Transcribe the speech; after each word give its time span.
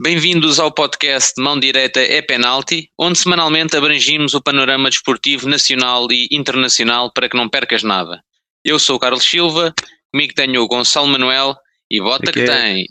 Bem-vindos 0.00 0.60
ao 0.60 0.70
podcast 0.72 1.32
Mão 1.42 1.58
Direita 1.58 1.98
é 2.00 2.22
Penalti, 2.22 2.88
onde 2.96 3.18
semanalmente 3.18 3.76
abrangimos 3.76 4.32
o 4.32 4.40
panorama 4.40 4.88
desportivo 4.88 5.48
nacional 5.48 6.06
e 6.12 6.28
internacional 6.30 7.12
para 7.12 7.28
que 7.28 7.36
não 7.36 7.48
percas 7.48 7.82
nada. 7.82 8.22
Eu 8.64 8.78
sou 8.78 8.94
o 8.94 8.98
Carlos 9.00 9.24
Silva, 9.24 9.74
comigo 10.12 10.34
tenho 10.34 10.62
o 10.62 10.68
Gonçalo 10.68 11.08
Manuel 11.08 11.56
e 11.90 12.00
bota 12.00 12.30
que 12.30 12.44
Ok. 12.44 12.46
tem. 12.46 12.86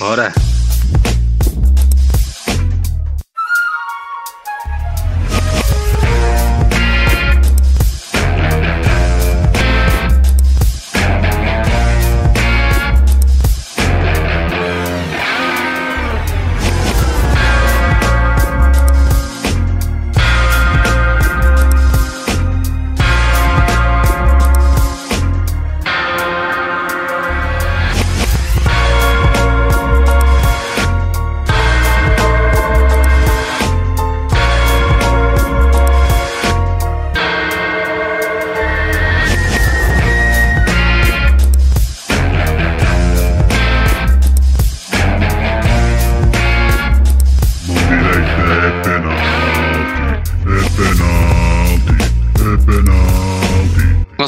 Ora. 0.00 0.32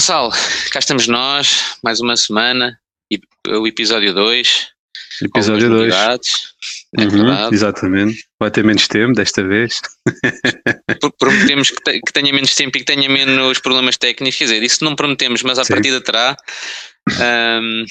Gonçalo, 0.01 0.33
cá 0.73 0.79
estamos 0.79 1.07
nós, 1.07 1.77
mais 1.85 2.01
uma 2.01 2.17
semana, 2.17 2.81
e 3.13 3.21
o 3.51 3.67
episódio 3.67 4.15
2. 4.15 4.69
Episódio 5.21 5.69
2. 5.69 5.93
É 6.99 7.07
verdade. 7.07 7.55
exatamente. 7.55 8.25
Vai 8.41 8.51
ter 8.51 8.65
menos 8.65 8.89
tempo 8.89 9.13
desta 9.13 9.43
vez. 9.47 9.79
Pro- 10.99 11.13
Prometemos 11.19 11.69
que, 11.71 11.83
te- 11.83 12.01
que 12.01 12.13
tenha 12.15 12.33
menos 12.33 12.55
tempo 12.55 12.79
e 12.79 12.81
que 12.81 12.87
tenha 12.87 13.11
menos 13.11 13.59
problemas 13.59 13.99
técnicos. 13.99 14.39
Quer 14.39 14.45
dizer, 14.45 14.63
isso 14.63 14.83
não 14.83 14.97
prometemos, 14.97 15.43
mas 15.43 15.59
à 15.59 15.65
Sim. 15.65 15.75
partida 15.75 16.01
terá. 16.01 16.35
Ahm, 17.21 17.85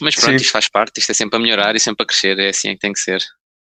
mas 0.00 0.14
pronto, 0.14 0.30
Sim. 0.30 0.36
isto 0.36 0.52
faz 0.52 0.66
parte, 0.66 0.98
isto 0.98 1.10
é 1.10 1.14
sempre 1.14 1.36
a 1.36 1.42
melhorar 1.42 1.76
e 1.76 1.80
sempre 1.80 2.04
a 2.04 2.06
crescer, 2.06 2.38
é 2.38 2.48
assim 2.48 2.70
é 2.70 2.72
que 2.72 2.80
tem 2.80 2.94
que 2.94 3.00
ser. 3.00 3.22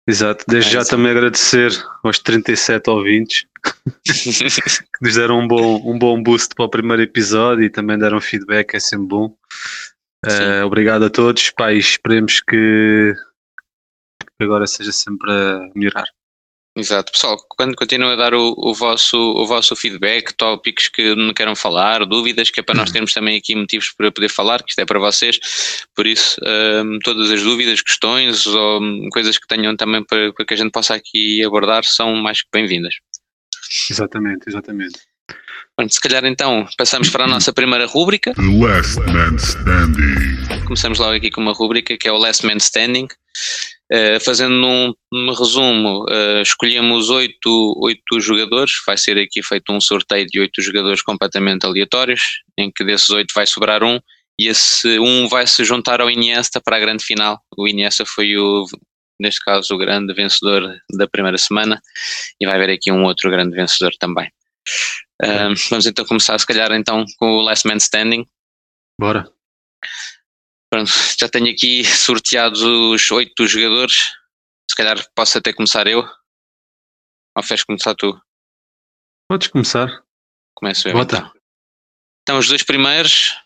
Exato. 0.07 0.45
Desde 0.47 0.73
já 0.73 0.85
também 0.85 1.11
agradecer 1.11 1.73
aos 2.05 2.21
37 2.21 2.89
ouvintes 2.89 3.47
que 4.05 5.03
nos 5.03 5.15
deram 5.15 5.41
um 5.41 5.49
bom, 5.49 5.83
um 5.85 5.99
bom 5.99 6.23
boost 6.23 6.55
para 6.55 6.65
o 6.65 6.71
primeiro 6.71 7.03
episódio 7.03 7.65
e 7.65 7.71
também 7.71 7.99
deram 7.99 8.21
feedback, 8.21 8.75
é 8.75 8.81
sempre 8.81 9.09
bom. 9.09 9.37
Eh, 10.25 10.65
obrigado 10.65 11.05
a 11.05 11.11
todos. 11.11 11.53
E 11.59 11.79
esperemos 11.79 12.41
que 12.41 13.15
agora 14.41 14.67
seja 14.67 14.93
sempre 14.93 15.31
a 15.31 15.71
melhorar. 15.75 16.07
Exato, 16.77 17.11
pessoal, 17.11 17.39
quando 17.49 17.75
continuem 17.75 18.13
a 18.13 18.17
dar 18.17 18.35
o, 18.35 18.55
o 18.55 18.75
vosso, 18.75 19.17
o 19.17 19.47
vosso 19.47 19.75
feedback, 19.75 20.35
tópicos 20.35 20.89
que 20.89 21.17
me 21.17 21.33
queiram 21.33 21.57
falar, 21.57 22.05
dúvidas, 22.05 22.51
que 22.51 22.61
é 22.61 22.63
para 22.63 22.75
nós 22.75 22.93
termos 22.93 23.15
também 23.15 23.39
aqui 23.39 23.55
motivos 23.55 23.95
para 23.97 24.13
poder 24.13 24.29
falar, 24.29 24.63
que 24.63 24.73
isto 24.73 24.81
é 24.81 24.85
para 24.85 24.99
vocês, 24.99 25.41
por 25.95 26.07
isso, 26.07 26.39
ahm, 26.45 26.99
todas 27.03 27.31
as 27.31 27.43
dúvidas, 27.43 27.81
questões 27.81 28.47
ou 28.47 28.83
hum, 28.83 29.09
coisas 29.11 29.39
que 29.39 29.49
tenham 29.49 29.75
também 29.75 30.05
para, 30.05 30.35
para 30.35 30.45
que 30.45 30.53
a 30.53 30.57
gente 30.57 30.71
possa 30.71 30.95
aqui 30.95 31.43
abordar 31.43 31.83
são 31.85 32.15
mais 32.17 32.43
que 32.43 32.49
bem-vindas. 32.53 32.97
Exatamente, 33.91 34.47
exatamente. 34.47 35.01
Pronto, 35.75 35.95
se 35.95 36.01
calhar 36.01 36.27
então 36.27 36.67
passamos 36.77 37.09
para 37.09 37.25
a 37.25 37.27
nossa 37.27 37.55
primeira 37.55 37.87
rúbrica, 37.87 38.35
The 38.35 38.43
last 38.43 39.01
man 39.01 39.37
standing. 39.37 40.65
começamos 40.67 40.99
logo 40.99 41.15
aqui 41.15 41.31
com 41.31 41.41
uma 41.41 41.53
rúbrica 41.55 41.97
que 41.97 42.07
é 42.07 42.13
o 42.13 42.19
Last 42.19 42.47
Man 42.47 42.57
Standing. 42.57 43.09
Uh, 43.93 44.19
fazendo 44.25 44.67
um, 44.67 44.93
um 45.13 45.33
resumo, 45.33 46.05
uh, 46.07 46.43
escolhemos 46.43 47.09
oito, 47.09 47.75
oito 47.81 48.19
jogadores, 48.19 48.73
vai 48.85 48.99
ser 48.99 49.17
aqui 49.17 49.41
feito 49.45 49.73
um 49.73 49.81
sorteio 49.81 50.27
de 50.27 50.41
oito 50.41 50.61
jogadores 50.61 51.03
completamente 51.03 51.65
aleatórios, 51.65 52.21
em 52.59 52.69
que 52.75 52.85
desses 52.85 53.09
oito 53.11 53.33
vai 53.33 53.47
sobrar 53.47 53.85
um, 53.85 54.01
e 54.41 54.49
esse 54.49 54.99
um 54.99 55.29
vai 55.29 55.47
se 55.47 55.65
juntar 55.65 56.01
ao 56.01 56.11
Iniesta 56.11 56.61
para 56.61 56.77
a 56.77 56.81
grande 56.81 57.05
final. 57.05 57.41
O 57.57 57.69
Iniesta 57.69 58.05
foi 58.05 58.37
o, 58.37 58.67
neste 59.21 59.41
caso, 59.45 59.73
o 59.73 59.79
grande 59.79 60.13
vencedor 60.13 60.77
da 60.93 61.07
primeira 61.07 61.39
semana, 61.39 61.81
e 62.41 62.45
vai 62.45 62.57
haver 62.57 62.71
aqui 62.71 62.91
um 62.91 63.05
outro 63.05 63.31
grande 63.31 63.55
vencedor 63.55 63.93
também. 64.01 64.29
Uh, 65.23 65.55
vamos 65.71 65.87
então 65.87 66.05
começar, 66.05 66.37
se 66.41 66.47
calhar, 66.47 66.73
então, 66.73 67.05
com 67.19 67.37
o 67.37 67.43
Last 67.43 67.69
Man 67.69 67.77
Standing. 67.77 68.27
Bora. 69.01 69.31
Pronto, 70.71 70.91
já 71.19 71.29
tenho 71.29 71.51
aqui 71.51 71.85
sorteados 71.85 72.63
os 72.63 73.11
oito 73.11 73.47
jogadores. 73.47 74.13
Se 74.71 74.77
calhar 74.77 74.99
posso 75.15 75.39
até 75.39 75.53
começar 75.53 75.87
eu. 75.87 76.07
Ou 77.37 77.43
fez 77.43 77.63
começar 77.63 77.95
tu? 77.95 78.19
Podes 79.29 79.49
começar. 79.49 80.03
Começo 80.55 80.89
eu 80.89 80.95
Bota. 80.95 81.19
então. 81.19 81.33
Então, 82.23 82.39
os 82.39 82.49
dois 82.49 82.63
primeiros, 82.63 83.37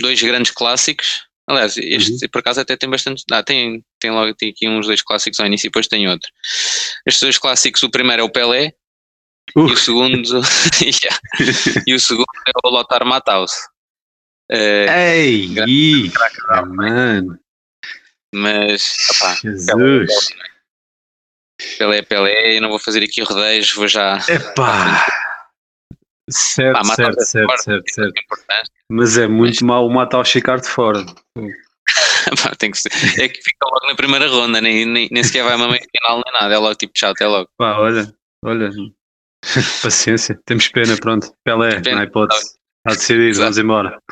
dois 0.00 0.20
grandes 0.20 0.50
clássicos. 0.50 1.28
Aliás, 1.48 1.76
este 1.76 2.28
por 2.28 2.38
acaso 2.38 2.60
até 2.60 2.76
tem 2.76 2.88
bastante. 2.88 3.24
Ah, 3.30 3.42
tem, 3.42 3.84
tem 4.00 4.10
logo 4.10 4.34
tem 4.34 4.50
aqui 4.50 4.68
uns 4.68 4.86
dois 4.86 5.02
clássicos 5.02 5.38
ao 5.40 5.46
início 5.46 5.66
e 5.66 5.70
depois 5.70 5.86
tem 5.86 6.08
outro. 6.08 6.30
Estes 7.06 7.22
dois 7.22 7.38
clássicos, 7.38 7.82
o 7.82 7.90
primeiro 7.90 8.22
é 8.22 8.24
o 8.24 8.30
Pelé 8.30 8.74
Uh, 9.56 9.68
e 9.68 9.72
o 9.72 9.76
segundo. 9.76 10.22
Yeah. 10.80 11.18
e 11.86 11.94
o 11.94 12.00
segundo 12.00 12.26
é 12.46 12.52
o 12.64 12.70
Lothar 12.70 13.04
Matthaus. 13.04 13.52
Eh, 14.52 14.86
Ei! 14.88 15.46
Grande 15.54 15.70
ih, 15.70 16.12
mano. 16.66 17.38
mas, 18.34 18.96
opá, 19.10 19.34
Jesus. 19.36 20.30
Pelé, 21.78 22.02
Pelé, 22.02 22.56
eu 22.56 22.62
não 22.62 22.68
vou 22.68 22.78
fazer 22.78 23.02
aqui 23.04 23.22
rodeios, 23.22 23.72
vou 23.72 23.86
já. 23.86 24.18
Epá! 24.28 25.06
Certo, 26.28 26.74
Pá, 26.82 26.84
certo, 26.84 27.20
certo, 27.24 27.46
fora, 27.46 27.58
certo, 27.62 27.84
é 27.86 27.92
certo. 27.92 28.20
importante. 28.20 28.70
Mas 28.90 29.16
é 29.18 29.28
muito 29.28 29.64
mau 29.64 29.88
matar 29.88 30.18
o 30.18 30.24
Chicar 30.24 30.60
de 30.60 30.68
fora. 30.68 31.04
Pá, 32.42 32.54
tem 32.58 32.72
que 32.72 32.78
ser. 32.78 32.90
É 33.20 33.28
que 33.28 33.40
fica 33.40 33.66
logo 33.66 33.86
na 33.86 33.94
primeira 33.94 34.26
ronda, 34.26 34.60
nem, 34.60 34.84
nem, 34.84 35.08
nem 35.12 35.22
sequer 35.22 35.44
vai 35.44 35.54
a 35.54 35.58
final 35.58 36.22
nem 36.24 36.40
nada, 36.40 36.52
é 36.52 36.58
logo 36.58 36.74
tipo 36.74 36.92
tchau, 36.92 37.12
até 37.12 37.26
logo. 37.26 37.48
Pá, 37.56 37.78
olha, 37.78 38.12
olha. 38.44 38.70
Paciência, 39.82 40.40
temos 40.44 40.66
pena, 40.68 40.96
pronto. 40.96 41.32
Pelé, 41.44 41.80
há 41.96 42.04
hipótese. 42.04 42.59
Há 42.86 42.92
de 42.92 43.02
ser 43.02 43.20
Exato. 43.20 43.44
vamos 43.44 43.58
embora. 43.58 44.02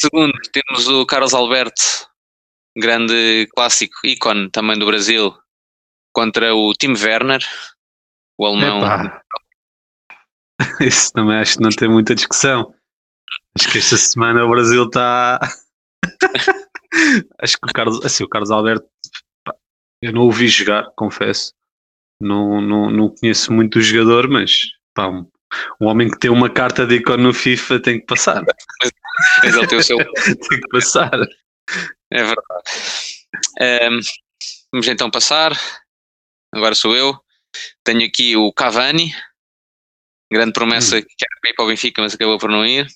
Segundo, 0.00 0.32
temos 0.52 0.88
o 0.88 1.06
Carlos 1.06 1.34
Alberto, 1.34 1.82
grande 2.76 3.46
clássico, 3.54 3.94
ícone 4.04 4.50
também 4.50 4.78
do 4.78 4.86
Brasil, 4.86 5.32
contra 6.12 6.54
o 6.54 6.72
Tim 6.74 6.94
Werner, 6.94 7.42
o 8.38 8.46
alemão. 8.46 8.78
Epá. 8.78 9.22
Isso 10.80 11.12
também 11.12 11.38
acho 11.38 11.56
que 11.56 11.62
não 11.62 11.70
tem 11.70 11.88
muita 11.88 12.14
discussão. 12.14 12.74
Acho 13.56 13.70
que 13.70 13.78
esta 13.78 13.96
semana 13.96 14.44
o 14.44 14.50
Brasil 14.50 14.84
está. 14.84 15.38
acho 17.40 17.56
que 17.58 17.70
o 17.70 17.72
Carlos, 17.72 18.04
assim, 18.04 18.24
o 18.24 18.28
Carlos 18.28 18.50
Alberto, 18.50 18.88
pá, 19.44 19.54
eu 20.02 20.12
não 20.12 20.22
o 20.22 20.32
vi 20.32 20.48
jogar, 20.48 20.90
confesso. 20.96 21.52
Não, 22.20 22.60
não, 22.60 22.90
não 22.90 23.14
conheço 23.14 23.52
muito 23.52 23.78
o 23.78 23.82
jogador, 23.82 24.28
mas 24.28 24.70
pá, 24.94 25.08
um, 25.08 25.28
um 25.80 25.86
homem 25.86 26.10
que 26.10 26.18
tem 26.18 26.30
uma 26.30 26.50
carta 26.50 26.86
de 26.86 26.96
ícone 26.96 27.22
no 27.22 27.34
FIFA 27.34 27.80
tem 27.80 28.00
que 28.00 28.06
passar. 28.06 28.42
Mas 29.42 29.54
ele 29.54 29.66
tem 29.66 29.78
o 29.78 29.82
seu. 29.82 29.98
tem 30.24 30.60
que 30.60 30.68
passar. 30.70 31.12
É 32.12 32.22
verdade. 32.22 32.64
Ehm, 33.60 34.00
vamos 34.72 34.88
então 34.88 35.10
passar. 35.10 35.52
Agora 36.54 36.74
sou 36.74 36.96
eu. 36.96 37.18
Tenho 37.84 38.06
aqui 38.06 38.36
o 38.36 38.52
Cavani, 38.52 39.14
grande 40.32 40.52
promessa 40.52 41.00
que 41.00 41.08
era 41.22 41.40
para 41.40 41.50
ir 41.50 41.54
para 41.54 41.64
o 41.64 41.68
Benfica, 41.68 42.02
mas 42.02 42.14
acabou 42.14 42.38
por 42.38 42.50
não 42.50 42.66
ir. 42.66 42.86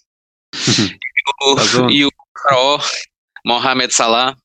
Tá 0.52 0.52
e 1.90 2.04
o 2.04 2.10
Faraó, 2.42 2.78
Mohamed 3.44 3.92
Salah. 3.92 4.36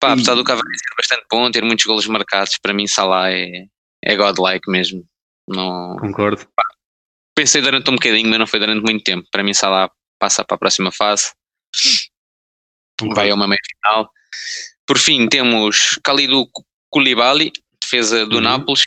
Pá, 0.00 0.12
apesar 0.12 0.32
Ih. 0.32 0.36
do 0.36 0.44
Cavani 0.44 0.78
ser 0.78 0.94
bastante 0.96 1.26
bom, 1.30 1.50
ter 1.50 1.62
muitos 1.62 1.84
golos 1.84 2.06
marcados, 2.06 2.58
para 2.58 2.72
mim 2.72 2.86
Salah 2.86 3.30
é, 3.30 3.66
é 4.02 4.16
godlike 4.16 4.70
mesmo. 4.70 5.04
Não, 5.46 5.96
Concordo. 5.96 6.46
Pensei 7.40 7.62
durante 7.62 7.88
um 7.90 7.94
bocadinho, 7.94 8.28
mas 8.28 8.38
não 8.38 8.46
foi 8.46 8.60
durante 8.60 8.82
muito 8.82 9.02
tempo. 9.02 9.26
Para 9.30 9.42
mim 9.42 9.54
Salah 9.54 9.90
passa 10.18 10.44
para 10.44 10.56
a 10.56 10.58
próxima 10.58 10.92
fase 10.92 11.32
vai 13.14 13.30
a 13.30 13.34
uma 13.34 13.48
meia 13.48 13.60
final. 13.82 14.10
Por 14.86 14.98
fim, 14.98 15.26
temos 15.26 15.98
Khalidou 16.06 16.50
Koulibaly, 16.90 17.50
defesa 17.82 18.26
do 18.26 18.36
Uhum. 18.36 18.42
Nápoles, 18.42 18.84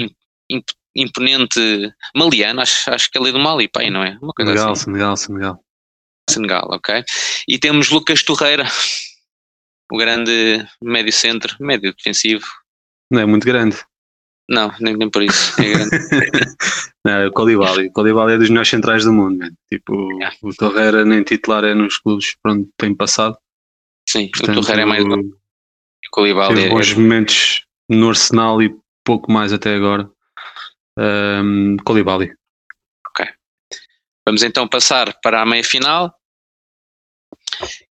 im- 0.00 0.10
imp- 0.50 0.72
imponente 0.96 1.60
maliano, 2.16 2.60
acho, 2.60 2.90
acho 2.90 3.08
que 3.08 3.16
ele 3.18 3.28
é 3.28 3.32
do 3.32 3.38
Mali, 3.38 3.68
pai, 3.68 3.88
não 3.88 4.02
é? 4.02 4.18
Uma 4.20 4.32
coisa 4.32 4.50
Senegal, 4.50 4.72
assim. 4.72 4.84
Senegal, 4.84 5.16
Senegal. 5.16 5.64
Senegal, 6.28 6.68
ok. 6.72 7.04
E 7.46 7.58
temos 7.58 7.90
Lucas 7.90 8.22
Torreira, 8.24 8.64
o 9.92 9.96
grande 9.96 10.66
médio 10.82 11.12
centro, 11.12 11.56
médio 11.60 11.94
defensivo. 11.94 12.46
Não 13.12 13.20
é 13.20 13.26
muito 13.26 13.44
grande. 13.46 13.76
Não, 14.52 14.70
nem, 14.80 14.96
nem 14.96 15.10
por 15.10 15.22
isso. 15.22 15.54
É. 15.60 15.72
Não, 17.04 17.12
é 17.12 17.26
o 17.26 17.32
Colibali. 17.32 17.88
O 17.88 17.92
Colibali 17.92 18.34
é 18.34 18.38
dos 18.38 18.50
melhores 18.50 18.68
centrais 18.68 19.04
do 19.04 19.12
mundo. 19.12 19.44
Tipo, 19.72 20.12
Yeah. 20.18 20.36
o 20.42 20.54
Torreira 20.54 21.04
nem 21.04 21.22
titular 21.22 21.64
é 21.64 21.74
nos 21.74 21.96
clubes 21.98 22.36
por 22.40 22.52
onde 22.52 22.68
tem 22.76 22.94
passado. 22.94 23.36
Sim, 24.08 24.30
Portanto, 24.30 24.58
o 24.58 24.60
Torreira 24.60 24.82
é 24.82 24.84
mais 24.84 25.04
o 25.04 25.08
teve 26.54 26.66
é- 26.66 26.68
bons 26.68 26.92
momentos 26.92 27.64
no 27.88 28.10
Arsenal 28.10 28.62
e 28.62 28.76
pouco 29.04 29.32
mais 29.32 29.52
até 29.52 29.74
agora. 29.74 30.08
Um, 30.98 31.76
Colibali. 31.84 32.32
Vamos 34.24 34.44
então 34.44 34.68
passar 34.68 35.18
para 35.20 35.42
a 35.42 35.46
meia 35.46 35.64
final, 35.64 36.14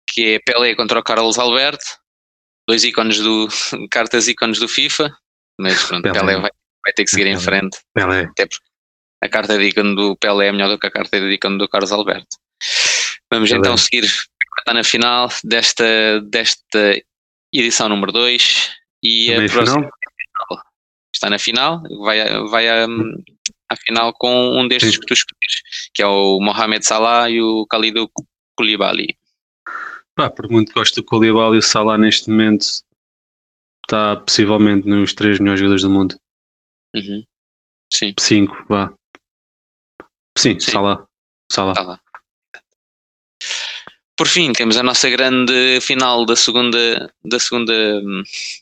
que 0.08 0.36
é 0.36 0.40
Pelé 0.40 0.76
contra 0.76 0.98
o 0.98 1.04
Carlos 1.04 1.38
Alberto, 1.38 1.84
dois 2.68 2.86
ícones 2.86 3.20
do 3.20 3.48
cartas 3.92 4.30
ícones 4.30 4.58
do 4.58 4.68
FIFA, 4.70 5.14
mas 5.62 5.84
pronto, 5.84 6.04
Pelé. 6.04 6.20
Pelé, 6.20 6.34
vai, 6.40 6.52
vai 6.84 6.94
ter 6.94 7.04
que 7.04 7.12
seguir 7.12 7.28
em 7.28 7.34
Pelé. 7.34 7.44
frente. 7.44 7.80
Pelé. 7.94 8.30
A 9.24 9.30
carta 9.30 9.58
de 9.58 9.66
ícone 9.66 9.96
do 9.96 10.16
Pelé 10.18 10.48
é 10.48 10.52
melhor 10.52 10.70
do 10.70 10.80
que 10.80 10.88
a 10.88 10.92
carta 10.92 11.20
de 11.20 11.32
ícone 11.32 11.58
do 11.58 11.68
Carlos 11.68 11.92
Alberto. 11.92 12.38
Vamos 13.32 13.50
Pelé. 13.50 13.60
então 13.60 13.78
seguir 13.78 14.04
está 14.04 14.74
na 14.74 14.84
final 14.84 15.30
desta, 15.44 16.22
desta 16.22 17.02
edição 17.54 17.90
número 17.90 18.12
2 18.12 18.72
e 19.04 19.34
a 19.34 19.38
próxima 19.50 19.90
final? 19.90 20.64
está 21.14 21.30
na 21.30 21.40
final, 21.40 21.84
vai, 22.00 22.20
vai 22.48 22.70
a, 22.70 22.88
à 23.70 23.76
final 23.76 24.14
com 24.14 24.60
um 24.60 24.68
destes 24.68 24.94
Sim. 24.94 25.00
que 25.00 25.06
tu 25.06 25.14
escolhes, 25.14 25.62
que 25.94 26.02
é 26.02 26.08
o 26.08 26.40
Mohamed 26.40 26.86
Salah 26.86 27.30
e 27.30 27.42
o 27.42 27.66
Khalidou 27.72 28.10
Koulibaly. 28.56 29.16
Pá, 30.16 30.30
por 30.30 30.50
muito 30.50 30.74
gosto 30.74 30.96
do 30.96 31.04
Colibali, 31.04 31.58
o 31.58 31.62
Salah 31.62 31.98
neste 31.98 32.30
momento 32.30 32.66
está 33.86 34.16
possivelmente 34.18 34.88
nos 34.88 35.14
três 35.14 35.40
melhores 35.40 35.60
jogadores 35.60 35.84
do 35.84 35.90
mundo. 35.90 36.16
Uhum. 36.96 37.24
Sim, 37.94 38.14
Cinco, 38.20 38.66
vá. 38.70 38.94
Sim, 40.38 40.60
Sim. 40.60 40.72
Salah. 40.72 41.06
Salah. 41.52 42.00
Por 44.18 44.28
fim, 44.28 44.54
temos 44.54 44.78
a 44.78 44.84
nossa 44.84 45.10
grande 45.10 45.80
final 45.82 46.26
da 46.26 46.36
segunda, 46.36 47.12
da 47.26 47.40
segunda 47.40 47.74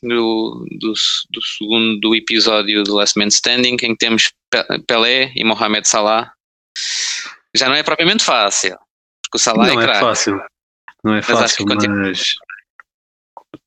do, 0.02 0.66
do, 0.70 0.92
do 1.30 1.42
segundo 1.42 2.14
episódio 2.14 2.82
do 2.82 2.94
Last 2.94 3.18
Man 3.18 3.26
Standing, 3.28 3.74
em 3.74 3.76
que 3.76 3.96
temos 3.96 4.32
Pe- 4.50 4.78
Pelé 4.86 5.32
e 5.36 5.44
Mohamed 5.44 5.86
Salah. 5.86 6.32
Já 7.54 7.68
não 7.68 7.74
é 7.74 7.82
propriamente 7.82 8.24
fácil, 8.24 8.76
porque 9.22 9.36
o 9.36 9.38
Salah 9.38 9.66
não 9.66 9.80
é 9.80 9.84
é 9.84 9.86
craque. 9.86 10.00
fácil. 10.00 10.40
Não 11.04 11.14
é 11.16 11.20
que 11.20 11.26
fácil, 11.26 11.66
continua- 11.66 11.96
mas 12.08 12.34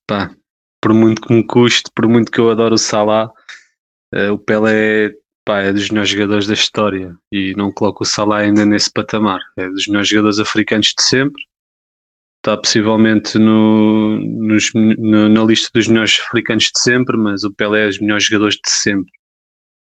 pá, 0.08 0.36
por 0.84 0.94
muito 0.94 1.22
que 1.22 1.34
me 1.34 1.46
custe, 1.48 1.90
por 1.96 2.10
muito 2.10 2.30
que 2.30 2.40
eu 2.40 2.52
adoro 2.52 2.76
o 2.76 2.78
Salah, 2.78 3.32
eh, 4.14 4.30
o 4.30 4.38
Pelé 4.38 5.14
pá, 5.46 5.60
é 5.62 5.72
dos 5.72 5.90
melhores 5.90 6.10
jogadores 6.10 6.46
da 6.46 6.54
história 6.54 7.16
e 7.32 7.54
não 7.56 7.72
coloco 7.72 8.04
o 8.04 8.06
Salah 8.06 8.40
ainda 8.40 8.66
nesse 8.66 8.92
patamar. 8.92 9.40
É 9.58 9.70
dos 9.70 9.88
melhores 9.88 10.10
jogadores 10.10 10.40
africanos 10.40 10.94
de 10.98 11.02
sempre. 11.04 11.42
Está 12.40 12.58
possivelmente 12.58 13.40
no, 13.40 14.20
nos- 14.20 14.74
no- 14.74 15.30
na 15.30 15.44
lista 15.46 15.70
dos 15.74 15.88
melhores 15.88 16.20
africanos 16.20 16.66
de 16.66 16.80
sempre, 16.82 17.16
mas 17.16 17.46
o 17.46 17.54
Pelé 17.54 17.86
é 17.86 17.88
dos 17.88 18.00
melhores 18.00 18.26
jogadores 18.26 18.56
de 18.56 18.70
sempre. 18.70 19.12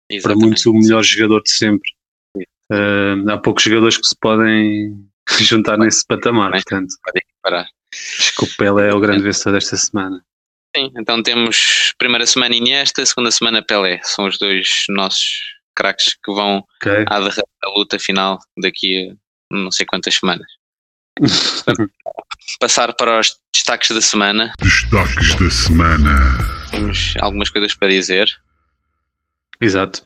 Para 0.07 0.15
Exatamente. 0.17 0.45
muitos, 0.45 0.65
o 0.67 0.73
melhor 0.73 1.03
jogador 1.03 1.41
de 1.41 1.49
sempre. 1.51 1.89
Eh, 2.71 3.15
há 3.31 3.37
poucos 3.39 3.63
jogadores 3.63 3.97
que 3.97 4.05
se 4.07 4.15
podem 4.21 4.95
juntar 5.41 5.77
nesse 5.79 6.05
patamar, 6.05 6.51
portanto. 6.51 6.93
Podem 7.03 7.23
parar. 7.41 7.65
Acho 7.91 8.35
que 8.35 8.43
o 8.43 8.57
Pelé 8.57 8.89
é 8.89 8.93
o 8.93 8.99
grande 8.99 9.23
vencedor 9.23 9.53
desta 9.53 9.75
semana. 9.75 10.23
Sim, 10.75 10.91
então 10.97 11.21
temos 11.21 11.93
primeira 11.97 12.25
semana 12.25 12.55
Iniesta, 12.55 13.05
segunda 13.05 13.29
semana 13.31 13.61
Pelé. 13.63 13.99
São 14.03 14.25
os 14.25 14.37
dois 14.39 14.85
nossos 14.89 15.41
craques 15.75 16.15
que 16.23 16.31
vão 16.33 16.63
Ok? 16.81 17.05
à 17.07 17.19
derrota 17.19 17.43
da 17.61 17.69
luta 17.69 17.99
final 17.99 18.39
daqui 18.57 19.09
a 19.51 19.55
não 19.55 19.71
sei 19.71 19.85
quantas 19.85 20.15
semanas. 20.15 20.47
Passar 22.59 22.93
para 22.93 23.19
os 23.19 23.35
destaques 23.53 23.91
da 23.91 24.01
semana. 24.01 24.53
Destaques 24.59 25.35
da 25.35 25.49
semana. 25.49 26.37
Temos 26.71 27.13
algumas 27.21 27.49
coisas 27.49 27.75
para 27.75 27.89
dizer. 27.89 28.27
Exato. 29.61 30.05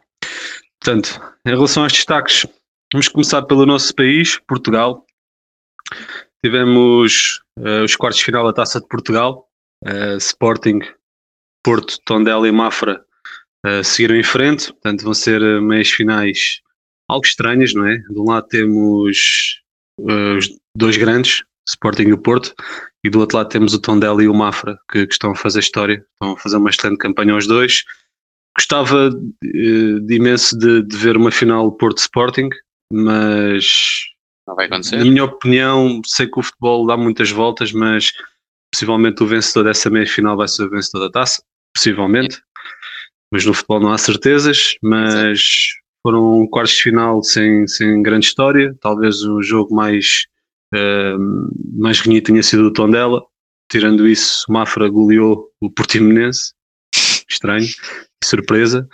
Portanto, 0.79 1.21
em 1.45 1.49
relação 1.51 1.83
aos 1.83 1.93
destaques, 1.93 2.45
vamos 2.91 3.07
começar 3.07 3.41
pelo 3.43 3.65
nosso 3.65 3.95
país, 3.95 4.37
Portugal. 4.47 5.05
Tivemos 6.43 7.41
eh, 7.59 7.81
os 7.83 7.95
quartos 7.95 8.19
de 8.19 8.25
final 8.25 8.45
da 8.45 8.53
Taça 8.53 8.79
de 8.81 8.87
Portugal. 8.87 9.46
Eh, 9.85 10.17
Sporting, 10.17 10.79
Porto, 11.63 11.97
Tondela 12.05 12.47
e 12.47 12.51
Mafra 12.51 13.03
eh, 13.65 13.83
seguiram 13.83 14.15
em 14.15 14.23
frente. 14.23 14.71
Portanto, 14.73 15.03
vão 15.03 15.13
ser 15.13 15.41
eh, 15.41 15.59
meias 15.59 15.89
finais 15.89 16.61
algo 17.09 17.25
estranhas, 17.25 17.73
não 17.73 17.85
é? 17.85 17.97
De 17.97 18.19
um 18.19 18.25
lado 18.25 18.47
temos 18.47 19.61
eh, 20.07 20.37
os 20.37 20.49
dois 20.75 20.97
grandes, 20.97 21.43
Sporting 21.67 22.03
e 22.03 22.13
o 22.13 22.17
Porto, 22.17 22.53
e 23.03 23.09
do 23.09 23.19
outro 23.19 23.37
lado 23.37 23.49
temos 23.49 23.73
o 23.73 23.79
Tondela 23.79 24.23
e 24.23 24.27
o 24.27 24.33
Mafra, 24.33 24.77
que, 24.91 25.05
que 25.05 25.13
estão 25.13 25.31
a 25.31 25.35
fazer 25.35 25.59
história, 25.59 26.05
estão 26.13 26.31
a 26.33 26.37
fazer 26.37 26.57
uma 26.57 26.69
excelente 26.69 26.97
campanha 26.97 27.33
aos 27.33 27.47
dois. 27.47 27.83
Gostava 28.57 29.09
eh, 29.43 29.99
de 30.01 30.15
imenso 30.15 30.57
de, 30.57 30.81
de 30.81 30.97
ver 30.97 31.15
uma 31.15 31.31
final 31.31 31.71
Porto 31.71 31.99
Sporting, 31.99 32.49
mas 32.91 33.67
Não 34.47 34.55
vai 34.55 34.67
na 34.67 34.77
acontecer. 34.77 34.97
minha 35.03 35.23
opinião, 35.25 36.01
sei 36.05 36.25
que 36.27 36.39
o 36.39 36.43
futebol 36.43 36.85
dá 36.87 36.97
muitas 36.97 37.29
voltas, 37.29 37.71
mas 37.71 38.11
possivelmente 38.77 39.23
o 39.23 39.27
vencedor 39.27 39.63
dessa 39.63 39.89
meia 39.89 40.05
final 40.05 40.37
vai 40.37 40.47
ser 40.47 40.65
o 40.65 40.69
vencedor 40.69 41.05
da 41.05 41.11
taça, 41.11 41.41
possivelmente. 41.73 42.39
Mas 43.31 43.43
no 43.43 43.53
futebol 43.53 43.79
não 43.79 43.91
há 43.91 43.97
certezas, 43.97 44.75
mas 44.83 45.41
foram 46.05 46.47
quartos 46.47 46.75
de 46.75 46.83
final 46.83 47.23
sem, 47.23 47.67
sem 47.67 48.03
grande 48.03 48.27
história. 48.27 48.75
Talvez 48.79 49.23
o 49.23 49.41
jogo 49.41 49.75
mais, 49.75 50.27
eh, 50.73 51.15
mais 51.73 51.99
renhido 51.99 52.27
tenha 52.27 52.43
sido 52.43 52.67
o 52.67 52.71
Tondela. 52.71 53.23
Tirando 53.69 54.07
isso, 54.07 54.45
o 54.47 54.53
Mafra 54.53 54.87
goleou 54.87 55.49
o 55.59 55.71
Portimonense. 55.71 56.53
Estranho, 57.27 57.67
surpresa. 58.23 58.87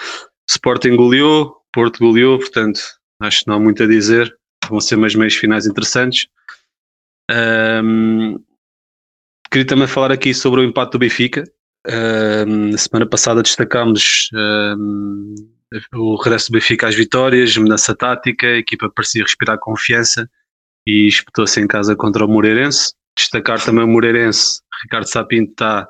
Sporting 0.50 0.96
goleou, 0.96 1.58
Porto 1.74 2.00
goleou, 2.00 2.40
portanto, 2.40 2.80
acho 3.22 3.42
que 3.42 3.48
não 3.48 3.58
há 3.58 3.60
muito 3.60 3.84
a 3.84 3.88
dizer. 3.88 4.34
Vão 4.70 4.80
ser 4.80 4.96
umas 4.96 5.14
meias 5.14 5.36
finais 5.36 5.68
interessantes. 5.68 6.28
Ahm, 7.30 8.38
queria 9.54 9.68
também 9.68 9.88
falar 9.88 10.12
aqui 10.12 10.34
sobre 10.34 10.62
o 10.62 10.64
empate 10.64 10.94
do 10.94 11.00
Benfica. 11.00 11.44
Na 11.86 12.78
semana 12.78 13.08
passada 13.08 13.44
destacámos 13.44 14.30
ahm, 14.34 15.36
o 15.94 16.16
regresso 16.16 16.50
do 16.50 16.54
Benfica 16.54 16.88
às 16.88 16.96
vitórias, 16.96 17.56
mudança 17.56 17.96
tática, 17.96 18.48
a 18.48 18.58
equipa 18.58 18.90
parecia 18.90 19.22
respirar 19.22 19.60
confiança 19.60 20.28
e 20.88 21.08
espetou-se 21.08 21.62
em 21.62 21.68
casa 21.68 21.96
contra 21.96 22.26
o 22.26 22.28
Moreirense. 22.28 22.94
Destacar 23.16 23.64
também 23.64 23.84
o 23.84 23.88
Moreirense, 23.88 24.60
Ricardo 24.82 25.06
Sapinto 25.06 25.52
está 25.52 25.88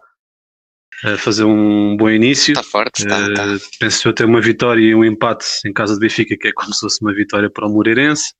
a 1.05 1.17
fazer 1.17 1.45
um 1.45 1.95
bom 1.95 2.09
início. 2.09 2.51
Está 2.51 2.63
forte, 2.63 3.03
está. 3.03 3.45
Uh, 3.45 3.59
penso 3.79 4.09
eu 4.09 4.13
ter 4.13 4.25
uma 4.25 4.41
vitória 4.41 4.81
e 4.81 4.93
um 4.93 5.05
empate 5.05 5.45
em 5.65 5.71
casa 5.71 5.93
do 5.93 6.01
Benfica, 6.01 6.35
que 6.37 6.49
é 6.49 6.51
como 6.51 6.73
se 6.73 6.81
fosse 6.81 7.01
uma 7.01 7.13
vitória 7.13 7.49
para 7.49 7.65
o 7.65 7.69
Moreirense. 7.69 8.33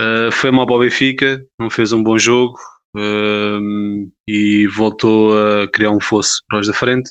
Uh, 0.00 0.32
foi 0.32 0.50
mal 0.50 0.66
para 0.66 0.76
o 0.76 0.80
Benfica, 0.80 1.44
não 1.58 1.68
fez 1.68 1.92
um 1.92 2.02
bom 2.02 2.16
jogo 2.16 2.58
um, 2.96 4.10
e 4.26 4.66
voltou 4.68 5.36
a 5.38 5.68
criar 5.68 5.90
um 5.90 6.00
fosso 6.00 6.42
para 6.48 6.60
os 6.60 6.66
da 6.66 6.72
frente. 6.72 7.10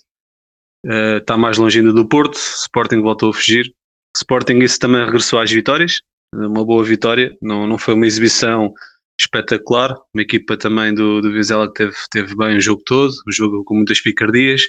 Uh, 0.86 1.18
está 1.18 1.38
mais 1.38 1.58
longe 1.58 1.80
ainda 1.80 1.94
do 1.94 2.08
Porto, 2.08 2.36
Sporting 2.36 3.02
voltou 3.02 3.30
a 3.30 3.34
fugir. 3.34 3.74
Sporting 4.16 4.60
isso 4.60 4.80
também 4.80 5.04
regressou 5.04 5.40
às 5.40 5.52
vitórias, 5.52 6.02
uma 6.34 6.66
boa 6.66 6.84
vitória, 6.84 7.36
não, 7.42 7.68
não 7.68 7.78
foi 7.78 7.94
uma 7.94 8.08
exibição 8.08 8.74
espetacular, 9.20 9.96
uma 10.14 10.22
equipa 10.22 10.58
também 10.58 10.94
do, 10.94 11.22
do 11.22 11.32
Vizela 11.32 11.68
que 11.68 11.74
teve, 11.74 11.96
teve 12.12 12.36
bem 12.36 12.58
o 12.58 12.62
jogo 12.62 12.82
todo, 12.86 13.14
o 13.28 13.32
jogo 13.32 13.64
com 13.64 13.76
muitas 13.76 14.02
picardias, 14.02 14.62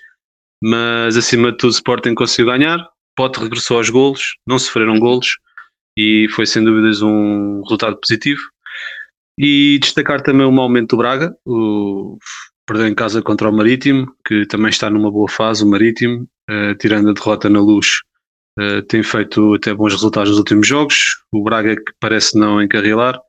mas 0.63 1.17
acima 1.17 1.53
de 1.53 1.59
tudo 1.59 1.73
Sporting 1.73 2.15
conseguiu 2.15 2.47
ganhar, 2.47 2.89
Pote 3.17 3.41
regressou 3.41 3.79
aos 3.79 3.89
golos, 3.89 4.37
não 4.47 4.59
sofreram 4.59 4.99
golos. 4.99 5.39
E 5.99 6.29
foi 6.31 6.45
sem 6.45 6.63
dúvidas 6.63 7.01
um 7.01 7.63
resultado 7.63 7.99
positivo. 7.99 8.43
E 9.39 9.79
destacar 9.81 10.23
também 10.23 10.47
o 10.47 10.53
momento 10.53 10.91
do 10.91 10.97
Braga, 10.97 11.37
o 11.45 12.19
perdeu 12.67 12.89
em 12.89 12.95
casa 12.95 13.23
contra 13.23 13.49
o 13.49 13.53
Marítimo, 13.53 14.13
que 14.27 14.47
também 14.47 14.71
está 14.71 14.91
numa 14.91 15.11
boa 15.11 15.29
fase, 15.29 15.63
o 15.63 15.67
Marítimo, 15.67 16.27
eh, 16.49 16.75
tirando 16.75 17.11
a 17.11 17.13
derrota 17.13 17.49
na 17.49 17.61
luz, 17.61 18.01
eh, 18.59 18.83
tem 18.83 19.03
feito 19.03 19.55
até 19.55 19.73
bons 19.75 19.93
resultados 19.93 20.31
nos 20.31 20.39
últimos 20.39 20.67
jogos, 20.67 21.23
o 21.31 21.43
Braga 21.43 21.73
é 21.73 21.77
que 21.77 21.93
parece 22.01 22.37
não 22.39 22.61
encarrilar, 22.61 23.21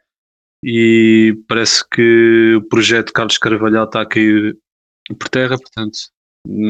e 0.63 1.37
parece 1.47 1.83
que 1.89 2.55
o 2.55 2.61
projeto 2.67 3.13
Carlos 3.13 3.37
Carvalhal 3.37 3.85
está 3.85 4.01
a 4.01 4.05
cair 4.05 4.57
por 5.19 5.29
terra, 5.29 5.57
portanto 5.57 5.97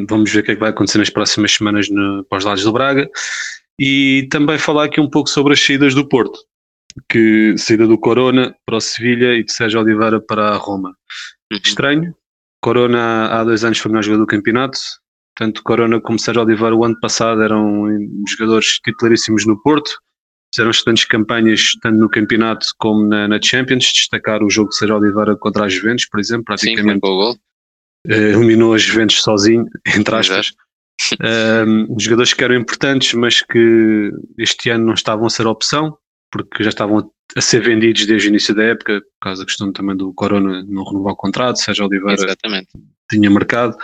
vamos 0.10 0.32
ver 0.32 0.40
o 0.40 0.44
que 0.44 0.52
é 0.52 0.56
que 0.56 0.60
vai 0.60 0.72
acontecer 0.72 0.98
nas 0.98 1.10
próximas 1.10 1.54
semanas 1.54 1.90
no, 1.90 2.26
para 2.26 2.40
os 2.40 2.44
lados 2.44 2.64
do 2.64 2.74
Braga. 2.74 3.10
E 3.80 4.28
também 4.32 4.58
falar 4.58 4.86
aqui 4.86 5.00
um 5.00 5.10
pouco 5.10 5.30
sobre 5.30 5.54
as 5.54 5.64
saídas 5.64 5.94
do 5.94 6.08
Porto 6.08 6.40
que 7.10 7.58
saída 7.58 7.88
do 7.88 7.98
Corona 7.98 8.56
para 8.66 8.78
o 8.78 8.82
Sevilha 8.82 9.36
e 9.36 9.44
de 9.44 9.52
Sérgio 9.52 9.80
Oliveira 9.80 10.20
para 10.22 10.50
a 10.50 10.58
Roma 10.58 10.94
Uhum. 11.52 11.60
estranho 11.64 12.16
Corona 12.62 13.28
há 13.28 13.44
dois 13.44 13.64
anos 13.64 13.78
foi 13.78 13.90
o 13.90 13.94
melhor 13.94 14.04
jogador 14.04 14.24
do 14.24 14.28
campeonato. 14.28 14.80
Tanto 15.36 15.64
Corona 15.64 16.02
como 16.02 16.20
Sérgio 16.20 16.44
Oliveira 16.44 16.76
o 16.76 16.84
ano 16.84 17.00
passado 17.00 17.42
eram 17.42 17.88
jogadores 18.28 18.80
titularíssimos 18.84 19.46
no 19.46 19.62
Porto. 19.62 19.92
Fizeram 20.54 20.72
excelentes 20.72 21.06
campanhas 21.06 21.72
tanto 21.82 21.98
no 21.98 22.10
campeonato 22.10 22.66
como 22.80 23.08
na, 23.08 23.28
na 23.28 23.40
Champions. 23.42 23.92
Destacar 23.94 24.44
o 24.44 24.50
jogo 24.50 24.70
de 24.70 24.76
Sérgio 24.76 24.98
Oliveira 24.98 25.38
contra 25.38 25.66
as 25.66 25.74
Juventus, 25.74 26.08
por 26.10 26.20
exemplo, 26.20 26.46
praticamente 26.46 27.06
Sim. 27.06 27.40
Eh, 28.08 28.32
eliminou 28.32 28.74
as 28.74 28.82
Juventus 28.82 29.22
sozinho, 29.22 29.66
entre 29.96 30.16
aspas. 30.16 30.54
Um, 31.22 31.96
jogadores 32.00 32.34
que 32.34 32.44
eram 32.44 32.56
importantes, 32.56 33.14
mas 33.14 33.42
que 33.42 34.12
este 34.38 34.72
ano 34.72 34.88
não 34.88 34.94
estavam 34.94 35.28
a 35.28 35.30
ser 35.30 35.46
opção, 35.46 35.96
porque 36.32 36.64
já 36.64 36.70
estavam 36.70 37.12
a 37.36 37.42
ser 37.42 37.62
vendidos 37.62 38.06
desde 38.06 38.28
o 38.28 38.30
início 38.30 38.56
da 38.56 38.64
época, 38.64 39.02
por 39.02 39.20
causa 39.22 39.42
da 39.42 39.46
questão 39.46 39.72
também 39.72 39.96
do 39.96 40.14
Corona 40.14 40.64
não 40.68 40.84
renovar 40.84 41.14
o 41.14 41.18
contrato, 41.18 41.60
Sérgio 41.60 41.86
Oliveira 41.86 42.24
Exatamente. 42.24 42.70
tinha 43.10 43.30
mercado. 43.30 43.78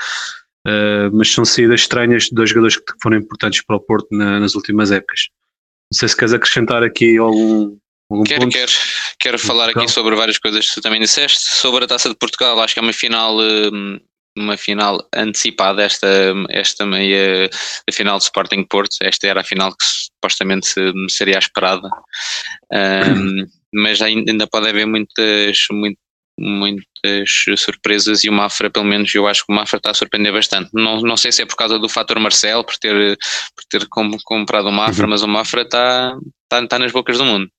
Uh, 0.65 1.11
mas 1.11 1.29
são 1.29 1.43
saídas 1.43 1.81
estranhas 1.81 2.23
de 2.23 2.31
dois 2.33 2.49
jogadores 2.49 2.77
que 2.77 2.93
foram 3.01 3.17
importantes 3.17 3.61
para 3.65 3.75
o 3.75 3.81
Porto 3.81 4.07
na, 4.11 4.39
nas 4.39 4.55
últimas 4.55 4.91
épocas. 4.91 5.27
Não 5.91 5.99
sei 5.99 6.07
se 6.07 6.15
queres 6.15 6.33
acrescentar 6.33 6.81
aqui 6.83 7.17
algum, 7.17 7.77
algum 8.09 8.23
quero, 8.23 8.41
ponto. 8.41 8.53
Quero, 8.53 8.71
quero 9.19 9.39
falar 9.39 9.69
aqui 9.69 9.89
sobre 9.89 10.15
várias 10.15 10.37
coisas 10.37 10.69
que 10.69 10.75
tu 10.75 10.81
também 10.81 11.01
disseste. 11.01 11.37
Sobre 11.41 11.83
a 11.83 11.87
Taça 11.87 12.07
de 12.07 12.15
Portugal, 12.15 12.61
acho 12.61 12.73
que 12.73 12.79
é 12.79 12.83
uma 12.83 12.93
final 12.93 13.37
hum, 13.37 13.99
uma 14.37 14.57
final 14.57 15.07
antecipada, 15.15 15.83
esta, 15.83 16.07
esta 16.49 16.85
meia 16.85 17.49
a 17.87 17.91
final 17.91 18.17
de 18.17 18.23
Sporting 18.25 18.63
Porto, 18.63 18.95
esta 19.01 19.27
era 19.27 19.41
a 19.41 19.43
final 19.43 19.71
que 19.71 19.85
supostamente 19.85 20.67
seria 21.09 21.37
esperada, 21.37 21.87
um, 22.71 23.45
mas 23.73 24.01
ainda 24.01 24.47
pode 24.47 24.69
haver 24.69 24.85
muitas, 24.85 25.57
muito, 25.71 25.97
muitas 26.39 27.29
surpresas 27.57 28.23
e 28.23 28.29
o 28.29 28.33
Mafra, 28.33 28.69
pelo 28.69 28.85
menos 28.85 29.13
eu 29.13 29.27
acho 29.27 29.45
que 29.45 29.51
o 29.51 29.55
Mafra 29.55 29.77
está 29.77 29.91
a 29.91 29.93
surpreender 29.93 30.33
bastante. 30.33 30.69
Não, 30.73 31.01
não 31.01 31.17
sei 31.17 31.31
se 31.31 31.41
é 31.41 31.45
por 31.45 31.55
causa 31.55 31.77
do 31.77 31.89
fator 31.89 32.19
Marcel, 32.19 32.63
por 32.63 32.77
ter, 32.77 33.17
por 33.55 33.65
ter 33.69 33.87
comprado 34.23 34.67
o 34.67 34.71
Mafra, 34.71 35.03
uhum. 35.03 35.09
mas 35.09 35.21
o 35.21 35.27
Mafra 35.27 35.61
está, 35.61 36.17
está, 36.43 36.63
está 36.63 36.79
nas 36.79 36.91
bocas 36.91 37.17
do 37.17 37.25
mundo. 37.25 37.49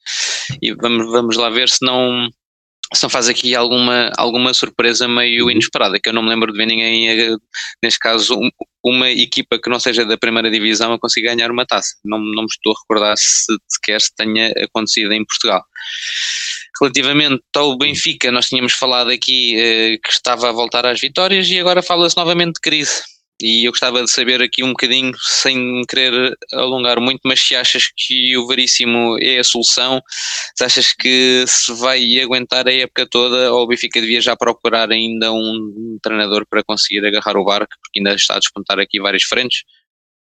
E 0.60 0.72
vamos, 0.72 1.10
vamos 1.10 1.36
lá 1.36 1.50
ver 1.50 1.68
se 1.68 1.84
não 1.84 2.28
se 2.94 3.02
não 3.02 3.10
faz 3.10 3.28
aqui 3.28 3.54
alguma, 3.54 4.10
alguma 4.16 4.54
surpresa 4.54 5.08
meio 5.08 5.44
uhum. 5.44 5.50
inesperada, 5.50 6.00
que 6.00 6.08
eu 6.08 6.12
não 6.12 6.22
me 6.22 6.28
lembro 6.28 6.52
de 6.52 6.58
ver 6.58 6.66
ninguém, 6.66 7.08
eh, 7.08 7.36
neste 7.82 7.98
caso, 7.98 8.34
um, 8.38 8.50
uma 8.84 9.10
equipa 9.10 9.58
que 9.58 9.70
não 9.70 9.80
seja 9.80 10.04
da 10.04 10.16
primeira 10.16 10.50
divisão 10.50 10.92
a 10.92 10.98
conseguir 10.98 11.28
ganhar 11.28 11.50
uma 11.50 11.66
taça. 11.66 11.94
Não, 12.04 12.18
não 12.18 12.42
me 12.42 12.48
estou 12.48 12.72
a 12.72 12.80
recordar 12.80 13.16
se 13.16 13.56
sequer 13.68 14.00
se 14.00 14.14
tenha 14.14 14.52
acontecido 14.62 15.12
em 15.12 15.24
Portugal. 15.24 15.64
Relativamente 16.80 17.42
ao 17.56 17.78
Benfica, 17.78 18.32
nós 18.32 18.48
tínhamos 18.48 18.72
falado 18.74 19.10
aqui 19.10 19.56
eh, 19.58 19.98
que 20.02 20.10
estava 20.10 20.48
a 20.48 20.52
voltar 20.52 20.84
às 20.86 21.00
vitórias 21.00 21.48
e 21.48 21.58
agora 21.58 21.82
fala-se 21.82 22.16
novamente 22.16 22.54
de 22.54 22.60
crise. 22.60 23.02
E 23.42 23.66
eu 23.66 23.72
gostava 23.72 24.02
de 24.02 24.10
saber 24.10 24.40
aqui 24.40 24.62
um 24.62 24.68
bocadinho, 24.68 25.12
sem 25.18 25.82
querer 25.88 26.36
alongar 26.52 27.00
muito, 27.00 27.20
mas 27.24 27.40
se 27.40 27.56
achas 27.56 27.84
que 27.96 28.36
o 28.36 28.46
Veríssimo 28.46 29.18
é 29.20 29.38
a 29.38 29.44
solução, 29.44 30.00
se 30.54 30.64
achas 30.64 30.92
que 30.92 31.44
se 31.46 31.72
vai 31.74 32.20
aguentar 32.20 32.68
a 32.68 32.72
época 32.72 33.08
toda 33.10 33.52
ou 33.52 33.64
o 33.64 33.66
Benfica 33.66 34.00
devia 34.00 34.20
já 34.20 34.36
procurar 34.36 34.90
ainda 34.92 35.32
um 35.32 35.98
treinador 36.00 36.46
para 36.48 36.62
conseguir 36.62 37.04
agarrar 37.04 37.36
o 37.36 37.44
barco, 37.44 37.74
porque 37.82 37.98
ainda 37.98 38.14
está 38.14 38.36
a 38.36 38.38
despontar 38.38 38.78
aqui 38.78 39.00
várias 39.00 39.24
frentes, 39.24 39.64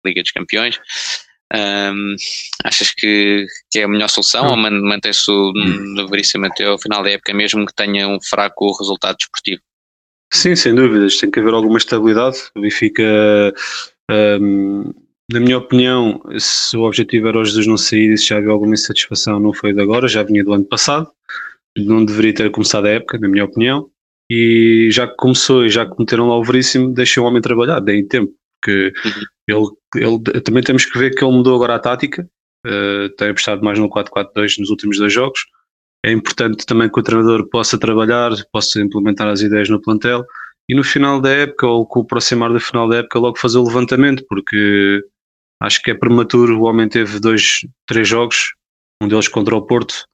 Liga 0.05 0.21
dos 0.21 0.31
Campeões. 0.31 0.79
Um, 1.51 2.15
achas 2.63 2.91
que, 2.91 3.47
que, 3.71 3.79
é 3.79 3.83
a 3.83 3.87
melhor 3.87 4.07
solução 4.07 4.49
ou 4.51 4.55
mantém-se 4.55 5.31
o 5.31 5.51
hum. 5.55 6.07
Veríssimo 6.07 6.45
até 6.45 6.65
ao 6.65 6.77
final 6.77 7.01
da 7.01 7.09
época, 7.09 7.33
mesmo 7.33 7.65
que 7.65 7.73
tenha 7.73 8.07
um 8.07 8.21
fraco 8.21 8.71
resultado 8.77 9.17
desportivo? 9.17 9.61
Sim, 10.31 10.55
sem 10.55 10.75
dúvidas, 10.75 11.17
tem 11.17 11.31
que 11.31 11.39
haver 11.39 11.53
alguma 11.53 11.77
estabilidade. 11.77 12.37
O 12.55 12.61
Benfica, 12.61 13.03
um, 14.11 14.93
na 15.31 15.39
minha 15.39 15.57
opinião, 15.57 16.21
se 16.37 16.77
o 16.77 16.83
objetivo 16.83 17.27
era 17.27 17.39
o 17.39 17.45
Jesus 17.45 17.65
não 17.65 17.77
sair 17.77 18.13
e 18.13 18.17
se 18.17 18.27
já 18.27 18.37
havia 18.37 18.51
alguma 18.51 18.73
insatisfação, 18.73 19.39
não 19.39 19.53
foi 19.53 19.73
de 19.73 19.81
agora, 19.81 20.07
já 20.07 20.21
vinha 20.21 20.43
do 20.43 20.53
ano 20.53 20.65
passado. 20.65 21.09
Não 21.77 22.05
deveria 22.05 22.33
ter 22.33 22.51
começado 22.51 22.85
a 22.85 22.89
época, 22.89 23.17
na 23.17 23.27
minha 23.27 23.45
opinião. 23.45 23.89
E 24.31 24.89
já 24.91 25.07
que 25.07 25.15
começou 25.15 25.65
e 25.65 25.69
já 25.69 25.85
que 25.85 25.95
meteram 25.97 26.27
lá 26.27 26.37
o 26.37 26.43
Veríssimo, 26.43 26.93
deixem 26.93 27.21
o 27.21 27.25
homem 27.25 27.41
trabalhar, 27.41 27.79
deem 27.79 28.07
tempo. 28.07 28.31
Porque 28.61 28.93
uhum. 29.49 29.71
ele, 29.95 30.21
ele, 30.33 30.41
também 30.41 30.61
temos 30.61 30.85
que 30.85 30.97
ver 30.97 31.15
que 31.15 31.23
ele 31.23 31.33
mudou 31.33 31.55
agora 31.55 31.75
a 31.75 31.79
tática, 31.79 32.29
uh, 32.67 33.09
tem 33.17 33.29
apostado 33.29 33.63
mais 33.63 33.79
no 33.79 33.89
4-4-2 33.89 34.59
nos 34.59 34.69
últimos 34.69 34.97
dois 34.99 35.11
jogos 35.11 35.41
é 36.05 36.11
importante 36.11 36.65
também 36.65 36.89
que 36.89 36.99
o 36.99 37.03
treinador 37.03 37.49
possa 37.49 37.77
trabalhar, 37.77 38.31
possa 38.51 38.79
implementar 38.81 39.27
as 39.27 39.41
ideias 39.41 39.69
no 39.69 39.81
plantel 39.81 40.25
e 40.69 40.75
no 40.75 40.83
final 40.83 41.19
da 41.19 41.31
época, 41.31 41.67
ou 41.67 41.85
com 41.85 41.99
o 41.99 42.03
aproximar 42.03 42.51
do 42.53 42.59
final 42.59 42.87
da 42.87 42.97
época, 42.97 43.17
logo 43.17 43.39
fazer 43.39 43.57
o 43.57 43.63
levantamento, 43.63 44.23
porque 44.29 45.01
acho 45.59 45.81
que 45.81 45.89
é 45.89 45.95
prematuro. 45.95 46.59
O 46.59 46.65
homem 46.65 46.87
teve 46.87 47.19
dois, 47.19 47.61
três 47.87 48.07
jogos, 48.07 48.53
um 49.01 49.07
deles 49.07 49.27
contra 49.27 49.55
o 49.55 49.65
Porto, 49.65 50.05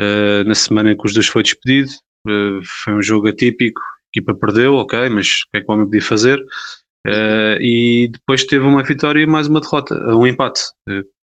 uh, 0.00 0.42
na 0.44 0.54
semana 0.54 0.90
em 0.90 0.96
que 0.96 1.06
os 1.06 1.14
dois 1.14 1.28
foi 1.28 1.44
despedido. 1.44 1.92
Uh, 2.26 2.60
foi 2.64 2.94
um 2.94 3.02
jogo 3.02 3.28
atípico, 3.28 3.80
a 3.80 4.18
equipa 4.18 4.34
perdeu, 4.34 4.74
ok, 4.74 5.08
mas 5.10 5.28
o 5.28 5.50
que 5.52 5.58
é 5.58 5.60
que 5.60 5.70
o 5.70 5.74
homem 5.74 5.86
podia 5.86 6.02
fazer? 6.02 6.40
Uh, 7.06 7.60
e 7.60 8.08
depois 8.12 8.44
teve 8.44 8.64
uma 8.64 8.82
vitória 8.82 9.22
e 9.22 9.26
mais 9.26 9.46
uma 9.46 9.60
derrota, 9.60 9.94
um 10.16 10.26
empate 10.26 10.60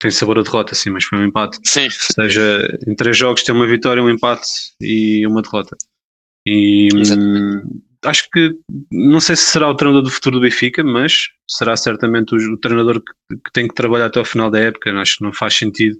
tem 0.00 0.10
sabor 0.10 0.38
a 0.38 0.42
derrota, 0.42 0.74
sim, 0.74 0.90
mas 0.90 1.04
foi 1.04 1.18
um 1.18 1.24
empate. 1.24 1.58
Sim. 1.64 1.84
Ou 1.84 1.90
seja, 1.90 2.78
em 2.86 2.94
três 2.94 3.16
jogos 3.16 3.42
tem 3.42 3.54
uma 3.54 3.66
vitória, 3.66 4.02
um 4.02 4.10
empate 4.10 4.48
e 4.80 5.26
uma 5.26 5.42
derrota. 5.42 5.76
E 6.46 6.88
hum, 6.94 7.80
acho 8.04 8.28
que 8.30 8.54
não 8.92 9.20
sei 9.20 9.34
se 9.34 9.44
será 9.44 9.68
o 9.68 9.74
treinador 9.74 10.02
do 10.02 10.10
futuro 10.10 10.36
do 10.36 10.42
Benfica, 10.42 10.84
mas 10.84 11.28
será 11.48 11.76
certamente 11.76 12.34
o, 12.34 12.52
o 12.52 12.58
treinador 12.58 13.00
que, 13.00 13.36
que, 13.36 13.52
tem 13.52 13.66
que 13.66 13.74
trabalhar 13.74 14.06
até 14.06 14.18
ao 14.18 14.24
final 14.24 14.50
da 14.50 14.58
época. 14.58 14.92
Acho 14.92 15.16
que 15.16 15.24
não 15.24 15.32
faz 15.32 15.54
sentido 15.54 15.96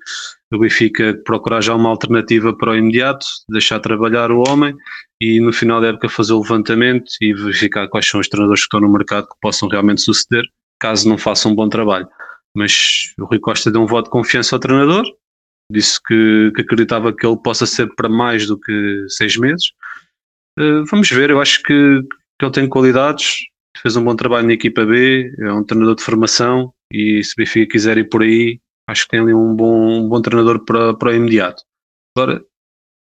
o 0.53 0.59
Benfica 0.59 1.19
procurar 1.25 1.63
já 1.63 1.75
uma 1.75 1.89
alternativa 1.89 2.55
para 2.57 2.73
o 2.73 2.77
imediato, 2.77 3.27
deixar 3.49 3.81
trabalhar 3.81 4.31
o 4.31 4.45
homem 4.47 4.77
e 5.21 5.41
no 5.41 5.53
final 5.53 5.81
da 5.81 5.89
época 5.89 6.09
fazer 6.09 6.35
o 6.35 6.41
levantamento 6.41 7.11
e 7.21 7.33
verificar 7.33 7.89
quais 7.89 8.07
são 8.07 8.21
os 8.21 8.29
treinadores 8.29 8.63
que 8.63 8.67
estão 8.67 8.81
no 8.81 8.93
mercado 8.93 9.27
que 9.27 9.37
possam 9.41 9.69
realmente 9.69 10.03
suceder, 10.03 10.45
caso 10.79 11.09
não 11.09 11.17
façam 11.17 11.53
um 11.53 11.55
bom 11.55 11.69
trabalho 11.69 12.07
mas 12.55 13.13
o 13.19 13.25
Rui 13.25 13.41
Costa 13.41 13.71
deu 13.71 13.83
um 13.83 13.87
voto 13.87 14.07
de 14.07 14.11
confiança 14.11 14.55
ao 14.55 14.61
treinador, 14.61 15.05
disse 15.71 16.01
que, 16.03 16.53
que 16.55 16.63
acreditava 16.63 17.15
que 17.15 17.27
ele 17.27 17.37
possa 17.37 17.67
ser 17.67 17.93
para 17.95 18.09
mais 18.09 18.47
do 18.47 18.59
que 18.59 19.07
seis 19.09 19.37
meses. 19.37 19.73
Uh, 20.59 20.85
vamos 20.89 21.11
ver, 21.11 21.31
eu 21.31 21.41
acho 21.41 21.63
que, 21.63 22.03
que 22.39 22.45
ele 22.45 22.53
tem 22.53 22.69
qualidades, 22.69 23.41
fez 23.79 23.97
um 23.97 24.05
bom 24.05 24.15
trabalho 24.15 24.47
na 24.47 24.53
equipa 24.53 24.85
B, 24.85 25.35
é 25.39 25.53
um 25.53 25.65
treinador 25.65 25.97
de 25.97 26.05
formação 26.05 26.73
e 26.93 27.25
se 27.25 27.33
o 27.33 27.37
Benfica 27.39 27.73
quiser 27.73 27.99
ir 27.99 28.09
por 28.09 28.23
aí, 28.23 28.61
acho 28.89 29.05
que 29.05 29.11
tem 29.11 29.21
ali 29.21 29.35
um 29.35 29.55
bom, 29.55 30.05
um 30.05 30.09
bom 30.09 30.23
treinador 30.23 30.65
para, 30.65 30.95
para 30.95 31.11
o 31.11 31.15
imediato. 31.15 31.63
Agora, 32.17 32.45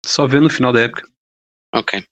só 0.04 0.26
ver 0.26 0.40
no 0.40 0.50
final 0.50 0.72
da 0.72 0.80
época. 0.80 1.06
Ok. 1.72 2.02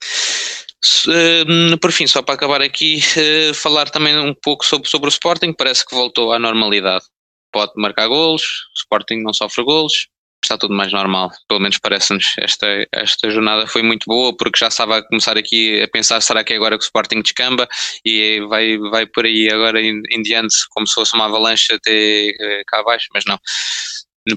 Uh, 1.07 1.79
por 1.81 1.91
fim, 1.91 2.07
só 2.07 2.23
para 2.23 2.35
acabar 2.35 2.63
aqui, 2.63 3.01
uh, 3.17 3.55
falar 3.55 3.91
também 3.91 4.17
um 4.19 4.35
pouco 4.35 4.65
sobre, 4.65 4.89
sobre 4.89 5.09
o 5.09 5.11
Sporting, 5.11 5.53
parece 5.53 5.85
que 5.85 5.95
voltou 5.95 6.33
à 6.33 6.39
normalidade 6.39 7.05
pode 7.55 7.73
marcar 7.77 8.09
golos, 8.09 8.43
o 8.43 8.79
Sporting 8.79 9.23
não 9.23 9.33
sofre 9.33 9.65
golos, 9.65 10.09
está 10.43 10.59
tudo 10.59 10.75
mais 10.75 10.93
normal. 10.93 11.31
Pelo 11.49 11.61
menos 11.61 11.79
parece-nos. 11.79 12.35
Esta, 12.39 12.67
esta 12.93 13.31
jornada 13.31 13.67
foi 13.67 13.83
muito 13.83 14.05
boa 14.07 14.37
porque 14.37 14.59
já 14.59 14.69
estava 14.69 14.99
a 14.99 15.03
começar 15.07 15.39
aqui 15.39 15.81
a 15.81 15.89
pensar: 15.89 16.21
será 16.21 16.43
que 16.45 16.53
é 16.53 16.57
agora 16.57 16.77
que 16.77 16.85
o 16.85 16.87
Sporting 16.87 17.23
descamba? 17.23 17.67
E 18.05 18.41
vai, 18.49 18.77
vai 18.91 19.07
por 19.07 19.25
aí 19.25 19.49
agora 19.51 19.81
em, 19.81 20.03
em 20.11 20.23
diante, 20.23 20.57
como 20.71 20.87
se 20.87 20.95
fosse 20.95 21.15
uma 21.15 21.27
avalanche 21.27 21.73
até 21.73 22.31
uh, 22.31 22.63
cá 22.67 22.81
abaixo, 22.81 23.07
mas 23.15 23.25
não. 23.25 23.39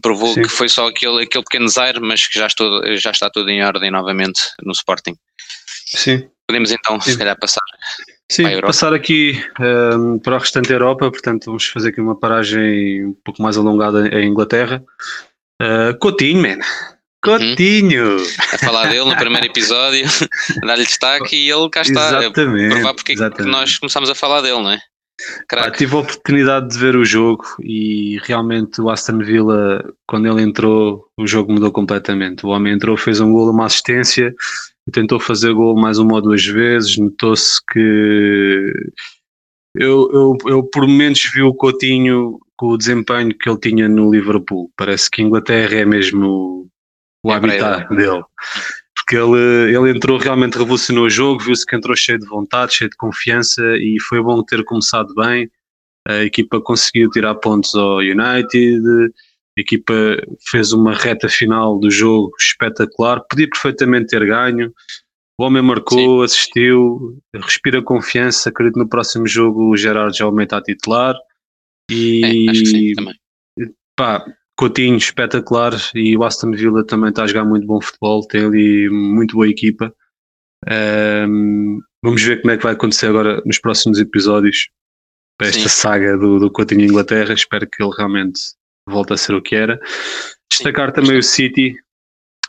Provou 0.02 0.34
Sim. 0.34 0.42
que 0.42 0.50
foi 0.50 0.68
só 0.68 0.88
aquele, 0.88 1.24
aquele 1.24 1.44
pequeno 1.44 1.68
zaire, 1.68 2.00
mas 2.02 2.28
que 2.28 2.38
já, 2.38 2.48
estou, 2.48 2.98
já 2.98 3.12
está 3.12 3.30
tudo 3.30 3.50
em 3.50 3.64
ordem 3.64 3.90
novamente 3.90 4.42
no 4.62 4.74
Sporting. 4.74 5.16
Sim. 5.86 6.30
Podemos 6.46 6.72
então, 6.72 7.00
Sim. 7.00 7.12
se 7.12 7.18
calhar, 7.18 7.38
passar 7.40 7.62
Sim, 8.30 8.60
passar 8.62 8.94
aqui 8.94 9.42
um, 9.60 9.64
ehm, 10.16 10.20
para 10.20 10.36
a 10.36 10.40
restante 10.40 10.72
Europa, 10.72 11.10
portanto 11.10 11.46
vamos 11.46 11.66
fazer 11.68 11.90
aqui 11.90 12.02
uma 12.02 12.16
paragem 12.16 13.06
um 13.06 13.14
pouco 13.24 13.42
mais 13.42 13.58
alongada 13.58 14.08
em 14.10 14.28
Inglaterra. 14.28 14.84
Uh, 15.62 15.98
Coutinho, 15.98 16.42
man. 16.42 16.60
Coutinho! 17.24 18.18
Uhum. 18.18 18.26
A 18.54 18.58
falar 18.58 18.88
dele 18.88 19.06
no 19.06 19.16
primeiro 19.16 19.46
episódio, 19.46 20.06
dar-lhe 20.66 20.86
destaque 20.86 21.36
e 21.36 21.50
ele 21.50 21.70
cá 21.70 21.82
está. 21.82 22.20
Exatamente, 22.20 22.76
provar 22.76 22.94
porque 22.94 23.14
exatamente. 23.14 23.44
que 23.44 23.50
nós 23.50 23.78
começamos 23.78 24.10
a 24.10 24.16
falar 24.16 24.42
dele, 24.42 24.62
não 24.62 24.72
é? 24.72 24.82
Ah, 25.52 25.72
tive 25.72 25.96
a 25.96 26.00
oportunidade 26.00 26.70
de 26.70 26.78
ver 26.78 26.96
o 26.96 27.04
jogo 27.04 27.44
e 27.60 28.20
realmente 28.24 28.80
o 28.80 28.90
Aston 28.90 29.18
Villa, 29.18 29.84
quando 30.06 30.28
ele 30.28 30.44
entrou, 30.44 31.10
o 31.18 31.26
jogo 31.26 31.52
mudou 31.52 31.72
completamente. 31.72 32.46
O 32.46 32.50
homem 32.50 32.74
entrou, 32.74 32.96
fez 32.96 33.20
um 33.20 33.32
gol, 33.32 33.50
uma 33.50 33.66
assistência 33.66 34.36
tentou 34.92 35.20
fazer 35.20 35.54
gol 35.54 35.76
mais 35.76 35.98
uma 35.98 36.16
ou 36.16 36.22
duas 36.22 36.46
vezes, 36.46 36.98
notou-se 36.98 37.60
que 37.72 38.74
eu, 39.76 40.10
eu, 40.12 40.38
eu 40.48 40.64
por 40.64 40.88
momentos 40.88 41.30
vi 41.34 41.42
o 41.42 41.54
Coutinho 41.54 42.40
com 42.56 42.70
o 42.70 42.78
desempenho 42.78 43.38
que 43.38 43.50
ele 43.50 43.60
tinha 43.60 43.88
no 43.88 44.12
Liverpool. 44.12 44.72
Parece 44.76 45.10
que 45.10 45.22
Inglaterra 45.22 45.76
é 45.76 45.86
mesmo 45.86 46.28
o, 46.28 46.68
o 47.24 47.32
é 47.32 47.36
habitat 47.36 47.88
dele. 47.90 48.24
porque 48.96 49.16
ele, 49.16 49.76
ele 49.76 49.92
entrou 49.92 50.18
realmente 50.18 50.58
revolucionou 50.58 51.06
o 51.06 51.10
jogo, 51.10 51.44
viu-se 51.44 51.66
que 51.66 51.76
entrou 51.76 51.96
cheio 51.96 52.20
de 52.20 52.28
vontade, 52.28 52.74
cheio 52.74 52.90
de 52.90 52.98
confiança 52.98 53.62
e 53.78 53.98
foi 54.02 54.22
bom 54.22 54.44
ter 54.44 54.64
começado 54.66 55.14
bem. 55.14 55.50
A 56.08 56.24
equipa 56.24 56.60
conseguiu 56.60 57.10
tirar 57.10 57.36
pontos 57.36 57.76
ao 57.76 57.98
United, 57.98 58.82
a 59.58 59.62
equipa 59.62 59.94
fez 60.50 60.72
uma 60.72 60.94
reta 60.94 61.28
final 61.28 61.80
do 61.80 61.90
jogo 61.90 62.32
espetacular, 62.40 63.22
podia 63.28 63.50
perfeitamente 63.50 64.08
ter 64.08 64.26
ganho. 64.26 64.72
O 65.40 65.44
homem 65.44 65.62
marcou, 65.62 66.20
Sim. 66.20 66.24
assistiu, 66.24 67.20
respira 67.34 67.82
confiança. 67.82 68.50
Acredito 68.50 68.78
no 68.78 68.88
próximo 68.88 69.28
jogo 69.28 69.70
o 69.70 69.78
Gerard 69.78 70.16
já 70.16 70.26
aumenta 70.26 70.58
a 70.58 70.62
titular. 70.62 71.16
E 71.90 72.48
é, 72.48 72.52
acho 72.52 72.60
que 72.62 72.66
sim, 72.68 72.94
também. 72.94 73.16
Pá, 73.96 74.26
Coutinho 74.56 74.98
espetacular 74.98 75.74
e 75.94 76.18
o 76.18 76.24
Aston 76.24 76.52
Villa 76.52 76.86
também 76.86 77.10
está 77.10 77.24
a 77.24 77.28
jogar 77.28 77.46
muito 77.46 77.66
bom 77.66 77.80
futebol, 77.80 78.28
tem 78.28 78.46
ali 78.46 78.90
muito 78.90 79.36
boa 79.36 79.48
equipa. 79.48 79.94
Um, 80.68 81.80
vamos 82.04 82.24
ver 82.24 82.42
como 82.42 82.52
é 82.52 82.58
que 82.58 82.64
vai 82.64 82.74
acontecer 82.74 83.08
agora 83.08 83.42
nos 83.46 83.60
próximos 83.60 84.00
episódios 84.00 84.70
para 85.38 85.50
esta 85.50 85.62
Sim. 85.62 85.70
saga 85.70 86.18
do, 86.18 86.40
do 86.40 86.52
Coutinho 86.52 86.86
Inglaterra. 86.86 87.34
Espero 87.34 87.68
que 87.70 87.82
ele 87.82 87.94
realmente 87.96 88.40
volte 88.88 89.14
a 89.14 89.18
ser 89.18 89.34
o 89.36 89.42
que 89.42 89.56
era. 89.56 89.80
Destacar 90.50 90.90
Sim. 90.90 91.02
também 91.02 91.18
o 91.18 91.24
City, 91.24 91.76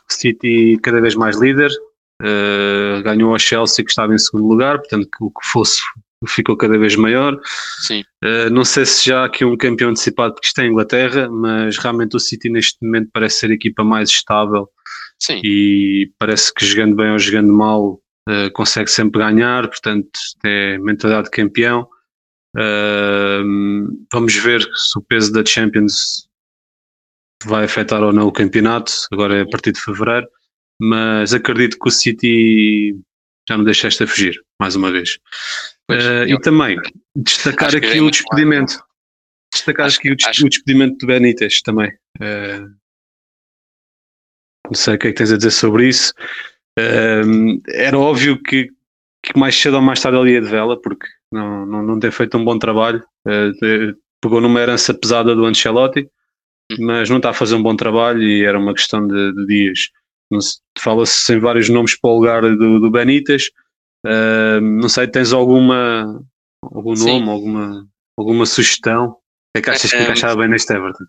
City 0.09 0.79
cada 0.81 1.01
vez 1.01 1.15
mais 1.15 1.37
líder, 1.37 1.69
uh, 2.21 3.03
ganhou 3.03 3.31
ao 3.31 3.39
Chelsea 3.39 3.83
que 3.83 3.91
estava 3.91 4.13
em 4.13 4.17
segundo 4.17 4.47
lugar, 4.47 4.79
portanto 4.79 5.07
o 5.19 5.29
que 5.29 5.47
fosse 5.51 5.81
ficou 6.27 6.57
cada 6.57 6.77
vez 6.77 6.95
maior. 6.95 7.39
Sim. 7.79 8.03
Uh, 8.23 8.49
não 8.51 8.65
sei 8.65 8.85
se 8.85 9.05
já 9.05 9.21
há 9.21 9.25
aqui 9.25 9.45
um 9.45 9.55
campeão 9.55 9.91
antecipado 9.91 10.33
porque 10.33 10.47
está 10.47 10.65
em 10.65 10.69
Inglaterra, 10.69 11.29
mas 11.29 11.77
realmente 11.77 12.15
o 12.15 12.19
City 12.19 12.49
neste 12.49 12.77
momento 12.81 13.09
parece 13.13 13.39
ser 13.39 13.51
a 13.51 13.53
equipa 13.53 13.83
mais 13.83 14.09
estável 14.09 14.69
Sim. 15.19 15.41
e 15.43 16.11
parece 16.17 16.53
que 16.53 16.65
jogando 16.65 16.95
bem 16.95 17.11
ou 17.11 17.19
jogando 17.19 17.53
mal 17.53 18.01
uh, 18.27 18.51
consegue 18.53 18.91
sempre 18.91 19.21
ganhar, 19.21 19.67
portanto 19.67 20.09
é 20.43 20.77
mentalidade 20.77 21.25
de 21.25 21.31
campeão. 21.31 21.87
Uh, 22.55 23.87
vamos 24.11 24.35
ver 24.35 24.61
se 24.61 24.97
o 24.97 25.01
peso 25.01 25.31
da 25.31 25.45
Champions 25.45 26.27
vai 27.45 27.65
afetar 27.65 28.01
ou 28.03 28.11
não 28.11 28.27
o 28.27 28.31
campeonato, 28.31 28.91
agora 29.11 29.37
é 29.37 29.41
a 29.41 29.47
partir 29.47 29.71
de 29.71 29.81
fevereiro, 29.81 30.27
mas 30.79 31.33
acredito 31.33 31.77
que 31.79 31.87
o 31.87 31.91
City 31.91 32.95
já 33.47 33.57
me 33.57 33.65
deixaste 33.65 34.03
a 34.03 34.07
fugir, 34.07 34.39
mais 34.59 34.75
uma 34.75 34.91
vez. 34.91 35.17
Pois, 35.87 36.05
uh, 36.05 36.23
e 36.27 36.39
também 36.41 36.77
destacar 37.15 37.75
aqui 37.75 37.99
o 37.99 38.11
despedimento. 38.11 38.79
Destacar 39.51 39.87
acho, 39.87 39.97
aqui 39.97 40.11
o, 40.11 40.15
acho... 40.23 40.45
o, 40.45 40.49
despedimento 40.49 40.97
de 40.99 41.07
Benítez 41.07 41.61
também. 41.61 41.89
Uh, 42.17 42.69
não 44.67 44.75
sei 44.75 44.95
o 44.95 44.99
que 44.99 45.07
é 45.07 45.11
que 45.11 45.17
tens 45.17 45.31
a 45.31 45.37
dizer 45.37 45.51
sobre 45.51 45.87
isso. 45.87 46.13
Uh, 46.77 47.59
era 47.69 47.97
óbvio 47.97 48.41
que, 48.41 48.69
que, 49.25 49.37
mais 49.37 49.55
cedo 49.55 49.77
ou 49.77 49.81
mais 49.81 49.99
tarde 49.99 50.19
ele 50.19 50.33
ia 50.33 50.41
de 50.41 50.47
vela, 50.47 50.79
porque 50.79 51.07
não, 51.31 51.65
não, 51.65 51.81
não 51.81 51.99
tem 51.99 52.11
feito 52.11 52.37
um 52.37 52.45
bom 52.45 52.59
trabalho. 52.59 53.03
pegou 54.21 54.39
numa 54.39 54.59
herança 54.59 54.93
pesada 54.93 55.35
do 55.35 55.45
Ancelotti. 55.45 56.07
Mas 56.77 57.09
não 57.09 57.17
está 57.17 57.31
a 57.31 57.33
fazer 57.33 57.55
um 57.55 57.63
bom 57.63 57.75
trabalho 57.75 58.21
e 58.21 58.43
era 58.43 58.59
uma 58.59 58.73
questão 58.73 59.07
de, 59.07 59.33
de 59.33 59.45
dias. 59.45 59.79
Fala-se 60.77 61.33
em 61.33 61.39
vários 61.39 61.69
nomes 61.69 61.99
para 61.99 62.09
o 62.09 62.15
lugar 62.15 62.41
do, 62.41 62.79
do 62.79 62.91
Benítez. 62.91 63.49
Uh, 64.05 64.61
não 64.61 64.87
sei, 64.87 65.07
tens 65.07 65.33
alguma 65.33 66.21
algum 66.63 66.95
Sim. 66.95 67.19
nome, 67.19 67.29
alguma, 67.29 67.87
alguma 68.17 68.45
sugestão? 68.45 69.07
O 69.07 69.15
que 69.55 69.59
é 69.59 69.61
que 69.61 69.69
achas 69.69 69.91
que 69.91 70.01
encaixava 70.01 70.37
bem 70.37 70.49
neste 70.49 70.71
Everton? 70.73 71.05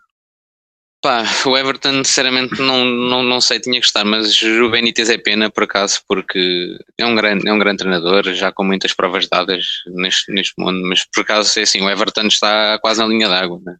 Pá, 1.02 1.25
o 1.47 1.57
Everton, 1.57 2.05
sinceramente, 2.05 2.61
não, 2.61 2.85
não, 2.85 3.23
não 3.23 3.40
sei, 3.40 3.59
tinha 3.59 3.81
que 3.81 3.87
estar, 3.87 4.05
mas 4.05 4.40
o 4.43 4.69
Benítez 4.69 5.09
é 5.09 5.17
pena 5.17 5.50
por 5.50 5.64
acaso, 5.64 6.02
porque 6.07 6.76
é 6.99 7.07
um 7.07 7.14
grande, 7.14 7.49
é 7.49 7.52
um 7.52 7.59
grande 7.59 7.79
treinador, 7.79 8.23
já 8.35 8.52
com 8.52 8.64
muitas 8.64 8.93
provas 8.93 9.26
dadas 9.26 9.64
neste, 9.87 10.31
neste 10.31 10.52
mundo, 10.59 10.83
mas 10.87 11.07
por 11.07 11.23
acaso 11.23 11.59
é 11.59 11.62
assim, 11.62 11.81
o 11.81 11.88
Everton 11.88 12.26
está 12.26 12.79
quase 12.81 13.00
na 13.00 13.07
linha 13.07 13.29
d'água, 13.29 13.59
né? 13.64 13.76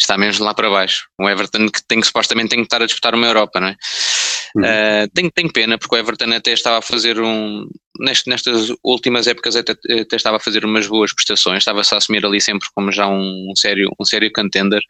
Está 0.00 0.16
mesmo 0.16 0.44
lá 0.44 0.54
para 0.54 0.70
baixo. 0.70 1.06
O 1.18 1.28
Everton 1.28 1.68
que 1.68 1.82
tem 1.86 2.00
que 2.00 2.06
supostamente 2.06 2.50
tem 2.50 2.60
que 2.60 2.66
estar 2.66 2.82
a 2.82 2.86
disputar 2.86 3.14
uma 3.14 3.26
Europa, 3.26 3.60
não 3.60 3.68
é? 3.68 3.76
Uhum. 4.56 4.62
Uh, 4.64 5.08
tenho, 5.14 5.30
tenho 5.30 5.52
pena 5.52 5.78
porque 5.78 5.94
o 5.94 5.98
Everton 5.98 6.32
até 6.32 6.52
estava 6.52 6.78
a 6.78 6.82
fazer 6.82 7.20
um 7.20 7.68
neste, 8.00 8.28
nestas 8.28 8.72
últimas 8.82 9.26
épocas 9.26 9.54
até, 9.54 9.72
até, 9.72 10.16
estava 10.16 10.38
a 10.38 10.40
fazer 10.40 10.64
umas 10.64 10.86
boas 10.86 11.12
prestações, 11.12 11.58
estava-se 11.58 11.94
a 11.94 11.98
assumir 11.98 12.24
ali 12.24 12.40
sempre 12.40 12.66
como 12.74 12.90
já 12.90 13.06
um, 13.06 13.50
um, 13.50 13.56
sério, 13.56 13.90
um 14.00 14.04
sério 14.04 14.30
contender 14.34 14.82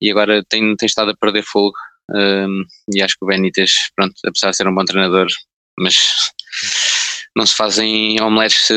e 0.00 0.10
agora 0.10 0.42
tem, 0.48 0.74
tem 0.74 0.86
estado 0.86 1.10
a 1.10 1.16
perder 1.16 1.44
fogo 1.44 1.76
uh, 2.10 2.64
e 2.94 3.02
acho 3.02 3.16
que 3.16 3.24
o 3.24 3.28
Benítez, 3.28 3.72
pronto, 3.94 4.14
apesar 4.24 4.50
de 4.50 4.56
ser 4.56 4.66
um 4.66 4.74
bom 4.74 4.84
treinador, 4.84 5.26
mas 5.78 6.32
não 7.36 7.46
se 7.46 7.54
fazem 7.54 8.20
omeletes 8.20 8.68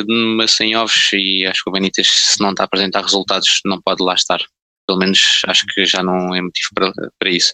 sem 0.49 0.75
ovos 0.75 1.09
e 1.13 1.45
acho 1.45 1.63
que 1.63 1.69
o 1.69 1.73
Benítez 1.73 2.07
se 2.07 2.41
não 2.41 2.51
está 2.51 2.63
a 2.63 2.65
apresentar 2.65 3.01
resultados 3.01 3.61
não 3.65 3.81
pode 3.81 4.03
lá 4.03 4.13
estar 4.13 4.39
pelo 4.89 4.97
menos 4.97 5.41
acho 5.45 5.65
que 5.67 5.85
já 5.85 6.01
não 6.01 6.33
é 6.35 6.41
motivo 6.41 6.69
para, 6.73 6.91
para 7.19 7.29
isso. 7.29 7.53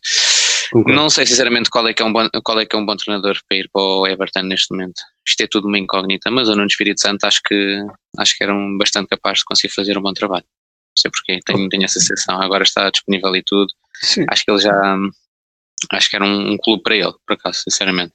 Não 0.74 1.10
sei 1.10 1.26
sinceramente 1.26 1.70
qual 1.70 1.86
é, 1.86 1.94
que 1.94 2.02
é 2.02 2.06
um 2.06 2.14
bom, 2.14 2.30
qual 2.42 2.62
é 2.62 2.66
que 2.66 2.74
é 2.74 2.80
um 2.80 2.86
bom 2.86 2.96
treinador 2.96 3.38
para 3.48 3.58
ir 3.58 3.70
para 3.72 3.82
o 3.82 4.08
Everton 4.08 4.44
neste 4.44 4.72
momento. 4.72 5.02
Isto 5.28 5.42
é 5.42 5.48
tudo 5.48 5.68
uma 5.68 5.78
incógnita, 5.78 6.32
mas 6.32 6.48
o 6.48 6.56
Nuno 6.56 6.68
Espírito 6.68 7.02
Santo 7.02 7.26
acho 7.26 7.42
que, 7.46 7.80
acho 8.18 8.38
que 8.38 8.44
era 8.44 8.54
um 8.54 8.78
bastante 8.78 9.10
capaz 9.10 9.40
de 9.40 9.46
conseguir 9.46 9.74
fazer 9.74 9.98
um 9.98 10.02
bom 10.02 10.14
trabalho. 10.14 10.46
Não 10.46 11.02
sei 11.02 11.12
porquê, 11.12 11.40
tenho, 11.46 11.68
tenho 11.68 11.84
essa 11.84 12.00
sensação. 12.00 12.42
Agora 12.42 12.64
está 12.64 12.90
disponível 12.90 13.36
e 13.36 13.44
tudo. 13.44 13.68
Sim. 14.02 14.26
Acho 14.30 14.46
que 14.46 14.52
ele 14.52 14.62
já. 14.62 14.98
Acho 15.92 16.10
que 16.10 16.16
era 16.16 16.26
um, 16.26 16.54
um 16.54 16.58
clube 16.58 16.84
para 16.84 16.96
ele, 16.96 17.14
por 17.28 17.34
acaso, 17.34 17.60
sinceramente. 17.64 18.14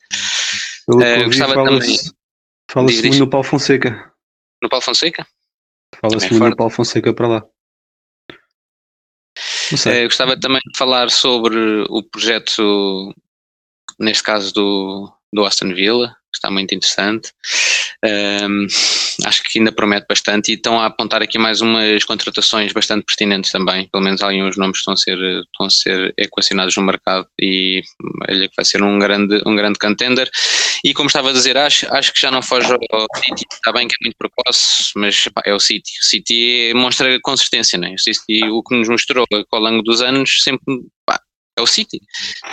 Uh, 0.89 1.25
gostava 1.27 1.53
fala 1.53 1.69
também. 1.69 1.99
Fala-se 2.71 3.03
muito 3.03 3.19
no 3.19 3.29
Paulo 3.29 3.45
Fonseca. 3.45 4.13
No 4.63 4.69
Paulo 4.71 4.83
Fonseca? 4.83 5.27
Fala-se 6.01 6.31
muito 6.31 6.49
no 6.51 6.57
Paulo 6.57 6.73
Fonseca 6.73 7.13
para 7.13 7.29
lá. 7.29 7.47
Uh, 9.73 10.05
gostava 10.05 10.39
também 10.39 10.61
de 10.73 10.79
falar 10.79 11.11
sobre 11.11 11.85
o 11.89 12.03
projeto, 12.03 13.15
neste 13.99 14.23
caso 14.23 14.53
do, 14.53 15.13
do 15.33 15.45
Aston 15.45 15.75
Villa, 15.75 16.09
que 16.09 16.37
está 16.37 16.51
muito 16.51 16.75
interessante. 16.75 17.33
Um, 18.03 18.67
acho 19.27 19.43
que 19.43 19.59
ainda 19.59 19.71
promete 19.73 20.07
bastante 20.09 20.51
e 20.51 20.55
estão 20.55 20.81
a 20.81 20.87
apontar 20.87 21.21
aqui 21.23 21.39
mais 21.39 21.61
umas 21.61 22.03
contratações 22.05 22.73
bastante 22.73 23.05
pertinentes 23.05 23.51
também. 23.51 23.89
Pelo 23.89 24.03
menos 24.03 24.23
alguns 24.23 24.57
nomes 24.57 24.79
estão 24.79 24.95
a 24.95 24.97
ser, 24.97 25.19
estão 25.19 25.67
a 25.67 25.71
ser 25.71 26.15
equacionados 26.17 26.75
no 26.77 26.83
mercado 26.83 27.27
e 27.39 27.83
ele 28.29 28.49
vai 28.57 28.65
ser 28.65 28.83
um 28.83 28.99
grande, 28.99 29.43
um 29.47 29.55
grande 29.55 29.79
contender. 29.79 30.31
E 30.83 30.95
como 30.95 31.09
estava 31.09 31.31
a 31.31 31.33
dizer, 31.33 31.59
acho, 31.59 31.87
acho 31.95 32.13
que 32.13 32.21
já 32.21 32.31
não 32.31 32.41
foge 32.41 32.73
ao 32.73 33.07
City. 33.17 33.45
Está 33.53 33.73
bem 33.73 33.87
que 33.87 33.95
é 34.01 34.05
muito 34.05 34.17
precoce, 34.17 34.93
mas 34.97 35.25
pá, 35.35 35.43
é 35.45 35.53
o 35.53 35.61
City. 35.61 35.93
O 36.01 36.05
City 36.05 36.73
mostra 36.75 37.19
consistência, 37.23 37.79
né? 37.79 37.95
o 37.95 37.99
City, 37.99 38.45
o 38.45 38.63
que 38.63 38.77
nos 38.77 38.89
mostrou 38.89 39.27
ao 39.53 39.61
longo 39.61 39.83
dos 39.83 40.01
anos, 40.01 40.43
sempre 40.43 40.65
pá, 41.05 41.21
é 41.59 41.61
o 41.61 41.67
City. 41.67 42.01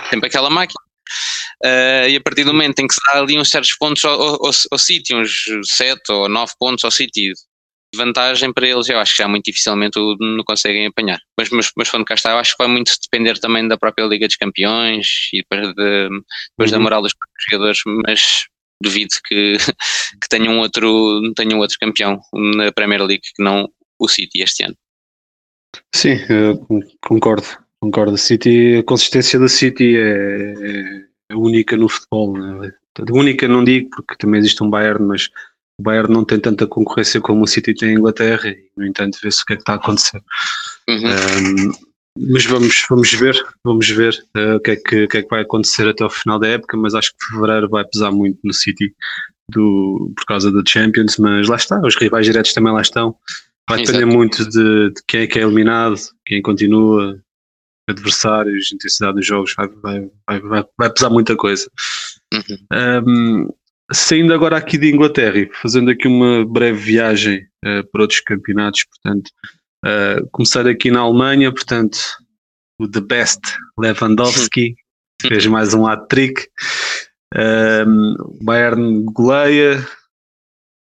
Sempre 0.09 0.27
aquela 0.27 0.49
máquina. 0.49 0.81
Uh, 1.63 2.07
e 2.07 2.15
a 2.15 2.21
partir 2.21 2.43
do 2.43 2.53
momento 2.53 2.79
em 2.79 2.87
que 2.87 2.93
se 2.93 2.99
dá 3.07 3.19
ali 3.19 3.37
uns 3.37 3.49
certos 3.49 3.75
pontos 3.77 4.05
ao, 4.05 4.19
ao, 4.21 4.51
ao 4.71 4.77
City, 4.77 5.15
uns 5.15 5.45
7 5.63 6.11
ou 6.11 6.29
9 6.29 6.53
pontos 6.59 6.83
ao 6.83 6.91
City 6.91 7.33
vantagem 7.95 8.53
para 8.53 8.67
eles, 8.67 8.89
eu 8.89 8.99
acho 8.99 9.15
que 9.15 9.23
já 9.23 9.27
muito 9.27 9.45
dificilmente 9.45 9.97
o 9.97 10.15
não 10.19 10.43
conseguem 10.43 10.87
apanhar. 10.87 11.19
Mas, 11.37 11.49
mas, 11.49 11.71
mas 11.75 11.89
quando 11.89 12.05
cá 12.05 12.15
está, 12.15 12.31
eu 12.31 12.37
acho 12.37 12.55
que 12.55 12.63
vai 12.63 12.71
muito 12.71 12.91
depender 13.01 13.39
também 13.39 13.67
da 13.67 13.77
própria 13.77 14.05
Liga 14.05 14.27
dos 14.27 14.35
Campeões 14.35 15.29
e 15.33 15.37
depois, 15.37 15.73
de, 15.73 16.09
depois 16.51 16.71
uhum. 16.71 16.77
da 16.77 16.79
moral 16.79 17.01
dos 17.01 17.13
jogadores, 17.49 17.79
mas 17.85 18.45
duvido 18.81 19.15
que, 19.27 19.57
que 20.21 20.29
tenham 20.29 20.55
um 20.55 20.59
outro, 20.59 21.33
tenham 21.35 21.59
outro 21.59 21.77
campeão 21.79 22.19
na 22.33 22.71
Premier 22.71 23.03
League 23.03 23.23
que 23.35 23.43
não 23.43 23.67
o 23.99 24.07
City 24.07 24.41
este 24.41 24.63
ano. 24.63 24.75
Sim, 25.93 26.17
concordo. 27.01 27.47
Concordo. 27.79 28.17
City, 28.17 28.77
a 28.77 28.83
consistência 28.83 29.39
da 29.39 29.47
City 29.47 29.95
é, 29.97 30.53
é 30.53 31.07
única 31.33 31.75
no 31.75 31.89
futebol. 31.89 32.37
Né? 32.37 32.71
Única 33.11 33.47
não 33.47 33.63
digo, 33.63 33.89
porque 33.89 34.15
também 34.17 34.39
existe 34.39 34.63
um 34.63 34.69
Bayern, 34.69 35.05
mas 35.05 35.29
o 35.79 35.83
Bayern 35.83 36.11
não 36.11 36.25
tem 36.25 36.39
tanta 36.39 36.65
concorrência 36.65 37.21
como 37.21 37.43
o 37.43 37.47
City 37.47 37.73
tem 37.73 37.89
em 37.89 37.93
Inglaterra 37.93 38.49
e, 38.49 38.69
no 38.75 38.85
entanto, 38.85 39.19
vê-se 39.21 39.43
o 39.43 39.45
que 39.45 39.53
é 39.53 39.55
que 39.55 39.61
está 39.61 39.73
a 39.73 39.75
acontecer. 39.75 40.21
Uhum. 40.89 41.67
Um, 41.67 41.87
mas 42.19 42.45
vamos, 42.45 42.85
vamos 42.89 43.13
ver, 43.13 43.35
vamos 43.63 43.89
ver 43.89 44.13
uh, 44.35 44.55
o, 44.55 44.59
que 44.59 44.71
é 44.71 44.75
que, 44.75 45.03
o 45.03 45.07
que 45.07 45.17
é 45.17 45.21
que 45.21 45.29
vai 45.29 45.41
acontecer 45.41 45.87
até 45.87 46.03
ao 46.03 46.09
final 46.09 46.39
da 46.39 46.47
época, 46.47 46.75
mas 46.75 46.95
acho 46.95 47.11
que 47.11 47.25
fevereiro 47.31 47.69
vai 47.69 47.85
pesar 47.85 48.11
muito 48.11 48.39
no 48.43 48.53
City 48.53 48.93
do, 49.51 50.11
por 50.15 50.25
causa 50.25 50.51
da 50.51 50.63
Champions, 50.67 51.17
mas 51.17 51.47
lá 51.47 51.55
está, 51.55 51.79
os 51.79 51.95
rivais 51.95 52.25
diretos 52.25 52.53
também 52.53 52.73
lá 52.73 52.81
estão. 52.81 53.15
Vai 53.69 53.79
depender 53.79 54.03
Exato. 54.03 54.17
muito 54.17 54.49
de, 54.49 54.89
de, 54.91 55.01
quem 55.07 55.21
é 55.21 55.27
que 55.27 55.39
é 55.39 55.43
eliminado, 55.43 55.95
quem 56.25 56.41
continua, 56.41 57.19
adversários, 57.87 58.71
intensidade 58.71 59.15
dos 59.15 59.25
jogos, 59.25 59.53
vai, 59.55 59.67
vai, 59.67 60.39
vai, 60.41 60.65
vai 60.77 60.89
pesar 60.93 61.09
muita 61.09 61.35
coisa. 61.35 61.69
Uhum. 62.33 63.03
Um, 63.07 63.53
saindo 63.91 64.33
agora 64.33 64.57
aqui 64.57 64.77
de 64.77 64.89
Inglaterra 64.89 65.37
e 65.37 65.49
fazendo 65.53 65.89
aqui 65.89 66.07
uma 66.07 66.45
breve 66.45 66.79
viagem 66.79 67.47
uh, 67.65 67.85
para 67.91 68.01
outros 68.01 68.19
campeonatos, 68.19 68.83
portanto, 68.85 69.31
uh, 69.85 70.27
começar 70.31 70.67
aqui 70.67 70.91
na 70.91 70.99
Alemanha, 70.99 71.51
portanto, 71.51 71.97
o 72.79 72.87
The 72.89 73.01
Best 73.01 73.41
Lewandowski 73.77 74.75
fez 75.21 75.45
mais 75.47 75.73
um 75.73 75.87
hat-trick. 75.87 76.47
Um, 77.35 78.15
Bayern 78.41 79.03
goleia, 79.11 79.85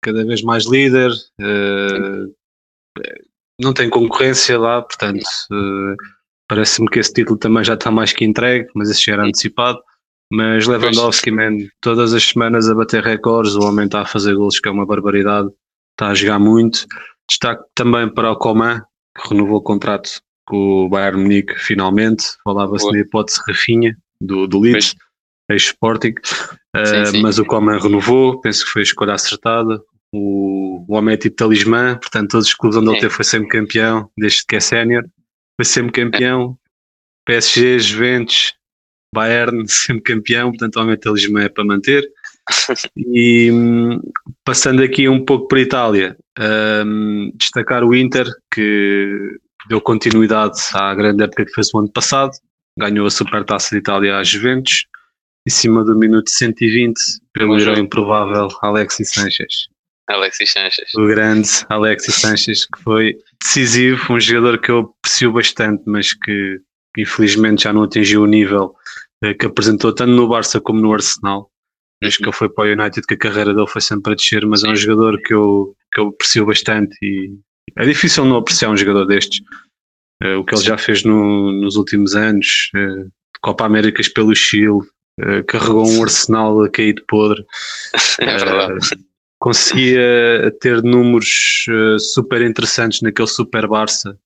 cada 0.04 0.24
vez 0.26 0.44
mais 0.44 0.66
líder, 0.66 1.12
uh, 1.12 2.36
não 3.60 3.74
tem 3.74 3.90
concorrência 3.90 4.60
lá, 4.60 4.82
portanto, 4.82 5.24
uh, 5.52 5.96
parece-me 6.48 6.88
que 6.88 7.00
esse 7.00 7.14
título 7.14 7.38
também 7.38 7.64
já 7.64 7.74
está 7.74 7.92
mais 7.92 8.14
que 8.14 8.26
entregue, 8.26 8.68
mas 8.76 8.90
esse 8.90 9.06
já 9.06 9.14
era 9.14 9.26
antecipado. 9.26 9.80
Mas 10.32 10.68
Lewandowski, 10.68 11.32
man, 11.32 11.58
todas 11.82 12.14
as 12.14 12.24
semanas 12.24 12.68
a 12.68 12.76
bater 12.76 13.04
recordes, 13.04 13.56
o 13.56 13.62
homem 13.62 13.86
está 13.86 14.02
a 14.02 14.06
fazer 14.06 14.36
gols, 14.36 14.60
que 14.60 14.68
é 14.68 14.72
uma 14.72 14.86
barbaridade, 14.86 15.50
está 15.92 16.08
a 16.10 16.14
jogar 16.16 16.40
muito. 16.40 16.86
Destaque 17.30 17.64
também 17.76 18.12
para 18.12 18.32
o 18.32 18.36
Coman, 18.36 18.82
que 19.16 19.30
renovou 19.30 19.58
o 19.58 19.62
contrato 19.62 20.22
com 20.48 20.86
o 20.86 20.90
Bayern 20.90 21.22
Munique 21.22 21.56
finalmente. 21.56 22.26
Falava-se 22.44 22.92
na 22.92 23.00
hipótese 23.00 23.40
Rafinha, 23.48 23.96
do, 24.20 24.48
do 24.48 24.60
Leeds, 24.60 24.96
ex-Sporting, 25.50 26.14
uh, 26.76 27.22
mas 27.22 27.38
o 27.38 27.46
Coman 27.46 27.80
renovou, 27.80 28.40
penso 28.42 28.66
que 28.66 28.72
foi 28.72 28.82
a 28.82 28.84
escolha 28.84 29.14
acertada. 29.14 29.80
O, 30.12 30.86
o 30.88 30.96
homem 30.96 31.14
é 31.16 31.18
tipo 31.18 31.36
talismã, 31.36 31.98
portanto, 31.98 32.32
todos 32.32 32.48
os 32.48 32.54
clubes 32.54 32.78
onde 32.78 32.90
ele 32.90 33.00
teve 33.00 33.14
foi 33.14 33.26
sempre 33.26 33.50
campeão, 33.50 34.10
desde 34.18 34.46
que 34.48 34.56
é 34.56 34.60
sénior, 34.60 35.04
foi 35.56 35.66
sempre 35.66 35.92
campeão. 35.92 36.58
PSG, 37.26 37.80
Juventus, 37.80 38.54
Bayern, 39.14 39.66
sempre 39.70 40.04
campeão, 40.04 40.52
portanto, 40.52 40.76
o 40.76 40.82
homem 40.82 40.94
é 40.94 40.98
talismã 40.98 41.44
é 41.44 41.50
para 41.50 41.64
manter. 41.64 42.08
e 42.96 43.50
passando 44.44 44.84
aqui 44.84 45.10
um 45.10 45.24
pouco 45.26 45.48
para 45.48 45.58
a 45.58 45.62
Itália, 45.62 46.18
um, 46.86 47.32
destacar 47.36 47.84
o 47.84 47.96
Inter, 47.96 48.28
que 48.54 49.38
deu 49.68 49.82
continuidade 49.82 50.60
à 50.74 50.94
grande 50.94 51.24
época 51.24 51.46
que 51.46 51.54
fez 51.54 51.74
o 51.74 51.80
ano 51.80 51.92
passado, 51.92 52.32
ganhou 52.78 53.08
a 53.08 53.12
Supertaça 53.12 53.70
de 53.72 53.78
Itália 53.78 54.20
às 54.20 54.28
Juventus, 54.28 54.86
em 55.48 55.52
cima 55.52 55.84
do 55.84 55.96
minuto 55.96 56.30
120, 56.30 57.00
pelo 57.34 57.60
herói 57.60 57.80
improvável 57.80 58.48
Alexis 58.62 59.12
Sanchez. 59.12 59.68
Alexis 60.08 60.52
Sanchez. 60.52 60.94
O 60.96 61.08
grande 61.08 61.50
Alexis 61.70 62.16
Sanchez, 62.16 62.66
que 62.66 62.82
foi 62.84 63.18
decisivo, 63.42 64.14
um 64.14 64.20
jogador 64.20 64.60
que 64.60 64.72
eu 64.72 64.94
aprecio 65.00 65.32
bastante, 65.32 65.84
mas 65.86 66.14
que 66.14 66.60
infelizmente 66.98 67.64
já 67.64 67.74
não 67.74 67.84
atingiu 67.84 68.24
o 68.24 68.28
nível 68.28 68.74
eh, 69.24 69.34
que 69.34 69.46
apresentou 69.46 69.94
tanto 69.94 70.12
no 70.12 70.28
Barça 70.28 70.62
como 70.62 70.80
no 70.80 70.94
Arsenal. 70.94 71.50
Desde 72.02 72.20
que 72.20 72.26
ele 72.26 72.34
foi 72.34 72.50
para 72.50 72.66
o 72.66 72.72
United, 72.72 73.08
que 73.08 73.14
a 73.16 73.18
carreira 73.18 73.54
dele 73.54 73.68
foi 73.68 73.82
sempre 73.82 74.14
a 74.14 74.16
descer, 74.16 74.46
mas 74.46 74.64
é 74.64 74.70
um 74.70 74.76
jogador 74.76 75.20
que 75.22 75.34
eu, 75.34 75.76
que 75.94 76.00
eu 76.00 76.10
aprecio 76.10 76.46
bastante 76.46 76.96
e 77.02 77.34
é 77.78 77.86
difícil 77.86 78.26
não 78.26 78.38
apreciar 78.38 78.70
um 78.70 78.78
jogador 78.78 79.06
destes. 79.06 79.42
Uh, 80.24 80.40
o 80.40 80.46
que 80.46 80.56
ele 80.56 80.64
já 80.64 80.78
fez 80.78 81.04
no, 81.04 81.52
nos 81.52 81.76
últimos 81.76 82.16
anos, 82.16 82.70
uh, 82.76 83.10
Copa 83.42 83.66
Américas 83.66 84.08
pelo 84.08 84.36
Chile, 84.36 84.70
uh, 84.70 85.44
carregou 85.48 85.90
um 85.90 86.02
arsenal 86.02 86.64
a 86.64 86.70
cair 86.70 86.94
de 86.94 87.04
podre. 87.04 87.44
É 88.20 88.38
verdade. 88.38 89.05
Conseguia 89.40 90.52
ter 90.60 90.82
números 90.82 91.66
super 92.00 92.42
interessantes 92.42 93.02
naquele 93.02 93.28
Super 93.28 93.68
Barça, 93.68 94.18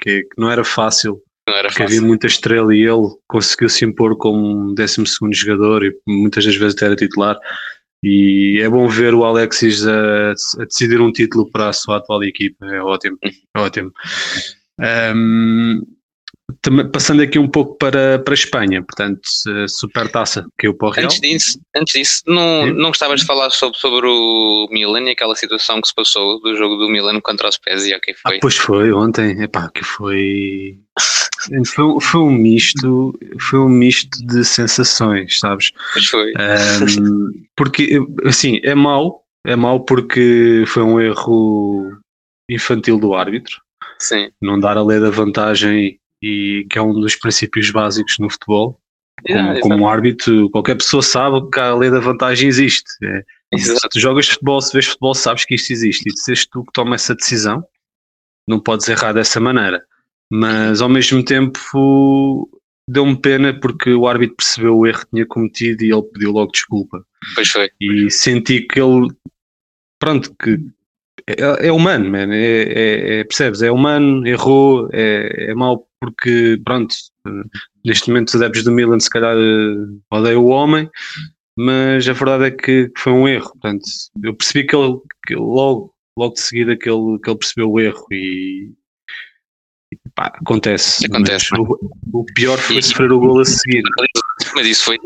que, 0.00 0.22
que 0.22 0.40
não 0.40 0.50
era 0.50 0.64
fácil. 0.64 1.20
Não 1.48 1.56
era 1.56 1.70
fácil. 1.70 1.84
havia 1.84 2.02
muita 2.02 2.26
estrela 2.26 2.74
e 2.74 2.82
ele 2.82 3.08
conseguiu 3.26 3.68
se 3.68 3.84
impor 3.84 4.16
como 4.16 4.70
um 4.70 4.74
12 4.74 5.04
jogador 5.32 5.84
e 5.84 5.96
muitas 6.06 6.44
das 6.44 6.56
vezes 6.56 6.76
até 6.76 6.86
era 6.86 6.96
titular. 6.96 7.38
E 8.02 8.60
é 8.62 8.68
bom 8.68 8.86
ver 8.86 9.12
o 9.12 9.24
Alexis 9.24 9.84
a, 9.86 10.30
a, 10.30 10.64
decidir 10.64 11.00
um 11.00 11.10
título 11.10 11.50
para 11.50 11.70
a 11.70 11.72
sua 11.72 11.96
atual 11.96 12.22
equipa. 12.22 12.66
É 12.66 12.80
ótimo, 12.80 13.18
é 13.24 13.60
ótimo. 13.60 13.90
Um, 14.78 15.82
passando 16.92 17.22
aqui 17.22 17.38
um 17.38 17.48
pouco 17.48 17.76
para, 17.76 18.18
para 18.18 18.32
a 18.32 18.34
Espanha, 18.34 18.82
portanto, 18.82 19.20
super 19.68 20.10
taça 20.10 20.46
que 20.58 20.66
eu 20.66 20.74
para 20.74 20.88
o 20.88 20.90
Real. 20.90 21.04
Antes 21.06 21.20
disso, 21.20 21.60
antes 21.76 21.92
disso 21.92 22.22
não, 22.26 22.66
não 22.66 22.88
gostavas 22.88 23.20
de 23.20 23.26
falar 23.26 23.50
sobre, 23.50 23.78
sobre 23.78 24.06
o 24.06 24.68
Milan 24.70 25.02
e 25.02 25.10
aquela 25.10 25.34
situação 25.34 25.80
que 25.80 25.88
se 25.88 25.94
passou 25.94 26.40
do 26.40 26.56
jogo 26.56 26.76
do 26.76 26.88
Milan 26.88 27.20
contra 27.20 27.48
o 27.48 27.52
Spezia, 27.52 28.00
que 28.00 28.14
foi? 28.14 28.36
Ah, 28.36 28.38
pois 28.40 28.56
foi, 28.56 28.92
ontem, 28.92 29.42
epá, 29.42 29.70
que 29.70 29.84
foi... 29.84 30.78
Foi, 31.66 32.00
foi 32.00 32.20
um 32.20 32.30
misto, 32.30 33.16
foi 33.40 33.60
um 33.60 33.68
misto 33.68 34.18
de 34.26 34.44
sensações, 34.44 35.38
sabes? 35.38 35.70
Pois 35.92 36.06
foi. 36.06 36.32
Um, 36.32 37.30
porque, 37.56 38.00
assim, 38.24 38.60
é 38.64 38.74
mau, 38.74 39.22
é 39.46 39.54
mau 39.54 39.80
porque 39.84 40.64
foi 40.66 40.82
um 40.82 41.00
erro 41.00 41.96
infantil 42.50 42.98
do 42.98 43.14
árbitro. 43.14 43.56
Sim. 44.00 44.30
Não 44.42 44.58
dar 44.58 44.76
a 44.76 44.82
lei 44.82 44.98
da 44.98 45.10
vantagem 45.10 46.00
e 46.22 46.66
que 46.70 46.78
é 46.78 46.82
um 46.82 46.92
dos 46.92 47.16
princípios 47.16 47.70
básicos 47.70 48.18
no 48.18 48.30
futebol. 48.30 48.80
Como, 49.26 49.60
como 49.60 49.88
árbitro, 49.88 50.48
qualquer 50.50 50.76
pessoa 50.76 51.02
sabe 51.02 51.50
que 51.50 51.58
a 51.58 51.74
lei 51.74 51.90
da 51.90 51.98
vantagem 51.98 52.48
existe. 52.48 52.88
É, 53.02 53.58
se 53.58 53.74
tu 53.88 53.98
jogas 53.98 54.28
futebol, 54.28 54.60
se 54.60 54.72
vês 54.72 54.86
futebol, 54.86 55.14
sabes 55.14 55.44
que 55.44 55.56
isto 55.56 55.72
existe 55.72 56.08
e 56.08 56.16
se 56.16 56.30
és 56.30 56.46
tu 56.46 56.64
que 56.64 56.72
toma 56.72 56.94
essa 56.94 57.16
decisão, 57.16 57.64
não 58.46 58.60
podes 58.60 58.88
errar 58.88 59.12
dessa 59.12 59.40
maneira. 59.40 59.82
Mas 60.30 60.80
ao 60.80 60.88
mesmo 60.88 61.24
tempo 61.24 62.48
deu-me 62.88 63.20
pena 63.20 63.58
porque 63.58 63.92
o 63.92 64.06
árbitro 64.06 64.36
percebeu 64.36 64.76
o 64.76 64.86
erro 64.86 65.00
que 65.00 65.10
tinha 65.10 65.26
cometido 65.26 65.84
e 65.84 65.92
ele 65.92 66.02
pediu 66.02 66.30
logo 66.30 66.52
desculpa. 66.52 67.04
Pois 67.34 67.48
foi. 67.48 67.70
E 67.80 68.10
senti 68.10 68.62
que 68.62 68.80
ele, 68.80 69.08
pronto, 69.98 70.34
que 70.36 70.60
é, 71.26 71.68
é 71.68 71.72
humano, 71.72 72.10
man. 72.10 72.32
É, 72.32 72.62
é, 72.62 73.20
é, 73.20 73.24
percebes? 73.24 73.62
É 73.62 73.70
humano, 73.70 74.26
errou, 74.26 74.88
é, 74.92 75.50
é 75.50 75.54
mau 75.54 75.87
porque, 76.00 76.60
pronto, 76.64 76.94
neste 77.84 78.08
momento 78.08 78.28
os 78.28 78.34
adeptos 78.36 78.64
do 78.64 78.72
Milan 78.72 79.00
se 79.00 79.10
calhar 79.10 79.36
odeiam 80.10 80.44
o 80.44 80.48
homem, 80.48 80.88
mas 81.56 82.08
a 82.08 82.12
verdade 82.12 82.44
é 82.46 82.50
que 82.50 82.90
foi 82.96 83.12
um 83.12 83.26
erro. 83.26 83.50
Portanto, 83.50 83.84
eu 84.22 84.34
percebi 84.34 84.66
que 84.66 84.76
ele, 84.76 84.98
que 85.26 85.34
logo, 85.34 85.94
logo 86.16 86.34
de 86.34 86.40
seguida 86.40 86.76
que 86.76 86.88
ele, 86.88 87.18
que 87.22 87.30
ele 87.30 87.38
percebeu 87.38 87.70
o 87.70 87.80
erro 87.80 88.06
e, 88.12 88.72
Pá, 90.14 90.26
acontece. 90.26 91.06
acontece 91.06 91.48
o, 91.54 91.78
o, 92.12 92.24
pior 92.34 92.58
foi 92.58 92.78
e, 92.78 92.82
sofrer 92.82 93.10
o 93.10 93.18
gol 93.18 93.40
a 93.40 93.44
seguir. 93.44 93.82
Mas 94.54 94.66
isso 94.66 94.84
foi. 94.84 94.98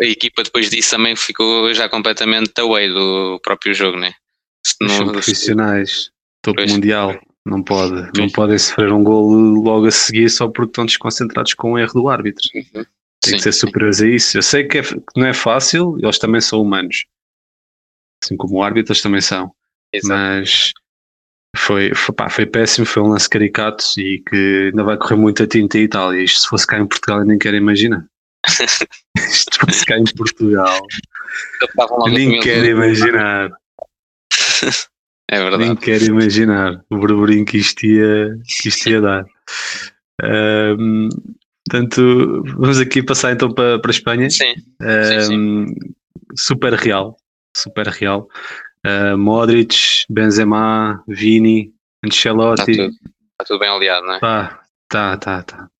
A 0.00 0.04
equipa 0.04 0.42
depois 0.42 0.70
disso 0.70 0.90
também 0.92 1.14
ficou 1.14 1.74
já 1.74 1.88
completamente 1.88 2.58
away 2.60 2.88
do 2.88 3.38
próprio 3.42 3.74
jogo, 3.74 3.98
né? 3.98 4.12
Não, 4.80 4.88
são 4.88 5.08
profissionais, 5.08 6.10
topo 6.42 6.60
mundial, 6.66 7.20
não 7.46 7.62
pode, 7.62 8.10
não 8.18 8.28
podem 8.28 8.58
sofrer 8.58 8.92
um 8.92 9.02
gol 9.02 9.30
logo 9.32 9.86
a 9.86 9.90
seguir 9.90 10.28
só 10.28 10.48
porque 10.48 10.70
estão 10.70 10.86
desconcentrados 10.86 11.54
com 11.54 11.72
o 11.72 11.78
erro 11.78 11.94
do 11.94 12.08
árbitro. 12.08 12.46
Uhum. 12.54 12.84
Tem 13.22 13.32
Sim. 13.32 13.36
que 13.36 13.42
ser 13.42 13.52
superiores 13.52 14.00
a 14.00 14.06
isso. 14.06 14.38
Eu 14.38 14.42
sei 14.42 14.64
que, 14.64 14.78
é, 14.78 14.82
que, 14.82 15.02
não 15.16 15.26
é 15.26 15.34
fácil, 15.34 15.96
eles 16.00 16.18
também 16.18 16.40
são 16.40 16.60
humanos, 16.60 17.06
assim 18.22 18.36
como 18.36 18.62
árbitros 18.62 19.02
também 19.02 19.20
são, 19.20 19.52
Exato. 19.92 20.14
mas 20.14 20.72
foi, 21.56 21.94
foi, 21.94 22.14
pá, 22.14 22.30
foi 22.30 22.46
péssimo, 22.46 22.86
foi 22.86 23.02
um 23.02 23.08
lance 23.08 23.28
caricato 23.28 23.84
e 23.98 24.20
que 24.20 24.70
ainda 24.70 24.84
vai 24.84 24.96
correr 24.96 25.16
muita 25.16 25.46
tinta 25.46 25.78
em 25.78 25.82
Itália. 25.82 26.22
Isto 26.22 26.40
se 26.40 26.48
fosse 26.48 26.66
cá 26.66 26.78
em 26.78 26.86
Portugal 26.86 27.20
eu 27.20 27.26
nem 27.26 27.38
quero 27.38 27.56
imaginar. 27.56 28.06
Isto 29.16 29.54
se 29.54 29.58
fosse 29.58 29.84
cá 29.84 29.98
em 29.98 30.04
Portugal. 30.16 30.80
Eu 32.06 32.12
nem 32.12 32.40
quero 32.40 32.66
imaginar. 32.66 33.50
É 35.30 35.38
verdade. 35.38 35.64
Nem 35.64 35.76
quero 35.76 36.04
imaginar 36.06 36.84
o 36.90 36.98
burburinho 36.98 37.44
que 37.44 37.56
isto 37.56 37.86
ia, 37.86 38.36
que 38.44 38.68
isto 38.68 38.90
ia 38.90 39.00
dar. 39.00 39.24
Um, 40.22 41.08
portanto, 41.64 42.42
vamos 42.58 42.80
aqui 42.80 43.00
passar 43.00 43.32
então 43.32 43.52
para, 43.54 43.78
para 43.78 43.90
a 43.90 43.94
Espanha. 43.94 44.28
Sim. 44.28 44.54
Um, 44.82 45.04
sim, 45.04 45.20
sim. 45.20 45.66
Super 46.36 46.74
real. 46.74 47.16
Super 47.56 47.86
real. 47.86 48.26
Uh, 48.84 49.16
Modric, 49.16 50.04
Benzema, 50.10 51.02
Vini, 51.06 51.72
Ancelotti. 52.04 52.72
Está 52.72 52.82
tudo, 52.82 52.94
está 52.94 53.44
tudo 53.46 53.60
bem 53.60 53.68
aliado, 53.68 54.06
não 54.06 54.14
é? 54.14 54.18
Tá, 54.18 54.62
tá, 54.88 55.16
tá. 55.16 55.42
tá. 55.44 55.70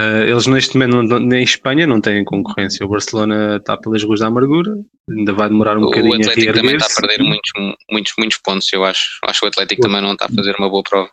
Uh, 0.00 0.22
eles 0.28 0.46
neste 0.46 0.78
momento 0.78 1.18
nem 1.18 1.40
em 1.40 1.42
Espanha 1.42 1.84
não 1.84 2.00
têm 2.00 2.24
concorrência. 2.24 2.86
O 2.86 2.88
Barcelona 2.88 3.56
está 3.56 3.76
pelas 3.76 4.04
ruas 4.04 4.20
da 4.20 4.28
amargura, 4.28 4.78
ainda 5.10 5.32
vai 5.32 5.48
demorar 5.48 5.76
um 5.76 5.82
o 5.82 5.84
bocadinho 5.86 6.14
a 6.14 6.18
O 6.18 6.20
Atlético 6.20 6.52
também 6.52 6.76
está 6.76 6.86
a 6.86 7.00
perder 7.00 7.24
muitos, 7.24 7.50
muitos, 7.90 8.12
muitos 8.16 8.38
pontos, 8.38 8.72
eu 8.72 8.84
acho. 8.84 9.18
Acho 9.24 9.40
que 9.40 9.46
o 9.46 9.48
Atlético 9.48 9.82
o... 9.82 9.86
também 9.86 10.00
não 10.00 10.12
está 10.12 10.26
a 10.26 10.32
fazer 10.32 10.54
uma 10.56 10.70
boa 10.70 10.84
prova. 10.84 11.10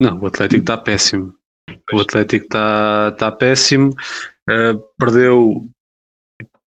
Não, 0.00 0.18
o 0.20 0.26
Atlético 0.26 0.62
está 0.62 0.78
péssimo. 0.78 1.34
O 1.92 2.00
Atlético 2.00 2.46
está, 2.46 3.10
está 3.12 3.30
péssimo. 3.30 3.90
Uh, 4.48 4.80
perdeu 4.98 5.68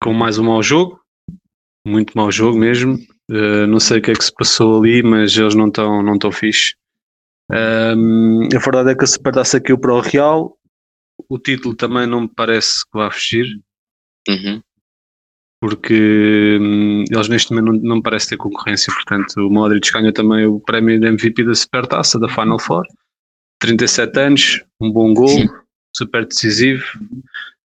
com 0.02 0.14
mais 0.14 0.40
um 0.40 0.46
mau 0.46 0.64
jogo, 0.64 1.00
muito 1.86 2.18
mau 2.18 2.32
jogo 2.32 2.58
mesmo. 2.58 2.98
Uh, 3.30 3.68
não 3.68 3.80
sei 3.80 4.00
o 4.00 4.02
que 4.02 4.12
é 4.12 4.16
que 4.16 4.26
se 4.26 4.34
passou 4.34 4.80
ali, 4.80 5.04
mas 5.04 5.38
eles 5.38 5.54
não 5.54 5.68
estão 5.68 6.02
não 6.02 6.18
tão 6.18 6.32
fixe. 6.32 6.76
Um, 7.52 8.48
a 8.54 8.60
verdade 8.60 8.92
é 8.92 8.96
que 8.96 9.04
a 9.04 9.08
Supertaça 9.08 9.58
aqui 9.58 9.72
o 9.72 10.00
Real. 10.00 10.58
O 11.30 11.38
título 11.38 11.76
também 11.76 12.08
não 12.08 12.22
me 12.22 12.28
parece 12.28 12.84
que 12.86 12.98
vá 12.98 13.12
fugir. 13.12 13.48
Uhum. 14.28 14.62
Porque 15.60 16.58
hum, 16.62 17.04
eles 17.10 17.28
neste 17.28 17.52
momento 17.52 17.74
não, 17.74 17.90
não 17.90 17.96
me 17.98 18.04
parece 18.04 18.30
ter 18.30 18.38
concorrência. 18.38 18.94
Portanto, 18.94 19.38
o 19.38 19.50
Modric 19.50 19.92
ganha 19.92 20.14
também 20.14 20.46
o 20.46 20.60
prémio 20.60 21.00
de 21.00 21.08
MVP 21.08 21.44
da 21.44 21.56
Supertaça, 21.56 22.20
da 22.20 22.30
Final 22.30 22.60
Four. 22.60 22.86
37 23.60 24.20
anos, 24.20 24.64
um 24.80 24.92
bom 24.92 25.14
gol, 25.14 25.36
super 25.96 26.26
decisivo. 26.26 26.84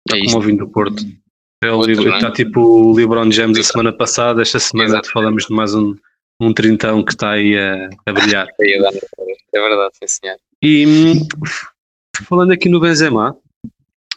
Está 0.07 0.19
é 0.19 0.25
como 0.25 0.39
o 0.39 0.41
vinho 0.41 0.59
do 0.59 0.69
Porto. 0.69 1.03
É 1.63 1.69
está 2.17 2.31
tipo 2.31 2.61
o 2.61 2.95
LeBron 2.95 3.31
James 3.31 3.59
a 3.59 3.63
semana 3.63 3.93
passada, 3.93 4.41
esta 4.41 4.59
semana 4.59 4.91
Exato. 4.91 5.11
falamos 5.11 5.45
de 5.45 5.55
mais 5.55 5.75
um, 5.75 5.95
um 6.41 6.55
trintão 6.55 7.05
que 7.05 7.13
está 7.13 7.33
aí 7.33 7.59
a, 7.59 7.89
a 8.07 8.13
brilhar. 8.13 8.47
É 9.53 9.61
verdade, 9.61 9.91
sim 9.95 10.07
senhor. 10.07 10.37
E 10.63 10.87
hum, 10.87 11.27
falando 12.25 12.53
aqui 12.53 12.69
no 12.69 12.81
Benzema, 12.81 13.37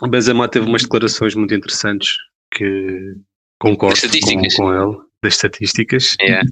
o 0.02 0.08
Benzema 0.08 0.48
teve 0.48 0.66
umas 0.66 0.84
declarações 0.84 1.36
muito 1.36 1.54
interessantes 1.54 2.18
que 2.54 3.16
concordo 3.60 4.00
com, 4.02 4.56
com 4.56 4.74
ele, 4.74 4.98
das 5.24 5.36
estatísticas. 5.36 6.16
Yeah. 6.22 6.48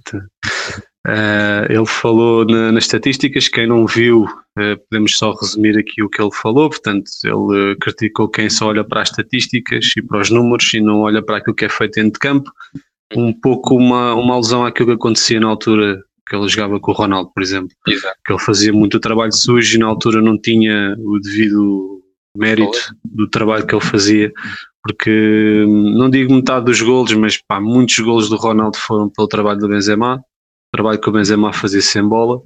Uh, 1.07 1.65
ele 1.67 1.85
falou 1.85 2.45
na, 2.45 2.71
nas 2.71 2.83
estatísticas, 2.83 3.47
quem 3.47 3.67
não 3.67 3.87
viu, 3.87 4.23
uh, 4.23 4.77
podemos 4.87 5.17
só 5.17 5.33
resumir 5.33 5.77
aqui 5.77 6.03
o 6.03 6.09
que 6.09 6.21
ele 6.21 6.31
falou. 6.31 6.69
Portanto, 6.69 7.09
ele 7.23 7.73
uh, 7.73 7.79
criticou 7.79 8.29
quem 8.29 8.49
só 8.49 8.67
olha 8.67 8.83
para 8.83 9.01
as 9.01 9.09
estatísticas 9.09 9.91
e 9.97 10.01
para 10.01 10.21
os 10.21 10.29
números 10.29 10.71
e 10.73 10.79
não 10.79 11.01
olha 11.01 11.21
para 11.23 11.37
aquilo 11.37 11.55
que 11.55 11.65
é 11.65 11.69
feito 11.69 11.95
dentro 11.95 12.13
de 12.13 12.19
campo. 12.19 12.51
Um 13.15 13.33
pouco 13.33 13.75
uma, 13.75 14.13
uma 14.13 14.35
alusão 14.35 14.63
àquilo 14.63 14.89
que 14.89 14.93
acontecia 14.93 15.39
na 15.39 15.47
altura 15.47 16.01
que 16.31 16.37
ele 16.37 16.47
jogava 16.47 16.79
com 16.79 16.91
o 16.91 16.95
Ronaldo, 16.95 17.29
por 17.35 17.43
exemplo. 17.43 17.75
Exato. 17.85 18.15
Que 18.25 18.31
ele 18.31 18.39
fazia 18.39 18.71
muito 18.71 19.01
trabalho 19.01 19.33
sujo 19.33 19.75
e 19.75 19.79
na 19.79 19.87
altura 19.87 20.21
não 20.21 20.39
tinha 20.39 20.95
o 20.97 21.19
devido 21.19 22.01
mérito 22.37 22.95
do 23.03 23.29
trabalho 23.29 23.67
que 23.67 23.75
ele 23.75 23.83
fazia, 23.83 24.31
porque 24.81 25.65
hum, 25.67 25.97
não 25.97 26.09
digo 26.09 26.33
metade 26.33 26.65
dos 26.65 26.81
golos, 26.81 27.11
mas 27.13 27.37
pá, 27.37 27.59
muitos 27.59 27.99
golos 27.99 28.29
do 28.29 28.37
Ronaldo 28.37 28.77
foram 28.77 29.09
pelo 29.09 29.27
trabalho 29.27 29.59
do 29.59 29.67
Benzema 29.67 30.23
trabalho 30.73 31.01
que 31.01 31.09
o 31.09 31.11
Benzema 31.11 31.51
fazia 31.51 31.81
sem 31.81 32.01
bola 32.01 32.41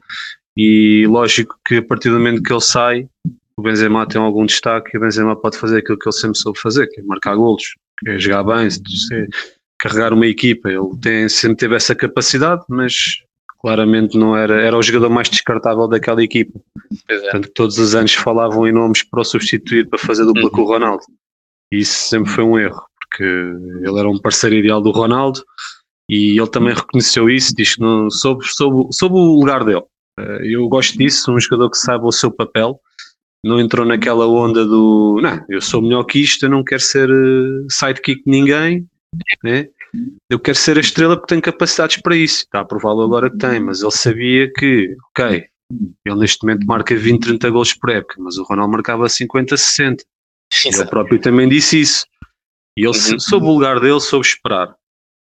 e 0.58 1.06
lógico 1.08 1.56
que 1.64 1.76
a 1.76 1.84
partir 1.84 2.10
do 2.10 2.16
momento 2.16 2.42
que 2.42 2.52
ele 2.52 2.62
sai 2.62 3.08
o 3.56 3.62
Benzema 3.62 4.08
tem 4.08 4.20
algum 4.20 4.48
destaque 4.48 4.90
e 4.94 4.98
o 4.98 5.02
Benzema 5.02 5.40
pode 5.40 5.60
fazer 5.60 5.78
aquilo 5.78 6.00
que 6.00 6.10
ele 6.10 6.16
sempre 6.16 6.40
soube 6.40 6.60
fazer, 6.60 6.88
que 6.88 7.02
é 7.02 7.04
marcar 7.04 7.36
golos, 7.36 7.76
que 8.00 8.10
é 8.10 8.18
jogar 8.18 8.44
bem, 8.44 8.68
carregar 9.80 10.12
uma 10.12 10.28
equipa. 10.28 10.70
Ele 10.70 10.98
tem, 11.02 11.30
sempre 11.30 11.58
teve 11.58 11.76
essa 11.76 11.96
capacidade, 11.96 12.64
mas 12.68 13.24
claramente 13.66 14.16
não 14.16 14.38
era, 14.38 14.62
era 14.62 14.78
o 14.78 14.84
jogador 14.84 15.10
mais 15.10 15.28
descartável 15.28 15.88
daquela 15.88 16.24
equipa. 16.24 16.60
É. 17.10 17.20
Portanto, 17.20 17.52
todos 17.56 17.80
os 17.80 17.96
anos 17.96 18.14
falavam 18.14 18.68
em 18.68 18.72
nomes 18.72 19.02
para 19.02 19.22
o 19.22 19.24
substituir, 19.24 19.90
para 19.90 19.98
fazer 19.98 20.24
dupla 20.24 20.44
uhum. 20.44 20.50
com 20.52 20.62
o 20.62 20.68
Ronaldo. 20.68 21.02
E 21.74 21.80
isso 21.80 22.08
sempre 22.08 22.30
foi 22.30 22.44
um 22.44 22.60
erro, 22.60 22.80
porque 23.00 23.24
ele 23.24 24.00
era 24.00 24.08
um 24.08 24.20
parceiro 24.20 24.56
ideal 24.56 24.80
do 24.80 24.92
Ronaldo, 24.92 25.44
e 26.08 26.40
ele 26.40 26.48
também 26.48 26.76
reconheceu 26.76 27.28
isso, 27.28 27.56
diz 27.56 27.74
que 27.74 27.82
não, 27.82 28.08
soube, 28.12 28.46
soube, 28.46 28.88
soube 28.94 29.16
o 29.16 29.40
lugar 29.40 29.64
dele. 29.64 29.84
Eh, 30.20 30.42
eu 30.44 30.70
gosto 30.70 30.96
disso, 30.96 31.34
um 31.34 31.40
jogador 31.40 31.72
que 31.72 31.78
sabe 31.80 32.06
o 32.06 32.12
seu 32.12 32.30
papel, 32.30 32.80
não 33.44 33.60
entrou 33.60 33.84
naquela 33.84 34.28
onda 34.28 34.64
do 34.64 35.20
não, 35.24 35.44
eu 35.50 35.60
sou 35.60 35.82
melhor 35.82 36.04
que 36.04 36.20
isto, 36.20 36.46
eu 36.46 36.52
não 36.52 36.64
quero 36.64 36.84
ser 36.84 37.10
eh, 37.10 37.66
sidekick 37.68 38.24
de 38.24 38.32
ninguém, 38.32 38.86
né? 39.44 39.70
Eu 40.30 40.40
quero 40.40 40.58
ser 40.58 40.78
a 40.78 40.82
estrela 40.82 41.16
porque 41.16 41.30
tenho 41.30 41.42
capacidades 41.42 41.98
para 41.98 42.16
isso. 42.16 42.44
Está 42.44 42.62
a 42.62 42.66
prová-lo 42.66 43.02
agora 43.02 43.30
que 43.30 43.38
tem, 43.38 43.60
mas 43.60 43.82
ele 43.82 43.92
sabia 43.92 44.52
que, 44.52 44.96
ok, 45.10 45.46
ele 46.06 46.16
neste 46.16 46.44
momento 46.44 46.66
marca 46.66 46.96
20, 46.96 47.24
30 47.24 47.50
gols 47.50 47.74
por 47.74 47.90
época, 47.90 48.16
mas 48.20 48.38
o 48.38 48.44
Ronaldo 48.44 48.72
marcava 48.72 49.10
50, 49.10 49.58
60. 49.58 50.04
Ele 50.66 50.86
próprio 50.86 51.20
também 51.20 51.50
disse 51.50 51.82
isso. 51.82 52.06
E 52.78 52.82
ele 52.82 52.98
uhum. 52.98 53.20
soube 53.20 53.46
o 53.46 53.54
lugar 53.54 53.80
dele, 53.80 54.00
soube 54.00 54.26
esperar. 54.26 54.76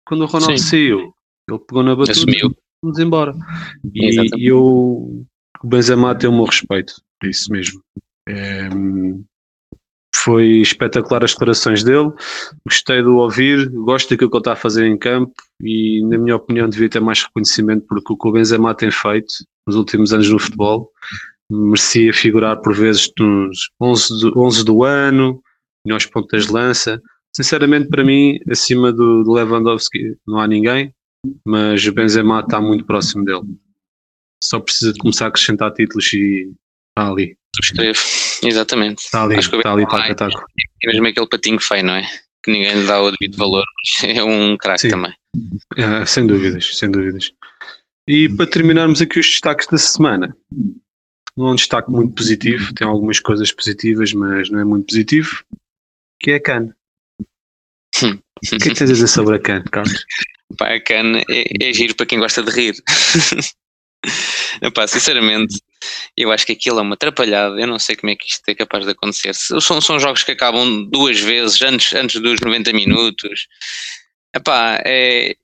Quando 0.08 0.22
o 0.22 0.26
Ronaldo 0.26 0.58
Sim. 0.58 0.66
saiu, 0.66 1.14
ele 1.50 1.60
pegou 1.60 1.84
na 1.84 1.96
batuta 1.96 2.32
e 2.32 2.56
vamos 2.82 3.00
embora. 3.00 3.36
E, 3.94 4.38
e 4.38 4.48
eu, 4.48 5.26
o 5.62 5.68
Benzema 5.68 6.16
tem 6.16 6.30
o 6.30 6.34
meu 6.34 6.46
respeito, 6.46 7.02
por 7.20 7.30
isso 7.30 7.52
mesmo. 7.52 7.82
É, 8.28 8.70
foi 10.24 10.48
espetacular 10.62 11.24
as 11.24 11.32
declarações 11.32 11.84
dele, 11.84 12.12
gostei 12.66 13.02
de 13.02 13.08
ouvir, 13.08 13.70
gosto 13.70 14.10
daquilo 14.10 14.30
que 14.30 14.38
ele 14.38 14.42
está 14.42 14.54
a 14.54 14.58
fazer 14.58 14.86
em 14.86 14.98
campo 14.98 15.34
e, 15.62 16.04
na 16.06 16.18
minha 16.18 16.36
opinião, 16.36 16.70
devia 16.70 16.90
ter 16.90 17.00
mais 17.00 17.24
reconhecimento 17.24 17.86
porque 17.88 18.14
o 18.14 18.18
que 18.18 18.28
o 18.28 18.32
Benzema 18.32 18.74
tem 18.76 18.92
feito 18.92 19.34
nos 19.66 19.76
últimos 19.76 20.14
anos 20.14 20.30
no 20.30 20.40
futebol 20.40 20.92
merecia 21.50 22.14
figurar 22.14 22.58
por 22.62 22.76
vezes 22.76 23.10
nos 23.18 23.70
11 23.82 24.20
do, 24.20 24.40
11 24.40 24.66
do 24.66 24.84
ano, 24.84 25.42
melhores 25.86 26.06
pontas 26.06 26.48
de 26.48 26.52
lança 26.52 27.02
Sinceramente, 27.38 27.90
para 27.90 28.04
mim, 28.04 28.40
acima 28.50 28.92
do, 28.92 29.24
do 29.24 29.32
Lewandowski 29.32 30.18
não 30.26 30.40
há 30.40 30.48
ninguém, 30.48 30.92
mas 31.46 31.86
o 31.86 31.92
Benzema 31.92 32.40
está 32.40 32.60
muito 32.60 32.84
próximo 32.84 33.24
dele. 33.24 33.44
Só 34.44 34.60
precisa 34.60 34.92
de 34.92 34.98
começar 34.98 35.26
a 35.26 35.28
acrescentar 35.28 35.72
títulos 35.72 36.12
e 36.14 36.52
está 36.90 37.12
ali. 37.12 37.38
Subscrevo, 37.56 38.00
exatamente. 38.44 39.00
Está 39.00 39.24
ali, 39.24 39.38
está 39.38 39.74
ali 39.74 39.86
para 39.86 40.16
taco. 40.16 40.46
É 40.84 40.88
mesmo 40.88 41.08
aquele 41.08 41.28
patinho 41.28 41.60
feio, 41.60 41.84
não 41.84 41.96
é? 41.96 42.08
Que 42.44 42.52
ninguém 42.52 42.82
lhe 42.82 42.88
dá 42.88 43.02
o 43.02 43.12
devido 43.12 43.38
valor, 43.38 43.66
é 44.04 44.24
um 44.24 44.58
craque 44.58 44.90
também. 44.90 45.14
É, 45.76 46.06
sem 46.06 46.26
dúvidas, 46.26 46.78
sem 46.78 46.90
dúvidas. 46.90 47.32
E 48.08 48.30
para 48.30 48.50
terminarmos 48.50 49.02
aqui 49.02 49.20
os 49.20 49.28
destaques 49.28 49.68
da 49.68 49.78
semana, 49.78 50.36
não 51.36 51.50
é 51.50 51.52
um 51.52 51.56
destaque 51.56 51.92
muito 51.92 52.16
positivo, 52.16 52.74
tem 52.74 52.88
algumas 52.88 53.20
coisas 53.20 53.52
positivas, 53.52 54.14
mas 54.14 54.50
não 54.50 54.60
é 54.60 54.64
muito 54.64 54.88
positivo, 54.88 55.44
que 56.20 56.32
é 56.32 56.36
a 56.36 56.42
Cannes. 56.42 56.74
O 58.38 58.50
que 58.50 58.56
é 58.56 58.60
que 58.60 58.76
tens 58.76 58.92
a 58.92 58.94
dizer 58.94 59.08
sobre 59.08 59.36
a 59.36 59.40
Can, 59.40 59.64
Carlos? 59.64 60.06
Pá, 60.60 60.68
a 60.68 60.80
Can 60.80 61.24
é, 61.28 61.70
é 61.70 61.74
giro 61.74 61.96
para 61.96 62.06
quem 62.06 62.20
gosta 62.20 62.44
de 62.44 62.52
rir. 62.52 62.76
Epá, 64.62 64.88
sinceramente, 64.88 65.62
eu 66.16 66.32
acho 66.32 66.46
que 66.46 66.54
aquilo 66.54 66.80
é 66.80 66.82
uma 66.82 66.96
atrapalhada. 66.96 67.60
Eu 67.60 67.68
não 67.68 67.80
sei 67.80 67.96
como 67.96 68.12
é 68.12 68.16
que 68.16 68.28
isto 68.28 68.48
é 68.48 68.56
capaz 68.56 68.86
de 68.86 68.92
acontecer. 68.92 69.34
São, 69.34 69.82
são 69.82 70.00
jogos 70.00 70.24
que 70.24 70.32
acabam 70.32 70.84
duas 70.90 71.20
vezes 71.20 71.62
antes, 71.62 71.94
antes 71.94 72.22
dos 72.22 72.40
90 72.40 72.74
minutos. 72.74 73.48
Epá, 74.36 74.82
é, 74.86 75.36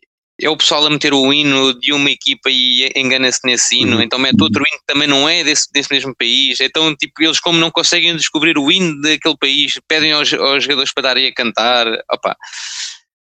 é 0.42 0.50
o 0.50 0.58
pessoal 0.58 0.86
a 0.86 0.90
meter 0.90 1.14
o 1.14 1.32
hino 1.32 1.80
de 1.80 1.94
uma 1.94 2.10
equipa 2.10 2.50
e 2.50 2.92
engana-se 2.96 3.40
nesse 3.44 3.76
hino, 3.76 3.98
uhum. 3.98 4.02
então 4.02 4.20
mete 4.20 4.42
outro 4.42 4.64
hino 4.68 4.80
que 4.80 4.86
também 4.86 5.08
não 5.08 5.30
é 5.30 5.44
desse, 5.44 5.72
desse 5.72 5.92
mesmo 5.92 6.16
país. 6.16 6.60
Então, 6.60 6.96
tipo, 6.96 7.22
eles, 7.22 7.40
como 7.40 7.60
não 7.60 7.72
conseguem 7.72 8.16
descobrir 8.16 8.58
o 8.58 8.72
hino 8.72 9.00
daquele 9.02 9.38
país, 9.38 9.80
pedem 9.88 10.12
aos, 10.12 10.34
aos 10.34 10.64
jogadores 10.64 10.94
para 10.94 11.04
darem 11.04 11.28
a 11.28 11.34
cantar. 11.34 11.88
Opa, 12.12 12.36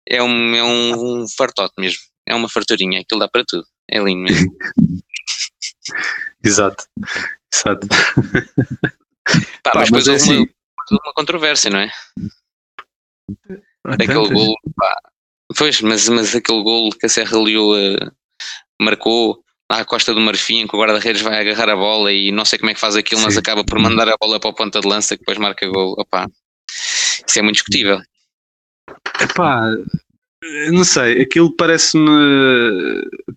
é 0.09 0.23
um, 0.23 0.55
é 0.55 0.63
um, 0.65 1.23
um 1.23 1.27
fartote 1.29 1.75
mesmo. 1.79 2.01
É 2.27 2.35
uma 2.35 2.49
farturinha, 2.49 3.01
aquilo 3.01 3.21
dá 3.21 3.29
para 3.29 3.45
tudo. 3.47 3.65
É 3.89 3.99
lindo 3.99 4.23
mesmo. 4.23 4.51
Exato. 6.43 6.85
Exato. 7.53 7.87
Pá, 9.63 9.85
mas 9.91 10.09
é 10.09 10.15
assim... 10.15 10.39
uma, 10.39 11.01
uma 11.05 11.13
controvérsia, 11.15 11.71
não 11.71 11.79
é? 11.81 11.91
Daquele 13.97 14.29
gol, 14.29 14.55
pá, 14.77 14.99
Pois, 15.57 15.81
mas, 15.83 16.09
mas 16.09 16.35
aquele 16.35 16.63
gol 16.63 16.91
que 16.91 17.07
a 17.07 17.09
Serra 17.09 17.39
Leoa 17.39 17.97
uh, 17.97 18.13
marcou 18.81 19.43
à 19.71 19.85
Costa 19.85 20.15
do 20.15 20.21
Marfim, 20.21 20.67
que 20.67 20.75
o 20.75 20.79
guarda-redes 20.79 21.23
vai 21.23 21.39
agarrar 21.39 21.71
a 21.71 21.77
bola 21.77 22.13
e 22.13 22.33
não 22.33 22.45
sei 22.45 22.59
como 22.59 22.71
é 22.71 22.75
que 22.75 22.81
faz 22.81 22.97
aquilo, 22.97 23.21
Sim. 23.21 23.27
mas 23.27 23.37
acaba 23.37 23.65
por 23.65 23.79
mandar 23.79 24.09
a 24.09 24.17
bola 24.21 24.41
para 24.41 24.51
o 24.51 24.55
ponta 24.55 24.81
de 24.81 24.89
lança 24.89 25.17
que 25.17 25.21
depois 25.21 25.39
marca 25.39 25.67
gol. 25.69 25.95
Opa, 25.99 26.27
isso 26.71 27.39
é 27.39 27.43
muito 27.43 27.57
discutível. 27.57 28.01
Epá, 29.21 29.71
não 30.73 30.85
sei, 30.85 31.23
aquilo 31.23 31.55
parece-me 31.57 32.11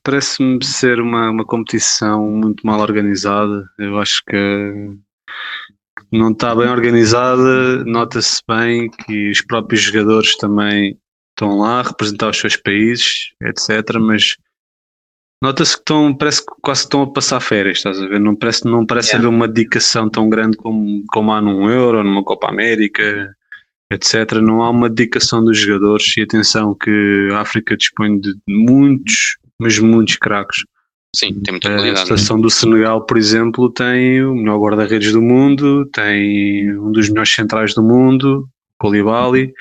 parece-me 0.04 0.64
ser 0.64 1.00
uma, 1.00 1.30
uma 1.30 1.46
competição 1.46 2.30
muito 2.30 2.66
mal 2.66 2.80
organizada. 2.80 3.70
Eu 3.78 4.00
acho 4.00 4.24
que 4.26 4.98
não 6.12 6.32
está 6.32 6.56
bem 6.56 6.68
organizada, 6.70 7.84
nota-se 7.86 8.42
bem 8.48 8.90
que 8.90 9.32
os 9.32 9.42
próprios 9.42 9.82
jogadores 9.82 10.36
também 10.38 10.98
estão 11.30 11.58
lá 11.60 11.80
a 11.80 11.84
representar 11.84 12.30
os 12.30 12.38
seus 12.38 12.56
países, 12.56 13.32
etc. 13.42 13.98
Mas 14.00 14.36
nota-se 15.44 15.74
que 15.74 15.82
estão, 15.82 16.16
parece 16.16 16.46
que 16.46 16.54
quase 16.62 16.82
estão 16.82 17.04
a 17.04 17.12
passar 17.12 17.40
férias, 17.40 17.78
estás 17.78 18.02
a 18.02 18.08
ver? 18.08 18.20
Não 18.20 18.36
parece, 18.36 18.66
não 18.66 18.86
parece 18.86 19.10
yeah. 19.10 19.28
haver 19.28 19.36
uma 19.36 19.48
dedicação 19.48 20.10
tão 20.10 20.30
grande 20.30 20.58
como, 20.58 21.04
como 21.10 21.32
há 21.32 21.42
num 21.42 21.70
Euro, 21.70 22.04
numa 22.04 22.24
Copa 22.24 22.50
América, 22.50 23.36
etc. 23.92 24.34
Não 24.42 24.62
há 24.62 24.70
uma 24.70 24.90
dedicação 24.90 25.44
dos 25.44 25.58
jogadores 25.58 26.16
e 26.18 26.22
atenção 26.22 26.76
que 26.76 27.30
a 27.32 27.40
África 27.40 27.76
dispõe 27.76 28.20
de 28.20 28.36
muitos, 28.48 29.38
mas 29.60 29.80
muitos 29.80 30.16
craques. 30.18 30.64
Sim, 31.16 31.34
tem 31.42 31.54
muita 31.54 31.70
qualidade. 31.70 32.02
A 32.02 32.06
seleção 32.06 32.40
do 32.40 32.50
Senegal, 32.50 33.06
por 33.06 33.18
exemplo, 33.18 33.70
tem 33.70 34.24
o 34.24 34.36
melhor 34.36 34.60
guarda-redes 34.60 35.12
do 35.12 35.22
mundo, 35.22 35.86
tem 35.94 36.78
um 36.78 36.92
dos 36.92 37.10
melhores 37.10 37.34
centrais 37.34 37.74
do 37.74 37.82
mundo, 37.82 38.48
Colibali, 38.78 39.54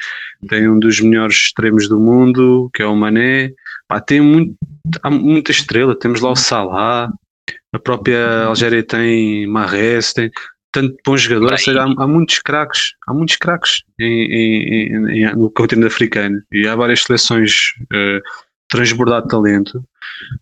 tem 0.49 0.69
um 0.69 0.79
dos 0.79 1.01
melhores 1.01 1.37
extremos 1.37 1.89
do 1.89 1.99
mundo, 1.99 2.69
que 2.75 2.83
é 2.83 2.87
o 2.87 2.95
Mané. 2.95 3.53
Pá, 3.89 4.01
tem 4.01 4.21
muito, 4.21 4.57
há 5.03 5.11
muita 5.11 5.53
estrela, 5.53 5.99
temos 5.99 6.21
lá 6.21 6.33
o 6.33 6.37
Salah, 6.37 7.11
a 7.73 7.79
própria 7.79 8.45
Algéria 8.45 8.83
tem 8.83 9.47
Marres, 9.47 10.13
tem 10.13 10.31
tanto 10.77 10.95
bons 11.07 11.23
jogadores, 11.23 11.65
seja, 11.65 11.83
há, 11.83 11.85
há, 11.85 12.07
muitos 12.07 12.39
craques, 12.39 12.93
há 13.07 13.15
muitos 13.15 13.37
craques 13.37 13.83
no 15.35 15.51
continente 15.51 15.87
africano 15.87 16.43
e 16.53 16.69
há 16.69 16.77
várias 16.77 17.03
seleções 17.03 17.53
uh, 17.85 18.21
transbordar 18.69 19.23
de 19.23 19.29
talento. 19.29 19.79
O 19.79 19.85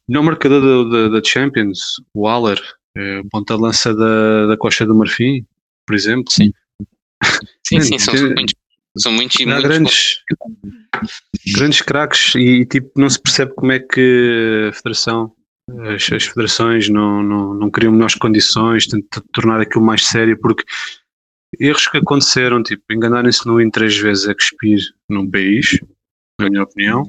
melhor 0.08 0.24
marcador 0.24 1.10
da, 1.10 1.22
Champions, 1.22 2.00
o 2.12 2.22
Waller, 2.22 2.60
uh, 2.98 3.28
ponta-lança 3.30 3.94
da, 3.94 4.46
da 4.48 4.56
Costa 4.56 4.84
do 4.84 4.96
Marfim, 4.96 5.46
por 5.86 5.94
exemplo. 5.94 6.24
Sim, 6.32 6.52
sim, 7.64 7.80
sim 7.80 7.98
são 7.98 8.14
muitos 8.14 8.54
São 8.98 9.12
muitos 9.12 9.38
e 9.38 9.46
muitos. 9.46 9.62
grandes, 9.62 10.18
grandes 11.54 11.80
craques 11.80 12.34
e 12.34 12.66
tipo, 12.66 12.90
não 12.96 13.08
se 13.08 13.22
percebe 13.22 13.54
como 13.54 13.70
é 13.70 13.78
que 13.78 14.68
a 14.68 14.72
federação, 14.72 15.32
as, 15.68 16.12
as 16.12 16.24
federações 16.24 16.88
não, 16.88 17.22
não, 17.22 17.54
não 17.54 17.70
criam 17.70 17.92
melhores 17.92 18.14
condições, 18.14 18.86
tentam 18.86 19.22
tornar 19.32 19.60
aquilo 19.60 19.84
mais 19.84 20.06
sério, 20.06 20.38
porque 20.38 20.64
erros 21.58 21.88
que 21.88 21.98
aconteceram, 21.98 22.62
tipo, 22.62 22.82
enganarem-se 22.90 23.46
no 23.46 23.56
win 23.56 23.70
três 23.70 23.96
vezes 23.96 24.28
a 24.28 24.34
cuspir 24.34 24.80
num 25.08 25.30
país, 25.30 25.78
na 26.40 26.50
minha 26.50 26.62
opinião. 26.62 27.04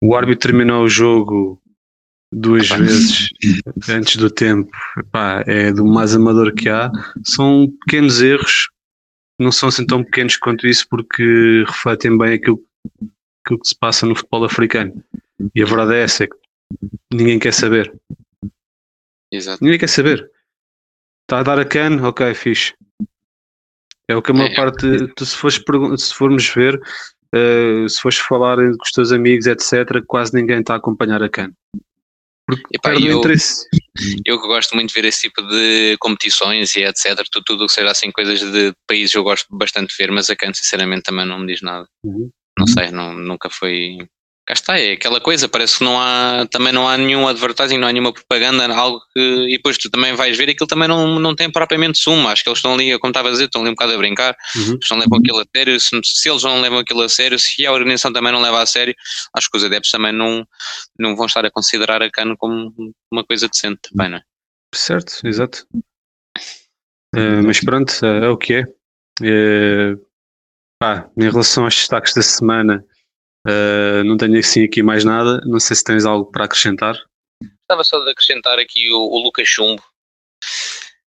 O 0.00 0.14
árbitro 0.14 0.48
terminou 0.48 0.84
o 0.84 0.88
jogo 0.88 1.60
duas 2.32 2.68
vezes 2.68 3.28
antes 3.88 4.16
do 4.16 4.30
tempo, 4.30 4.70
Epá, 4.98 5.44
é 5.46 5.72
do 5.72 5.84
mais 5.84 6.14
amador 6.14 6.52
que 6.54 6.68
há. 6.68 6.90
São 7.24 7.68
pequenos 7.84 8.22
erros, 8.22 8.68
não 9.38 9.52
são 9.52 9.68
assim 9.68 9.86
tão 9.86 10.02
pequenos 10.04 10.36
quanto 10.36 10.66
isso, 10.66 10.86
porque 10.88 11.64
refletem 11.66 12.16
bem 12.16 12.34
aquilo, 12.34 12.60
aquilo 13.44 13.60
que 13.60 13.68
se 13.68 13.78
passa 13.78 14.06
no 14.06 14.14
futebol 14.14 14.44
africano. 14.44 15.02
E 15.54 15.62
a 15.62 15.66
verdade 15.66 15.94
é 15.94 16.02
essa: 16.02 16.24
é 16.24 16.26
que 16.26 16.36
ninguém 17.12 17.38
quer 17.38 17.52
saber. 17.54 17.92
Exato. 19.30 19.62
Ninguém 19.64 19.78
quer 19.78 19.88
saber. 19.88 20.30
Está 21.22 21.40
a 21.40 21.42
dar 21.42 21.58
a 21.58 21.64
cana? 21.64 22.06
Ok, 22.08 22.34
fixe. 22.34 22.74
É 24.08 24.16
o 24.16 24.22
que 24.22 24.30
a 24.30 24.34
maior 24.34 24.50
É, 24.50 24.52
é. 24.52 24.56
parte, 24.56 25.14
tu, 25.16 25.24
se, 25.24 25.36
fores, 25.36 25.62
se 25.98 26.14
formos 26.14 26.46
ver, 26.48 26.80
eh, 27.34 27.86
se 27.88 28.00
fores 28.00 28.18
falar 28.18 28.56
com 28.56 28.82
os 28.84 28.90
teus 28.90 29.12
amigos, 29.12 29.46
etc., 29.46 30.02
quase 30.06 30.34
ninguém 30.34 30.60
está 30.60 30.74
a 30.74 30.76
acompanhar 30.76 31.22
a 31.22 31.28
cana. 31.28 31.54
Porque 32.46 32.64
Epá, 32.76 32.92
eu- 32.94 33.18
interesse. 33.18 33.66
Eu 34.26 34.40
que 34.40 34.46
gosto 34.48 34.74
muito 34.74 34.88
de 34.88 34.94
ver 35.00 35.06
esse 35.06 35.22
tipo 35.28 35.40
de 35.46 35.96
competições 36.00 36.74
e 36.74 36.80
etc. 36.82 37.16
Tudo, 37.30 37.44
tudo 37.44 37.64
o 37.64 37.66
que 37.68 37.72
seja 37.72 37.90
assim, 37.90 38.10
coisas 38.10 38.40
de 38.40 38.74
países 38.86 39.14
eu 39.14 39.22
gosto 39.22 39.46
bastante 39.56 39.90
de 39.90 39.96
ver, 39.96 40.10
mas 40.10 40.28
a 40.28 40.36
CAN 40.36 40.52
sinceramente 40.52 41.04
também 41.04 41.24
não 41.24 41.38
me 41.38 41.46
diz 41.46 41.62
nada. 41.62 41.86
Uhum. 42.04 42.30
Não 42.58 42.66
sei, 42.66 42.90
não, 42.90 43.14
nunca 43.14 43.48
foi. 43.48 43.98
Cá 44.52 44.54
está, 44.54 44.78
é 44.78 44.92
aquela 44.92 45.18
coisa, 45.18 45.48
parece 45.48 45.78
que 45.78 45.84
não 45.84 45.98
há, 45.98 46.46
também 46.50 46.74
não 46.74 46.86
há 46.86 46.98
nenhum 46.98 47.26
advertising, 47.26 47.78
não 47.78 47.88
há 47.88 47.92
nenhuma 47.92 48.12
propaganda, 48.12 48.66
algo 48.74 49.00
que, 49.14 49.20
e 49.48 49.56
depois 49.56 49.78
tu 49.78 49.88
também 49.88 50.14
vais 50.14 50.36
ver, 50.36 50.50
aquilo 50.50 50.66
também 50.66 50.86
não, 50.86 51.18
não 51.18 51.34
tem 51.34 51.50
propriamente 51.50 51.96
suma, 51.98 52.30
acho 52.30 52.42
que 52.42 52.50
eles 52.50 52.58
estão 52.58 52.74
ali, 52.74 52.98
como 52.98 53.10
estava 53.10 53.28
a 53.28 53.30
dizer, 53.30 53.44
estão 53.46 53.62
ali 53.62 53.70
um 53.70 53.74
bocado 53.74 53.94
a 53.94 53.96
brincar, 53.96 54.36
Uhum. 54.54 54.72
eles 54.74 54.90
não 54.90 54.98
levam 54.98 55.18
aquilo 55.18 55.38
a 55.40 55.44
sério, 55.56 55.80
se, 55.80 56.00
se 56.04 56.28
eles 56.28 56.42
não 56.42 56.60
levam 56.60 56.80
aquilo 56.80 57.00
a 57.00 57.08
sério, 57.08 57.38
se 57.38 57.64
a 57.64 57.72
organização 57.72 58.12
também 58.12 58.30
não 58.30 58.42
leva 58.42 58.60
a 58.60 58.66
sério, 58.66 58.94
acho 59.34 59.50
que 59.50 59.56
os 59.56 59.64
adeptos 59.64 59.90
também 59.90 60.12
não, 60.12 60.46
não 60.98 61.16
vão 61.16 61.24
estar 61.24 61.46
a 61.46 61.50
considerar 61.50 62.02
a 62.02 62.10
CAN 62.10 62.36
como 62.36 62.74
uma 63.10 63.24
coisa 63.24 63.48
decente, 63.48 63.80
também, 63.90 64.10
não 64.10 64.18
é? 64.18 64.22
Certo, 64.74 65.26
exato. 65.26 65.66
Eh, 67.16 67.40
mas 67.42 67.58
pronto, 67.60 67.94
eh, 68.04 68.26
é 68.26 68.28
o 68.28 68.36
que 68.36 68.54
é. 68.54 68.64
Eh, 69.22 69.94
pá, 70.78 71.08
em 71.16 71.30
relação 71.30 71.64
aos 71.64 71.74
destaques 71.74 72.12
da 72.12 72.22
semana, 72.22 72.84
eh, 73.46 74.02
não 74.04 74.16
tenho 74.16 74.38
assim 74.38 74.64
aqui 74.64 74.82
mais 74.82 75.04
nada. 75.04 75.40
Não 75.44 75.60
sei 75.60 75.76
se 75.76 75.84
tens 75.84 76.04
algo 76.04 76.30
para 76.30 76.44
acrescentar. 76.44 76.96
Gostava 77.42 77.84
só 77.84 78.04
de 78.04 78.10
acrescentar 78.10 78.58
aqui 78.58 78.90
o, 78.92 78.98
o 78.98 79.18
Lucas 79.18 79.48
Chumbo. 79.48 79.82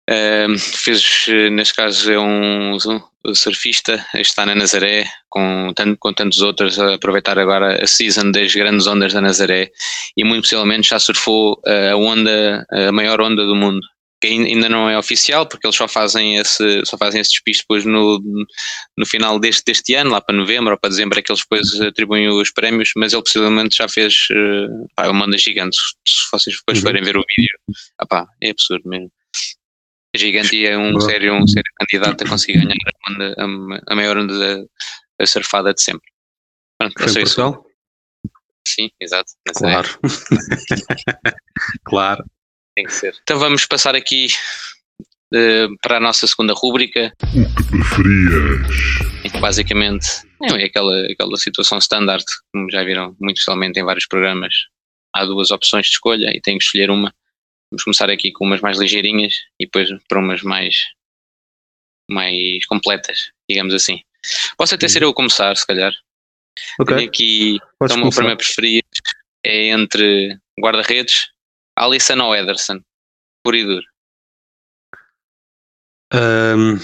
Ahm, 0.09 0.57
fez, 0.57 1.25
eh, 1.29 1.49
neste 1.49 1.73
caso, 1.75 2.11
é 2.11 2.19
um, 2.19 2.75
um 2.75 3.35
surfista, 3.35 4.05
está 4.15 4.45
na 4.45 4.55
Nazaré, 4.55 5.05
com, 5.29 5.71
tanto, 5.75 5.97
com 5.99 6.13
tantos 6.13 6.41
outros, 6.41 6.79
a 6.79 6.95
aproveitar 6.95 7.37
agora 7.39 7.81
a 7.81 7.87
season 7.87 8.31
das 8.31 8.53
grandes 8.53 8.87
ondas 8.87 9.13
da 9.13 9.21
Nazaré 9.21 9.71
e 10.17 10.23
muito 10.23 10.43
possivelmente 10.43 10.89
já 10.89 10.99
surfou 10.99 11.61
eh, 11.65 11.91
a 11.91 11.95
onda, 11.95 12.65
a 12.71 12.91
maior 12.91 13.21
onda 13.21 13.45
do 13.45 13.55
mundo. 13.55 13.81
Que 14.21 14.27
ain- 14.27 14.45
ainda 14.45 14.69
não 14.69 14.88
é 14.88 14.97
oficial, 14.97 15.47
porque 15.47 15.65
eles 15.65 15.75
só 15.75 15.88
fazem 15.88 16.38
esse, 16.38 16.86
só 16.86 16.95
fazem 16.97 17.19
esse 17.21 17.31
despiste 17.31 17.63
depois 17.63 17.84
no, 17.86 18.21
no 18.97 19.05
final 19.05 19.39
deste, 19.39 19.63
deste 19.65 19.95
ano, 19.95 20.12
lá 20.12 20.21
para 20.21 20.36
novembro 20.38 20.71
ou 20.73 20.79
para 20.79 20.89
dezembro, 20.91 21.17
é 21.17 21.21
que 21.23 21.31
eles 21.31 21.41
depois 21.41 21.81
atribuem 21.81 22.27
os 22.29 22.51
prémios, 22.51 22.91
mas 22.95 23.13
ele 23.13 23.23
possivelmente 23.23 23.77
já 23.77 23.88
fez 23.89 24.27
eh, 24.31 24.67
pá, 24.95 25.05
é 25.05 25.10
uma 25.10 25.25
onda 25.25 25.38
gigante. 25.38 25.75
Se 26.07 26.29
vocês 26.31 26.55
depois 26.57 26.77
Uhum. 26.77 26.84
forem 26.84 27.03
ver 27.03 27.17
o 27.17 27.23
vídeo, 27.36 27.57
ah 27.97 28.05
pá, 28.05 28.27
é 28.41 28.51
absurdo 28.51 28.88
mesmo. 28.88 29.12
É 30.13 30.17
gigante 30.19 30.55
e 30.55 30.65
é 30.67 30.77
um 30.77 30.99
sério, 31.01 31.34
um 31.34 31.47
sério 31.47 31.71
candidato 31.79 32.23
a 32.23 32.27
conseguir 32.29 32.60
ganhar 32.60 32.75
a, 33.07 33.12
onda, 33.12 33.36
a, 33.38 33.93
a 33.93 33.95
maior 33.95 34.17
onda 34.17 34.38
da 34.38 34.63
a 35.19 35.25
surfada 35.25 35.73
de 35.73 35.81
sempre. 35.81 36.12
Pronto, 36.77 36.93
é 37.01 37.07
Foi 37.07 37.23
isso. 37.23 37.63
Sim, 38.67 38.89
exato. 38.99 39.31
Claro. 39.55 39.88
claro. 41.84 42.23
Tem 42.75 42.86
que 42.86 42.93
ser. 42.93 43.15
Então 43.21 43.39
vamos 43.39 43.65
passar 43.65 43.95
aqui 43.95 44.27
eh, 45.34 45.67
para 45.81 45.97
a 45.97 45.99
nossa 45.99 46.25
segunda 46.27 46.53
rúbrica, 46.53 47.13
O 47.23 47.55
que 47.55 47.69
preferias? 47.69 49.23
em 49.23 49.29
que 49.29 49.39
basicamente 49.39 50.07
é 50.43 50.63
aquela, 50.65 51.05
aquela 51.12 51.38
situação 51.38 51.77
standard, 51.77 52.25
como 52.53 52.69
já 52.71 52.84
viram 52.84 53.15
muito 53.19 53.38
especialmente 53.38 53.79
em 53.79 53.84
vários 53.84 54.07
programas. 54.07 54.53
Há 55.13 55.25
duas 55.25 55.51
opções 55.51 55.88
de 55.88 55.93
escolha 55.93 56.31
e 56.36 56.41
tem 56.41 56.57
que 56.57 56.63
escolher 56.63 56.89
uma. 56.89 57.13
Vamos 57.71 57.84
começar 57.84 58.10
aqui 58.10 58.31
com 58.31 58.45
umas 58.45 58.62
mais 58.62 58.77
ligeirinhas 58.79 59.34
e 59.60 59.65
depois 59.65 59.89
para 60.07 60.19
umas 60.19 60.41
mais, 60.41 60.88
mais 62.10 62.65
completas, 62.65 63.31
digamos 63.49 63.73
assim. 63.73 64.01
Posso 64.57 64.75
até 64.75 64.88
ser 64.88 65.03
eu 65.03 65.10
a 65.10 65.13
começar, 65.13 65.55
se 65.57 65.65
calhar. 65.65 65.93
Ok, 66.79 66.95
Tenho 66.95 67.10
aqui 67.10 67.60
podes 67.79 67.95
então, 67.95 67.97
o 67.97 68.05
meu 68.05 68.12
primeiro 68.12 68.38
preferido 68.38 68.88
é 69.43 69.67
entre 69.69 70.38
guarda-redes, 70.60 71.29
Alisson 71.77 72.19
ou 72.21 72.36
Ederson, 72.36 72.81
por 73.43 73.55
e 73.55 73.63
duro. 73.63 73.86
Ahm. 76.13 76.77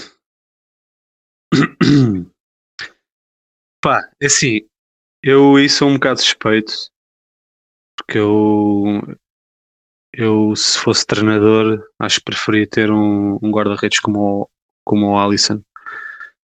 Pá, 3.80 4.10
é 4.20 4.26
assim, 4.26 4.62
eu 5.22 5.56
aí 5.56 5.68
sou 5.68 5.88
um 5.88 5.94
bocado 5.94 6.20
suspeito, 6.20 6.72
porque 7.96 8.18
eu, 8.18 9.02
eu 10.12 10.56
se 10.56 10.78
fosse 10.78 11.06
treinador, 11.06 11.80
acho 11.98 12.18
que 12.18 12.24
preferia 12.24 12.66
ter 12.66 12.90
um, 12.90 13.38
um 13.42 13.50
guarda-redes 13.50 14.00
como 14.00 14.42
o, 14.42 14.50
como 14.84 15.12
o 15.12 15.18
Alisson, 15.18 15.62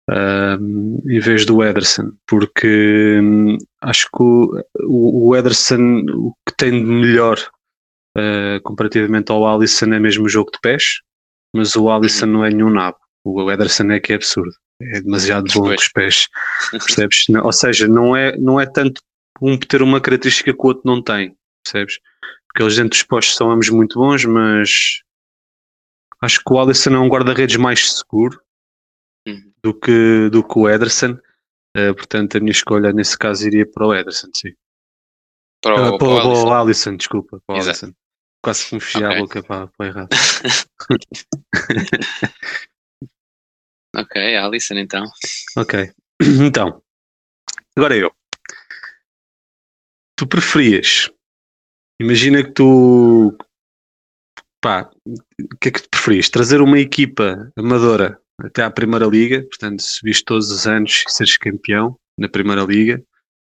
ahm, 0.09 0.97
em 1.07 1.19
vez 1.19 1.45
do 1.45 1.63
Ederson, 1.63 2.11
porque 2.27 3.19
hum, 3.21 3.57
acho 3.81 4.07
que 4.07 4.23
o, 4.23 5.29
o 5.29 5.35
Ederson, 5.35 6.05
o 6.13 6.33
que 6.47 6.55
tem 6.57 6.71
de 6.71 6.83
melhor 6.83 7.37
ah, 8.17 8.59
comparativamente 8.63 9.31
ao 9.31 9.47
Alisson 9.47 9.93
é 9.93 9.99
mesmo 9.99 10.27
jogo 10.27 10.51
de 10.51 10.59
pés, 10.59 11.01
mas 11.53 11.75
o 11.75 11.89
Alisson 11.89 12.25
não 12.25 12.45
é 12.45 12.49
nenhum 12.49 12.69
nabo. 12.69 12.97
O 13.23 13.51
Ederson 13.51 13.91
é 13.91 13.99
que 13.99 14.13
é 14.13 14.15
absurdo. 14.15 14.53
É 14.81 15.01
demasiado 15.01 15.45
bom 15.53 15.63
com 15.67 15.75
os 15.75 15.87
pés. 15.89 16.27
Percebes? 16.71 17.25
Ou 17.29 17.53
seja, 17.53 17.87
não 17.87 18.15
é, 18.15 18.35
não 18.37 18.59
é 18.59 18.65
tanto 18.65 19.01
um 19.41 19.57
ter 19.57 19.81
uma 19.81 20.01
característica 20.01 20.51
que 20.53 20.59
o 20.59 20.65
outro 20.67 20.83
não 20.85 21.01
tem. 21.01 21.35
Percebes? 21.63 21.99
Porque 22.47 22.63
eles 22.63 22.75
dentro 22.75 22.89
dos 22.89 23.03
postos 23.03 23.35
são 23.35 23.51
ambos 23.51 23.69
muito 23.69 23.99
bons, 23.99 24.25
mas 24.25 25.01
acho 26.21 26.43
que 26.43 26.53
o 26.53 26.59
Alisson 26.59 26.91
é 26.91 26.99
um 26.99 27.07
guarda-redes 27.07 27.57
mais 27.57 27.93
seguro 27.93 28.41
Uhum. 29.27 29.53
do 29.63 29.71
que, 29.71 30.29
do 30.31 30.43
que 30.43 30.57
o 30.57 30.67
Ederson. 30.67 31.17
Eh, 31.75 31.93
portanto, 31.93 32.37
a 32.37 32.39
minha 32.39 32.51
escolha 32.51 32.91
nesse 32.91 33.17
caso 33.17 33.45
iria 33.45 33.65
para 33.65 33.85
o 33.85 33.93
Ederson, 33.93 34.29
sim. 34.35 34.49
Para 35.61 35.93
o, 35.93 35.97
para, 35.97 36.07
o 36.07 36.17
Alisson. 36.19 36.47
o 36.47 36.53
Alisson, 36.53 36.97
desculpa. 36.97 37.41
Para 37.45 37.55
o 37.55 37.59
Exato. 37.59 37.85
Alisson. 37.85 37.95
Quase 38.43 38.67
que 38.67 38.75
me 38.75 38.81
fechei 38.81 39.03
a 39.03 39.09
Ok. 39.09 39.19
boca 39.21 39.43
para, 39.43 39.67
para 39.67 39.87
errado. 39.87 40.09
Ok, 43.95 44.35
Alisson 44.37 44.75
então. 44.75 45.05
Ok. 45.57 45.91
Então, 46.47 46.81
agora 47.75 47.95
eu. 47.97 48.11
Tu 50.15 50.27
preferias? 50.27 51.09
Imagina 51.99 52.43
que 52.43 52.51
tu. 52.51 53.35
Pá, 54.61 54.89
o 55.05 55.57
que 55.59 55.69
é 55.69 55.71
que 55.71 55.81
tu 55.81 55.89
preferias? 55.89 56.29
Trazer 56.29 56.61
uma 56.61 56.79
equipa 56.79 57.51
amadora 57.57 58.21
até 58.39 58.63
à 58.63 58.69
Primeira 58.71 59.07
Liga, 59.07 59.41
portanto, 59.41 59.81
subires 59.81 60.21
todos 60.23 60.51
os 60.51 60.67
anos 60.67 61.03
e 61.07 61.11
seres 61.11 61.37
campeão 61.37 61.99
na 62.17 62.29
Primeira 62.29 62.63
Liga, 62.63 63.03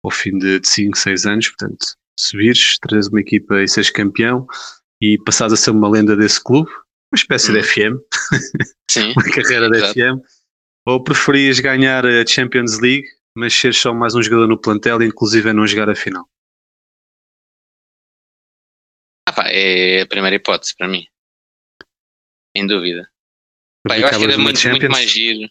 ao 0.03 0.11
fim 0.11 0.37
de 0.39 0.61
5, 0.65 0.97
6 0.99 1.27
anos, 1.27 1.49
portanto, 1.49 1.97
subires, 2.19 2.79
trazeres 2.79 3.09
uma 3.09 3.21
equipa 3.21 3.63
e 3.63 3.69
seres 3.69 3.91
campeão 3.91 4.47
e 5.01 5.19
passares 5.19 5.53
a 5.53 5.57
ser 5.57 5.71
uma 5.71 5.89
lenda 5.89 6.17
desse 6.17 6.43
clube, 6.43 6.71
uma 6.71 7.17
espécie 7.17 7.53
de 7.53 7.59
Hum. 7.59 7.63
FM, 7.63 7.99
Sim, 8.91 9.13
uma 9.17 9.23
carreira 9.25 9.67
Exato. 9.77 9.95
FM, 9.95 10.21
ou 10.87 11.03
preferias 11.03 11.61
ganhar 11.61 12.05
a 12.05 12.27
Champions 12.27 12.79
League, 12.81 13.07
mas 13.37 13.55
ser 13.55 13.75
só 13.75 13.95
mais 13.95 14.15
um 14.15 14.23
jogador 14.23 14.47
no 14.47 14.61
plantel 14.61 15.01
e 15.03 15.07
inclusive 15.07 15.49
a 15.51 15.55
não 15.55 15.67
jogar 15.67 15.89
a 15.89 15.95
final? 15.95 16.29
ah, 19.29 19.33
pá, 19.33 19.49
é 19.49 20.03
a 20.03 20.07
primeira 20.07 20.37
hipótese 20.37 20.77
para 20.77 20.89
mim. 20.89 21.07
Sem 22.57 22.67
dúvida. 22.67 23.09
Pá, 23.87 23.99
eu 23.99 24.07
acho 24.07 24.19
que 24.19 24.25
era 24.25 24.33
de 24.37 24.39
muito, 24.39 24.69
muito 24.69 24.91
mais 24.91 25.11
giro. 25.11 25.51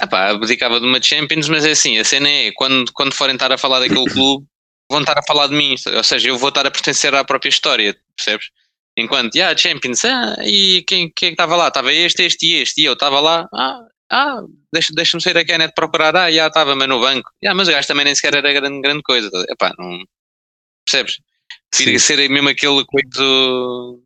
Ah, 0.00 0.06
pá, 0.06 0.30
abdicava 0.30 0.78
de 0.80 0.86
uma 0.86 1.02
Champions, 1.02 1.48
mas 1.48 1.64
é 1.64 1.72
assim, 1.72 1.98
a 1.98 2.04
cena 2.04 2.28
é, 2.28 2.52
quando, 2.52 2.92
quando 2.92 3.12
forem 3.14 3.34
estar 3.34 3.50
a 3.52 3.58
falar 3.58 3.80
daquele 3.80 4.04
clube, 4.10 4.46
vão 4.90 5.00
estar 5.00 5.18
a 5.18 5.22
falar 5.26 5.48
de 5.48 5.54
mim, 5.54 5.74
ou 5.96 6.04
seja, 6.04 6.28
eu 6.28 6.38
vou 6.38 6.50
estar 6.50 6.66
a 6.66 6.70
pertencer 6.70 7.14
à 7.14 7.24
própria 7.24 7.48
história, 7.48 7.96
percebes? 8.16 8.46
Enquanto, 8.96 9.36
ah, 9.40 9.56
Champions, 9.56 10.04
ah, 10.04 10.36
e 10.44 10.82
quem, 10.86 11.10
quem 11.14 11.28
é 11.28 11.30
que 11.30 11.34
estava 11.34 11.56
lá? 11.56 11.68
Estava 11.68 11.92
este, 11.92 12.22
este 12.24 12.46
e 12.46 12.54
este, 12.62 12.80
e 12.82 12.84
eu 12.84 12.92
estava 12.94 13.20
lá, 13.20 13.48
ah, 13.52 13.80
ah, 14.10 14.40
deixa- 14.72 14.92
deixa-me 14.94 15.22
sair 15.22 15.36
aqui 15.38 15.52
a 15.52 15.58
net 15.58 15.72
procurar, 15.74 16.14
ah, 16.16 16.30
já 16.30 16.46
estava, 16.46 16.74
mas 16.76 16.88
no 16.88 17.00
banco. 17.00 17.28
Ah, 17.46 17.54
mas 17.54 17.68
o 17.68 17.72
gajo 17.72 17.86
também 17.88 18.04
nem 18.04 18.14
sequer 18.14 18.34
era 18.36 18.52
grande, 18.52 18.80
grande 18.80 19.02
coisa. 19.02 19.28
Epá, 19.50 19.72
não. 19.78 19.98
Percebes? 20.86 21.16
Queria 21.74 21.98
ser 21.98 22.28
mesmo 22.30 22.48
aquele 22.48 22.84
coisa. 22.84 23.22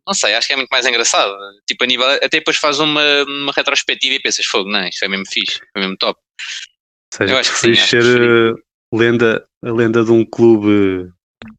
Não 0.05 0.13
sei, 0.13 0.35
acho 0.35 0.47
que 0.47 0.53
é 0.53 0.55
muito 0.57 0.69
mais 0.69 0.85
engraçado. 0.85 1.33
Tipo, 1.65 1.83
a 1.83 1.87
nível. 1.87 2.05
Até 2.09 2.39
depois 2.39 2.57
faz 2.57 2.79
uma, 2.79 3.01
uma 3.23 3.51
retrospectiva 3.55 4.15
e 4.15 4.19
pensas, 4.21 4.45
fogo, 4.45 4.69
não, 4.69 4.85
isto 4.87 5.03
é 5.03 5.07
mesmo 5.07 5.25
fixe, 5.31 5.59
foi 5.71 5.81
mesmo 5.81 5.97
top. 5.97 6.19
Ou 6.19 7.17
seja, 7.17 7.33
Eu 7.33 7.37
acho 7.37 7.51
que 7.53 7.57
sim, 7.59 7.71
acho 7.71 7.81
que 7.83 8.01
ser 8.01 8.21
eh, 8.21 8.53
lenda, 8.93 9.47
a 9.63 9.71
lenda 9.71 10.03
de 10.03 10.11
um 10.11 10.25
clube 10.25 11.09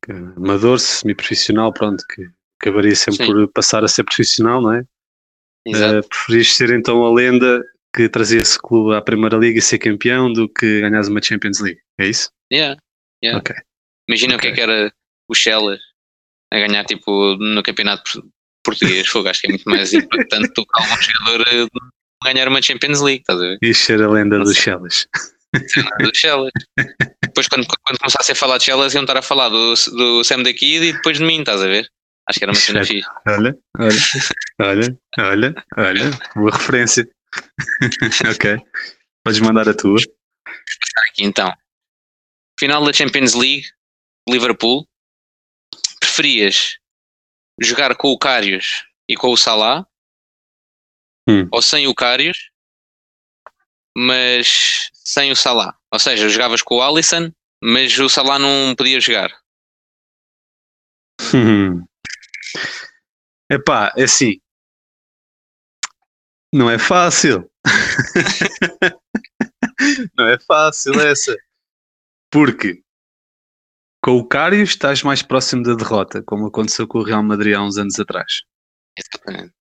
que- 0.05 0.13
amador, 0.13 0.79
semi-profissional, 0.79 1.73
pronto, 1.73 2.05
que 2.15 2.27
acabaria 2.61 2.95
sempre 2.95 3.25
Sim. 3.25 3.33
por 3.33 3.49
passar 3.53 3.83
a 3.85 3.89
ser 3.89 4.05
profissional, 4.05 4.61
não 4.61 4.73
é? 4.73 4.85
Exato. 5.67 5.95
Eh, 5.97 6.03
preferis 6.03 6.55
ser 6.55 6.71
então 6.71 7.05
a 7.05 7.13
lenda 7.13 7.65
que 7.95 8.09
trazia 8.09 8.41
esse 8.43 8.59
clube 8.59 8.95
à 8.95 9.01
Primeira 9.01 9.37
Liga 9.37 9.59
e 9.59 9.63
ser 9.63 9.79
campeão 9.79 10.31
do 10.33 10.49
que 10.49 10.81
ganhares 10.81 11.09
uma 11.09 11.23
Champions 11.23 11.61
League, 11.61 11.81
é 11.99 12.09
isso? 12.09 12.31
Yeah, 12.53 12.79
yeah. 13.23 13.39
Ok. 13.39 13.55
Imagina 14.09 14.37
o 14.37 14.39
que 14.39 14.49
é 14.49 14.53
que 14.53 14.61
era 14.61 14.93
o 15.29 15.35
Chelas 15.35 15.81
a 16.53 16.59
ganhar 16.59 16.85
tipo 16.85 17.37
no 17.37 17.63
campeonato 17.63 18.03
por- 18.13 18.25
português. 18.65 19.07
Fogo, 19.07 19.29
acho 19.29 19.41
que 19.43 19.47
é 19.49 19.51
muito 19.51 19.69
mais 19.69 19.93
importante 19.93 20.53
do 20.55 20.65
que 20.65 20.81
algum 20.83 21.03
jogador 21.03 21.45
eh, 21.49 21.67
ganhar 22.25 22.49
uma 22.49 22.63
Champions 22.63 23.01
League, 23.01 23.21
estás 23.21 23.39
a 23.39 23.43
ver? 23.43 23.59
E 23.63 23.75
ser 23.75 24.03
a 24.03 24.09
lenda 24.09 24.39
dos. 24.39 24.57
Chelas. 24.57 25.07
Do. 25.55 26.51
Depois, 27.23 27.47
quando, 27.49 27.67
quando 27.85 27.99
começasse 27.99 28.33
a 28.33 28.35
falar 28.35 28.59
de 28.59 28.65
Chelas, 28.65 28.93
iam 28.95 29.03
estar 29.05 29.17
a 29.17 29.23
falar 29.23 29.49
do, 29.51 29.75
do 29.93 30.25
Sam 30.25 30.43
da 30.43 30.53
Kid 30.53 30.85
e 30.85 30.93
depois 30.93 31.19
de 31.19 31.25
mim, 31.25 31.41
estás 31.41 31.63
a 31.63 31.67
ver? 31.67 31.89
Acho 32.29 32.39
que 32.39 32.45
era 32.45 32.53
uma 32.53 32.59
cena 32.59 32.85
fixe. 32.85 33.09
Olha, 33.29 33.57
olha, 33.79 33.97
olha, 34.61 34.99
olha, 35.19 35.55
olha, 35.77 36.11
boa 36.35 36.51
referência. 36.51 37.07
ok. 38.35 38.57
Podes 39.25 39.41
mandar 39.41 39.69
a 39.69 39.75
tua. 39.75 39.99
Aqui 41.11 41.25
então, 41.25 41.53
final 42.59 42.85
da 42.85 42.93
Champions 42.93 43.35
League, 43.35 43.67
Liverpool. 44.29 44.87
Preferias 46.15 46.79
jogar 47.61 47.97
com 47.97 48.09
o 48.09 48.19
Karius 48.19 48.87
e 49.09 49.17
com 49.17 49.33
o 49.33 49.37
Salah 49.37 49.85
Hum. 51.29 51.49
ou 51.51 51.61
sem 51.61 51.89
o 51.89 51.95
Karius, 51.95 52.51
mas 53.97 54.91
sem 54.93 55.33
o 55.33 55.37
Salah? 55.37 55.77
Ou 55.93 55.99
seja, 55.99 56.29
jogavas 56.29 56.63
com 56.63 56.77
o 56.77 56.83
Alisson, 56.83 57.33
mas 57.61 57.99
o 57.99 58.09
Salah 58.09 58.39
não 58.39 58.77
podia 58.77 59.01
jogar. 59.01 59.33
Hum. 61.35 61.85
Epá, 63.51 63.93
é 63.97 64.05
assim. 64.05 64.41
Não 66.53 66.71
é 66.71 66.79
fácil. 66.79 67.51
não 70.17 70.29
é 70.29 70.39
fácil 70.39 71.01
essa. 71.01 71.37
Porque 72.31 72.85
com 74.05 74.19
o 74.19 74.29
Cários 74.29 74.69
estás 74.69 75.03
mais 75.03 75.23
próximo 75.23 75.63
da 75.63 75.75
derrota, 75.75 76.23
como 76.23 76.49
aconteceu 76.49 76.87
com 76.87 76.99
o 76.99 77.03
Real 77.03 77.23
Madrid 77.23 77.55
há 77.55 77.63
uns 77.63 77.79
anos 77.79 77.99
atrás. 77.99 78.43
Exatamente. 78.99 79.55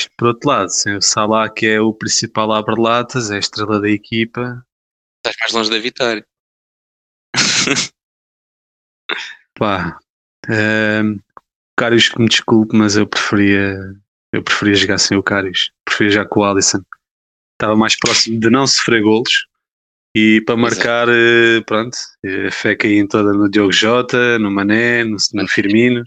Isto 0.00 0.10
por 0.18 0.28
outro 0.28 0.48
lado, 0.48 0.68
sem 0.70 0.96
o 0.96 1.00
Salah, 1.00 1.48
que 1.48 1.64
é 1.66 1.80
o 1.80 1.94
principal 1.94 2.50
abre-latas, 2.52 3.30
é 3.30 3.36
a 3.36 3.38
estrela 3.38 3.80
da 3.80 3.88
equipa, 3.88 4.66
Estás 5.24 5.36
mais 5.40 5.52
longe 5.52 5.70
da 5.70 5.78
vitória. 5.78 6.26
pá. 9.56 9.96
ehm, 10.50 11.14
o 11.14 11.76
Cários 11.78 12.08
que 12.08 12.20
me 12.20 12.28
desculpe, 12.28 12.76
mas 12.76 12.96
eu 12.96 13.06
preferia, 13.06 13.78
eu 14.32 14.42
preferia 14.42 14.74
jogar 14.74 14.98
sem 14.98 15.16
o 15.16 15.22
Cários. 15.22 15.70
Preferia 15.84 16.14
jogar 16.14 16.28
com 16.28 16.40
o 16.40 16.44
Alisson. 16.44 16.82
Estava 17.52 17.76
mais 17.76 17.96
próximo 17.96 18.40
de 18.40 18.50
não 18.50 18.66
sofrer 18.66 19.02
golos 19.02 19.46
e 20.14 20.40
para 20.42 20.54
Exato. 20.54 20.58
marcar, 20.76 21.08
eh, 21.08 21.60
pronto, 21.66 21.96
a 22.46 22.50
fé 22.50 22.76
caía 22.76 23.06
toda 23.08 23.32
no 23.32 23.48
Diogo 23.50 23.72
Jota, 23.72 24.38
no 24.38 24.50
Mané, 24.50 25.04
no, 25.04 25.16
no 25.34 25.48
Firmino. 25.48 26.02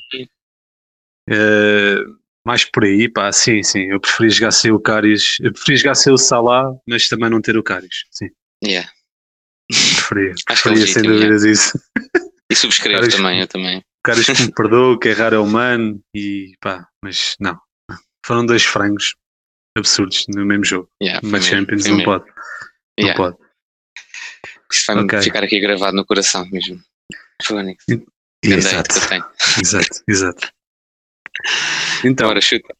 Eh, 1.29 1.97
mais 2.45 2.63
por 2.65 2.85
aí, 2.85 3.09
pá, 3.09 3.31
sim, 3.31 3.61
sim. 3.63 3.91
Eu 3.91 3.99
preferia 3.99 4.29
jogar 4.31 4.51
sem 4.51 4.71
o 4.71 4.79
Cários. 4.79 5.37
Eu 5.41 5.51
preferia 5.51 5.77
jogar 5.77 5.95
sem 5.95 6.13
o 6.13 6.17
Salah, 6.17 6.71
mas 6.87 7.07
também 7.09 7.29
não 7.29 7.41
ter 7.41 7.57
o 7.57 7.63
Cários. 7.63 8.05
Sim, 8.11 8.29
Yeah. 8.63 8.89
preferia. 9.69 10.31
É 10.49 10.53
Preferia 10.53 10.87
sem 10.87 11.03
dúvidas 11.03 11.43
isso. 11.43 11.77
E 12.49 12.55
subscrevo 12.55 12.99
Cários- 13.01 13.15
também, 13.15 13.41
eu 13.41 13.47
também. 13.47 13.83
Caras 14.03 14.25
que 14.25 14.41
me 14.43 14.53
perdoam, 14.53 14.97
que 14.97 15.09
errar 15.09 15.33
é 15.33 15.37
humano 15.37 15.99
e 16.15 16.53
pá, 16.61 16.87
mas 17.03 17.35
não. 17.41 17.59
Foram 18.25 18.45
dois 18.45 18.63
frangos 18.63 19.15
absurdos 19.77 20.25
no 20.29 20.45
mesmo 20.45 20.63
jogo. 20.63 20.89
Yeah, 21.03 21.19
mesmo, 21.27 21.41
Champions 21.45 21.85
não 21.85 22.01
pode. 22.03 22.23
Não 22.97 23.05
Yeah. 23.07 23.17
pode. 23.17 23.37
Isto 24.71 24.93
vai 24.93 25.03
Ok. 25.03 25.21
ficar 25.21 25.43
aqui 25.43 25.59
gravado 25.59 25.95
no 25.95 26.05
coração 26.05 26.47
mesmo. 26.49 26.81
Exato, 28.43 28.95
exato, 29.59 30.03
exato. 30.07 30.51
Então, 32.03 32.29
chuta. 32.41 32.75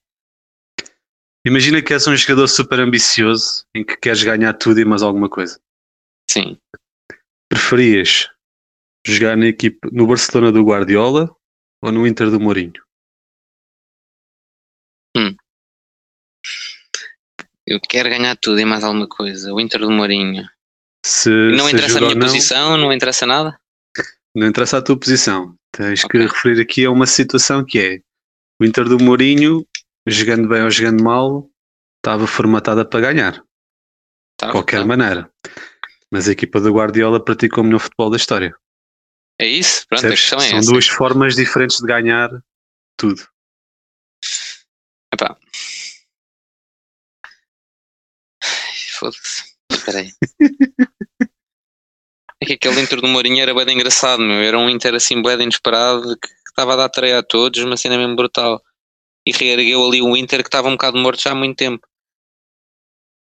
imagina 1.45 1.81
que 1.81 1.93
és 1.93 2.07
um 2.07 2.15
jogador 2.15 2.47
super 2.47 2.79
ambicioso 2.79 3.65
em 3.75 3.83
que 3.85 3.97
queres 3.97 4.23
ganhar 4.23 4.53
tudo 4.53 4.79
e 4.79 4.85
mais 4.85 5.01
alguma 5.01 5.29
coisa. 5.29 5.59
Sim. 6.29 6.59
Preferias 7.49 8.29
jogar 9.05 9.37
na 9.37 9.47
equipe 9.47 9.79
no 9.91 10.05
Barcelona 10.07 10.51
do 10.51 10.63
Guardiola 10.63 11.35
ou 11.81 11.91
no 11.91 12.05
Inter 12.05 12.29
do 12.29 12.39
Mourinho? 12.39 12.83
Eu 17.65 17.81
quero 17.81 18.09
ganhar 18.09 18.35
tudo 18.37 18.59
e 18.61 18.65
mais 18.65 18.81
alguma 18.83 19.09
coisa. 19.09 19.53
O 19.53 19.59
Inter 19.59 19.81
do 19.81 19.91
Mourinho. 19.91 20.47
Se, 21.07 21.29
Não 21.29 21.69
interessa 21.69 21.99
a 21.99 22.01
minha 22.01 22.15
não, 22.15 22.27
posição, 22.27 22.77
não 22.77 22.91
interessa 22.91 23.25
nada. 23.25 23.57
Não 24.35 24.45
interessa 24.47 24.77
a 24.77 24.81
tua 24.81 24.99
posição. 24.99 25.55
Tens 25.71 26.01
que 26.01 26.05
Ok. 26.17 26.21
referir 26.21 26.61
aqui 26.61 26.83
a 26.85 26.91
uma 26.91 27.07
situação 27.07 27.63
que 27.63 27.79
é 27.79 28.01
o 28.61 28.65
Inter 28.65 28.83
do 28.89 28.99
Mourinho, 29.01 29.65
jogando 30.05 30.49
bem 30.49 30.63
ou 30.63 30.69
jogando 30.69 31.01
mal, 31.01 31.49
estava 31.99 32.27
formatada 32.27 32.83
para 32.83 32.99
ganhar, 32.99 33.41
Tá, 34.37 34.47
de 34.47 34.51
qualquer 34.51 34.79
tá. 34.81 34.85
maneira. 34.85 35.31
Mas 36.11 36.27
a 36.27 36.33
equipa 36.33 36.59
do 36.59 36.73
Guardiola 36.73 37.23
praticou 37.23 37.63
o 37.63 37.65
melhor 37.65 37.79
futebol 37.79 38.09
da 38.09 38.17
história. 38.17 38.53
É 39.39 39.47
isso? 39.47 39.85
Pronto, 39.87 40.05
é 40.07 40.15
São 40.17 40.39
essa. 40.39 40.69
duas 40.71 40.87
formas 40.87 41.35
diferentes 41.35 41.77
de 41.77 41.87
ganhar 41.87 42.29
tudo. 42.97 43.25
Epá. 45.13 45.37
Foda-se. 48.99 49.46
Espera 49.87 49.99
aí. 49.99 50.11
É 52.41 52.45
que 52.45 52.53
aquele 52.53 52.81
Inter 52.81 52.99
do 52.99 53.07
Mourinho 53.07 53.41
era 53.41 53.53
bem 53.53 53.75
engraçado, 53.75 54.21
meu. 54.21 54.41
Era 54.41 54.59
um 54.59 54.69
Inter 54.69 54.93
assim 54.93 55.21
bem 55.21 55.41
inesperado 55.41 56.17
que 56.17 56.27
estava 56.49 56.73
a 56.73 56.75
dar 56.75 56.89
treia 56.89 57.19
a 57.19 57.23
todos, 57.23 57.63
uma 57.63 57.77
cena 57.77 57.97
mesmo 57.97 58.15
brutal. 58.15 58.61
E 59.25 59.31
reergueu 59.31 59.85
ali 59.85 60.01
o 60.01 60.15
Inter 60.15 60.41
que 60.41 60.49
estava 60.49 60.67
um 60.67 60.73
bocado 60.73 60.97
morto 60.97 61.21
já 61.21 61.31
há 61.31 61.35
muito 61.35 61.55
tempo. 61.55 61.87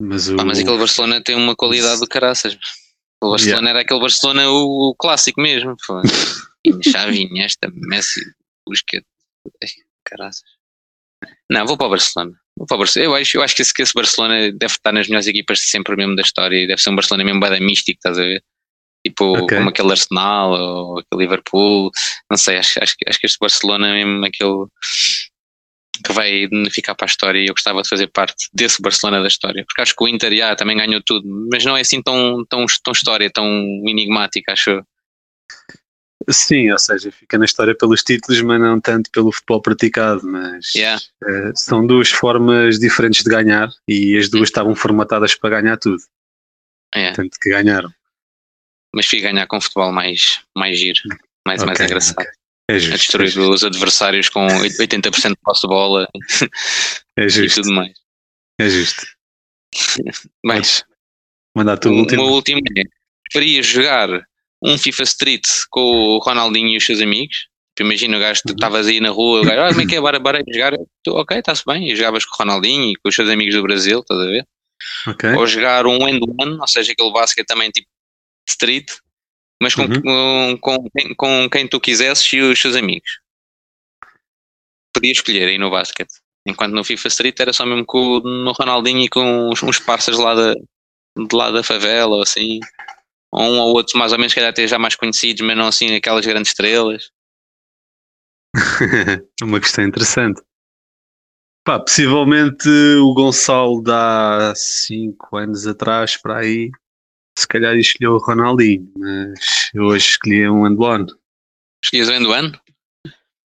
Mas 0.01 0.29
o, 0.29 0.37
Pá, 0.37 0.43
mas 0.43 0.59
aquele 0.59 0.77
Barcelona 0.77 1.23
tem 1.23 1.35
uma 1.35 1.55
qualidade 1.55 1.99
do 1.99 2.07
caraças. 2.07 2.57
O 3.21 3.29
Barcelona 3.29 3.69
era 3.69 3.81
aquele 3.81 3.99
Barcelona 3.99 4.49
o, 4.49 4.89
o 4.89 4.95
clássico 4.95 5.41
mesmo. 5.41 5.75
Xavi, 6.83 7.23
Iniesta, 7.23 7.69
Messi, 7.71 8.21
Busquets. 8.67 9.07
Caraças. 10.03 10.58
Não, 11.49 11.65
vou 11.65 11.77
para 11.77 11.87
o 11.87 11.89
Barcelona. 11.89 12.31
Vou 12.57 12.65
para 12.67 12.75
o 12.75 12.77
Barcelona. 12.79 13.11
Eu 13.11 13.15
acho, 13.15 13.37
eu 13.37 13.43
acho 13.43 13.55
que, 13.55 13.61
esse, 13.61 13.73
que 13.73 13.81
esse 13.81 13.93
Barcelona 13.93 14.51
deve 14.51 14.73
estar 14.73 14.91
nas 14.91 15.07
melhores 15.07 15.27
equipas 15.27 15.59
de 15.59 15.65
sempre 15.65 15.95
mesmo 15.95 16.15
da 16.15 16.21
história. 16.21 16.55
e 16.55 16.67
Deve 16.67 16.81
ser 16.81 16.89
um 16.89 16.95
Barcelona 16.95 17.23
mesmo 17.23 17.39
bada 17.39 17.59
místico, 17.59 17.97
estás 17.97 18.17
a 18.19 18.23
ver? 18.23 18.43
Tipo, 19.05 19.25
Ok. 19.43 19.57
como 19.57 19.69
aquele 19.69 19.91
Arsenal 19.91 20.51
ou 20.51 20.99
aquele 20.99 21.21
Liverpool. 21.23 21.89
Não 22.29 22.37
sei, 22.37 22.57
acho, 22.57 22.81
acho, 22.83 22.95
que- 22.97 23.05
acho 23.09 23.19
que 23.19 23.25
este 23.25 23.37
Barcelona 23.39 23.87
é 23.97 24.03
mesmo 24.05 24.25
aquele 24.25 24.65
que 26.05 26.13
vai 26.13 26.47
ficar 26.71 26.95
para 26.95 27.05
a 27.05 27.09
história 27.09 27.39
e 27.39 27.47
eu 27.47 27.53
gostava 27.53 27.81
de 27.81 27.89
fazer 27.89 28.07
parte 28.07 28.47
desse 28.53 28.81
Barcelona 28.81 29.21
da 29.21 29.27
história. 29.27 29.65
Porque 29.65 29.81
acho 29.81 29.95
que 29.95 30.03
o 30.03 30.07
Inter 30.07 30.33
já, 30.35 30.55
também 30.55 30.77
ganhou 30.77 31.01
tudo, 31.05 31.27
mas 31.51 31.65
não 31.65 31.75
é 31.75 31.81
assim 31.81 32.01
tão, 32.01 32.45
tão, 32.49 32.65
tão 32.83 32.93
história, 32.93 33.29
tão 33.29 33.45
enigmática, 33.85 34.53
acho 34.53 34.69
eu. 34.69 34.83
Sim, 36.31 36.71
ou 36.71 36.77
seja, 36.79 37.11
fica 37.11 37.37
na 37.37 37.45
história 37.45 37.75
pelos 37.75 38.03
títulos, 38.03 38.39
mas 38.41 38.59
não 38.59 38.79
tanto 38.79 39.09
pelo 39.11 39.31
futebol 39.31 39.61
praticado. 39.61 40.21
Mas 40.25 40.73
Yeah. 40.75 41.01
eh, 41.23 41.51
são 41.55 41.85
duas 41.85 42.09
formas 42.11 42.77
diferentes 42.79 43.23
de 43.23 43.29
ganhar 43.29 43.69
e 43.87 44.15
as 44.17 44.29
duas 44.29 44.49
estavam 44.49 44.75
formatadas 44.75 45.33
para 45.35 45.61
ganhar 45.61 45.77
tudo. 45.77 46.01
É. 46.93 47.11
Tanto 47.13 47.37
que 47.41 47.49
ganharam. 47.49 47.91
mas 48.93 49.05
fui 49.05 49.19
ganhar 49.21 49.45
com 49.47 49.59
futebol 49.61 49.91
mais, 49.91 50.41
mais 50.57 50.77
giro, 50.77 50.99
mais, 51.47 51.63
mais 51.63 51.75
Ok, 51.77 51.85
engraçado. 51.85 52.17
ok. 52.19 52.27
É 52.69 52.75
A 52.75 52.79
justo. 52.79 52.93
É 52.93 52.97
destruir 52.97 53.29
justo. 53.29 53.51
os 53.53 53.63
adversários 53.63 54.29
com 54.29 54.45
80% 54.47 55.29
de 55.29 55.35
posse 55.43 55.61
de 55.61 55.67
bola 55.67 56.07
É 57.17 57.25
e 57.25 57.29
justo. 57.29 57.61
tudo 57.61 57.73
mais. 57.73 57.93
É 58.59 58.69
justo. 58.69 59.05
Mas 60.43 60.83
Mandar 61.55 61.77
tu 61.77 61.89
o 61.89 61.93
o 61.93 61.97
último. 61.99 62.23
meu 62.23 62.31
último 62.33 62.59
é: 62.77 62.83
preferias 63.23 63.65
jogar 63.65 64.09
um 64.61 64.77
FIFA 64.77 65.03
Street 65.03 65.47
com 65.69 65.81
o 65.81 66.17
Ronaldinho 66.19 66.69
e 66.69 66.77
os 66.77 66.85
seus 66.85 67.01
amigos? 67.01 67.47
Tu 67.75 67.83
Imagina 67.83 68.17
o 68.17 68.19
gajo, 68.19 68.41
estavas 68.47 68.87
aí 68.87 68.99
na 68.99 69.09
rua, 69.09 69.41
o 69.41 69.45
gajo, 69.45 69.61
ah, 69.61 69.69
como 69.69 69.81
é 69.81 69.85
que 69.85 69.95
é, 69.95 70.01
bora, 70.01 70.19
bora 70.19 70.43
jogar? 70.51 70.73
Tu, 71.03 71.11
ok, 71.13 71.37
está-se 71.39 71.63
bem, 71.65 71.89
e 71.89 71.95
jogavas 71.95 72.25
com 72.25 72.33
o 72.35 72.37
Ronaldinho 72.37 72.91
e 72.91 72.95
com 72.97 73.07
os 73.09 73.15
seus 73.15 73.29
amigos 73.29 73.55
do 73.55 73.61
Brasil, 73.63 73.99
estás 73.99 74.19
a 74.19 74.25
ver? 74.25 74.45
Ok. 75.07 75.29
ou 75.35 75.45
jogar 75.47 75.85
um 75.87 76.07
end-one, 76.07 76.57
ou 76.59 76.67
seja, 76.67 76.91
aquele 76.93 77.11
basquete 77.11 77.45
também 77.47 77.69
tipo 77.69 77.87
street, 78.47 78.89
mas 79.61 79.75
com, 79.75 79.83
Uhum. 79.83 80.57
com, 80.57 80.89
com, 80.89 81.15
com 81.15 81.49
quem 81.49 81.67
tu 81.67 81.79
quisesses 81.79 82.31
e 82.33 82.39
os 82.41 82.59
seus 82.59 82.75
amigos. 82.75 83.19
Podia 84.93 85.11
escolher 85.11 85.47
aí 85.49 85.57
no 85.57 85.69
basquete. 85.69 86.13
Enquanto 86.47 86.73
no 86.73 86.83
FIFA 86.83 87.07
Street 87.09 87.39
era 87.39 87.53
só 87.53 87.65
mesmo 87.65 87.85
com, 87.85 88.17
o- 88.17 88.51
Ronaldinho 88.53 89.01
e 89.01 89.09
com 89.09 89.49
uns, 89.51 89.61
uns 89.63 89.79
parceiros 89.79 90.21
lá 90.21 90.33
da, 90.33 90.53
de 90.53 91.35
lá 91.35 91.51
da 91.51 91.63
favela 91.63 92.15
ou 92.15 92.21
assim. 92.23 92.59
Ou 93.31 93.41
um 93.41 93.59
ou 93.59 93.73
outro 93.75 93.97
mais 93.97 94.11
ou 94.11 94.17
menos 94.17 94.33
que 94.33 94.39
calhar 94.39 94.51
até 94.51 94.67
já 94.67 94.79
mais 94.79 94.95
conhecidos, 94.95 95.45
mas 95.45 95.57
não 95.57 95.67
assim 95.67 95.95
aquelas 95.95 96.25
grandes 96.25 96.51
estrelas. 96.51 97.11
Uma 99.41 99.59
questão 99.59 99.85
interessante. 99.85 100.41
Pá, 101.63 101.79
possivelmente 101.79 102.67
o 102.67 103.13
Gonçalo 103.13 103.81
dá 103.83 104.53
5 104.55 105.37
anos 105.37 105.67
atrás 105.67 106.17
para 106.17 106.39
aí, 106.39 106.71
se 107.37 107.47
calhar 107.47 107.75
escolheu 107.75 108.13
o 108.13 108.17
Ronaldinho, 108.17 108.91
mas 108.97 109.69
eu 109.73 109.83
hoje 109.83 110.07
escolhi 110.07 110.49
um 110.49 110.63
handball. 110.63 111.05
Escolhias 111.83 112.09
o 112.09 112.13
end-one? 112.13 112.59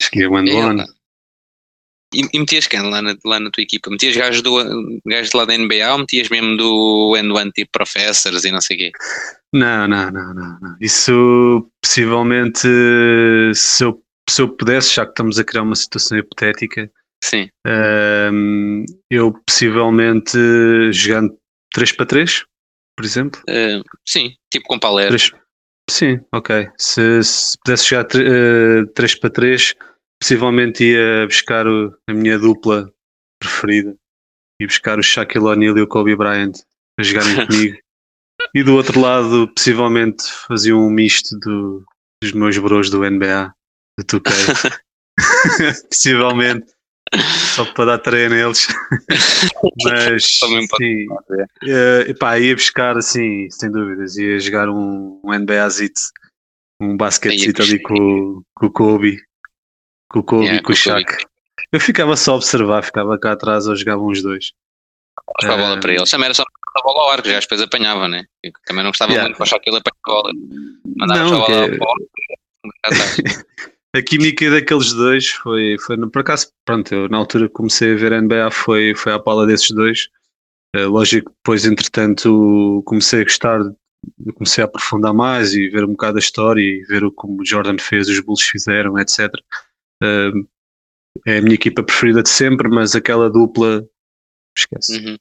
Escolhi 0.01 0.27
um 0.27 0.37
handball. 0.37 0.94
E, 2.15 2.29
e 2.33 2.39
metias 2.39 2.67
quem 2.67 2.81
lá 2.81 3.03
na, 3.03 3.17
lá 3.25 3.41
na 3.41 3.51
tua 3.51 3.63
equipa? 3.63 3.91
Metias 3.91 4.17
gajos, 4.17 4.43
do, 4.43 5.01
gajos 5.07 5.31
de 5.31 5.37
lá 5.37 5.45
da 5.45 5.57
NBA 5.57 5.93
ou 5.93 5.99
metias 5.99 6.29
mesmo 6.29 6.57
do 6.57 7.17
end 7.17 7.33
one 7.33 7.51
tipo 7.53 7.71
professors 7.73 8.45
e 8.45 8.51
não 8.51 8.61
sei 8.61 8.77
o 8.77 8.79
quê? 8.79 8.93
Não, 9.53 9.89
não, 9.89 10.11
não, 10.11 10.35
não, 10.35 10.59
não. 10.61 10.77
Isso 10.81 11.69
possivelmente 11.83 12.69
se 13.55 13.85
eu, 13.85 14.03
se 14.29 14.43
eu 14.43 14.49
pudesse, 14.49 14.95
já 14.95 15.05
que 15.05 15.13
estamos 15.13 15.39
a 15.39 15.45
criar 15.45 15.63
uma 15.63 15.77
situação 15.77 16.19
hipotética, 16.19 16.91
Sim. 17.25 17.49
Ahm, 17.67 18.85
eu 19.11 19.33
possivelmente 19.47 20.37
jogando 20.93 21.35
3 21.73 21.93
para 21.93 22.05
3, 22.05 22.45
por 22.95 23.05
exemplo. 23.05 23.41
Eh, 23.49 23.81
sim, 24.07 24.35
tipo 24.53 24.67
com 24.67 24.79
Palero. 24.79 25.17
Sim, 25.89 26.21
ok. 26.31 26.69
Se, 26.77 27.25
se 27.25 27.59
pudesse 27.65 27.89
jogar 27.89 28.05
3 28.95 29.15
para 29.15 29.31
3, 29.31 29.75
possivelmente 30.21 30.85
ia 30.85 31.27
buscar 31.27 31.67
o- 31.67 31.95
a 32.09 32.13
minha 32.15 32.39
dupla 32.39 32.91
preferida 33.41 33.95
e 34.61 34.67
buscar 34.67 34.99
o 34.99 35.03
Shaquille 35.03 35.45
O'Neal 35.47 35.77
e 35.79 35.83
o 35.83 35.87
Kobe 35.87 36.17
Bryant 36.17 36.55
a 36.99 37.03
jogarem 37.03 37.47
comigo. 37.47 37.79
E 38.55 38.63
do 38.63 38.75
outro 38.75 39.01
lado, 39.01 39.49
possivelmente 39.55 40.25
fazia 40.49 40.77
um 40.77 40.91
misto 40.91 41.39
do- 41.39 41.85
dos 42.23 42.33
meus 42.33 42.57
bros 42.59 42.91
do 42.91 43.05
NBA, 43.05 43.53
do 43.99 44.05
2K. 44.21 44.81
possivelmente, 45.91 46.73
só 47.55 47.65
para 47.73 47.85
dar 47.85 47.99
treino 47.99 48.35
a 48.35 48.39
eles. 48.39 48.67
Mas, 49.85 50.39
para- 50.39 50.77
sim, 50.79 51.07
eh, 51.65 52.05
epá, 52.09 52.39
ia 52.39 52.55
buscar 52.55 52.97
assim, 52.97 53.49
sem 53.51 53.71
dúvidas, 53.71 54.17
ia 54.17 54.39
jogar 54.41 54.69
um, 54.69 55.21
um 55.25 55.33
NBA 55.33 55.69
zito, 55.69 56.01
um 56.81 56.97
basquetezito 56.97 57.63
Aí, 57.63 57.69
ali 57.71 57.83
com, 57.83 57.95
o- 57.95 58.43
com 58.55 58.67
o 58.67 58.71
Kobe, 58.73 59.21
com 60.09 60.21
o 60.21 60.23
Kobe 60.25 60.43
Yeah, 60.45 60.61
e 60.61 60.63
com 60.63 60.73
o 60.73 60.77
Kobe. 60.77 60.79
Shaq. 60.79 61.27
Eu 61.73 61.81
ficava 61.81 62.17
só 62.17 62.33
a 62.33 62.37
observar, 62.37 62.83
ficava 62.83 63.19
cá 63.19 63.33
atrás 63.33 63.67
ou 63.67 63.77
jogavam 63.77 64.07
os 64.07 64.23
dois. 64.23 64.53
Para 65.41 65.55
a 65.55 65.57
bola 65.57 65.77
Eh, 65.77 65.81
para 65.81 65.93
eles. 65.95 66.11
Também 66.11 66.27
era 66.27 66.35
só 66.35 66.43
a 66.43 66.83
bola 66.83 67.03
ao 67.03 67.11
arco, 67.11 67.29
já 67.29 67.39
depois 67.39 67.61
apanhava, 67.61 68.09
né? 68.09 68.25
Eu 68.43 68.53
também 68.67 68.83
não 68.83 68.91
gostava 68.91 69.13
Yeah. 69.13 69.29
muito 69.29 69.37
para 69.39 69.45
achar 69.47 69.59
que 69.61 69.71
ele 69.71 69.79
apanha 69.79 69.95
a 70.05 70.11
bola. 70.11 70.33
Mandava 70.97 71.21
Não, 71.25 71.35
a 71.43 71.47
bola 71.47 71.69
que- 71.69 71.85
ao 71.85 71.97
está. 72.93 73.45
A 73.97 74.03
química 74.03 74.51
daqueles 74.51 74.93
dois 74.93 75.29
foi, 75.31 75.77
foi 75.79 75.97
por 76.11 76.19
acaso, 76.21 76.49
pronto, 76.65 76.93
eu 76.93 77.09
na 77.09 77.17
altura 77.19 77.47
que 77.47 77.55
comecei 77.55 77.93
a 77.93 77.97
ver 77.97 78.13
NBA 78.13 78.51
foi, 78.51 78.93
foi 78.97 79.13
à 79.13 79.21
pala 79.21 79.47
desses 79.47 79.71
dois. 79.71 80.09
Eh, 80.75 80.85
lógico 80.87 81.31
que 81.31 81.37
depois, 81.37 81.65
entretanto, 81.65 82.83
comecei 82.87 83.21
a 83.21 83.25
gostar, 83.25 83.61
comecei 84.35 84.63
a 84.63 84.67
aprofundar 84.67 85.15
mais 85.15 85.55
e 85.55 85.69
ver 85.69 85.85
um 85.85 85.93
bocado 85.93 86.17
a 86.17 86.21
história 86.21 86.61
e 86.61 86.83
ver 86.89 87.05
o 87.05 87.13
como 87.13 87.41
o 87.41 87.47
Jordan 87.47 87.77
fez, 87.79 88.09
os 88.09 88.19
Bulls 88.19 88.43
fizeram, 88.43 88.99
etc. 88.99 89.31
Eh, 90.05 90.31
é 91.27 91.39
a 91.39 91.43
minha 91.43 91.55
equipa 91.55 91.83
preferida 91.83 92.23
de 92.23 92.29
sempre, 92.29 92.69
mas 92.69 92.95
aquela 92.95 93.31
dupla, 93.31 93.87
esquece, 94.57 94.99
Uhum. 94.99 95.17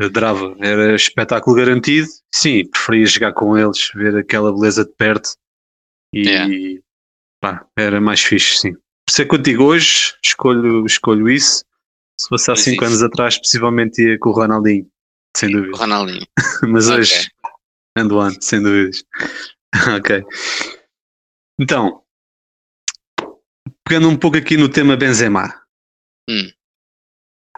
adorava, 0.00 0.54
era 0.60 0.94
espetáculo 0.94 1.56
garantido. 1.56 2.06
Sim, 2.34 2.68
preferia 2.68 3.06
jogar 3.06 3.32
com 3.32 3.56
eles, 3.56 3.90
ver 3.94 4.16
aquela 4.16 4.52
beleza 4.52 4.84
de 4.84 4.92
perto 4.92 5.30
e 6.12 6.22
Yeah. 6.28 6.82
pá, 7.40 7.66
era 7.76 8.00
mais 8.00 8.22
fixe, 8.22 8.58
sim. 8.58 8.72
Por 9.06 9.12
ser 9.12 9.26
contigo 9.26 9.64
hoje, 9.64 10.14
escolho, 10.24 10.84
escolho 10.86 11.28
isso. 11.28 11.64
Se 12.18 12.28
fosse 12.28 12.50
há 12.50 12.54
Mas 12.54 12.60
5 12.62 12.84
isso. 12.84 12.92
anos 12.92 13.02
atrás, 13.02 13.38
possivelmente 13.38 14.00
ia 14.02 14.18
com 14.18 14.30
o 14.30 14.32
Ronaldinho, 14.32 14.88
sem 15.36 15.48
O 15.48 15.52
dúvida. 15.52 15.76
Ronaldinho. 15.78 16.26
Mas 16.68 16.86
Ok. 16.88 16.98
hoje 17.00 17.30
ando 17.96 18.18
on, 18.18 18.30
sem 18.40 18.62
dúvidas. 18.62 19.04
ok. 19.98 20.22
Então, 21.58 22.03
pegando 23.84 24.08
um 24.08 24.16
pouco 24.16 24.36
aqui 24.36 24.56
no 24.56 24.68
tema 24.68 24.96
Benzema. 24.96 25.62
Hum. 26.28 26.50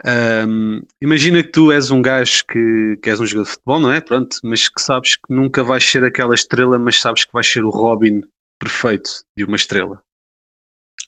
Ahm, 0.05 0.83
imagina 1.01 1.43
que 1.43 1.51
tu 1.51 1.73
és 1.73 1.91
um 1.91 2.03
gajo 2.03 2.45
que, 2.47 2.99
que 3.03 3.09
és 3.09 3.19
um 3.19 3.27
jogador 3.27 3.45
de 3.45 3.51
futebol, 3.53 3.81
não 3.81 3.93
é? 3.93 4.01
Pronto, 4.01 4.39
mas 4.45 4.69
que 4.69 4.83
sabes 4.83 5.17
que 5.17 5.33
nunca 5.33 5.65
vais 5.65 5.85
ser 5.85 6.05
aquela 6.05 6.35
estrela, 6.35 6.79
mas 6.79 7.01
sabes 7.01 7.25
que 7.25 7.33
vais 7.33 7.47
ser 7.47 7.65
o 7.65 7.71
Robin 7.71 8.23
perfeito 8.59 9.25
de 9.37 9.45
uma 9.45 9.57
estrela. 9.57 10.03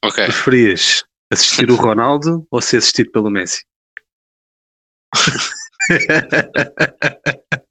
Ok. 0.02 0.24
Preferias 0.24 1.04
assistir 1.30 1.70
o 1.70 1.76
Ronaldo 1.76 2.46
ou 2.50 2.62
ser 2.62 2.78
assistido 2.78 3.10
pelo 3.10 3.30
Messi? 3.30 3.62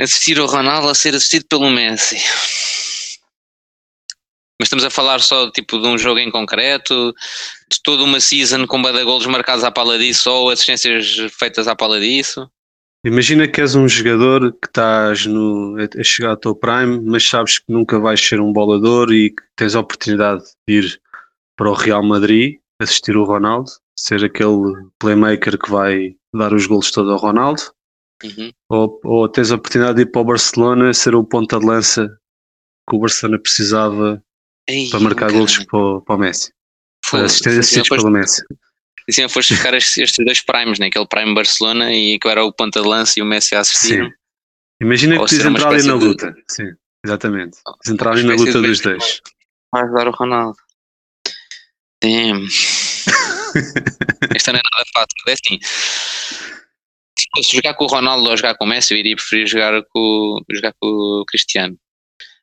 Assistir 0.00 0.40
o 0.40 0.46
Ronaldo 0.46 0.88
a 0.88 0.94
ser 0.94 1.14
assistido 1.14 1.44
pelo 1.46 1.70
Messi. 1.70 2.16
Mas 4.62 4.68
estamos 4.68 4.84
a 4.84 4.90
falar 4.90 5.18
só 5.18 5.50
tipo 5.50 5.80
de 5.80 5.88
um 5.88 5.98
jogo 5.98 6.20
em 6.20 6.30
concreto, 6.30 7.12
de 7.68 7.82
toda 7.82 8.04
uma 8.04 8.20
season 8.20 8.64
com 8.64 8.80
bada 8.80 9.02
golos 9.02 9.26
marcados 9.26 9.64
à 9.64 9.72
pala 9.72 9.98
disso 9.98 10.30
ou 10.30 10.50
assistências 10.50 11.16
feitas 11.36 11.66
à 11.66 11.74
pala 11.74 11.98
disso. 11.98 12.48
Imagina 13.04 13.48
que 13.48 13.60
és 13.60 13.74
um 13.74 13.88
jogador 13.88 14.52
que 14.52 14.68
estás 14.68 15.26
no, 15.26 15.76
a 15.80 16.04
chegar 16.04 16.30
ao 16.30 16.36
teu 16.36 16.54
prime, 16.54 17.00
mas 17.00 17.28
sabes 17.28 17.58
que 17.58 17.72
nunca 17.72 17.98
vais 17.98 18.20
ser 18.20 18.40
um 18.40 18.52
bolador 18.52 19.12
e 19.12 19.30
que 19.30 19.42
tens 19.56 19.74
a 19.74 19.80
oportunidade 19.80 20.44
de 20.68 20.74
ir 20.74 21.00
para 21.56 21.68
o 21.68 21.74
Real 21.74 22.04
Madrid, 22.04 22.60
assistir 22.80 23.16
o 23.16 23.24
Ronaldo, 23.24 23.68
ser 23.98 24.24
aquele 24.24 24.90
playmaker 25.00 25.58
que 25.58 25.72
vai 25.72 26.14
dar 26.32 26.54
os 26.54 26.66
golos 26.66 26.92
todo 26.92 27.10
ao 27.10 27.18
Ronaldo, 27.18 27.62
Uhum. 28.22 28.52
ou, 28.70 29.00
ou 29.02 29.28
tens 29.28 29.50
a 29.50 29.56
oportunidade 29.56 29.96
de 29.96 30.02
ir 30.02 30.12
para 30.12 30.20
o 30.20 30.24
Barcelona, 30.24 30.94
ser 30.94 31.16
o 31.16 31.24
ponta 31.24 31.58
de 31.58 31.66
lança 31.66 32.06
que 32.88 32.94
o 32.94 33.00
Barcelona 33.00 33.40
precisava 33.42 34.22
Ei, 34.68 34.88
para 34.90 35.00
marcar 35.00 35.20
caralho. 35.26 35.38
golos 35.38 35.64
para, 35.64 35.78
o- 35.78 36.00
para 36.02 36.14
o 36.14 36.18
Messi, 36.18 36.52
para 37.10 37.24
assistir, 37.24 37.48
assistidos 37.50 37.88
pelo 37.88 38.10
Messi. 38.10 38.42
E 39.08 39.12
se 39.12 39.20
não 39.22 39.28
foste 39.28 39.54
buscar 39.54 39.74
estes, 39.74 39.98
estes 39.98 40.24
dois 40.24 40.40
primes, 40.40 40.78
né? 40.78 40.86
aquele 40.86 41.06
prime 41.08 41.34
Barcelona 41.34 41.92
e 41.92 42.18
que 42.20 42.28
era 42.28 42.44
o 42.44 42.52
ponta 42.52 42.80
de 42.80 42.86
lança 42.88 43.18
e 43.18 43.22
o 43.22 43.26
Messi 43.26 43.54
a 43.56 43.60
assistir. 43.60 44.04
Sim. 44.04 44.10
Imagina 44.80 45.18
Ou 45.20 45.26
que 45.26 45.34
uma 45.36 45.50
entrar 45.58 45.68
ali 45.68 45.76
na 45.82 45.94
espécie 45.94 45.98
de- 45.98 46.04
luta. 46.06 46.34
Sim, 46.48 46.70
exatamente. 47.04 47.58
Tens 47.82 47.92
entrar 47.94 48.12
ali 48.12 48.22
na 48.22 48.34
luta 48.34 48.60
dos 48.62 48.80
dois. 48.80 49.20
Vai 49.72 49.82
ajudar 49.84 50.08
o 50.08 50.10
Ronaldo. 50.12 50.56
Damn. 52.02 52.46
Esta 54.34 54.52
não 54.52 54.58
é 54.58 54.62
nada 54.72 54.84
fácil. 54.92 55.08
É 55.28 55.32
assim. 55.32 55.58
Se 57.18 57.26
fosse 57.36 57.56
jogar 57.56 57.74
com 57.74 57.84
o 57.84 57.88
Ronaldo 57.88 58.28
ou 58.30 58.36
jogar 58.36 58.56
com 58.56 58.64
o 58.64 58.68
Messi, 58.68 58.94
eu 58.94 58.98
iria 58.98 59.14
preferir 59.16 59.46
jogar 59.46 59.82
com, 59.90 60.40
jogar 60.50 60.72
com 60.80 60.86
o 60.88 61.24
Cristiano. 61.26 61.76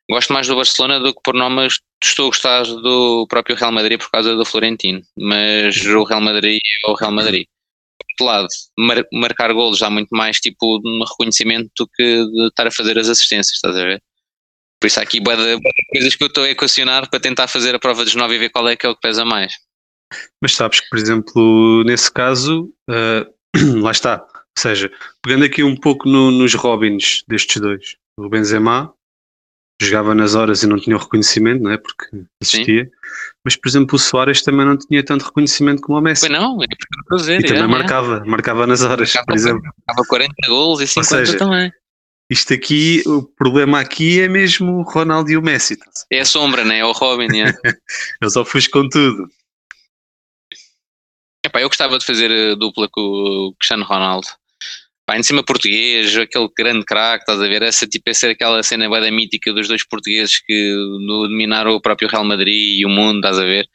Gosto 0.10 0.34
mais 0.34 0.47
do 0.47 0.55
Barcelona 0.55 0.99
do 0.99 1.14
que 1.14 1.22
por 1.24 1.34
nomes. 1.36 1.80
Estou 2.03 2.26
a 2.28 2.30
gostar 2.30 2.64
do 2.64 3.28
próprio 3.28 3.55
Real 3.55 3.72
Madrid 3.72 3.99
por 3.99 4.10
causa 4.10 4.36
do 4.36 4.45
Florentino. 4.45 5.01
Mas 5.18 5.76
o 5.86 6.03
Real 6.03 6.22
Madrid 6.22 6.60
é 6.86 6.89
o 6.89 6.95
Real 6.95 7.12
Madrid. 7.12 7.45
Por 8.18 8.26
outro 8.26 8.26
lado, 8.26 8.47
mar- 8.78 9.05
marcar 9.14 9.53
golos 9.53 9.80
dá 9.80 9.89
muito 9.89 10.10
mais 10.12 10.39
tipo 10.39 10.80
de 10.80 11.05
reconhecimento 11.10 11.70
do 11.78 11.88
que 11.88 12.26
de 12.26 12.47
estar 12.47 12.68
a 12.68 12.72
fazer 12.72 12.97
as 12.97 13.07
assistências, 13.10 13.55
estás 13.55 13.76
a 13.76 13.84
ver? 13.84 14.01
Por 14.82 14.88
isso 14.88 14.99
há 14.99 15.03
aqui 15.03 15.20
de 15.20 15.26
coisas 15.93 16.16
que 16.16 16.24
eu 16.24 16.28
estou 16.28 16.43
a 16.45 16.49
equacionar 16.49 17.10
para 17.10 17.20
tentar 17.20 17.47
fazer 17.49 17.76
a 17.76 17.80
prova 17.80 18.03
dos 18.05 18.16
nove 18.16 18.36
e 18.36 18.39
ver 18.39 18.49
qual 18.49 18.68
é 18.70 18.76
que 18.78 18.86
é 18.86 18.89
o 18.89 18.95
que 18.95 19.01
pesa 19.01 19.26
mais. 19.26 19.53
Mas 20.41 20.55
sabes 20.55 20.80
que, 20.80 20.89
por 20.89 20.97
exemplo, 20.97 21.84
nesse 21.84 22.12
caso, 22.12 22.74
eh, 22.89 23.28
lá 23.82 23.91
está. 23.91 24.22
Ou 24.24 24.62
seja, 24.62 24.89
pegando 25.22 25.43
aqui 25.45 25.64
um 25.64 25.76
pouco 25.76 26.07
no- 26.07 26.32
nos 26.32 26.53
Robins 26.55 27.24
destes 27.28 27.62
dois, 27.62 27.95
o 28.18 28.30
Benzema 28.30 28.93
jogava 29.82 30.14
nas 30.14 30.36
horas 30.36 30.62
e 30.62 30.68
não 30.68 30.80
tinha 30.80 30.96
o 30.96 31.00
reconhecimento, 31.00 31.64
não 31.64 31.72
é? 31.72 31.78
Porque 31.78 32.06
assistia. 32.42 32.90
Mas, 33.44 33.56
por 33.56 33.70
exemplo, 33.70 33.96
o 33.96 34.00
Soares 34.00 34.42
também 34.42 34.66
não 34.66 34.78
tinha 34.78 35.04
tanto 35.04 35.26
reconhecimento 35.26 35.82
como 35.82 35.98
o 35.98 36.02
Messi. 36.02 36.28
Pois 36.28 36.40
não, 36.40 36.62
é 36.62 36.66
eu 36.66 37.16
a 37.16 37.20
dizer. 37.20 37.40
e 37.40 37.48
também 37.48 37.62
é, 37.62 37.66
é. 37.66 37.68
marcava, 37.68 38.24
marcava 38.26 38.68
nas 38.68 38.82
horas, 38.82 39.14
Marcava 39.14 39.26
por 39.26 39.36
exemplo. 39.36 39.64
Marcava 39.88 40.08
40 40.08 40.34
gols 40.48 40.82
e 40.82 40.88
50 40.88 41.26
seja, 41.26 41.38
também. 41.38 41.72
Isto 42.30 42.54
aqui, 42.54 43.02
o 43.08 43.24
problema 43.24 43.80
aqui 43.80 44.20
é 44.20 44.28
mesmo 44.28 44.80
o 44.80 44.84
Ronaldo 44.84 45.32
e 45.32 45.38
o 45.38 45.42
Messi. 45.42 45.78
É 46.12 46.20
a 46.20 46.26
sombra, 46.26 46.64
né? 46.64 46.80
É 46.80 46.86
o 46.86 46.92
Robin, 46.92 47.28
é. 47.42 47.54
Eles 48.22 48.36
ofuscam 48.36 48.88
tudo. 48.88 49.28
Epá, 51.44 51.62
eu 51.62 51.70
gostava 51.70 51.98
de 51.98 52.06
fazer 52.06 52.52
a 52.52 52.56
dupla 52.56 52.88
com 52.92 53.02
o 53.02 53.56
Cristiano 53.56 53.86
Ronaldo. 53.86 54.28
Pá, 55.10 55.18
em 55.18 55.24
cima 55.24 55.41
português, 55.41 56.16
aquele 56.16 56.47
grande 56.55 56.86
craque, 56.86 57.24
estás 57.24 57.41
a 57.41 57.47
ver? 57.47 57.64
Essa 57.64 57.88
tipo, 57.88 58.14
ser 58.14 58.30
aquela 58.30 58.62
cena 58.62 58.88
bem 58.88 59.12
mítica 59.12 59.51
dos 59.51 59.68
dois 59.68 59.84
portugueses 59.84 60.39
que 60.39 60.72
dominaram 61.07 61.72
o 61.72 61.82
próprio 61.82 62.07
Real 62.07 62.24
Madrid 62.24 62.78
e 62.78 62.86
o 62.86 62.89
mundo, 62.89 63.16
estás 63.16 63.39
a 63.39 63.43
ver? 63.43 63.68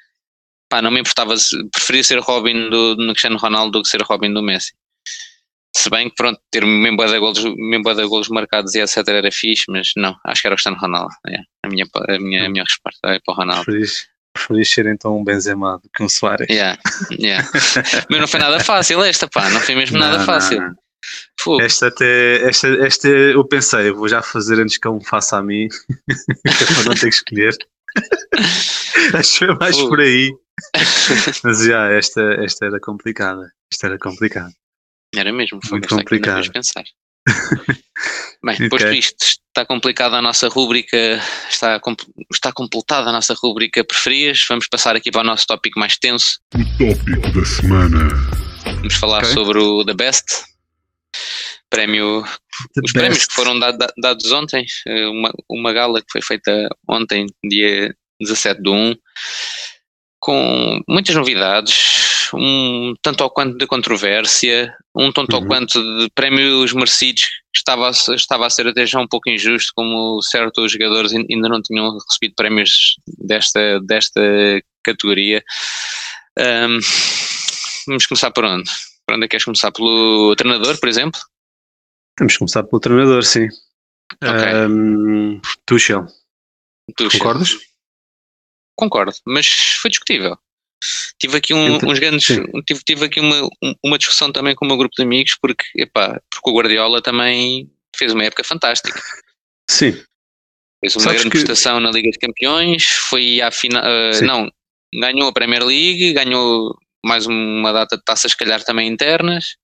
Pá, 0.70 0.80
não 0.80 0.92
me 0.92 1.00
importava, 1.00 1.34
preferia 1.72 2.04
ser 2.04 2.20
Robin 2.20 2.70
do, 2.70 2.94
do 2.94 3.06
Cristiano 3.08 3.36
Ronaldo 3.36 3.72
do 3.72 3.82
que 3.82 3.88
ser 3.88 4.00
Robin 4.02 4.32
do 4.32 4.44
Messi. 4.44 4.74
Se 5.74 5.90
bem 5.90 6.08
que 6.08 6.14
pronto, 6.14 6.40
ter 6.52 6.64
mesmo 6.64 7.04
de 7.04 7.18
golos, 7.18 7.44
mesmo 7.56 7.92
de 7.92 8.06
golos 8.06 8.28
marcados 8.28 8.72
e 8.76 8.80
etc 8.80 8.98
era 9.08 9.32
fixe, 9.32 9.64
mas 9.66 9.90
não, 9.96 10.14
acho 10.24 10.40
que 10.40 10.46
era 10.46 10.54
o 10.54 10.56
Cristiano 10.56 10.78
Ronaldo. 10.78 11.12
É, 11.26 11.38
a, 11.64 11.68
minha, 11.68 11.84
a, 12.10 12.18
minha, 12.20 12.46
a 12.46 12.48
minha 12.48 12.62
resposta 12.62 13.08
é 13.08 13.18
para 13.18 13.34
o 13.34 13.36
Ronaldo. 13.36 13.64
Preferis, 13.64 14.06
preferis 14.32 14.70
ser 14.70 14.86
então 14.86 15.18
um 15.18 15.24
Benzema 15.24 15.80
do 15.82 15.90
que 15.92 16.00
um 16.00 16.08
Soares. 16.08 16.46
Yeah, 16.48 16.78
yeah. 17.10 17.44
mas 18.08 18.20
não 18.20 18.28
foi 18.28 18.38
nada 18.38 18.60
fácil 18.60 19.02
esta, 19.02 19.26
pá, 19.26 19.50
não 19.50 19.60
foi 19.60 19.74
mesmo 19.74 19.98
não, 19.98 20.06
nada 20.06 20.24
fácil. 20.24 20.60
Não, 20.60 20.68
não. 20.68 20.83
Esta 21.60 21.88
até, 21.88 22.48
esta, 22.48 22.68
esta 22.86 23.08
eu 23.08 23.44
pensei, 23.46 23.90
eu 23.90 23.96
vou 23.96 24.08
já 24.08 24.22
fazer 24.22 24.60
antes 24.60 24.78
que 24.78 24.88
ele 24.88 24.98
me 24.98 25.04
faça 25.04 25.36
a 25.36 25.42
mim, 25.42 25.68
para 26.42 26.84
não 26.84 26.94
ter 26.94 27.08
que 27.08 27.08
escolher. 27.08 27.56
Acho 29.14 29.38
que 29.38 29.46
foi 29.46 29.54
mais 29.56 29.76
Fogo. 29.76 29.88
por 29.90 30.00
aí. 30.00 30.32
Mas 31.42 31.64
já, 31.64 31.90
esta, 31.92 32.22
esta 32.44 32.66
era 32.66 32.80
complicada. 32.80 33.52
Esta 33.72 33.88
era 33.88 33.98
complicada. 33.98 34.52
Era 35.14 35.32
mesmo, 35.32 35.60
foi 35.62 35.78
muito 35.78 35.88
complicado. 35.88 36.50
pensar. 36.52 36.84
Bem, 38.42 38.54
okay. 38.56 38.68
posto 38.68 38.88
isto, 38.88 39.24
está 39.24 39.64
complicada 39.66 40.16
a 40.16 40.22
nossa 40.22 40.48
rúbrica, 40.48 41.20
está, 41.48 41.80
está 42.32 42.52
completada 42.52 43.10
a 43.10 43.12
nossa 43.12 43.34
rúbrica 43.34 43.84
preferias. 43.84 44.44
Vamos 44.48 44.68
passar 44.68 44.96
aqui 44.96 45.10
para 45.10 45.22
o 45.22 45.24
nosso 45.24 45.46
tópico 45.46 45.78
mais 45.78 45.96
tenso. 45.96 46.40
O 46.54 46.64
tópico 46.78 47.32
da 47.32 47.44
semana. 47.44 48.08
Vamos 48.64 48.94
falar 48.94 49.22
okay. 49.22 49.32
sobre 49.32 49.58
o 49.58 49.84
The 49.84 49.94
Best. 49.94 50.53
Prémio, 51.74 52.22
The 52.74 52.80
os 52.84 52.92
best. 52.92 52.98
prémios 52.98 53.26
que 53.26 53.34
foram 53.34 53.58
dados, 53.58 53.86
dados 53.96 54.32
ontem, 54.32 54.64
eh, 54.86 55.06
uma, 55.06 55.32
uma 55.48 55.72
gala 55.72 56.00
que 56.00 56.10
foi 56.10 56.22
feita 56.22 56.68
ontem, 56.88 57.26
dia 57.44 57.94
17 58.20 58.62
de 58.62 58.70
1, 58.70 58.94
com 60.20 60.80
muitas 60.88 61.14
novidades, 61.14 62.30
um 62.32 62.94
tanto 63.02 63.22
ao 63.22 63.30
quanto 63.30 63.58
de 63.58 63.66
controvérsia, 63.66 64.74
um 64.94 65.12
tanto 65.12 65.36
uhum. 65.36 65.42
ao 65.42 65.48
quanto 65.48 65.82
de 65.98 66.08
prémios 66.14 66.72
merecidos, 66.72 67.24
estava, 67.54 67.90
estava 67.90 68.46
a 68.46 68.50
ser 68.50 68.68
até 68.68 68.86
já 68.86 69.00
um 69.00 69.08
pouco 69.08 69.28
injusto, 69.28 69.72
como 69.74 70.22
certos 70.22 70.72
jogadores 70.72 71.12
ainda 71.12 71.48
não 71.48 71.60
tinham 71.60 71.98
recebido 72.08 72.34
prémios 72.36 72.94
desta, 73.18 73.80
desta 73.80 74.20
categoria. 74.82 75.42
Um, 76.38 76.78
vamos 77.86 78.06
começar 78.06 78.30
por 78.30 78.44
onde? 78.44 78.70
Por 79.06 79.16
onde 79.16 79.24
é 79.24 79.28
que 79.28 79.32
queres 79.32 79.44
começar? 79.44 79.70
Pelo 79.72 80.34
treinador, 80.36 80.78
por 80.78 80.88
exemplo? 80.88 81.20
Vamos 82.18 82.36
começar 82.36 82.62
pelo 82.64 82.80
treinador, 82.80 83.22
sim. 83.24 83.48
Okay. 84.22 84.54
Um, 84.68 85.40
Tuchel. 85.66 86.06
Tuchel. 86.96 87.18
Concordas? 87.18 87.58
Concordo, 88.76 89.12
mas 89.26 89.46
foi 89.80 89.90
discutível. 89.90 90.36
Tive 91.18 91.38
aqui 91.38 91.54
um, 91.54 91.76
uns 91.76 91.98
grandes. 91.98 92.26
Tive, 92.66 92.84
tive 92.84 93.04
aqui 93.06 93.20
uma, 93.20 93.48
uma 93.82 93.98
discussão 93.98 94.30
também 94.30 94.54
com 94.54 94.64
o 94.64 94.68
meu 94.68 94.76
grupo 94.76 94.94
de 94.96 95.02
amigos, 95.02 95.36
porque, 95.40 95.64
epá, 95.76 96.20
porque 96.30 96.50
o 96.50 96.54
Guardiola 96.54 97.00
também 97.00 97.70
fez 97.96 98.12
uma 98.12 98.24
época 98.24 98.44
fantástica. 98.44 99.00
Sim. 99.70 99.92
Fez 100.80 100.96
uma 100.96 101.02
Sabes 101.02 101.22
grande 101.22 101.30
que... 101.30 101.38
prestação 101.38 101.80
na 101.80 101.90
Liga 101.90 102.10
de 102.10 102.18
Campeões, 102.18 102.84
foi 102.84 103.40
à 103.40 103.50
final. 103.50 103.82
Uh, 103.82 104.24
não, 104.24 104.50
ganhou 104.94 105.28
a 105.28 105.32
Premier 105.32 105.64
League, 105.64 106.12
ganhou 106.12 106.76
mais 107.04 107.26
uma 107.26 107.72
data 107.72 107.96
de 107.96 108.04
taças, 108.04 108.32
se 108.32 108.36
calhar 108.36 108.62
também 108.62 108.88
internas. 108.88 109.56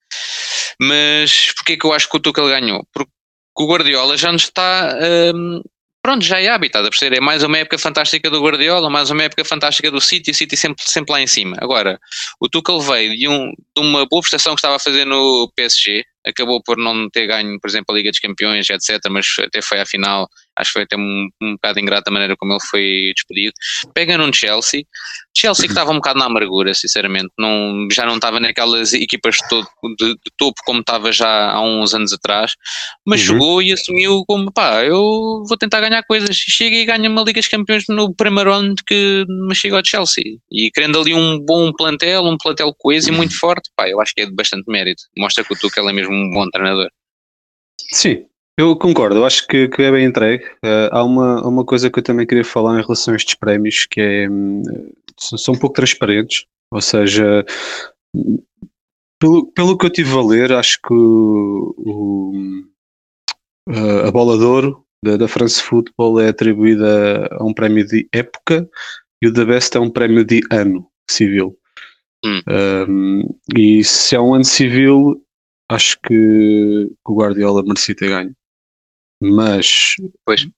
Mas 0.81 1.53
porquê 1.55 1.77
que 1.77 1.87
eu 1.87 1.93
acho 1.93 2.09
que 2.09 2.17
o 2.17 2.21
Tuchel 2.21 2.49
ganhou? 2.49 2.87
Porque 2.93 3.11
o 3.59 3.67
Guardiola 3.67 4.17
já 4.17 4.33
nos 4.33 4.43
está 4.43 4.97
um, 5.35 5.63
pronto, 6.03 6.25
já 6.25 6.41
é 6.41 6.49
habitado 6.49 6.87
a 6.87 6.91
perceber. 6.91 7.19
É 7.19 7.21
mais 7.21 7.43
uma 7.43 7.59
época 7.59 7.79
fantástica 7.79 8.31
do 8.31 8.43
Guardiola, 8.43 8.89
mais 8.89 9.11
uma 9.11 9.23
época 9.23 9.45
fantástica 9.45 9.91
do 9.91 10.01
City, 10.01 10.31
o 10.31 10.35
City 10.35 10.57
sempre, 10.57 10.85
sempre 10.87 11.13
lá 11.13 11.21
em 11.21 11.27
cima. 11.27 11.57
Agora, 11.61 11.99
o 12.41 12.49
Tuchel 12.49 12.81
veio 12.81 13.17
de, 13.17 13.29
um, 13.29 13.51
de 13.51 13.83
uma 13.83 14.07
boa 14.07 14.23
prestação 14.23 14.55
que 14.55 14.61
estava 14.61 14.77
a 14.77 14.81
fazer 14.81 15.05
no 15.05 15.51
PSG, 15.55 16.05
acabou 16.27 16.63
por 16.63 16.77
não 16.77 17.09
ter 17.11 17.27
ganho, 17.27 17.59
por 17.61 17.69
exemplo, 17.69 17.95
a 17.95 17.99
Liga 17.99 18.11
dos 18.11 18.21
Campeões, 18.21 18.69
etc., 18.69 18.99
mas 19.11 19.27
até 19.39 19.63
foi 19.63 19.81
à 19.81 19.87
final, 19.87 20.29
acho 20.61 20.71
que 20.71 20.73
foi 20.75 20.83
até 20.83 20.97
um, 20.97 21.29
um 21.43 21.53
bocado 21.53 21.81
ingrato 21.81 22.09
a 22.09 22.13
maneira 22.13 22.37
como 22.37 22.53
ele 22.53 22.61
foi 22.71 23.13
despedido. 23.15 23.53
Pega 23.95 24.17
num 24.19 24.33
Chelsea, 24.33 24.85
Chelsea 25.37 25.67
que 25.67 25.73
estava 25.73 25.91
um 25.91 25.97
bocado 25.97 26.19
na 26.19 26.27
amargura, 26.27 26.75
sinceramente, 26.75 27.29
não, 27.39 27.89
já 27.93 28.05
não 28.05 28.17
estava 28.17 28.41
naquelas 28.41 28.93
equipas 28.93 29.37
de, 29.37 29.49
todo, 29.49 29.67
de, 29.99 30.15
de 30.15 30.33
topo 30.37 30.61
como 30.65 30.81
estava 30.81 31.13
já 31.13 31.51
há 31.51 31.61
uns 31.61 31.95
anos 31.95 32.13
atrás, 32.13 32.53
mas 33.07 33.21
uhum. 33.21 33.27
chegou 33.27 33.63
e 33.63 33.73
assumiu 33.73 34.25
como, 34.27 34.53
pá, 34.53 34.85
eu 34.85 35.43
vou 35.49 35.57
tentar 35.59 35.81
ganhar 35.81 36.03
coisas, 36.05 36.37
chega 36.37 36.77
e 36.77 36.85
ganha 36.85 37.09
uma 37.09 37.23
Liga 37.23 37.41
dos 37.41 37.49
Campeões 37.49 37.85
no 37.89 38.15
primeiro 38.15 38.53
ano 38.53 38.75
que 38.87 39.25
me 39.29 39.55
chegou 39.55 39.79
ao 39.79 39.85
Chelsea, 39.85 40.39
e 40.51 40.71
querendo 40.71 41.01
ali 41.01 41.15
um 41.15 41.39
bom 41.39 41.73
plantel, 41.73 42.25
um 42.25 42.37
plantel 42.37 42.75
coeso 42.77 43.09
e 43.09 43.13
muito 43.13 43.39
forte, 43.39 43.71
pá, 43.77 43.89
eu 43.89 44.01
acho 44.01 44.15
que 44.15 44.23
é 44.23 44.27
de 44.27 44.35
bastante 44.35 44.65
mérito, 44.69 45.03
mostra 45.17 45.45
que 45.45 45.53
o 45.53 45.57
Tuchel 45.57 45.89
é 45.89 45.93
mesmo 45.93 46.13
um 46.13 46.31
bom 46.31 46.49
treinador. 46.51 46.89
Sim, 47.93 48.25
eu 48.61 48.77
concordo, 48.77 49.17
eu 49.17 49.25
acho 49.25 49.47
que, 49.47 49.69
que 49.69 49.83
é 49.83 49.91
bem 49.91 50.07
entregue. 50.07 50.45
Uh, 50.65 50.89
há 50.91 51.05
uma, 51.05 51.47
uma 51.47 51.65
coisa 51.65 51.91
que 51.91 51.99
eu 51.99 52.03
também 52.03 52.27
queria 52.27 52.45
falar 52.45 52.79
em 52.79 52.83
relação 52.83 53.15
a 53.15 53.17
estes 53.17 53.35
prémios, 53.35 53.87
que 53.87 54.01
é, 54.01 54.29
um, 54.29 54.63
são 55.19 55.55
um 55.55 55.59
pouco 55.59 55.75
transparentes, 55.75 56.47
ou 56.71 56.81
seja, 56.81 57.45
pelo, 59.19 59.51
pelo 59.53 59.77
que 59.77 59.87
eu 59.87 59.91
tive 59.91 60.13
a 60.13 60.23
ler, 60.23 60.53
acho 60.53 60.79
que 60.83 60.93
o, 60.93 61.75
o, 61.79 62.33
a 64.07 64.11
bola 64.11 64.39
de 64.39 64.45
ouro 64.45 64.85
da, 65.05 65.17
da 65.17 65.29
France 65.29 65.63
Football 65.63 66.21
é 66.21 66.29
atribuída 66.29 67.29
a 67.33 67.45
um 67.45 67.55
prémio 67.55 67.87
de 67.87 68.09
época 68.13 68.69
e 69.23 69.29
o 69.29 69.33
da 69.33 69.45
Best 69.45 69.77
é 69.77 69.81
um 69.81 69.91
prémio 69.91 70.25
de 70.25 70.41
ano 70.51 70.87
civil. 71.11 71.57
Hum. 72.25 72.41
Um, 72.89 73.39
e 73.57 73.83
se 73.85 74.15
é 74.15 74.21
um 74.21 74.35
ano 74.35 74.45
civil, 74.45 75.23
acho 75.71 75.99
que 76.03 76.91
o 77.07 77.15
Guardiola 77.15 77.63
merecia 77.63 77.95
ter 77.95 78.09
ganho. 78.09 78.35
Mas 79.21 79.97
pois. 80.25 80.49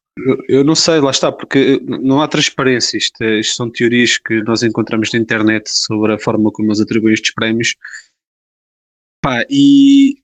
Eu, 0.46 0.62
não 0.62 0.74
sei, 0.74 1.00
lá 1.00 1.10
está, 1.10 1.32
porque 1.32 1.80
não 1.82 2.20
há 2.20 2.28
transparência. 2.28 2.98
Isto, 2.98 3.22
é, 3.22 3.40
isto, 3.40 3.56
são 3.56 3.70
teorias 3.70 4.18
que 4.18 4.42
nós 4.42 4.62
encontramos 4.62 5.10
na 5.10 5.18
internet 5.18 5.70
sobre 5.70 6.12
a 6.12 6.18
forma 6.18 6.50
como 6.50 6.68
eles 6.68 6.80
atribuem 6.80 7.14
estes 7.14 7.32
prémios. 7.32 7.74
Pá, 9.22 9.46
e 9.48 10.16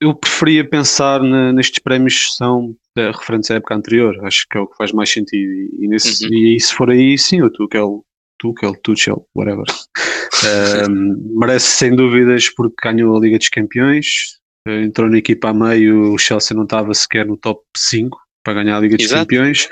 eu, 0.00 0.14
preferia 0.14 0.68
pensar 0.68 1.22
na, 1.22 1.52
nestes 1.52 1.78
prémios 1.78 2.26
que 2.26 2.32
são 2.32 2.76
referentes 2.96 3.50
à 3.50 3.54
época 3.54 3.74
anterior. 3.74 4.18
Acho 4.24 4.46
que 4.50 4.58
é 4.58 4.60
o 4.60 4.66
que 4.66 4.76
faz 4.76 4.92
mais 4.92 5.10
sentido. 5.10 5.52
E, 5.80 5.86
nesse, 5.88 6.26
uhum. 6.26 6.34
e 6.34 6.60
se 6.60 6.74
for 6.74 6.90
aí, 6.90 7.16
sim, 7.16 7.40
o 7.40 7.50
Tuchel, 7.50 8.04
Tuchel, 8.38 8.74
Tuchel, 8.82 9.26
whatever. 9.34 9.64
um, 10.90 11.38
merece 11.38 11.66
sem 11.66 11.94
dúvidas 11.94 12.50
porque 12.50 12.74
ganhou 12.82 13.16
a 13.16 13.20
Liga 13.20 13.38
dos 13.38 13.48
Campeões, 13.48 14.37
entrou 14.68 15.08
na 15.08 15.18
equipa 15.18 15.50
a 15.50 15.54
meio, 15.54 16.12
o 16.12 16.18
Chelsea 16.18 16.56
não 16.56 16.64
estava 16.64 16.92
sequer 16.94 17.26
no 17.26 17.36
top 17.36 17.62
5 17.76 18.18
para 18.44 18.54
ganhar 18.54 18.76
a 18.76 18.80
Liga 18.80 18.96
dos 18.96 19.06
Exato. 19.06 19.22
Campeões. 19.22 19.68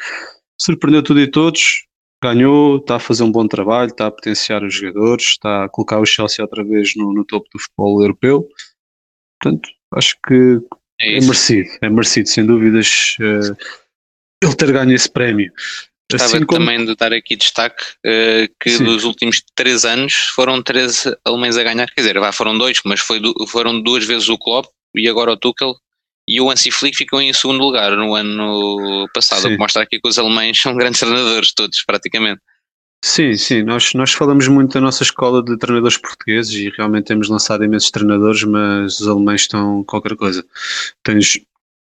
Surpreendeu 0.61 1.03
tudo 1.03 1.21
e 1.21 1.31
todos, 1.31 1.87
ganhou, 2.23 2.77
está 2.79 2.97
a 2.97 3.01
fazer 3.01 3.23
um 3.23 3.33
bom 3.33 3.47
trabalho, 3.47 3.91
está 3.91 4.07
a 4.07 4.11
potenciar 4.11 4.63
os 4.63 4.75
jogadores, 4.75 5.25
está 5.25 5.65
a 5.65 5.69
colocar 5.69 5.99
o 5.99 6.07
Chelsea 6.07 6.45
outra 6.45 6.65
vez 6.65 6.95
no, 6.97 7.13
no 7.13 7.25
topo 7.25 7.47
do 7.53 7.61
futebol 7.61 8.01
europeu. 8.01 8.49
Portanto, 9.41 9.69
acho 9.95 10.17
que 10.27 10.61
é, 11.01 11.19
é 11.19 11.21
merecido, 11.21 11.69
é 11.83 11.89
merecido, 11.91 12.29
sem 12.29 12.47
dúvidas, 12.47 13.17
uh, 13.21 13.57
ele 14.43 14.57
ter 14.57 14.73
ganho 14.73 14.95
esse 14.95 15.11
prémio. 15.11 15.53
Gostava 16.11 16.37
assim 16.37 16.47
como... 16.47 16.61
também 16.61 16.85
de 16.85 16.95
dar 16.95 17.13
aqui 17.13 17.37
destaque 17.37 17.83
uh, 18.07 18.55
que 18.61 18.71
Sim. 18.71 18.85
dos 18.85 19.05
últimos 19.05 19.43
três 19.55 19.85
anos 19.85 20.15
foram 20.35 20.63
três 20.63 21.05
alemães 21.25 21.57
a 21.57 21.63
ganhar, 21.63 21.91
quer 21.91 22.01
dizer, 22.01 22.33
foram 22.33 22.57
dois, 22.57 22.81
mas 22.85 23.01
foi, 23.01 23.21
foram 23.49 23.81
duas 23.81 24.05
vezes 24.05 24.29
o 24.29 24.39
Klopp 24.39 24.67
e 24.97 25.09
agora 25.09 25.33
o 25.33 25.37
Tuchel 25.37 25.75
e 26.29 26.41
o 26.41 26.51
Hansi 26.51 26.71
Flick 26.71 26.97
ficou 26.97 27.21
em 27.21 27.33
segundo 27.33 27.61
lugar 27.61 27.97
no 27.97 28.15
ano 28.15 29.09
passado, 29.15 29.47
o 29.47 29.49
que 29.49 29.57
mostra 29.57 29.83
aqui 29.83 30.01
que 30.01 30.09
os 30.09 30.19
alemães 30.19 30.61
são 30.61 30.75
grandes 30.75 30.99
treinadores 30.99 31.55
todos, 31.55 31.85
praticamente. 31.85 32.41
Sim, 33.05 33.37
sim, 33.37 33.63
nós, 33.63 33.95
nós 33.95 34.13
falamos 34.13 34.49
muito 34.49 34.73
da 34.73 34.81
nossa 34.81 35.05
escola 35.05 35.43
de 35.43 35.57
treinadores 35.57 35.97
portugueses 35.97 36.53
e 36.53 36.71
realmente 36.77 37.05
temos 37.05 37.29
lançado 37.29 37.63
imensos 37.63 37.91
treinadores, 37.93 38.43
mas 38.43 38.99
os 38.99 39.07
alemães 39.07 39.43
estão 39.43 39.85
qualquer 39.85 40.17
coisa. 40.17 40.45
Tens, 41.05 41.39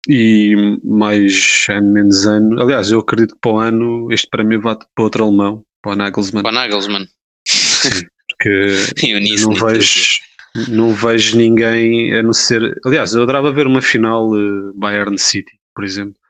e 0.08 0.54
mais 0.84 1.66
ano, 1.68 1.92
menos 1.92 2.24
ano, 2.24 2.62
aliás, 2.62 2.92
eu 2.92 3.00
acredito 3.00 3.34
que 3.34 3.40
para 3.40 3.50
o 3.50 3.58
ano 3.58 4.12
este 4.12 4.28
prémio 4.28 4.60
vai 4.60 4.76
para 4.76 5.04
outro 5.04 5.24
alemão, 5.24 5.64
para 5.82 5.92
o 5.92 5.96
Nagelsmann. 5.96 6.42
Para 6.42 6.52
o 6.52 6.54
Nagelsmann. 6.54 7.08
Sim, 7.48 8.06
porque 8.28 8.76
não 9.42 9.54
vejo, 9.54 10.20
não 10.68 10.92
vejo 10.92 11.36
ninguém 11.36 12.14
a 12.14 12.22
não 12.22 12.32
ser. 12.32 12.80
Aliás, 12.84 13.14
eu 13.14 13.22
adorava 13.22 13.52
ver 13.52 13.66
uma 13.66 13.82
final 13.82 14.30
uh, 14.30 14.72
Bayern 14.74 15.18
City, 15.18 15.58
por 15.74 15.84
exemplo. 15.84 16.20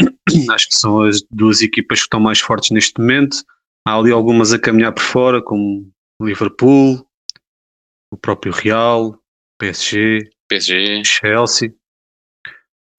Acho 0.50 0.68
que 0.68 0.76
são 0.76 1.02
as 1.02 1.22
duas 1.30 1.62
equipas 1.62 2.00
que 2.00 2.04
estão 2.04 2.20
mais 2.20 2.40
fortes 2.40 2.70
neste 2.70 2.98
momento. 3.00 3.38
Há 3.86 3.96
ali 3.96 4.12
algumas 4.12 4.52
a 4.52 4.58
caminhar 4.58 4.92
por 4.92 5.02
fora, 5.02 5.42
como 5.42 5.90
Liverpool, 6.20 7.04
o 8.12 8.16
próprio 8.16 8.52
Real, 8.52 9.18
PSG, 9.58 10.30
PSG. 10.48 11.02
Chelsea. 11.04 11.74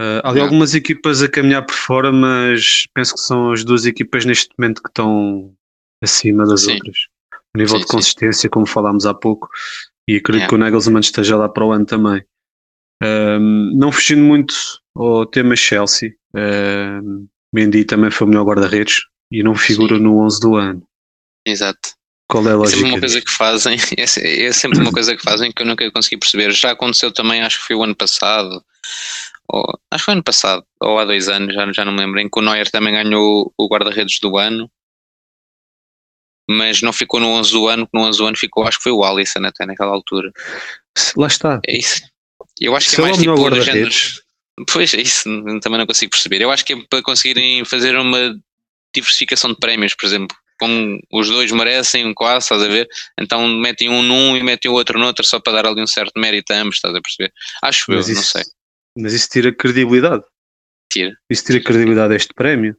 Uh, 0.02 0.20
há 0.24 0.30
ali 0.30 0.40
algumas 0.42 0.74
equipas 0.74 1.22
a 1.22 1.30
caminhar 1.30 1.66
por 1.66 1.76
fora, 1.76 2.12
mas 2.12 2.88
penso 2.94 3.14
que 3.14 3.22
são 3.22 3.52
as 3.52 3.64
duas 3.64 3.86
equipas 3.86 4.26
neste 4.26 4.50
momento 4.58 4.82
que 4.82 4.90
estão 4.90 5.56
acima 6.02 6.46
das 6.46 6.64
Sim. 6.64 6.74
outras. 6.74 6.98
A 7.56 7.58
nível 7.58 7.76
Sim, 7.76 7.82
de 7.82 7.88
sim. 7.88 7.96
consistência, 7.96 8.50
como 8.50 8.66
falámos 8.66 9.06
há 9.06 9.14
pouco, 9.14 9.48
e 10.08 10.18
acredito 10.18 10.44
Yeah. 10.44 10.50
que 10.50 10.56
o 10.56 10.58
Nagelsmann 10.58 11.00
esteja 11.02 11.36
lá 11.38 11.48
para 11.50 11.66
o 11.66 11.72
ano 11.72 11.86
também. 11.86 12.24
Um, 13.02 13.72
não 13.78 13.92
fugindo 13.92 14.22
muito 14.24 14.54
ao 14.96 15.26
tema 15.26 15.56
Chelsea, 15.56 16.14
um, 16.36 17.28
Mendy 17.54 17.84
também 17.86 18.10
foi 18.12 18.26
o 18.28 18.30
melhor 18.30 18.46
guarda-redes 18.46 19.02
e 19.32 19.44
não 19.44 19.56
figura 19.56 19.96
Sim. 19.98 20.04
no 20.04 20.20
11 20.20 20.40
do 20.40 20.56
ano. 20.56 20.84
Exato. 21.46 21.90
Qual 22.30 22.44
é 22.46 22.50
a 22.50 22.52
É 22.52 22.56
lógica? 22.56 22.78
sempre 22.78 22.92
uma 22.92 23.00
coisa 23.00 23.22
que 23.22 23.32
fazem, 23.32 23.78
é 23.98 24.46
é 24.46 24.52
sempre 24.52 24.80
uma 24.80 24.92
coisa 24.92 25.16
que 25.16 25.22
fazem 25.24 25.52
que 25.52 25.62
eu 25.62 25.66
nunca 25.68 25.92
consegui 25.92 26.18
perceber. 26.18 26.52
Já 26.54 26.72
aconteceu 26.72 27.12
também, 27.12 27.42
acho 27.42 27.60
que 27.60 27.68
foi 27.68 27.76
o 27.76 27.84
ano 27.84 27.96
passado, 27.96 28.64
ou, 29.50 29.64
acho 29.92 30.02
que 30.02 30.06
foi 30.06 30.14
ano 30.14 30.24
passado, 30.24 30.64
ou 30.82 30.98
há 31.00 31.06
dois 31.06 31.28
anos, 31.28 31.54
já, 31.54 31.72
já 31.72 31.86
não 31.86 31.92
me 31.94 32.00
lembro, 32.00 32.20
em 32.20 32.30
que 32.30 32.40
o 32.40 32.42
Neuer 32.42 32.70
também 32.72 32.94
ganhou 32.94 33.54
o 33.58 33.68
guarda-redes 33.68 34.20
do 34.22 34.38
ano, 34.38 34.70
mas 36.50 36.82
não 36.82 36.92
ficou 36.94 37.20
no 37.20 37.28
11 37.28 37.52
do 37.52 37.68
ano, 37.68 37.88
no 37.94 38.02
11 38.02 38.18
do 38.18 38.26
ano 38.28 38.38
ficou, 38.38 38.66
acho 38.68 38.78
que 38.78 38.84
foi 38.84 38.92
o 38.92 39.04
Alisson 39.04 39.46
até 39.46 39.66
naquela 39.66 39.92
altura. 39.92 40.32
Lá 41.16 41.28
está. 41.28 41.60
É 41.68 41.78
isso. 41.78 42.02
Eu 42.60 42.76
acho 42.76 42.90
que 42.90 42.96
Se 42.96 43.02
é 43.02 43.04
mais 43.04 43.18
tipo 43.18 43.50
do 43.50 43.62
género. 43.62 43.92
Pois 44.72 44.94
é 44.94 45.02
isso, 45.02 45.24
também 45.62 45.80
não 45.80 45.88
consigo 45.88 46.12
perceber. 46.12 46.42
Eu 46.42 46.52
acho 46.52 46.64
que 46.64 46.74
é 46.74 46.78
para 46.88 47.02
conseguirem 47.02 47.66
fazer 47.66 47.98
uma 47.98 48.36
diversificação 48.96 49.52
de 49.52 49.58
prémios, 49.58 49.96
por 49.96 50.06
exemplo. 50.06 50.38
Como 50.60 51.00
os 51.12 51.28
dois 51.28 51.52
merecem 51.52 52.06
um 52.06 52.14
quase, 52.14 52.46
estás 52.46 52.62
a 52.62 52.68
ver? 52.68 52.88
Então 53.20 53.48
metem 53.48 53.90
um 53.90 54.04
num 54.04 54.38
e 54.38 54.44
metem 54.44 54.70
o 54.70 54.76
outro 54.76 55.00
noutro 55.00 55.26
só 55.26 55.40
para 55.40 55.54
dar 55.54 55.66
ali 55.66 55.82
um 55.82 55.88
certo 55.88 56.14
mérito 56.20 56.54
a 56.54 56.58
ambos, 56.58 56.76
estás 56.76 56.94
a 56.94 57.02
perceber? 57.02 57.34
Acho 57.64 57.92
eu, 57.92 57.98
mas 57.98 58.08
não 58.08 58.14
isso, 58.14 58.32
sei. 58.32 58.44
mas 58.98 59.14
isso 59.14 59.28
tira 59.30 59.52
credibilidade. 59.52 60.24
Tira. 60.92 61.12
Isso 61.30 61.44
tira 61.44 61.60
credibilidade 61.60 62.14
a 62.14 62.16
este 62.16 62.34
prémio. 62.36 62.78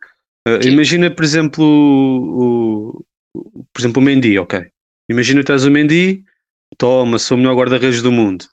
Uh, 0.49 0.65
imagina, 0.65 1.11
por 1.11 1.25
exemplo, 1.25 1.65
o- 1.65 3.05
por 3.35 3.81
exemplo, 3.81 4.01
o 4.01 4.05
Mendy, 4.05 4.39
ok. 4.39 4.71
Imagina 5.11 5.41
que 5.41 5.47
tens 5.47 5.65
o 5.65 5.71
Mendy, 5.71 6.25
toma, 6.79 7.19
sou 7.19 7.37
o 7.37 7.41
melhor 7.41 7.57
guarda-redes 7.57 8.01
do 8.03 8.13
mundo. 8.13 8.47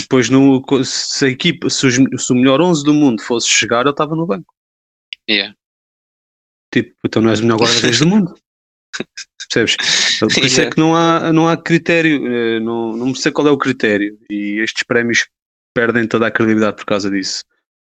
Depois, 0.00 0.30
no, 0.30 0.62
se 0.84 1.24
a 1.26 1.28
equipa, 1.28 1.68
se, 1.68 1.86
os- 1.86 1.96
se 2.24 2.32
o 2.32 2.36
melhor 2.36 2.60
11 2.60 2.84
do 2.84 2.94
mundo 2.94 3.20
fosse 3.22 3.48
chegar, 3.48 3.80
ele 3.82 3.90
estava 3.90 4.14
no 4.14 4.26
banco. 4.26 4.54
Yeah. 5.28 5.54
Tipo, 6.72 6.94
então 7.04 7.20
não 7.22 7.30
és 7.30 7.40
o 7.40 7.42
melhor 7.42 7.58
guarda-redes 7.60 7.98
do 7.98 8.06
mundo. 8.06 8.34
Percebes? 9.52 9.76
Por 10.18 10.44
isso 10.44 10.60
é 10.60 10.64
Yeah. 10.64 10.70
que 10.74 10.80
não 10.80 10.96
há, 10.96 11.32
não 11.32 11.48
há 11.48 11.56
critério, 11.56 12.26
eh, 12.26 12.60
não, 12.60 12.96
não 12.96 13.14
sei 13.14 13.30
qual 13.32 13.46
é 13.46 13.50
o 13.50 13.58
critério. 13.58 14.18
E 14.30 14.60
estes 14.62 14.82
prémios 14.84 15.26
perdem 15.74 16.06
toda 16.08 16.26
a 16.26 16.30
credibilidade 16.30 16.76
por 16.76 16.86
causa 16.86 17.10
disso. 17.10 17.44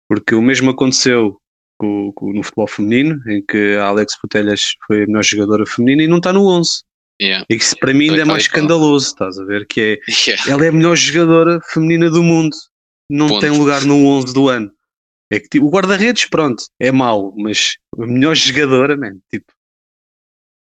Porque 0.08 0.34
o 0.34 0.42
mesmo 0.42 0.70
aconteceu 0.70 1.38
com, 1.78 2.12
com- 2.14 2.32
no 2.32 2.42
futebol 2.42 2.66
feminino, 2.66 3.20
em 3.30 3.44
que 3.44 3.76
a 3.76 3.84
Alex 3.86 4.18
Putelhas 4.20 4.60
foi 4.86 5.04
a 5.04 5.06
melhor 5.06 5.22
jogadora 5.24 5.66
feminina 5.66 6.02
e 6.02 6.06
não 6.06 6.18
está 6.18 6.32
no 6.32 6.46
11. 6.46 6.82
Yeah. 7.22 7.44
E 7.48 7.56
que 7.56 7.62
isso 7.62 7.76
para 7.78 7.94
mim 7.94 8.08
ainda 8.10 8.22
é 8.22 8.24
tal 8.24 8.32
mais 8.32 8.44
e 8.44 8.48
qual. 8.48 8.56
escandaloso, 8.56 9.06
estás 9.06 9.38
a 9.38 9.44
ver? 9.44 9.66
Que 9.66 9.80
é, 9.80 10.12
Yeah. 10.28 10.50
ela 10.52 10.64
é 10.64 10.68
a 10.68 10.72
melhor 10.72 10.96
jogadora 10.96 11.60
feminina 11.72 12.10
do 12.10 12.22
mundo, 12.22 12.56
não 13.10 13.28
Ponto. 13.28 13.40
tem 13.40 13.50
lugar 13.50 13.84
no 13.84 14.04
11 14.06 14.34
do 14.34 14.48
ano. 14.48 14.70
É 15.32 15.38
que 15.40 15.48
tipo, 15.48 15.66
o 15.66 15.70
guarda-redes, 15.70 16.26
pronto, 16.28 16.64
é 16.80 16.90
mau, 16.92 17.32
mas 17.36 17.74
a 17.98 18.06
melhor 18.06 18.34
jogadora, 18.36 18.96
man, 18.96 19.14
tipo. 19.30 19.46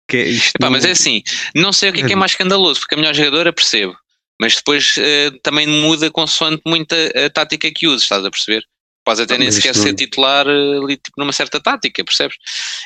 Que 0.08 0.16
é 0.18 0.28
isto 0.28 0.56
Epá, 0.56 0.66
não- 0.66 0.72
mas 0.72 0.84
é 0.84 0.90
assim, 0.90 1.22
não 1.54 1.72
sei 1.72 1.90
o 1.90 1.92
que 1.92 2.00
é, 2.00 2.06
que 2.06 2.12
é 2.12 2.14
É. 2.14 2.18
mais 2.18 2.32
escandaloso, 2.32 2.80
porque 2.80 2.94
a 2.94 2.98
melhor 2.98 3.14
jogadora 3.14 3.52
percebo, 3.52 3.94
mas 4.40 4.56
depois 4.56 4.94
eh, 4.98 5.30
também 5.42 5.66
muda 5.66 6.10
consoante 6.10 6.62
muito 6.66 6.92
a, 6.94 7.26
a 7.26 7.30
tática 7.30 7.70
que 7.74 7.86
uses, 7.86 8.02
estás 8.02 8.24
a 8.24 8.30
perceber? 8.30 8.62
Podes 9.04 9.20
até 9.20 9.34
Ah, 9.34 9.38
nem 9.38 9.50
sequer 9.50 9.74
ser 9.74 9.94
titular 9.94 10.46
eh, 10.46 10.78
ali 10.82 10.96
tipo, 10.96 11.12
numa 11.18 11.32
certa 11.32 11.60
tática, 11.60 12.04
percebes? 12.04 12.36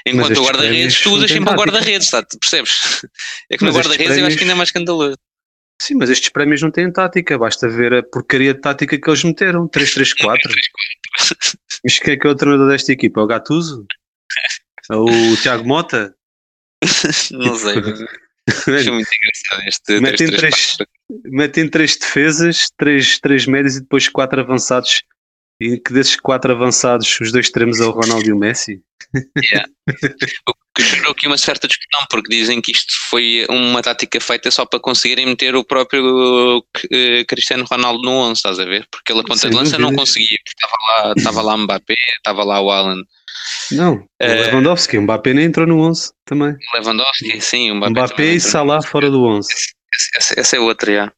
Enquanto 0.06 0.38
o 0.38 0.44
guarda-redes, 0.44 0.98
prémios 0.98 1.00
tu 1.02 1.10
usas 1.14 1.30
sempre 1.30 1.52
o 1.52 1.56
guarda-redes, 1.56 2.10
tá? 2.10 2.26
percebes? 2.40 2.70
É 3.50 3.58
que 3.58 3.64
no 3.64 3.72
Mas 3.72 3.76
estes 3.76 3.90
guarda-redes 3.96 3.98
eu 3.98 4.04
acho 4.06 4.16
prémios- 4.16 4.34
que 4.36 4.42
ainda 4.44 4.52
é 4.52 4.56
mais 4.56 4.68
escandaloso. 4.70 5.18
Sim, 5.82 5.94
mas 5.96 6.08
estes 6.08 6.30
prémios 6.30 6.62
não 6.62 6.70
têm 6.70 6.90
tática, 6.90 7.36
basta 7.36 7.68
ver 7.68 7.92
a 7.92 8.02
porcaria 8.02 8.54
de 8.54 8.60
tática 8.62 8.98
que 8.98 9.10
eles 9.10 9.22
meteram. 9.24 9.68
3-3-4. 9.68 10.38
Mas 11.84 11.98
quem 11.98 12.14
é 12.14 12.16
que 12.16 12.26
é 12.26 12.30
o 12.30 12.34
treinador 12.34 12.68
desta 12.70 12.92
equipa? 12.92 13.20
É 13.20 13.22
o 13.22 13.26
Gattuso? 13.26 13.86
É 14.90 14.96
o 14.96 15.36
Tiago 15.36 15.68
Mota? 15.68 16.14
Não 17.30 17.54
sei, 17.56 17.74
acho 17.78 18.92
muito 18.92 19.08
engraçado 19.10 19.68
este 19.68 20.00
Metem 20.00 20.26
3-3-4. 20.28 20.36
três- 20.38 20.76
Metem 21.26 21.68
três 21.68 21.96
defesas, 21.98 22.70
três, 22.76 23.18
três 23.20 23.46
médios 23.46 23.76
e 23.76 23.80
depois 23.80 24.08
quatro 24.08 24.40
avançados. 24.40 25.02
E 25.60 25.78
que 25.78 25.92
desses 25.92 26.16
quatro 26.20 26.52
avançados, 26.52 27.18
os 27.20 27.32
dois 27.32 27.46
extremos 27.46 27.80
é 27.80 27.84
o 27.84 27.90
Ronaldo 27.90 28.28
e 28.28 28.32
o 28.32 28.38
Messi. 28.38 28.82
O 30.48 30.52
que 30.76 30.82
gerou 30.84 31.12
aqui 31.12 31.26
uma 31.26 31.38
certa 31.38 31.66
discussão, 31.66 32.06
porque 32.10 32.28
dizem 32.28 32.60
que 32.60 32.70
isto 32.72 32.92
foi 33.08 33.46
uma 33.48 33.80
tática 33.80 34.20
feita 34.20 34.50
só 34.50 34.66
para 34.66 34.78
conseguirem 34.80 35.24
meter 35.24 35.54
o 35.56 35.64
próprio 35.64 36.62
eh, 36.92 37.24
Cristiano 37.24 37.64
Ronaldo 37.64 38.02
no 38.02 38.10
11, 38.10 38.32
estás 38.32 38.58
a 38.58 38.64
ver? 38.64 38.86
Porque 38.90 39.10
ele 39.12 39.20
a 39.20 39.24
ponta 39.24 39.38
Sem 39.38 39.50
de 39.50 39.56
lança 39.56 39.78
não 39.78 39.90
dúvidas. 39.90 40.00
conseguia, 40.10 40.38
porque 40.44 40.64
estava 40.66 40.76
lá, 41.08 41.14
estava 41.16 41.42
lá 41.42 41.56
Mbappé, 41.56 41.94
estava 42.18 42.44
lá 42.44 42.60
o 42.60 42.70
Alan 42.70 43.02
Não, 43.72 43.94
o 43.94 44.06
Eh, 44.20 44.46
Lewandowski, 44.50 44.98
o 44.98 45.02
Mbappé 45.02 45.32
nem 45.32 45.46
entrou 45.46 45.66
no 45.66 45.80
11 45.80 46.12
também. 46.26 46.54
Lewandowski, 46.74 47.40
sim, 47.40 47.70
o 47.70 47.76
Mbappé, 47.76 47.90
Mbappé, 47.92 48.24
e. 48.34 48.40
Salah 48.40 48.82
fora 48.82 49.08
do 49.10 49.24
11. 49.24 49.48
Essa, 50.14 50.40
essa 50.40 50.56
é 50.56 50.60
outra, 50.60 50.92
já. 50.92 51.12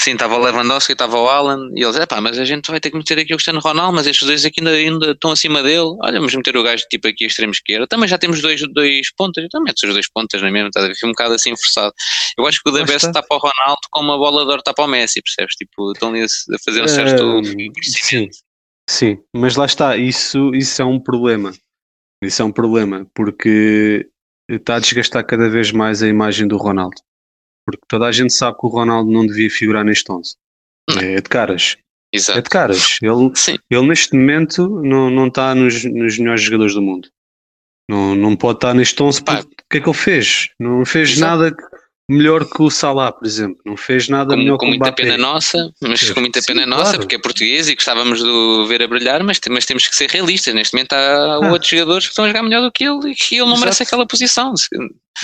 Sim, 0.00 0.12
estava 0.12 0.36
o 0.36 0.42
Lewandowski, 0.42 0.92
estava 0.92 1.18
o 1.18 1.28
Alan, 1.28 1.70
e 1.74 1.82
eles, 1.82 1.96
epá, 1.96 2.20
mas 2.20 2.38
a 2.38 2.44
gente 2.44 2.70
vai 2.70 2.80
ter 2.80 2.90
que 2.90 2.96
meter 2.96 3.18
aqui 3.18 3.34
o 3.34 3.36
Cristiano 3.36 3.60
Ronaldo, 3.60 3.94
mas 3.94 4.06
estes 4.06 4.26
dois 4.26 4.44
aqui 4.44 4.60
ainda, 4.60 4.70
ainda 4.70 5.10
estão 5.12 5.32
acima 5.32 5.62
dele. 5.62 5.96
Olha, 6.02 6.18
vamos 6.18 6.34
meter 6.34 6.56
o 6.56 6.62
gajo 6.62 6.84
tipo 6.90 7.08
aqui 7.08 7.24
a 7.24 7.26
extremo 7.26 7.52
esquerda. 7.52 7.86
Também 7.86 8.08
já 8.08 8.18
temos 8.18 8.40
dois, 8.40 8.60
dois 8.72 9.12
pontas, 9.14 9.44
então 9.44 9.62
metes 9.62 9.82
os 9.82 9.92
dois 9.92 10.10
pontas 10.10 10.40
na 10.40 10.50
mesma, 10.50 10.68
estás 10.68 10.84
a 10.84 10.88
ver? 10.88 10.96
Foi 10.96 11.08
um 11.08 11.12
bocado 11.12 11.34
assim 11.34 11.54
forçado. 11.56 11.92
Eu 12.38 12.46
acho 12.46 12.60
que 12.62 12.70
o 12.70 12.72
Best 12.72 13.06
está. 13.06 13.22
para 13.22 13.36
o 13.36 13.40
Ronaldo 13.40 13.80
como 13.90 14.12
a 14.12 14.16
bola 14.16 14.44
de 14.44 14.48
ouro 14.48 14.60
está 14.60 14.72
para 14.72 14.84
o 14.84 14.88
Messi, 14.88 15.20
percebes? 15.22 15.54
Tipo, 15.54 15.92
estão 15.92 16.08
ali 16.10 16.22
a, 16.22 16.58
fazer 16.64 16.82
um 16.82 16.88
certo. 16.88 17.22
Ahm, 17.22 17.42
sim, 17.82 18.28
sim, 18.88 19.18
mas 19.34 19.56
lá 19.56 19.66
está, 19.66 19.96
isso, 19.96 20.54
isso 20.54 20.80
é 20.80 20.84
um 20.84 21.00
problema. 21.00 21.52
Isso 22.22 22.40
é 22.40 22.44
um 22.44 22.52
problema, 22.52 23.06
porque 23.14 24.08
está 24.48 24.76
a 24.76 24.80
desgastar 24.80 25.26
cada 25.26 25.48
vez 25.48 25.72
mais 25.72 26.02
a 26.02 26.08
imagem 26.08 26.46
do 26.46 26.56
Ronaldo. 26.56 26.96
Porque 27.76 27.88
toda 27.88 28.06
a 28.06 28.12
gente 28.12 28.32
sabe 28.32 28.58
que 28.58 28.66
o 28.66 28.68
Ronaldo 28.68 29.10
não 29.10 29.26
devia 29.26 29.50
figurar 29.50 29.84
neste 29.84 30.10
11. 30.10 30.34
Não. 30.90 31.00
É 31.00 31.16
de 31.16 31.28
caras. 31.28 31.76
É 32.12 32.16
Exato. 32.16 32.42
de 32.42 32.50
caras. 32.50 32.98
Ele, 33.02 33.30
Sim, 33.34 33.58
ele 33.70 33.86
neste 33.86 34.14
momento 34.14 34.68
não, 34.82 35.10
não 35.10 35.28
está 35.28 35.54
nos, 35.54 35.84
nos 35.84 36.18
melhores 36.18 36.42
jogadores 36.42 36.74
do 36.74 36.82
mundo. 36.82 37.08
Não, 37.88 38.14
não 38.14 38.36
pode 38.36 38.58
estar 38.58 38.74
neste 38.74 39.02
11 39.02 39.24
Pá. 39.24 39.36
porque 39.36 39.52
o 39.52 39.66
que 39.70 39.78
é 39.78 39.80
que 39.80 39.88
ele 39.88 39.96
fez? 39.96 40.50
Não 40.58 40.84
fez 40.84 41.10
Exato. 41.12 41.20
nada 41.20 41.56
melhor 42.10 42.44
que 42.48 42.60
o 42.62 42.70
Salah, 42.70 43.12
por 43.12 43.26
exemplo. 43.26 43.58
Não 43.64 43.76
fez 43.76 44.08
nada 44.08 44.36
melhor 44.36 44.58
com, 44.58 44.66
com 44.66 44.66
que 44.66 44.66
o 44.66 44.78
muita 44.78 44.86
Mbappé. 44.86 45.02
pena 45.04 45.16
nossa, 45.16 45.72
mas 45.82 46.00
Sim, 46.00 46.14
com 46.14 46.20
muita 46.20 46.40
pena 46.42 46.66
nossa, 46.66 46.82
claro. 46.84 46.98
porque 47.00 47.14
é 47.16 47.18
português 47.18 47.68
e 47.68 47.74
gostávamos 47.74 48.18
de 48.20 48.28
o 48.28 48.66
ver 48.66 48.82
a 48.82 48.88
brilhar, 48.88 49.22
mas, 49.24 49.40
mas 49.48 49.64
temos 49.64 49.86
que 49.88 49.94
ser 49.96 50.10
realistas. 50.10 50.54
Neste 50.54 50.74
momento 50.74 50.92
há 50.92 51.34
Ah. 51.34 51.50
outros 51.50 51.70
jogadores 51.70 52.04
que 52.06 52.10
estão 52.12 52.24
a 52.24 52.28
jogar 52.28 52.42
melhor 52.42 52.60
do 52.62 52.72
que 52.72 52.84
ele 52.84 53.10
e 53.10 53.14
que 53.14 53.34
ele 53.36 53.40
não 53.44 53.48
Exato. 53.52 53.60
merece 53.60 53.82
aquela 53.82 54.06
posição. 54.06 54.54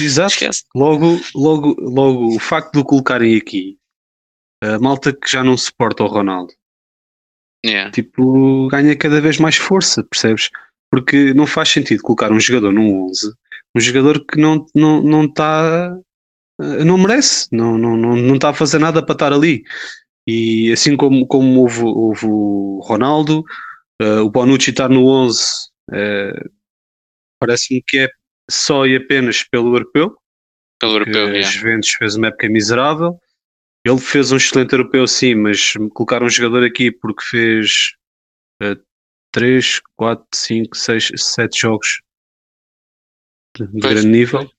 Exato. 0.00 0.32
Esquece. 0.34 0.64
Logo, 0.74 1.20
logo, 1.34 1.76
logo, 1.78 2.34
o 2.34 2.38
facto 2.38 2.72
de 2.72 2.78
o 2.80 2.84
colocarem 2.84 3.36
aqui, 3.36 3.76
a 4.62 4.78
malta 4.78 5.12
que 5.12 5.30
já 5.30 5.42
não 5.44 5.56
suporta 5.56 6.02
o 6.04 6.06
Ronaldo, 6.06 6.52
Yeah. 7.66 7.90
tipo, 7.90 8.68
ganha 8.68 8.94
cada 8.96 9.20
vez 9.20 9.36
mais 9.38 9.56
força, 9.56 10.04
percebes? 10.04 10.48
Porque 10.92 11.34
não 11.34 11.44
faz 11.46 11.68
sentido 11.70 12.02
colocar 12.02 12.30
um 12.30 12.38
jogador 12.38 12.72
num 12.72 13.06
11, 13.08 13.32
um 13.76 13.80
jogador 13.80 14.24
que 14.24 14.38
não 14.38 14.56
está, 14.58 14.70
não, 14.76 15.02
não, 15.02 15.28
tá, 15.28 15.98
não 16.58 16.98
merece, 16.98 17.46
não 17.52 17.76
está 17.76 17.88
não, 17.88 17.96
não, 17.96 18.16
não 18.16 18.38
tá 18.38 18.50
a 18.50 18.54
fazer 18.54 18.78
nada 18.78 19.04
para 19.04 19.12
estar 19.12 19.32
ali. 19.32 19.62
E 20.26 20.72
assim 20.72 20.96
como, 20.96 21.26
como 21.26 21.60
houve, 21.60 21.82
houve 21.82 22.26
o 22.26 22.80
Ronaldo, 22.84 23.44
eh, 24.00 24.20
o 24.20 24.28
Bonucci 24.28 24.70
estar 24.70 24.88
no 24.88 25.06
11, 25.06 25.42
eh, 25.92 26.44
parece-me 27.40 27.82
que 27.86 28.00
é 28.00 28.10
só 28.50 28.86
e 28.86 28.96
apenas 28.96 29.42
pelo 29.44 29.74
europeu, 29.74 30.16
Pelo 30.78 30.94
europeu, 30.94 31.28
yeah. 31.28 31.48
Juventus 31.48 31.90
fez 31.90 32.16
uma 32.16 32.28
época 32.28 32.48
miserável. 32.48 33.18
Ele 33.84 33.98
fez 33.98 34.32
um 34.32 34.36
excelente 34.36 34.72
europeu, 34.72 35.06
sim, 35.06 35.34
mas 35.34 35.72
colocar 35.94 36.22
um 36.22 36.28
jogador 36.28 36.64
aqui 36.64 36.90
porque 36.90 37.22
fez 37.24 37.94
3, 39.32 39.80
4, 39.96 40.26
5, 40.34 40.76
6, 40.76 41.12
7 41.16 41.60
jogos 41.60 42.02
de 43.56 43.66
Pois. 43.80 43.94
grande 43.94 44.08
nível 44.08 44.50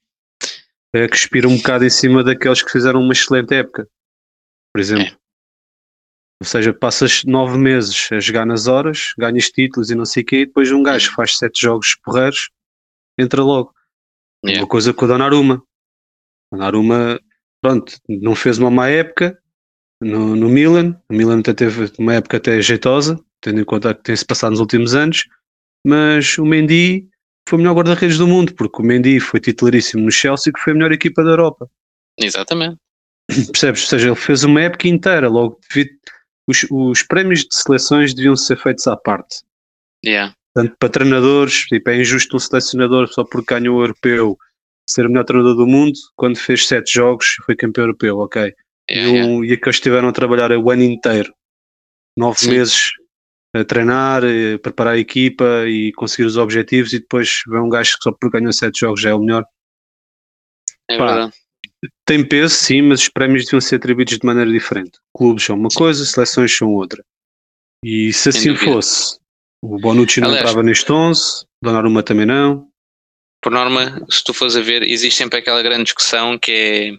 é 0.95 1.07
que 1.07 1.15
expira 1.15 1.47
um 1.47 1.57
bocado 1.57 1.85
em 1.85 1.89
cima 1.89 2.23
daqueles 2.23 2.61
que 2.61 2.71
fizeram 2.71 3.01
uma 3.01 3.13
excelente 3.13 3.53
época, 3.53 3.87
por 4.73 4.79
exemplo. 4.79 5.13
É. 5.13 5.19
Ou 6.41 6.47
seja, 6.47 6.73
passas 6.73 7.23
nove 7.25 7.57
meses 7.57 8.09
a 8.11 8.19
jogar 8.19 8.45
nas 8.45 8.67
horas, 8.67 9.13
ganhas 9.17 9.49
títulos 9.49 9.91
e 9.91 9.95
não 9.95 10.05
sei 10.05 10.23
o 10.23 10.25
quê, 10.25 10.35
e 10.37 10.45
depois 10.45 10.71
um 10.71 10.81
gajo 10.81 11.13
faz 11.13 11.37
sete 11.37 11.61
jogos 11.61 11.95
porreiros, 12.03 12.49
entra 13.17 13.43
logo. 13.43 13.73
Yeah. 14.45 14.61
Uma 14.61 14.69
coisa 14.69 14.93
com 14.93 15.03
o 15.03 15.07
Donnarumma. 15.07 15.61
O 16.51 16.55
Donnarumma, 16.55 17.19
pronto, 17.61 17.93
não 18.07 18.35
fez 18.35 18.57
uma 18.57 18.71
má 18.71 18.87
época, 18.87 19.37
no, 20.01 20.35
no 20.35 20.49
Milan. 20.49 20.99
O 21.09 21.13
Milan 21.13 21.39
até 21.39 21.53
teve 21.53 21.91
uma 21.99 22.13
época 22.13 22.37
até 22.37 22.61
jeitosa, 22.61 23.19
tendo 23.41 23.59
em 23.59 23.65
conta 23.65 23.93
que 23.93 24.03
tem-se 24.03 24.25
passado 24.25 24.51
nos 24.51 24.61
últimos 24.61 24.95
anos, 24.95 25.25
mas 25.85 26.37
o 26.37 26.45
Mendy 26.45 27.08
foi 27.49 27.57
o 27.57 27.61
melhor 27.61 27.75
guarda-redes 27.75 28.17
do 28.17 28.27
mundo, 28.27 28.53
porque 28.53 28.81
o 28.81 28.85
Mendy 28.85 29.19
foi 29.19 29.39
titularíssimo 29.39 30.05
no 30.05 30.11
Chelsea, 30.11 30.53
que 30.53 30.59
foi 30.59 30.71
a 30.71 30.75
melhor 30.75 30.91
equipa 30.91 31.23
da 31.23 31.31
Europa. 31.31 31.69
Exatamente. 32.17 32.77
Percebes? 33.27 33.83
Ou 33.83 33.87
seja, 33.89 34.07
ele 34.07 34.15
fez 34.15 34.43
uma 34.43 34.61
época 34.61 34.87
inteira, 34.87 35.27
logo 35.27 35.59
devido, 35.67 35.91
os, 36.47 36.65
os 36.69 37.03
prémios 37.03 37.41
de 37.41 37.55
seleções 37.55 38.13
deviam 38.13 38.35
ser 38.35 38.57
feitos 38.57 38.85
à 38.87 38.95
parte. 38.95 39.41
Yeah. 40.05 40.33
Tanto 40.53 40.75
para 40.79 40.89
treinadores, 40.89 41.65
tipo, 41.65 41.89
é 41.89 41.99
injusto 41.99 42.35
um 42.35 42.39
selecionador 42.39 43.07
só 43.07 43.23
porque 43.23 43.53
ganhou 43.53 43.77
o 43.77 43.81
europeu 43.81 44.37
ser 44.87 45.05
o 45.05 45.09
melhor 45.09 45.23
treinador 45.23 45.55
do 45.55 45.67
mundo, 45.67 45.93
quando 46.15 46.37
fez 46.37 46.67
sete 46.67 46.93
jogos 46.93 47.35
foi 47.45 47.55
campeão 47.55 47.83
europeu, 47.83 48.17
ok. 48.17 48.53
Yeah, 48.89 49.09
e, 49.09 49.13
yeah. 49.13 49.27
um, 49.27 49.43
e 49.43 49.53
aqueles 49.53 49.75
estiveram 49.75 50.07
a 50.07 50.11
trabalhar 50.11 50.51
o 50.51 50.71
ano 50.71 50.83
inteiro, 50.83 51.31
nove 52.17 52.39
Sim. 52.39 52.51
meses 52.51 52.89
a 53.55 53.63
treinar, 53.63 54.23
eh, 54.23 54.57
preparar 54.57 54.93
a 54.93 54.99
equipa 54.99 55.65
e 55.67 55.91
conseguir 55.93 56.25
os 56.25 56.37
objetivos 56.37 56.93
e 56.93 56.99
depois 56.99 57.41
vem 57.47 57.59
um 57.59 57.69
gajo 57.69 57.97
que 57.97 58.03
só 58.03 58.11
porque 58.11 58.37
ganhou 58.37 58.53
sete 58.53 58.79
jogos 58.81 59.01
já 59.01 59.09
é 59.09 59.13
o 59.13 59.19
melhor. 59.19 59.43
É 60.89 60.97
Pá. 60.97 61.05
verdade. 61.07 61.33
Tem 62.05 62.27
peso, 62.27 62.55
sim, 62.55 62.81
mas 62.81 63.01
os 63.03 63.09
prémios 63.09 63.45
deviam 63.45 63.61
ser 63.61 63.77
atribuídos 63.77 64.17
de 64.17 64.25
maneira 64.25 64.51
diferente. 64.51 64.99
Clubes 65.15 65.45
são 65.45 65.55
uma 65.55 65.69
coisa, 65.69 66.05
seleções 66.05 66.55
são 66.55 66.69
outra. 66.73 67.03
E 67.83 68.11
se 68.11 68.29
assim 68.29 68.55
fosse, 68.55 69.17
o 69.63 69.79
Bonucci 69.79 70.19
não 70.19 70.27
Aliás- 70.29 70.43
entrava 70.49 70.63
neste 70.63 70.91
11, 70.91 71.45
Donnarumma 71.63 72.03
também 72.03 72.25
não. 72.25 72.67
Por 73.41 73.51
norma, 73.53 74.05
se 74.09 74.21
tu 74.23 74.33
fores 74.33 74.55
a 74.57 74.61
ver, 74.61 74.83
existe 74.83 75.17
sempre 75.17 75.39
aquela 75.39 75.63
grande 75.63 75.85
discussão 75.85 76.37
que 76.37 76.51
é 76.51 76.97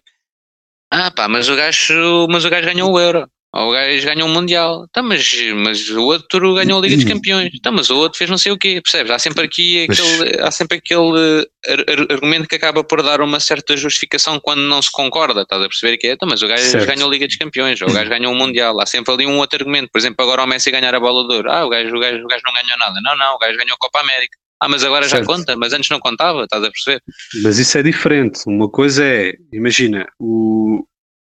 ah 0.93 1.11
pá, 1.11 1.29
mas 1.29 1.49
o 1.51 1.55
gajo, 1.57 2.27
mas 2.31 2.45
o 2.47 2.51
gajo 2.51 2.67
ganhou 2.67 2.91
o 2.93 2.99
Euro, 2.99 3.31
o 3.53 3.71
gajo 3.73 4.05
ganhou 4.07 4.29
o 4.29 4.33
Mundial, 4.33 4.87
tá, 4.93 5.03
mas, 5.03 5.29
mas 5.57 5.89
o 5.91 6.05
outro 6.05 6.55
ganhou 6.55 6.79
a 6.79 6.83
Liga 6.83 6.95
dos 6.97 7.05
Campeões, 7.05 7.51
tá, 7.61 7.71
mas 7.73 7.91
o 7.91 7.97
outro 7.97 8.17
fez 8.17 8.31
não 8.31 8.39
sei 8.39 8.53
o 8.53 8.57
quê, 8.59 8.81
percebes? 8.81 9.11
Há 9.11 9.19
sempre 9.19 9.45
aqui 9.45 9.87
Mas- 9.89 9.99
aquele, 10.01 10.41
há 10.41 10.51
sempre 10.53 10.79
aquele 10.79 11.49
ar- 11.67 12.13
argumento 12.13 12.47
que 12.49 12.55
acaba 12.55 12.85
por 12.85 13.03
dar 13.03 13.21
uma 13.21 13.41
certa 13.41 13.77
justificação 13.77 14.39
quando 14.39 14.61
não 14.63 14.81
se 14.81 14.91
concorda, 14.93 15.43
estás 15.43 15.61
a 15.63 15.69
perceber 15.69 15.97
que 15.97 16.07
é, 16.07 16.17
tá, 16.17 16.27
mas 16.27 16.43
o 16.43 16.49
gajo 16.49 16.63
Certo. 16.63 16.87
ganhou 16.87 17.09
a 17.09 17.11
Liga 17.13 17.27
dos 17.27 17.37
Campeões, 17.37 17.81
ou 17.83 17.89
o 17.89 17.93
gajo 17.93 18.09
ganhou 18.09 18.33
o 18.33 18.37
Mundial, 18.37 18.81
há 18.81 18.87
sempre 18.87 19.13
ali 19.13 19.27
um 19.27 19.39
outro 19.39 19.59
argumento, 19.59 19.91
por 19.93 19.99
exemplo, 19.99 20.25
agora 20.25 20.45
o 20.45 20.47
Messi 20.47 20.71
ganhar 20.71 20.95
a 20.95 21.01
bola 21.01 21.27
de 21.27 21.35
ouro, 21.35 21.51
ah, 21.51 21.65
o 21.67 21.69
gajo, 21.69 21.97
o 21.97 21.99
gajo, 22.01 22.23
o 22.25 22.29
gajo 22.29 22.43
não 22.45 22.53
ganhou 22.53 22.79
nada, 22.79 23.01
não, 23.03 23.17
não, 23.17 23.35
o 23.35 23.39
gajo 23.39 23.59
ganhou 23.59 23.75
a 23.75 23.79
Copa 23.79 24.01
América. 24.01 24.37
Ah, 24.63 24.69
mas 24.69 24.85
agora 24.85 25.05
já 25.09 25.17
Certo. 25.17 25.27
conta, 25.27 25.57
mas 25.57 25.73
antes 25.73 25.89
não 25.89 25.99
contava, 25.99 26.45
estás 26.45 26.63
a 26.63 26.71
perceber? 26.71 27.01
Mas 27.43 27.59
isso 27.59 27.79
é 27.79 27.83
diferente. 27.83 28.43
Uma 28.47 28.69
coisa 28.71 29.03
é, 29.03 29.33
imagina, 29.55 30.07
o, 30.21 30.85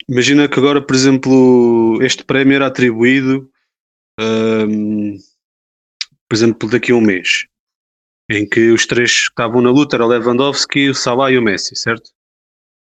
imagina 0.09 0.47
que 0.47 0.59
agora, 0.59 0.85
por 0.85 0.95
exemplo, 0.95 1.99
este 2.01 2.23
prémio 2.23 2.55
era 2.55 2.67
atribuído, 2.67 3.51
hum, 4.19 5.17
por 6.27 6.35
exemplo, 6.35 6.69
daqui 6.69 6.91
a 6.91 6.95
um 6.95 7.01
mês, 7.01 7.47
em 8.29 8.47
que 8.47 8.71
os 8.71 8.85
três 8.85 9.11
que 9.11 9.29
estavam 9.29 9.61
na 9.61 9.69
luta 9.69 9.95
era 9.95 10.05
o 10.05 10.07
Lewandowski, 10.07 10.89
o 10.89 10.95
Salah 10.95 11.31
e 11.31 11.37
o 11.37 11.41
Messi, 11.41 11.75
certo? 11.75 12.11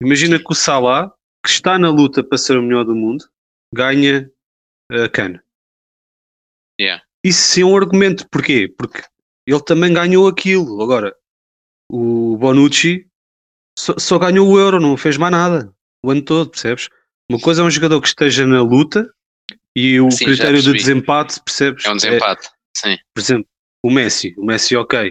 Imagina 0.02 0.38
que 0.38 0.50
o 0.50 0.54
Salah, 0.54 1.12
que 1.44 1.50
está 1.50 1.78
na 1.78 1.90
luta 1.90 2.22
para 2.22 2.38
ser 2.38 2.58
o 2.58 2.62
melhor 2.62 2.84
do 2.84 2.94
mundo, 2.94 3.24
ganha 3.74 4.30
a 4.90 5.08
cana. 5.08 5.42
Yeah. 6.80 7.02
Isso 7.24 7.42
sim 7.42 7.62
é 7.62 7.64
um 7.64 7.76
argumento. 7.76 8.28
Porquê? 8.28 8.68
Porque 8.68 9.02
ele 9.46 9.62
também 9.62 9.92
ganhou 9.92 10.28
aquilo. 10.28 10.82
Agora, 10.82 11.16
o 11.90 12.36
Bonucci 12.36 13.08
só, 13.78 13.98
só 13.98 14.18
ganhou 14.18 14.48
o 14.48 14.58
euro, 14.58 14.78
não 14.78 14.96
fez 14.96 15.16
mais 15.16 15.32
nada 15.32 15.74
o 16.04 16.10
ano 16.10 16.22
todo, 16.22 16.50
percebes? 16.50 16.88
Uma 17.28 17.40
coisa 17.40 17.62
é 17.62 17.64
um 17.64 17.70
jogador 17.70 18.00
que 18.00 18.08
esteja 18.08 18.46
na 18.46 18.62
luta 18.62 19.08
e 19.74 20.00
o 20.00 20.10
Sim, 20.10 20.26
critério 20.26 20.62
de 20.62 20.72
desempate, 20.72 21.40
percebes? 21.44 21.84
É 21.84 21.90
um 21.90 21.96
desempate. 21.96 22.48
Sim. 22.76 22.96
por 23.14 23.20
exemplo, 23.20 23.46
o 23.82 23.90
Messi, 23.90 24.34
o 24.36 24.44
Messi 24.44 24.76
ok. 24.76 25.10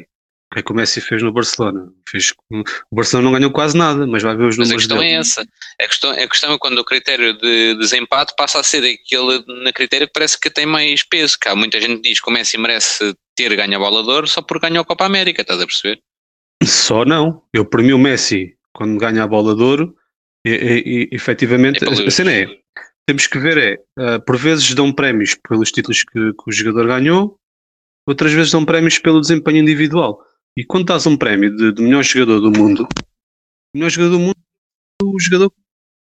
O 0.52 0.56
que 0.56 0.60
é 0.60 0.64
que 0.64 0.72
o 0.72 0.76
Messi 0.76 1.02
fez 1.02 1.22
no 1.22 1.34
Barcelona? 1.34 1.92
Fez, 2.08 2.32
o 2.52 2.96
Barcelona 2.96 3.26
não 3.30 3.38
ganhou 3.38 3.52
quase 3.52 3.76
nada, 3.76 4.06
mas 4.08 4.22
vai 4.24 4.38
ver 4.38 4.46
os 4.46 4.58
Mas 4.58 4.68
a 4.70 4.74
números 4.74 4.84
questão 4.84 4.98
dele. 5.00 5.10
é 5.10 5.16
essa. 5.18 5.42
A 5.82 5.88
questão, 5.88 6.12
a 6.12 6.28
questão 6.30 6.54
é 6.54 6.58
quando 6.58 6.78
o 6.78 6.86
critério 6.86 7.38
de 7.38 7.76
desempate 7.76 8.34
passa 8.38 8.60
a 8.60 8.64
ser 8.64 8.84
aquele 8.86 9.44
na 9.64 9.74
critério 9.74 10.08
que 10.08 10.14
parece 10.14 10.40
que 10.40 10.50
tem 10.50 10.66
mais 10.66 11.04
peso. 11.04 11.38
Há 11.46 11.56
muita 11.56 11.82
gente 11.82 12.02
diz 12.02 12.22
que 12.22 12.30
o 12.30 12.34
Messi 12.34 12.58
merece 12.58 13.14
ter 13.36 13.54
ganho 13.56 13.76
a 13.76 13.80
bola 13.80 14.02
de 14.04 14.10
ouro 14.10 14.28
só 14.28 14.42
porque 14.42 14.70
ganhou 14.70 14.84
a 14.84 14.86
Copa 14.86 15.06
América, 15.06 15.42
estás 15.42 15.60
a 15.60 15.66
perceber? 15.66 16.00
Só 16.64 17.04
não. 17.04 17.42
Eu, 17.54 17.66
para 17.66 17.82
mim, 17.84 17.92
o 17.92 18.00
Messi, 18.00 18.56
quando 18.72 18.98
ganha 19.00 19.24
a 19.24 19.28
bola 19.28 19.54
de 19.56 19.62
ouro, 19.64 19.96
e, 20.46 20.50
e- 20.50 21.04
e- 21.04 21.10
efetivamente, 21.12 21.84
É 21.84 22.08
a, 22.08 22.12
cena 22.12 22.32
é, 22.32 22.48
temos 23.08 23.28
que 23.28 23.40
ver 23.40 23.58
é, 23.58 23.78
ah, 23.98 24.20
por 24.20 24.38
vezes 24.38 24.74
dão 24.74 24.94
prémios 24.94 25.36
pelos 25.48 25.72
títulos 25.72 26.04
que, 26.04 26.34
que 26.34 26.44
o 26.48 26.52
jogador 26.52 26.88
ganhou, 26.88 27.38
outras 28.08 28.32
vezes 28.34 28.52
dão 28.52 28.64
prémios 28.64 29.00
pelo 29.00 29.20
desempenho 29.22 29.58
individual. 29.58 30.22
E 30.58 30.64
quando 30.64 30.86
dás 30.86 31.06
um 31.06 31.18
prémio 31.18 31.56
de, 31.56 31.74
de 31.74 31.82
melhor 31.82 32.04
jogador 32.04 32.40
do 32.40 32.52
mundo, 32.52 32.84
o 32.84 33.78
melhor 33.78 33.90
jogador 33.90 34.12
do 34.12 34.20
mundo 34.20 34.36
é 35.02 35.06
o 35.06 35.20
jogador 35.20 35.52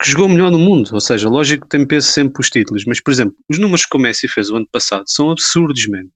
que 0.02 0.10
jogou 0.10 0.30
melhor 0.30 0.52
no 0.52 0.60
mundo. 0.60 0.89
Ou 0.93 1.02
seja, 1.02 1.28
lógico 1.28 1.64
que 1.68 1.70
tem 1.78 1.86
peso 1.86 2.08
sempre 2.12 2.39
os 2.41 2.50
títulos, 2.50 2.86
mas, 2.86 3.02
por 3.02 3.12
exemplo, 3.12 3.36
os 3.50 3.58
números 3.60 3.86
que 3.86 3.98
o 3.98 4.00
Messi 4.00 4.28
fez 4.28 4.50
o 4.50 4.56
ano 4.58 4.68
passado 4.72 5.04
são 5.08 5.32
absurdos, 5.32 5.88
mano. 5.88 6.10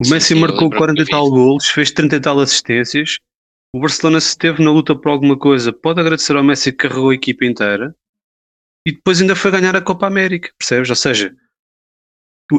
O 0.00 0.04
Sim, 0.04 0.10
Messi 0.14 0.28
sim, 0.28 0.34
eu 0.34 0.40
marcou 0.40 0.62
lembro-me 0.62 0.78
40 0.78 1.02
e 1.02 1.06
tal 1.06 1.24
vi. 1.26 1.30
golos, 1.30 1.66
fez 1.68 1.90
30 1.92 2.16
e 2.16 2.20
tal 2.20 2.40
assistências. 2.40 3.18
O 3.74 3.80
Barcelona, 3.80 4.20
se 4.20 4.28
esteve 4.28 4.62
na 4.62 4.70
luta 4.70 4.94
por 4.94 5.10
alguma 5.10 5.36
coisa, 5.36 5.72
pode 5.72 5.98
agradecer 5.98 6.36
ao 6.36 6.44
Messi 6.44 6.70
que 6.70 6.86
carregou 6.86 7.10
a 7.10 7.14
equipa 7.16 7.44
inteira 7.44 7.92
e 8.86 8.92
depois 8.92 9.20
ainda 9.20 9.34
foi 9.34 9.50
ganhar 9.50 9.74
a 9.74 9.82
Copa 9.82 10.06
América, 10.06 10.52
percebes? 10.56 10.90
Ou 10.90 10.94
seja, 10.94 11.34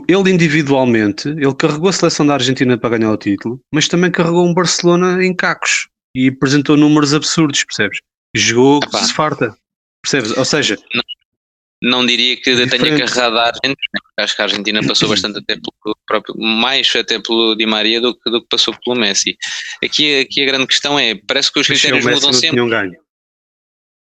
ele 0.10 0.30
individualmente, 0.30 1.30
ele 1.30 1.56
carregou 1.56 1.88
a 1.88 1.94
seleção 1.94 2.28
da 2.28 2.34
Argentina 2.34 2.78
para 2.78 2.98
ganhar 2.98 3.14
o 3.14 3.18
título, 3.18 3.62
mas 3.74 3.88
também 3.88 4.12
carregou 4.12 4.46
um 4.46 4.54
Barcelona 4.54 5.24
em 5.24 5.34
cacos 5.34 5.88
e 6.14 6.28
apresentou 6.28 6.76
números 6.76 7.14
absurdos, 7.14 7.64
percebes? 7.64 8.00
Jogou 8.36 8.82
que 8.82 8.88
Epá. 8.88 8.98
se 8.98 9.14
farta, 9.14 9.56
percebes? 10.04 10.38
Ou 10.38 10.44
seja, 10.44 10.76
Não 10.94 11.02
diria 12.06 12.36
que 12.38 12.68
tenha 12.68 12.98
carregado 12.98 13.38
a 13.38 13.48
Argentina. 13.48 13.76
Acho 14.18 14.36
que 14.36 14.42
a 14.42 14.46
Argentina 14.46 14.88
passou 14.88 15.08
bastante 15.10 15.40
até 15.40 15.56
pelo 15.56 15.98
próprio, 16.08 16.36
mais 16.38 16.94
até 16.96 17.20
pelo 17.20 17.56
Di 17.56 17.66
Maria 17.66 18.02
do 18.02 18.18
que, 18.18 18.30
do 18.30 18.42
que 18.42 18.48
passou 18.50 18.76
pelo 18.84 18.98
Messi. 18.98 19.38
Aqui, 19.84 20.20
aqui 20.22 20.44
a 20.44 20.46
grande 20.46 20.68
questão 20.68 20.98
é, 20.98 21.16
parece 21.16 21.52
que 21.52 21.60
os 21.60 21.68
se 21.68 21.74
o 21.74 21.76
critérios 21.76 22.06
Messi 22.06 22.16
mudam 22.16 22.32
não 22.32 22.34
sempre. 22.34 22.50
tinham 22.56 22.70
ganho. 22.70 23.06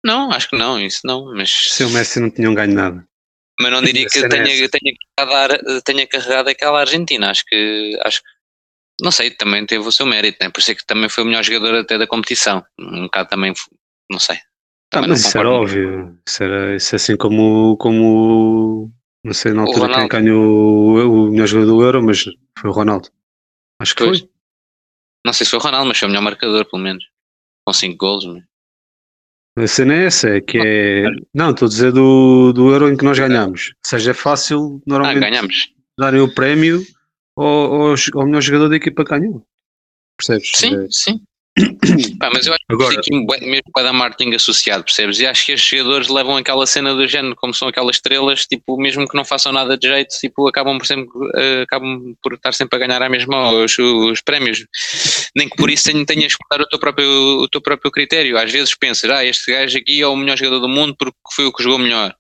Não, 0.04 0.32
acho 0.32 0.50
que 0.50 0.58
não, 0.58 0.80
isso 0.80 1.02
não, 1.04 1.26
mas 1.34 1.52
Se 1.52 1.84
o 1.84 1.90
Messi 1.90 2.20
não 2.20 2.30
tinham 2.30 2.54
ganho 2.56 2.74
nada. 2.74 3.06
mas 3.60 3.72
não 3.72 3.82
diria 3.82 4.08
que 4.08 4.20
é 4.20 4.28
tenha, 4.30 4.70
tenha, 4.70 4.96
carregado, 5.18 5.82
tenha 5.84 6.08
carregado 6.08 6.50
aquela 6.50 6.80
Argentina. 6.80 7.30
Acho 7.30 7.44
que, 7.46 8.00
acho 8.04 8.22
que, 8.22 8.30
não 9.02 9.12
sei, 9.12 9.32
também 9.32 9.66
teve 9.66 9.86
o 9.86 9.92
seu 9.92 10.06
mérito, 10.06 10.38
né? 10.42 10.50
por 10.50 10.62
isso 10.62 10.72
é 10.72 10.76
que 10.76 10.86
também 10.86 11.10
foi 11.10 11.24
o 11.24 11.28
melhor 11.28 11.44
jogador 11.44 11.76
até 11.76 11.98
da 11.98 12.08
competição. 12.08 12.64
Um 12.80 13.04
bocado 13.04 13.30
também, 13.30 13.54
não 14.10 14.20
sei. 14.20 14.38
Ah, 14.92 15.02
mas 15.08 15.20
isso 15.22 15.38
era 15.38 15.50
óbvio. 15.50 16.18
Isso, 16.28 16.44
era, 16.44 16.76
isso 16.76 16.96
é 16.96 16.98
assim 16.98 17.16
como, 17.18 17.78
como 17.78 18.92
não 19.24 19.34
sei 19.34 19.54
na 19.54 19.62
altura 19.62 19.94
quem 19.94 20.08
ganhou 20.08 20.44
o, 20.44 21.28
o 21.28 21.32
melhor 21.32 21.48
jogador 21.48 21.72
do 21.72 21.82
Euro, 21.84 22.04
mas 22.04 22.24
foi 22.58 22.70
o 22.70 22.74
Ronaldo. 22.74 23.10
Acho 23.80 23.96
que 23.96 24.04
Pois. 24.06 24.20
foi. 24.20 24.30
Não 25.26 25.34
sei 25.34 25.46
se 25.46 25.52
foi 25.52 25.60
o 25.60 25.62
Ronaldo, 25.62 25.88
mas 25.90 25.98
foi 26.00 26.08
o 26.08 26.12
melhor 26.12 26.24
marcador, 26.24 26.66
pelo 26.70 26.82
menos. 26.82 27.04
Com 27.68 27.74
5 27.74 27.98
golos. 27.98 28.26
né? 28.26 28.44
A 29.58 29.68
cena 29.68 29.94
é 29.94 30.06
essa, 30.06 30.30
é 30.30 30.42
que 30.42 30.58
é. 30.58 31.04
Não, 31.34 31.52
estou 31.52 31.66
a 31.66 31.70
dizer 31.70 31.92
do, 31.92 32.54
do 32.54 32.72
Euro 32.72 32.90
em 32.90 32.96
que 32.98 33.04
nós 33.04 33.20
ganhamos. 33.20 33.74
Ou 33.76 33.90
seja, 33.90 34.12
é 34.12 34.14
fácil 34.14 34.78
Ah, 34.80 34.84
normalmente 34.88 35.20
ganhamos. 35.20 35.74
darem 36.00 36.22
o 36.22 36.34
prémio 36.34 36.82
ao, 37.38 37.46
ao, 37.46 37.96
ao 38.16 38.26
melhor 38.26 38.42
jogador 38.42 38.70
da 38.70 38.76
equipa 38.78 39.04
que 39.04 39.12
ganhou. 39.12 39.46
Percebes? 40.18 40.52
Sim, 40.56 40.76
É, 40.76 40.88
sim. 40.90 41.22
Pá, 42.20 42.30
mas 42.34 42.46
eu 42.46 42.54
acho 42.54 42.64
Agora- 42.70 43.02
que 43.02 43.14
aqui 43.14 43.46
mesmo 43.46 43.64
com 43.74 43.80
a 43.80 43.84
da 43.84 43.92
marketing 43.94 44.34
associado, 44.36 44.84
percebes? 44.84 45.20
E 45.20 45.26
acho 45.26 45.46
que 45.46 45.52
estes 45.54 45.78
jogadores 45.78 46.08
levam 46.08 46.38
aquela 46.38 46.66
cena 46.66 46.94
do 46.94 47.08
género, 47.08 47.36
como 47.36 47.54
são 47.54 47.68
aquelas 47.68 47.98
estrelas, 47.98 48.46
tipo, 48.46 48.78
mesmo 48.80 49.08
que 49.08 49.16
não 49.16 49.26
façam 49.26 49.52
nada 49.52 49.78
de 49.78 49.88
jeito, 49.88 50.16
tipo, 50.20 50.48
acabam 50.48 50.78
por 50.78 50.86
sempre, 50.86 51.08
eh, 51.36 51.62
acabam 51.64 52.14
por 52.22 52.34
estar 52.34 52.54
sempre 52.54 52.78
a 52.78 52.88
ganhar 52.88 53.02
a 53.02 53.10
mesma 53.10 53.52
os, 53.52 53.78
os 53.78 54.22
prémios. 54.22 54.66
Nem 55.36 55.50
que 55.50 55.58
por 55.58 55.70
isso 55.70 55.86
tenha- 55.92 56.06
tenhas 56.06 56.34
que 56.36 56.44
mudar 56.50 56.64
o 56.64 56.68
teu 56.70 56.80
próprio, 56.80 57.10
o 57.42 57.48
teu 57.50 57.62
próprio 57.62 57.92
critério. 57.92 58.38
Às 58.38 58.52
vezes 58.52 58.76
pensas, 58.78 59.10
ah, 59.10 59.26
este 59.26 59.52
gajo 59.52 59.78
aqui 59.78 60.02
é 60.02 60.08
o 60.08 60.16
melhor 60.16 60.38
jogador 60.38 60.60
do 60.60 60.70
mundo 60.70 60.96
porque 60.98 61.18
foi 61.36 61.46
o 61.46 61.54
que 61.54 61.64
jogou 61.64 61.80
melhor. 61.80 62.14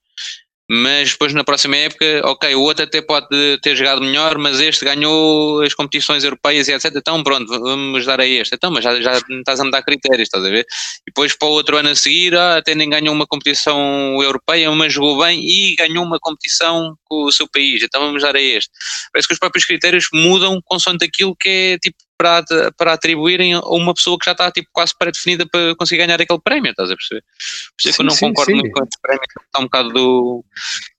Mas 0.71 1.13
depois 1.13 1.33
na 1.33 1.43
próxima 1.43 1.75
época, 1.77 2.21
ok, 2.25 2.53
o 2.53 2.61
outro 2.61 2.83
até 2.83 3.01
pode 3.01 3.27
ter 3.63 3.75
jogado 3.75 4.01
melhor, 4.01 4.37
mas 4.37 4.59
este 4.59 4.85
ganhou 4.85 5.63
as 5.63 5.73
competições 5.73 6.23
europeias 6.23 6.67
e 6.67 6.73
etc. 6.73 6.93
Então 6.95 7.23
pronto, 7.23 7.47
vamos 7.47 8.05
dar 8.05 8.19
a 8.19 8.25
este. 8.27 8.53
Então, 8.53 8.69
mas 8.69 8.83
já, 8.83 9.01
já 9.01 9.13
estás 9.17 9.59
a 9.59 9.63
mudar 9.63 9.81
critérios, 9.81 10.27
estás 10.27 10.45
a 10.45 10.49
ver? 10.49 10.65
E 11.01 11.05
depois 11.07 11.35
para 11.35 11.47
o 11.47 11.51
outro 11.51 11.75
ano 11.75 11.89
a 11.89 11.95
seguir, 11.95 12.35
ah, 12.35 12.57
até 12.57 12.75
nem 12.75 12.87
ganhou 12.87 13.15
uma 13.15 13.25
competição 13.25 14.21
europeia, 14.21 14.69
mas 14.71 14.93
jogou 14.93 15.17
bem 15.23 15.39
e 15.43 15.75
ganhou 15.75 16.05
uma 16.05 16.19
competição 16.19 16.95
com 17.05 17.23
o 17.23 17.31
seu 17.31 17.47
país. 17.51 17.81
Então 17.81 18.01
vamos 18.01 18.21
dar 18.21 18.35
a 18.35 18.41
este. 18.41 18.69
Parece 19.11 19.27
que 19.27 19.33
os 19.33 19.39
próprios 19.39 19.65
critérios 19.65 20.05
mudam 20.13 20.61
consoante 20.63 21.03
aquilo 21.03 21.35
que 21.35 21.49
é 21.49 21.77
tipo 21.79 21.97
para, 22.19 22.43
para 22.77 22.93
atribuírem 22.93 23.53
a 23.53 23.61
uma 23.61 23.93
pessoa 23.93 24.19
que 24.19 24.25
já 24.25 24.33
está 24.33 24.51
tipo, 24.51 24.67
quase 24.73 24.93
pré-definida 24.99 25.47
para 25.49 25.73
conseguir 25.77 26.05
ganhar 26.05 26.21
aquele 26.21 26.41
prémio, 26.41 26.71
estás 26.71 26.91
a 26.91 26.95
perceber? 26.95 27.21
Por 27.21 27.79
isso 27.79 27.89
é 27.89 27.93
que 27.93 28.01
eu 28.01 28.05
não 28.05 28.11
sim, 28.11 28.27
concordo 28.27 28.51
sim. 28.51 28.57
muito 28.57 28.71
com 28.73 28.83
esse 28.83 29.01
prémio, 29.01 29.21
está 29.23 29.59
um 29.59 29.63
bocado 29.63 29.89
do 29.89 30.45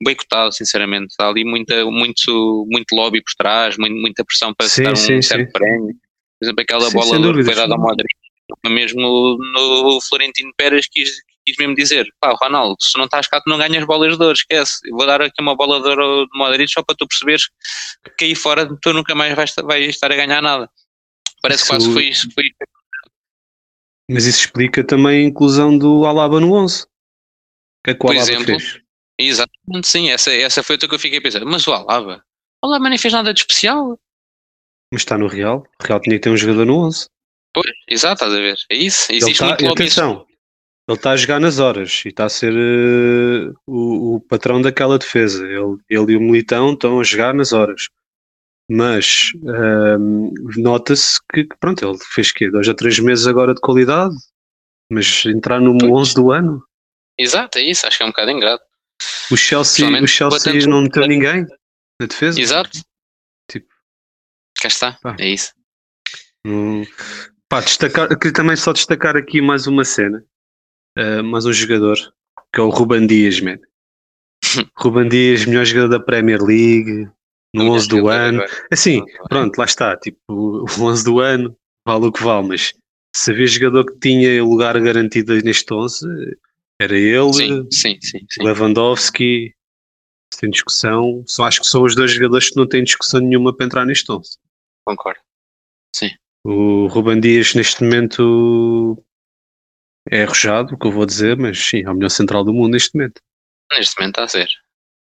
boicotado, 0.02 0.54
sinceramente. 0.54 1.08
Está 1.10 1.28
ali 1.28 1.44
muita, 1.44 1.84
muito, 1.84 2.66
muito 2.70 2.94
lobby 2.94 3.22
por 3.22 3.34
trás, 3.36 3.76
muita 3.76 4.24
pressão 4.24 4.54
para 4.54 4.66
sim, 4.66 4.82
dar 4.82 4.92
um 4.92 4.96
sim, 4.96 5.20
certo 5.20 5.52
prémio. 5.52 5.94
Por 6.38 6.46
exemplo, 6.46 6.62
aquela 6.62 6.90
bola 6.90 7.34
que 7.34 7.44
foi 7.44 7.54
dada 7.54 7.74
ao 7.74 7.80
Madrid, 7.80 8.16
mesmo 8.66 9.02
no 9.02 10.00
Florentino 10.08 10.50
Pérez 10.56 10.88
quis, 10.90 11.10
quis 11.44 11.56
mesmo 11.58 11.74
dizer, 11.74 12.08
pá, 12.18 12.34
Ronaldo, 12.40 12.76
se 12.80 12.96
não 12.96 13.04
estás 13.04 13.28
cá 13.28 13.42
tu 13.42 13.50
não 13.50 13.58
ganhas 13.58 13.84
bolas 13.84 14.16
de 14.16 14.22
ouro, 14.22 14.34
esquece, 14.34 14.78
vou 14.90 15.04
dar 15.04 15.20
aqui 15.20 15.42
uma 15.42 15.54
bola 15.54 15.82
de 15.82 15.88
ouro 15.88 16.26
de 16.32 16.38
Madrid 16.38 16.66
só 16.66 16.82
para 16.82 16.96
tu 16.96 17.06
perceberes 17.06 17.42
que 18.16 18.24
aí 18.24 18.34
fora 18.34 18.66
tu 18.80 18.94
nunca 18.94 19.14
mais 19.14 19.34
vais, 19.34 19.54
vais 19.62 19.88
estar 19.90 20.10
a 20.10 20.16
ganhar 20.16 20.40
nada. 20.40 20.70
Parece 21.42 21.62
isso... 21.62 21.72
quase 21.72 21.92
foi 21.92 22.04
isso. 22.04 22.28
Foi... 22.32 22.44
Mas 24.10 24.26
isso 24.26 24.40
explica 24.40 24.84
também 24.84 25.24
a 25.24 25.28
inclusão 25.28 25.76
do 25.76 26.04
Alaba 26.04 26.40
no 26.40 26.52
11. 26.52 26.82
O 26.82 26.86
que 27.84 27.90
é 27.90 27.94
que 27.94 28.00
o 28.00 28.06
Por 28.06 28.16
Alaba 28.16 28.30
exemplo, 28.30 28.46
fez? 28.46 28.80
Exatamente, 29.18 29.86
sim, 29.86 30.10
essa, 30.10 30.32
essa 30.32 30.62
foi 30.62 30.76
a 30.76 30.78
que 30.78 30.94
eu 30.94 30.98
fiquei 30.98 31.20
pensando, 31.20 31.46
mas 31.46 31.66
o 31.66 31.72
Alaba, 31.72 32.24
o 32.62 32.66
Alaba 32.66 32.88
nem 32.88 32.98
fez 32.98 33.12
nada 33.12 33.34
de 33.34 33.40
especial. 33.40 33.98
Mas 34.90 35.02
está 35.02 35.18
no 35.18 35.26
Real, 35.26 35.62
o 35.78 35.86
Real 35.86 36.00
tinha 36.00 36.16
que 36.16 36.20
ter 36.20 36.30
um 36.30 36.36
jogador 36.36 36.64
no 36.64 36.78
11. 36.86 37.06
Pois, 37.52 37.70
exato, 37.86 38.24
estás 38.24 38.32
a 38.32 38.36
ver, 38.36 38.56
é 38.70 38.76
isso, 38.76 39.12
existe 39.12 39.38
tá, 39.38 39.48
muito 39.48 39.72
atenção, 39.72 40.26
ele 40.90 40.96
está 40.96 41.12
a 41.12 41.16
jogar 41.16 41.38
nas 41.38 41.60
horas 41.60 42.02
e 42.04 42.08
está 42.08 42.24
a 42.24 42.28
ser 42.28 42.52
uh, 42.52 43.54
o, 43.64 44.16
o, 44.16 44.20
patrão 44.20 44.60
daquela 44.60 44.98
defesa. 44.98 45.44
Ele, 45.44 45.76
ele 45.88 46.12
e 46.12 46.16
o 46.16 46.20
Militão 46.20 46.72
estão 46.72 46.98
a 46.98 47.04
jogar 47.04 47.32
nas 47.32 47.52
horas. 47.52 47.88
Mas 48.72 49.32
uh, 49.42 50.60
nota-se 50.60 51.18
que, 51.32 51.44
pronto, 51.58 51.84
ele 51.84 51.98
fez 52.12 52.30
que 52.30 52.48
dois 52.48 52.68
a 52.68 52.74
três 52.74 53.00
meses 53.00 53.26
agora 53.26 53.52
de 53.52 53.60
qualidade, 53.60 54.14
mas 54.88 55.24
entrar 55.26 55.60
no 55.60 55.76
pois. 55.76 55.92
11 55.92 56.14
do 56.14 56.30
ano. 56.30 56.64
Exato, 57.18 57.58
é 57.58 57.62
isso, 57.62 57.86
acho 57.86 57.96
que 57.96 58.02
é 58.04 58.06
um 58.06 58.10
bocado 58.10 58.30
ingrato. 58.30 58.64
O 59.30 59.36
Chelsea, 59.36 59.86
o 60.00 60.06
Chelsea 60.06 60.66
não 60.68 60.82
meteu 60.82 61.06
ninguém 61.06 61.46
na 62.00 62.06
defesa. 62.06 62.40
Exato. 62.40 62.78
Tipo. 63.50 63.66
Cá 64.60 64.68
está, 64.68 64.92
pá. 65.02 65.16
é 65.18 65.30
isso. 65.30 65.52
Hum, 66.46 66.84
pá, 67.48 67.60
destacar, 67.60 68.08
queria 68.18 68.32
também 68.32 68.56
só 68.56 68.72
destacar 68.72 69.16
aqui 69.16 69.40
mais 69.40 69.66
uma 69.66 69.84
cena 69.84 70.24
uh, 70.98 71.22
mais 71.24 71.44
um 71.46 71.52
jogador, 71.52 71.96
que 72.54 72.60
é 72.60 72.62
o 72.62 72.68
Ruban 72.68 73.06
Dias, 73.06 73.40
man. 73.40 73.58
Ruban 74.76 75.08
Dias, 75.08 75.44
melhor 75.44 75.64
jogador 75.64 75.88
da 75.88 76.04
Premier 76.04 76.40
League, 76.40 77.08
no 77.54 77.72
11 77.72 77.88
do 77.88 78.08
ano. 78.08 78.44
Assim, 78.70 79.04
pronto, 79.28 79.56
lá 79.58 79.64
está, 79.64 79.96
tipo, 79.96 80.18
o 80.28 80.64
11 80.64 81.04
do 81.04 81.20
ano, 81.20 81.56
vale 81.86 82.06
o 82.06 82.12
que 82.12 82.22
vale, 82.22 82.48
mas 82.48 82.74
se 83.14 83.32
havia 83.32 83.46
jogador 83.46 83.84
que 83.84 83.98
tinha 83.98 84.42
lugar 84.42 84.78
garantido 84.80 85.34
neste 85.42 85.72
11, 85.72 86.06
era 86.80 86.96
ele, 86.96 87.32
sim, 87.32 87.68
sim, 87.70 87.98
sim, 88.00 88.26
sim. 88.30 88.42
Lewandowski, 88.42 89.54
sem 90.32 90.50
discussão. 90.50 91.22
Só 91.26 91.44
acho 91.44 91.60
que 91.60 91.66
são 91.66 91.82
os 91.82 91.94
dois 91.94 92.12
jogadores 92.12 92.50
que 92.50 92.56
não 92.56 92.66
têm 92.66 92.84
discussão 92.84 93.20
nenhuma 93.20 93.54
para 93.54 93.66
entrar 93.66 93.84
neste 93.84 94.10
11. 94.10 94.38
Concordo. 94.86 95.20
Sim. 95.94 96.10
O 96.44 96.86
Ruban 96.86 97.20
Dias, 97.20 97.54
neste 97.54 97.82
momento, 97.82 98.96
é 100.08 100.22
arrojado 100.22 100.74
o 100.74 100.78
que 100.78 100.86
eu 100.86 100.92
vou 100.92 101.04
dizer, 101.04 101.36
mas 101.36 101.58
sim, 101.58 101.82
é 101.84 101.90
o 101.90 101.94
melhor 101.94 102.08
central 102.08 102.44
do 102.44 102.52
mundo 102.52 102.72
neste 102.72 102.94
momento. 102.94 103.20
Neste 103.72 103.98
momento 103.98 104.14
está 104.20 104.24
a 104.24 104.28
ser. 104.28 104.48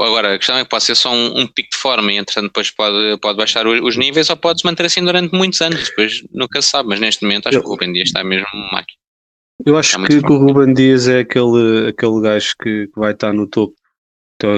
Agora, 0.03 0.35
a 0.35 0.37
questão 0.37 0.57
é 0.57 0.63
que 0.63 0.69
pode 0.69 0.83
ser 0.83 0.95
só 0.95 1.11
um, 1.13 1.41
um 1.41 1.47
pico 1.47 1.69
de 1.71 1.77
forma 1.77 2.11
e, 2.11 2.17
entretanto, 2.17 2.47
depois 2.47 2.71
pode, 2.71 3.17
pode 3.19 3.37
baixar 3.37 3.67
os, 3.67 3.81
os 3.81 3.97
níveis 3.97 4.29
ou 4.29 4.37
pode 4.37 4.61
se 4.61 4.65
manter 4.65 4.85
assim 4.85 5.03
durante 5.03 5.33
muitos 5.35 5.61
anos. 5.61 5.89
Depois 5.89 6.23
nunca 6.31 6.61
se 6.61 6.69
sabe, 6.69 6.89
mas 6.89 6.99
neste 6.99 7.23
momento 7.23 7.47
acho 7.47 7.57
eu, 7.57 7.61
que 7.61 7.67
o 7.67 7.71
Ruben 7.71 7.93
Dias 7.93 8.09
está 8.09 8.23
mesmo 8.23 8.47
máquina. 8.71 8.97
Eu 9.65 9.77
acho 9.77 10.01
que, 10.03 10.21
que, 10.21 10.31
o 10.31 10.37
Ruben 10.37 10.73
Dias 10.73 11.07
é 11.07 11.19
aquele, 11.19 11.89
aquele 11.89 12.21
gajo 12.21 12.53
que, 12.61 12.87
que 12.87 12.99
vai 12.99 13.13
estar 13.13 13.31
no 13.31 13.47
topo 13.47 13.75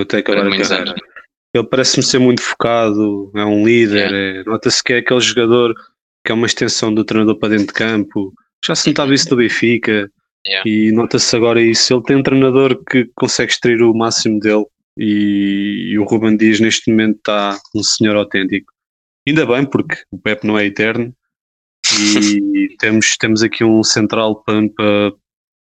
até 0.02 0.20
acabar 0.20 0.48
a 0.48 0.58
carreira. 0.58 0.96
Ele 1.54 1.68
parece-me 1.68 2.04
ser 2.04 2.20
muito 2.20 2.42
focado, 2.42 3.32
é 3.36 3.46
um 3.46 3.64
líder, 3.64 4.12
yeah. 4.12 4.40
é, 4.40 4.44
nota-se 4.44 4.84
que 4.84 4.94
é 4.94 4.98
aquele 4.98 5.20
jogador 5.20 5.76
que 6.26 6.32
é 6.32 6.36
uma 6.36 6.48
extensão 6.48 6.92
do 6.94 7.04
treinador 7.04 7.38
para 7.38 7.50
dentro 7.50 7.68
de 7.68 7.74
campo, 7.74 8.34
já 8.66 8.74
se 8.74 8.88
notava 8.88 9.14
isso 9.14 9.30
no 9.30 9.38
Benfica 9.38 10.10
yeah. 10.48 10.68
e 10.68 10.92
nota-se 10.92 11.36
agora 11.36 11.62
isso. 11.62 11.94
Ele 11.94 12.04
tem 12.04 12.16
um 12.16 12.24
treinador 12.24 12.82
que 12.86 13.10
consegue 13.14 13.52
extrair 13.52 13.82
o 13.84 13.94
máximo 13.94 14.40
dele 14.40 14.66
e, 14.98 15.92
e 15.92 16.00
o 16.00 16.04
Ruben 16.04 16.38
Dias 16.38 16.60
neste 16.60 16.90
momento 16.90 17.18
está 17.18 17.60
um 17.76 17.84
senhor 17.84 18.16
autêntico. 18.16 18.72
Ainda 19.28 19.46
bem, 19.46 19.66
porque 19.66 19.96
o 20.12 20.18
Pep 20.18 20.46
não 20.46 20.58
é 20.58 20.66
eterno 20.66 21.16
e 22.00 22.76
temos, 22.80 23.18
temos 23.18 23.44
aqui 23.44 23.64
um 23.64 23.84
central 23.84 24.44
para, 24.44 24.70
para, 24.70 25.14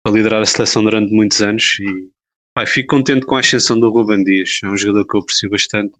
para, 0.03 0.13
liderar 0.13 0.41
a 0.41 0.45
seleção 0.45 0.84
durante 0.84 1.13
muitos 1.13 1.41
anos 1.41 1.77
e 1.80 2.09
pai, 2.53 2.65
fico 2.65 2.95
contente 2.95 3.25
com 3.25 3.36
a 3.36 3.39
ascensão 3.39 3.80
do 3.80 3.89
Ruben 3.89 4.23
Dias. 4.23 4.59
É 4.63 4.67
um 4.67 4.77
jogador 4.77 5.05
que 5.05 5.15
eu 5.15 5.21
aprecio 5.21 5.49
bastante. 5.49 5.93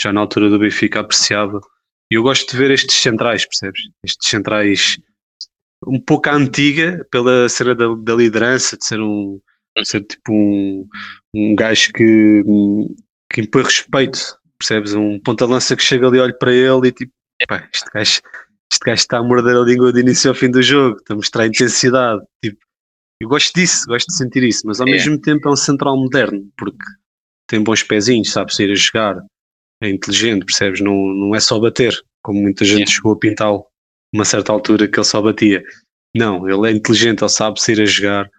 Já 0.00 0.12
na 0.12 0.20
altura 0.20 0.50
do 0.50 0.58
Benfica 0.58 1.00
apreciava. 1.00 1.60
E 2.10 2.14
eu 2.14 2.22
gosto 2.22 2.50
de 2.50 2.56
ver 2.56 2.70
estes 2.70 2.96
centrais, 2.96 3.46
percebes? 3.46 3.82
Estes 4.04 4.28
centrais 4.28 4.98
um 5.86 6.00
pouco 6.00 6.28
antiga 6.30 7.06
pela 7.10 7.48
cena 7.48 7.74
da, 7.74 7.94
da 7.94 8.14
liderança, 8.14 8.76
de 8.76 8.84
ser 8.84 9.00
um 9.00 9.40
de 9.76 9.88
ser 9.88 10.02
tipo 10.02 10.32
um, 10.32 10.86
um 11.34 11.54
gajo 11.54 11.92
que, 11.92 12.42
que 13.32 13.40
impõe 13.40 13.62
respeito, 13.62 14.38
percebes? 14.58 14.94
Um 14.94 15.18
ponta-lança 15.20 15.76
que 15.76 15.82
chega 15.82 16.06
ali, 16.06 16.18
olha 16.18 16.36
para 16.36 16.52
ele 16.52 16.88
e 16.88 16.92
tipo, 16.92 17.12
pá, 17.48 17.68
este 17.72 17.90
gajo, 17.92 18.20
este 18.72 18.84
gajo 18.84 19.00
está 19.00 19.18
a 19.18 19.22
morder 19.22 19.56
a 19.56 19.60
língua 19.60 19.92
de 19.92 20.00
início 20.00 20.30
ao 20.30 20.34
fim 20.34 20.50
do 20.50 20.62
jogo, 20.62 20.98
está 20.98 21.14
a 21.14 21.16
mostrar 21.16 21.46
intensidade. 21.46 22.22
Tipo, 22.44 22.58
eu 23.20 23.28
gosto 23.28 23.52
disso, 23.54 23.86
gosto 23.86 24.08
de 24.08 24.16
sentir 24.16 24.42
isso, 24.42 24.62
mas 24.66 24.80
ao 24.80 24.88
é. 24.88 24.92
mesmo 24.92 25.18
tempo 25.20 25.48
é 25.48 25.52
um 25.52 25.56
central 25.56 25.96
moderno, 25.96 26.50
porque 26.56 26.84
tem 27.48 27.62
bons 27.62 27.82
pezinhos, 27.82 28.30
sabe 28.30 28.54
sair 28.54 28.70
a 28.72 28.74
jogar, 28.74 29.22
é 29.82 29.90
inteligente, 29.90 30.44
percebes? 30.44 30.80
Não, 30.80 30.94
não 30.94 31.34
é 31.34 31.40
só 31.40 31.58
bater, 31.58 31.94
como 32.22 32.40
muita 32.40 32.64
gente 32.64 32.88
é. 32.88 32.92
chegou 32.92 33.12
a 33.12 33.18
pintá-lo 33.18 33.66
uma 34.14 34.24
certa 34.24 34.52
altura 34.52 34.86
que 34.86 34.98
ele 34.98 35.06
só 35.06 35.22
batia. 35.22 35.62
Não, 36.14 36.48
ele 36.48 36.68
é 36.68 36.76
inteligente, 36.76 37.22
ele 37.22 37.30
sabe 37.30 37.60
sair 37.60 37.80
a 37.80 37.86
jogar, 37.86 38.30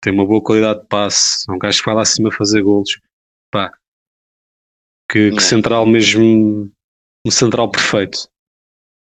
tem 0.00 0.12
uma 0.12 0.26
boa 0.26 0.42
qualidade 0.42 0.80
de 0.80 0.86
passe, 0.86 1.44
é 1.48 1.52
um 1.52 1.58
gajo 1.58 1.78
que 1.78 1.86
vai 1.86 1.94
lá 1.94 2.02
acima 2.02 2.30
fazer 2.30 2.62
golos. 2.62 2.90
Pá, 3.50 3.72
que, 5.10 5.32
que 5.32 5.42
central 5.42 5.84
mesmo, 5.86 6.70
um 7.26 7.30
central 7.30 7.70
perfeito. 7.70 8.28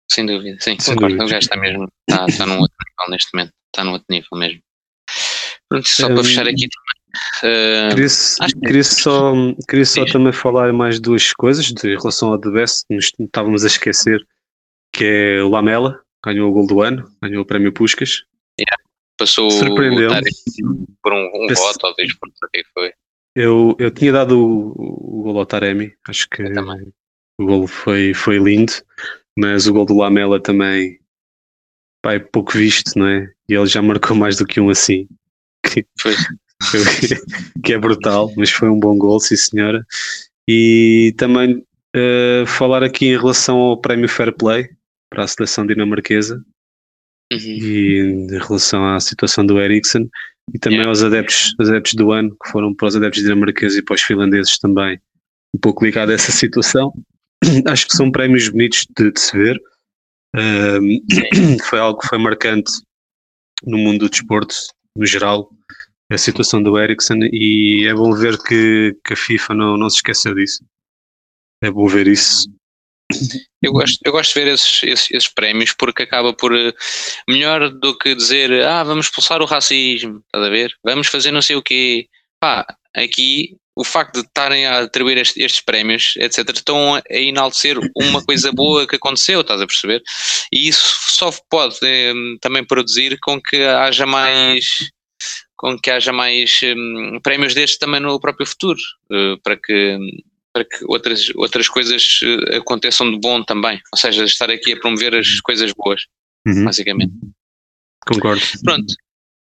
Sem 0.09 0.25
dúvida, 0.25 0.57
sim, 0.59 0.79
Sem 0.79 0.95
concordo. 0.95 1.17
Dúvida. 1.17 1.25
O 1.25 1.29
gajo 1.29 1.45
está 1.45 1.57
mesmo, 1.57 1.87
está, 2.09 2.25
está 2.25 2.45
num 2.45 2.59
outro 2.59 2.75
nível 2.87 3.11
neste 3.11 3.33
momento, 3.33 3.53
está 3.67 3.83
num 3.83 3.91
outro 3.91 4.07
nível 4.09 4.37
mesmo. 4.37 4.61
Pronto, 5.67 5.87
só 5.87 6.07
um, 6.07 6.15
para 6.15 6.23
fechar 6.23 6.47
aqui 6.47 6.67
também. 6.67 6.99
Uh, 7.39 7.89
queria, 7.89 8.07
queria 8.65 8.83
só, 8.83 9.33
queria 9.67 9.85
só 9.85 10.05
também 10.05 10.31
falar 10.31 10.71
mais 10.73 10.99
duas 10.99 11.33
coisas 11.33 11.65
de, 11.65 11.93
em 11.93 11.97
relação 11.97 12.31
ao 12.31 12.39
The 12.39 12.49
Best, 12.49 12.85
nos 12.89 13.11
estávamos 13.19 13.63
a 13.63 13.67
esquecer, 13.67 14.25
que 14.93 15.05
é 15.05 15.43
o 15.43 15.49
Lamela, 15.49 16.01
ganhou 16.25 16.49
o 16.49 16.53
gol 16.53 16.67
do 16.67 16.81
ano, 16.81 17.11
ganhou 17.21 17.43
o 17.43 17.45
prémio 17.45 17.73
Puscas. 17.73 18.23
Yeah. 18.59 18.88
Passou 19.20 19.51
Surpreendeu 19.51 20.09
por 21.03 21.13
um, 21.13 21.30
um 21.36 21.51
Esse... 21.51 21.61
voto 21.61 21.93
dois 21.97 22.13
por 22.15 22.30
que 22.53 22.63
foi. 22.74 22.93
Eu, 23.36 23.76
eu 23.78 23.91
tinha 23.91 24.13
dado 24.13 24.39
o, 24.39 25.20
o 25.20 25.24
gol 25.24 25.39
ao 25.39 25.45
Taremi, 25.45 25.93
acho 26.07 26.28
que 26.30 26.41
o 27.38 27.45
gol 27.45 27.67
foi, 27.67 28.13
foi 28.13 28.38
lindo, 28.38 28.72
mas 29.38 29.67
o 29.67 29.74
gol 29.74 29.86
do 29.86 29.97
Lamela 29.97 30.41
também 30.41 30.99
pá, 32.01 32.13
é 32.13 32.20
pouco 32.20 32.53
visto, 32.53 32.97
não 32.97 33.07
é? 33.07 33.30
E 33.49 33.53
ele 33.53 33.67
já 33.67 33.82
marcou 33.82 34.15
mais 34.15 34.38
do 34.38 34.45
que 34.45 34.59
um 34.59 34.70
assim. 34.70 35.07
Que, 36.72 37.15
que 37.63 37.74
é 37.74 37.78
brutal, 37.78 38.34
mas 38.36 38.51
foi 38.51 38.67
um 38.67 38.78
bom 38.78 38.97
gol, 38.97 39.17
sim 39.22 39.38
senhora. 39.38 39.82
E 40.45 41.15
também 41.17 41.65
uh, 41.95 42.45
falar 42.45 42.84
aqui 42.84 43.05
em 43.05 43.17
relação 43.17 43.55
ao 43.55 43.80
prémio 43.80 44.09
Fair 44.09 44.36
Play, 44.36 44.70
para 45.09 45.24
a 45.24 45.28
seleção 45.28 45.65
dinamarquesa 45.65 46.43
uhum. 47.32 47.39
e 47.39 47.99
em 47.99 48.27
relação 48.38 48.86
à 48.86 48.99
situação 48.99 49.45
do 49.45 49.59
Eriksen 49.59 50.09
e 50.53 50.59
também 50.59 50.80
yeah. 50.80 50.89
aos 50.89 51.03
adeptos, 51.03 51.55
adeptos 51.59 51.93
do 51.93 52.11
ano 52.11 52.36
que 52.43 52.51
foram 52.51 52.73
para 52.73 52.88
os 52.88 52.95
adeptos 52.95 53.21
dinamarqueses 53.21 53.77
e 53.77 53.84
para 53.84 53.95
os 53.95 54.01
finlandeses 54.01 54.57
também 54.57 54.99
um 55.55 55.59
pouco 55.59 55.86
ligado 55.86 56.09
a 56.09 56.13
essa 56.13 56.32
situação 56.32 56.91
acho 57.67 57.88
que 57.88 57.95
são 57.95 58.11
prémios 58.11 58.49
bonitos 58.49 58.86
de, 58.97 59.11
de 59.11 59.19
se 59.19 59.38
ver 59.38 59.61
um, 60.36 61.59
foi 61.69 61.80
algo 61.80 61.99
que 61.99 62.07
foi 62.07 62.17
marcante 62.17 62.71
no 63.63 63.77
mundo 63.77 63.99
do 63.99 64.09
desporto 64.09 64.55
no 64.95 65.05
geral 65.05 65.49
a 66.11 66.17
situação 66.17 66.63
do 66.63 66.80
Eriksen 66.80 67.30
e 67.32 67.86
é 67.88 67.93
bom 67.93 68.13
ver 68.13 68.38
que, 68.41 68.97
que 69.05 69.13
a 69.13 69.15
FIFA 69.15 69.53
não, 69.53 69.77
não 69.77 69.89
se 69.89 69.97
esqueceu 69.97 70.34
disso 70.34 70.63
é 71.61 71.69
bom 71.69 71.88
ver 71.88 72.07
isso 72.07 72.49
eu 73.62 73.72
gosto, 73.72 73.97
eu 74.05 74.12
gosto 74.12 74.34
de 74.34 74.39
ver 74.39 74.53
esses, 74.53 74.84
esses, 74.84 75.12
esses, 75.12 75.28
prémios 75.28 75.74
porque 75.74 76.03
acaba 76.03 76.34
por 76.34 76.55
eh, 76.55 76.74
melhor 77.28 77.70
do 77.70 77.97
que 77.97 78.16
dizer 78.16 78.64
ah, 78.64 78.84
vamos 78.84 79.07
expulsar 79.07 79.41
o 79.41 79.45
racismo, 79.45 80.22
estás 80.26 80.45
a 80.45 80.49
ver? 80.49 80.72
Vamos 80.84 81.07
fazer 81.07 81.32
não 81.32 81.41
sei 81.41 81.55
o 81.55 81.62
quê. 81.62 82.07
Pá, 82.39 82.66
aqui 82.95 83.57
o 83.76 83.84
facto 83.84 84.22
de 84.22 84.28
estarem 84.28 84.66
a 84.66 84.80
atribuir 84.80 85.18
estes, 85.18 85.38
estes, 85.38 85.62
prémios, 85.62 86.14
etc., 86.18 86.49
estão 86.49 86.95
a 86.95 87.01
enaltecer 87.10 87.78
uma 87.95 88.24
coisa 88.24 88.51
boa 88.51 88.86
que 88.86 88.97
aconteceu, 88.97 89.39
estás 89.39 89.62
a 89.62 89.68
perceber? 89.68 90.03
E 90.51 90.68
isso 90.68 90.97
só 91.18 91.32
pode 91.49 91.78
eh, 91.84 92.14
também 92.41 92.64
produzir 92.64 93.18
com 93.22 93.41
que 93.41 93.64
haja 93.64 94.05
mais 94.05 94.66
com 95.55 95.78
que 95.78 95.91
haja 95.91 96.14
mais 96.14 96.62
um, 96.64 97.20
prémios 97.22 97.53
destes 97.53 97.78
também 97.78 97.99
no 97.99 98.20
próprio 98.20 98.47
futuro, 98.47 98.80
uh, 99.12 99.38
para 99.43 99.57
que 99.57 99.97
para 100.53 100.65
que 100.65 100.83
outras, 100.85 101.29
outras 101.35 101.67
coisas 101.67 102.19
uh, 102.23 102.57
aconteçam 102.57 103.11
de 103.11 103.19
bom 103.19 103.43
também, 103.43 103.79
ou 103.91 103.97
seja, 103.99 104.23
estar 104.23 104.49
aqui 104.49 104.73
a 104.73 104.79
promover 104.79 105.15
as 105.15 105.39
coisas 105.41 105.71
boas, 105.73 106.01
uhum. 106.47 106.65
basicamente. 106.65 107.13
Concordo. 108.07 108.41
Pronto, 108.63 108.93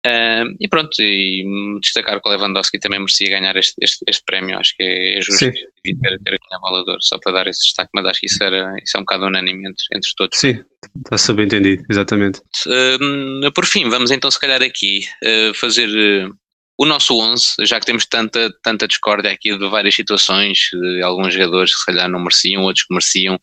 Uh, 0.06 0.54
e 0.60 0.68
pronto, 0.68 0.92
e 1.00 1.44
destacar 1.82 2.22
que 2.22 2.30
o 2.30 2.32
Lewandowski 2.32 2.78
também 2.78 3.00
merecia 3.00 3.28
ganhar 3.28 3.56
este, 3.56 3.74
este, 3.82 4.06
este 4.08 4.24
prémio, 4.24 4.60
acho 4.60 4.76
que 4.78 4.84
é, 4.84 5.18
é 5.18 5.22
justo 5.22 5.40
ter, 5.40 5.54
ter 5.84 6.40
ganhado 6.40 6.62
valador, 6.62 6.98
só 7.02 7.18
para 7.18 7.32
dar 7.32 7.48
esse 7.48 7.62
destaque, 7.62 7.90
mas 7.96 8.06
acho 8.06 8.20
que 8.20 8.28
isso, 8.28 8.44
era, 8.44 8.76
isso 8.84 8.96
é 8.96 9.00
um 9.00 9.04
bocado 9.04 9.26
unânime 9.26 9.68
entre, 9.68 9.84
entre 9.96 10.12
todos. 10.16 10.38
Sim, 10.38 10.64
está 11.04 11.18
subentendido, 11.18 11.84
exatamente. 11.90 12.40
Uh, 12.68 13.52
por 13.52 13.66
fim, 13.66 13.90
vamos 13.90 14.12
então 14.12 14.30
se 14.30 14.40
calhar 14.40 14.62
aqui 14.62 15.08
uh, 15.24 15.56
fazer 15.56 15.90
o 16.78 16.86
nosso 16.86 17.18
11, 17.18 17.56
já 17.62 17.80
que 17.80 17.86
temos 17.86 18.06
tanta, 18.06 18.52
tanta 18.62 18.88
discórdia 18.88 19.32
aqui 19.32 19.58
de 19.58 19.70
várias 19.70 19.96
situações, 19.96 20.70
de 20.74 21.02
alguns 21.02 21.34
jogadores 21.34 21.74
que 21.74 21.80
se 21.80 21.86
calhar 21.86 22.10
não 22.10 22.20
mereciam, 22.20 22.64
outros 22.64 22.86
que 22.86 22.94
mereciam, 22.94 23.40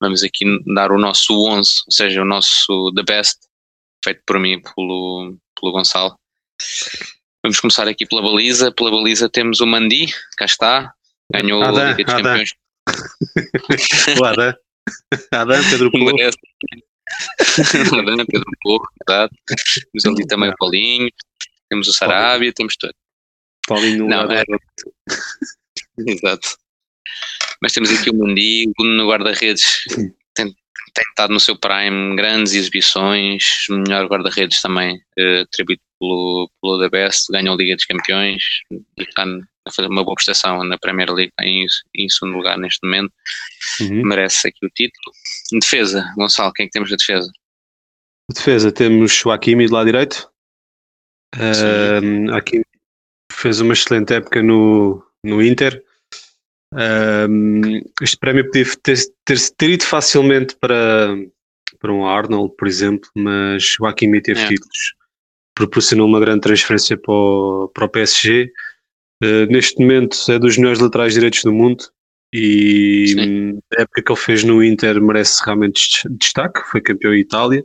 vamos 0.00 0.22
aqui 0.22 0.44
dar 0.74 0.92
o 0.92 0.98
nosso 0.98 1.32
11, 1.32 1.70
ou 1.86 1.92
seja, 1.92 2.22
o 2.22 2.26
nosso 2.26 2.92
The 2.94 3.02
Best, 3.02 3.38
feito 4.04 4.22
por 4.26 4.38
mim, 4.38 4.60
pelo 4.60 5.36
pelo 5.60 5.72
Gonçalo. 5.72 6.14
Vamos 7.42 7.60
começar 7.60 7.86
aqui 7.88 8.06
pela 8.06 8.22
baliza. 8.22 8.72
Pela 8.72 8.90
baliza 8.90 9.28
temos 9.28 9.60
o 9.60 9.66
Mandi, 9.66 10.06
cá 10.36 10.44
está, 10.44 10.92
ganhou 11.32 11.62
Adam, 11.62 11.78
a 11.78 11.90
Liga 11.90 12.04
dos 12.04 12.14
Adam. 12.14 12.24
Campeões. 12.24 12.50
o 14.18 14.24
Adam. 14.24 14.54
Adam, 15.32 15.70
Pedro 15.70 15.90
Porro. 15.92 16.16
Adam, 18.00 18.26
Pedro 18.26 18.52
Porro, 18.62 18.88
verdade. 19.06 19.32
Temos 19.46 20.04
ali 20.04 20.26
também 20.26 20.50
o 20.50 20.56
Paulinho, 20.56 21.10
temos 21.68 21.88
o 21.88 21.92
Sarabia, 21.92 22.52
temos 22.52 22.76
todo. 22.76 22.94
Paulinho 23.66 24.06
Não, 24.06 24.30
é... 24.30 24.42
Exato. 26.06 26.56
Mas 27.60 27.72
temos 27.72 27.90
aqui 27.90 28.10
o 28.10 28.14
Mandi 28.14 28.70
no 28.78 29.08
guarda-redes. 29.08 29.84
Tem, 30.34 30.46
tem 30.46 31.04
estado 31.08 31.32
no 31.32 31.40
seu 31.40 31.56
prime, 31.58 32.14
grandes 32.16 32.54
exibições, 32.54 33.42
melhor 33.68 34.06
guarda-redes 34.06 34.62
também, 34.62 35.00
eh, 35.18 35.40
atribuído 35.40 35.82
pelo, 35.98 36.50
pelo 36.62 36.78
The 36.80 36.88
Best, 36.88 37.32
ganhou 37.32 37.54
a 37.54 37.56
Liga 37.56 37.74
dos 37.74 37.84
Campeões 37.84 38.42
e 38.70 39.02
está 39.02 39.24
a 39.24 39.70
fazer 39.70 39.88
uma 39.88 40.04
boa 40.04 40.14
prestação 40.14 40.62
na 40.64 40.78
Premier 40.78 41.12
League 41.12 41.32
em, 41.40 41.66
em 41.94 42.08
segundo 42.08 42.36
lugar 42.36 42.56
neste 42.56 42.84
momento, 42.84 43.12
uhum. 43.80 44.02
merece 44.04 44.48
aqui 44.48 44.64
o 44.64 44.70
título. 44.70 45.12
Defesa, 45.60 46.12
Gonçalo, 46.16 46.52
quem 46.52 46.64
é 46.64 46.66
que 46.68 46.72
temos 46.72 46.90
na 46.90 46.96
defesa? 46.96 47.30
defesa 48.30 48.70
temos 48.70 49.24
o 49.24 49.30
Hakimi 49.30 49.66
do 49.66 49.74
lado 49.74 49.86
direito. 49.86 50.30
Uh, 51.36 52.34
Hakimi 52.34 52.64
fez 53.30 53.60
uma 53.60 53.72
excelente 53.74 54.14
época 54.14 54.42
no, 54.42 55.02
no 55.24 55.42
Inter, 55.42 55.82
um, 56.74 57.80
este 58.02 58.18
prémio 58.18 58.44
podia 58.44 58.66
ter, 58.82 58.98
ter, 59.24 59.38
ter, 59.56 59.70
ido 59.70 59.84
facilmente 59.84 60.54
para, 60.56 61.16
para 61.78 61.92
um 61.92 62.06
Arnold, 62.06 62.54
por 62.56 62.68
exemplo, 62.68 63.08
mas 63.14 63.78
o 63.80 63.86
Hakimi 63.86 64.20
teve 64.20 64.40
é. 64.40 64.48
títulos, 64.48 64.94
proporcionou 65.54 66.06
uma 66.06 66.20
grande 66.20 66.42
transferência 66.42 66.96
para 66.96 67.12
o, 67.12 67.70
para 67.72 67.84
o 67.86 67.88
PSG. 67.88 68.52
Uh, 69.22 69.46
neste 69.50 69.80
momento 69.80 70.16
é 70.30 70.38
dos 70.38 70.56
melhores 70.56 70.78
laterais 70.78 71.14
direitos 71.14 71.42
do 71.42 71.52
mundo 71.52 71.84
e 72.32 73.08
Sim. 73.08 73.58
a 73.76 73.82
época 73.82 74.02
que 74.02 74.12
ele 74.12 74.20
fez 74.20 74.44
no 74.44 74.62
Inter 74.62 75.00
merece 75.00 75.42
realmente 75.44 76.06
destaque, 76.10 76.60
foi 76.70 76.80
campeão 76.80 77.14
em 77.14 77.20
Itália 77.20 77.64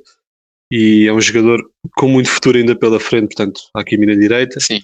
e 0.76 1.08
é 1.08 1.14
um 1.14 1.22
jogador 1.22 1.64
com 1.96 2.08
muito 2.08 2.32
futuro 2.32 2.58
ainda 2.58 2.76
pela 2.76 3.00
frente, 3.00 3.36
portanto, 3.36 3.62
Hakimi 3.76 4.08
na 4.08 4.16
direita. 4.16 4.60
Sim. 4.60 4.82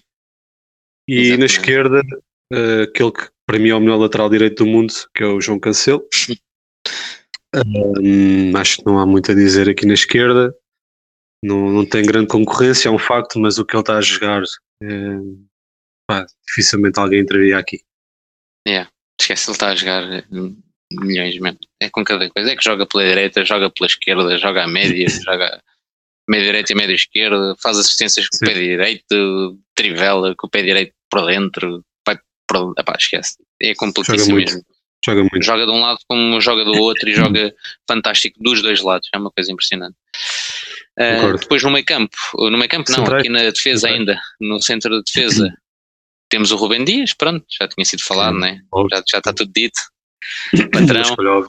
E 1.07 1.15
Exatamente. 1.15 1.39
na 1.39 1.45
esquerda, 1.45 2.01
uh, 2.53 2.83
aquele 2.83 3.11
que 3.11 3.27
para 3.47 3.57
mim 3.57 3.69
é 3.69 3.75
o 3.75 3.79
melhor 3.79 3.97
lateral 3.97 4.29
direito 4.29 4.63
do 4.63 4.69
mundo, 4.69 4.93
que 5.15 5.23
é 5.23 5.25
o 5.25 5.41
João 5.41 5.59
Cancelo. 5.59 6.07
um, 8.03 8.55
acho 8.55 8.77
que 8.77 8.85
não 8.85 8.99
há 8.99 9.05
muito 9.07 9.31
a 9.31 9.33
dizer 9.33 9.67
aqui 9.67 9.87
na 9.87 9.95
esquerda. 9.95 10.55
Não, 11.43 11.71
não 11.71 11.83
tem 11.83 12.05
grande 12.05 12.27
concorrência, 12.27 12.87
é 12.87 12.91
um 12.91 12.99
facto, 12.99 13.39
mas 13.39 13.57
o 13.57 13.65
que 13.65 13.75
ele 13.75 13.81
está 13.81 13.97
a 13.97 14.01
jogar, 14.01 14.43
é, 14.83 14.87
pá, 16.07 16.27
dificilmente 16.47 16.99
alguém 16.99 17.21
entraria 17.21 17.57
aqui. 17.57 17.81
Yeah. 18.67 18.91
Esquece, 19.19 19.49
ele 19.49 19.55
está 19.55 19.69
a 19.69 19.75
jogar 19.75 20.03
milhões 20.93 21.39
mesmo. 21.39 21.57
É 21.81 21.89
com 21.89 22.03
cada 22.03 22.29
coisa. 22.29 22.51
É 22.51 22.55
que 22.55 22.63
joga 22.63 22.85
pela 22.85 23.03
direita, 23.03 23.43
joga 23.43 23.71
pela 23.71 23.87
esquerda, 23.87 24.37
joga 24.37 24.65
à 24.65 24.67
média, 24.67 25.07
joga 25.25 25.59
meia 26.29 26.43
direita 26.43 26.71
e 26.71 26.75
média 26.75 26.93
esquerda, 26.93 27.55
faz 27.61 27.77
assistências 27.77 28.29
com 28.29 28.37
Sim. 28.37 28.45
o 28.45 28.47
pé 28.47 28.53
direito, 28.53 29.59
trivela 29.75 30.35
com 30.37 30.47
o 30.47 30.49
pé 30.49 30.61
direito 30.61 30.93
por 31.09 31.25
dentro, 31.25 31.83
epá, 32.77 32.95
esquece. 32.97 33.37
É 33.61 33.73
completíssimo 33.75 34.37
mesmo. 34.37 34.61
Joga 35.05 35.21
muito. 35.21 35.41
Joga 35.41 35.65
de 35.65 35.71
um 35.71 35.81
lado 35.81 35.99
como 36.07 36.41
joga 36.41 36.63
do 36.65 36.73
outro 36.73 37.09
e 37.09 37.13
joga 37.13 37.53
fantástico 37.89 38.37
dos 38.41 38.61
dois 38.61 38.81
lados. 38.81 39.09
É 39.13 39.17
uma 39.17 39.31
coisa 39.31 39.51
impressionante. 39.51 39.95
Uh, 40.99 41.37
depois 41.37 41.63
no 41.63 41.71
meio 41.71 41.85
campo, 41.85 42.17
no 42.35 42.57
meio 42.57 42.69
campo 42.69 42.91
não, 42.91 43.05
aqui 43.05 43.29
na 43.29 43.39
defesa 43.43 43.87
ainda, 43.87 44.19
no 44.39 44.61
centro 44.61 44.91
de 44.97 45.03
defesa, 45.03 45.51
temos 46.29 46.51
o 46.51 46.57
Rubem 46.57 46.83
Dias, 46.83 47.13
pronto, 47.13 47.45
já 47.49 47.67
tinha 47.67 47.85
sido 47.85 48.03
falado, 48.03 48.37
né? 48.37 48.59
já, 48.91 49.03
já 49.09 49.17
está 49.19 49.33
tudo 49.33 49.51
dito. 49.55 49.79
Patrão. 50.71 51.47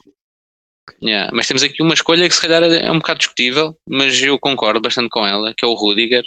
Yeah, 1.01 1.29
mas 1.33 1.47
temos 1.47 1.63
aqui 1.63 1.81
uma 1.81 1.93
escolha 1.93 2.27
que 2.27 2.35
se 2.35 2.41
calhar 2.41 2.63
é 2.63 2.91
um 2.91 2.99
bocado 2.99 3.19
discutível, 3.19 3.77
mas 3.87 4.21
eu 4.21 4.39
concordo 4.39 4.81
bastante 4.81 5.09
com 5.09 5.25
ela, 5.25 5.53
que 5.55 5.65
é 5.65 5.67
o 5.67 5.73
Rudiger, 5.73 6.23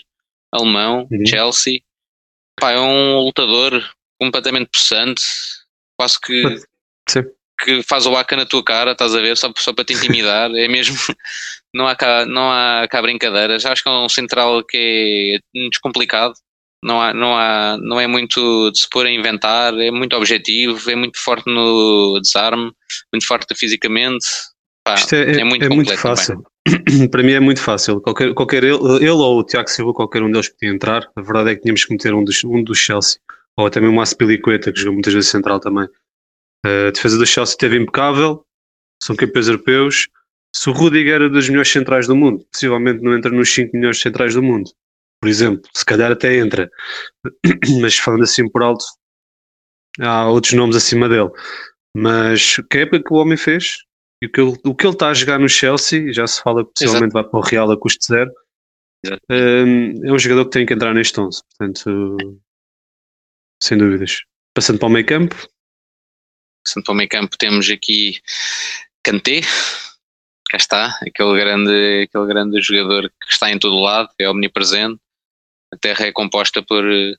alemão, 0.52 1.08
uhum. 1.10 1.26
Chelsea. 1.26 1.80
Pá, 2.60 2.72
é 2.72 2.78
um 2.78 3.18
lutador 3.18 3.82
completamente 4.20 4.70
possante, 4.72 5.22
quase 5.98 6.20
que, 6.20 6.42
que 7.64 7.82
faz 7.82 8.06
o 8.06 8.16
aca 8.16 8.36
na 8.36 8.46
tua 8.46 8.62
cara, 8.62 8.92
estás 8.92 9.14
a 9.14 9.20
ver, 9.20 9.36
só, 9.36 9.52
só 9.56 9.72
para 9.72 9.84
te 9.84 9.94
intimidar, 9.94 10.50
é 10.54 10.68
mesmo, 10.68 10.96
não 11.74 11.86
há, 11.86 11.96
cá, 11.96 12.24
não 12.26 12.50
há 12.50 12.86
cá 12.88 13.02
brincadeiras, 13.02 13.66
acho 13.66 13.82
que 13.82 13.88
é 13.88 13.92
um 13.92 14.08
central 14.08 14.62
que 14.64 15.40
é 15.54 15.68
descomplicado, 15.68 16.34
não, 16.84 17.00
há, 17.00 17.14
não, 17.14 17.36
há, 17.36 17.78
não 17.80 17.98
é 17.98 18.06
muito 18.06 18.70
de 18.70 18.78
se 18.78 18.88
pôr 18.90 19.06
a 19.06 19.10
inventar, 19.10 19.72
é 19.78 19.90
muito 19.90 20.14
objetivo, 20.14 20.90
é 20.90 20.94
muito 20.94 21.18
forte 21.18 21.50
no 21.50 22.20
desarme, 22.20 22.70
muito 23.12 23.26
forte 23.26 23.54
fisicamente, 23.54 24.26
Pá, 24.84 24.94
Isto 24.94 25.14
é, 25.14 25.40
é, 25.40 25.44
muito, 25.44 25.64
é 25.64 25.68
muito 25.68 25.96
fácil. 25.96 26.44
Para 27.10 27.22
mim 27.22 27.32
é 27.32 27.40
muito 27.40 27.60
fácil. 27.60 28.00
Qualquer, 28.02 28.34
qualquer 28.34 28.64
ele, 28.64 28.76
ele, 28.96 29.10
ou 29.10 29.38
o 29.38 29.44
Tiago 29.44 29.68
Silva, 29.68 29.94
qualquer 29.94 30.22
um 30.22 30.30
deles 30.30 30.50
podia 30.50 30.68
entrar. 30.68 31.10
A 31.16 31.22
verdade 31.22 31.50
é 31.50 31.54
que 31.54 31.62
tínhamos 31.62 31.84
que 31.84 31.92
meter 31.92 32.12
um 32.12 32.22
dos, 32.22 32.44
um 32.44 32.62
dos 32.62 32.78
Chelsea 32.78 33.18
ou 33.56 33.66
até 33.66 33.80
mesmo 33.80 33.98
o 33.98 34.02
Aspilicueta, 34.02 34.72
que 34.72 34.80
jogou 34.80 34.94
muitas 34.94 35.14
vezes 35.14 35.30
central 35.30 35.60
também. 35.60 35.88
A 36.64 36.90
defesa 36.90 37.16
do 37.16 37.26
Chelsea 37.26 37.54
esteve 37.54 37.78
impecável, 37.78 38.44
são 39.02 39.14
campeões 39.14 39.48
europeus. 39.48 40.08
Se 40.54 40.68
o 40.68 40.72
Rudiger 40.72 41.14
era 41.14 41.30
dos 41.30 41.48
melhores 41.48 41.70
centrais 41.70 42.06
do 42.06 42.16
mundo, 42.16 42.44
possivelmente 42.50 43.02
não 43.02 43.16
entra 43.16 43.30
nos 43.30 43.52
5 43.52 43.76
melhores 43.76 44.00
centrais 44.00 44.34
do 44.34 44.42
mundo. 44.42 44.70
Por 45.20 45.28
exemplo, 45.28 45.62
se 45.74 45.84
calhar 45.84 46.12
até 46.12 46.36
entra. 46.36 46.70
Mas 47.80 47.96
falando 47.96 48.24
assim 48.24 48.48
por 48.48 48.62
alto, 48.62 48.84
há 50.00 50.28
outros 50.28 50.52
nomes 50.52 50.76
acima 50.76 51.08
dele. 51.08 51.30
Mas 51.96 52.56
que 52.70 52.78
época 52.78 53.02
que 53.02 53.12
o 53.12 53.16
homem 53.16 53.36
fez 53.36 53.78
e 54.24 54.26
o 54.26 54.30
que 54.30 54.40
ele, 54.40 54.58
o 54.64 54.74
que 54.74 54.86
ele 54.86 54.94
está 54.94 55.08
a 55.08 55.14
jogar 55.14 55.38
no 55.38 55.48
Chelsea, 55.48 56.10
já 56.10 56.26
se 56.26 56.42
fala 56.42 56.64
que 56.64 56.72
possivelmente 56.72 57.12
Exato. 57.12 57.22
vai 57.22 57.24
para 57.24 57.38
o 57.38 57.42
Real 57.42 57.70
a 57.70 57.76
custo 57.78 58.06
zero, 58.06 58.32
é 59.28 60.12
um 60.12 60.18
jogador 60.18 60.46
que 60.46 60.52
tem 60.52 60.64
que 60.64 60.72
entrar 60.72 60.94
neste 60.94 61.20
11. 61.20 61.42
Portanto, 61.44 62.40
sem 63.62 63.76
dúvidas. 63.76 64.22
Passando 64.54 64.78
para 64.78 64.88
o 64.88 64.90
meio 64.90 65.04
campo. 65.04 65.36
Passando 66.64 66.84
para 66.84 66.92
o 66.92 66.96
meio 66.96 67.08
campo 67.10 67.36
temos 67.36 67.68
aqui 67.68 68.18
Kanté, 69.02 69.42
cá 70.48 70.56
está, 70.56 70.98
aquele 71.06 71.38
grande, 71.38 72.08
aquele 72.08 72.26
grande 72.26 72.62
jogador 72.62 73.10
que 73.10 73.30
está 73.30 73.50
em 73.50 73.58
todo 73.58 73.82
lado, 73.82 74.08
é 74.18 74.26
omnipresente. 74.26 74.98
A 75.70 75.76
terra 75.76 76.06
é 76.06 76.12
composta 76.12 76.62
por 76.62 76.82
20% 76.82 77.16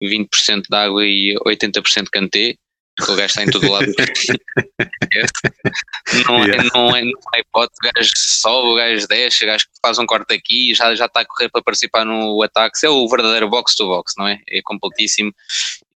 eh, 0.00 0.62
de 0.70 0.76
água 0.76 1.04
e 1.04 1.34
80% 1.44 2.04
de 2.04 2.10
Kanté. 2.10 2.56
O 3.02 3.14
gajo 3.14 3.26
está 3.26 3.44
em 3.44 3.50
todo 3.50 3.70
lado. 3.70 3.86
não, 6.26 6.44
é, 6.44 6.56
não, 6.72 6.96
é, 6.96 7.02
não 7.02 7.12
é 7.34 7.40
hipótese, 7.40 7.78
o 7.78 7.92
gajo 7.92 8.10
sobe, 8.16 8.68
o 8.68 8.74
gajo 8.74 9.06
desce, 9.06 9.44
o 9.44 9.46
gajo 9.46 9.66
faz 9.82 9.98
um 9.98 10.06
corte 10.06 10.32
aqui 10.32 10.74
já, 10.74 10.94
já 10.94 11.04
está 11.04 11.20
a 11.20 11.26
correr 11.26 11.50
para 11.50 11.62
participar 11.62 12.06
no 12.06 12.42
ataque. 12.42 12.76
Isso 12.76 12.86
é 12.86 12.88
o 12.88 13.06
verdadeiro 13.06 13.50
box 13.50 13.76
to 13.76 13.86
box, 13.86 14.14
não 14.16 14.26
é? 14.26 14.40
É 14.48 14.62
completíssimo. 14.62 15.30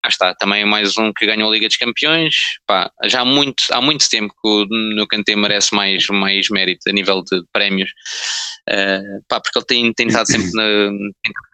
Ah, 0.03 0.07
está, 0.07 0.33
também 0.33 0.61
é 0.61 0.65
mais 0.65 0.97
um 0.97 1.11
que 1.11 1.25
ganhou 1.25 1.49
a 1.49 1.53
Liga 1.53 1.67
dos 1.67 1.77
Campeões. 1.77 2.35
Pá, 2.65 2.89
já 3.05 3.21
há 3.21 3.25
muito, 3.25 3.63
há 3.71 3.81
muito 3.81 4.07
tempo 4.09 4.33
que 4.33 5.01
o 5.01 5.07
Kanté 5.07 5.35
merece 5.35 5.75
mais, 5.75 6.07
mais 6.07 6.49
mérito 6.49 6.89
a 6.89 6.93
nível 6.93 7.21
de 7.23 7.43
prémios. 7.51 7.91
Uh, 8.69 9.21
pá, 9.27 9.41
porque 9.41 9.59
ele 9.59 9.65
tem, 9.65 9.93
tem 9.93 10.07
estado 10.07 10.27
sempre 10.27 10.51
na, 10.53 10.91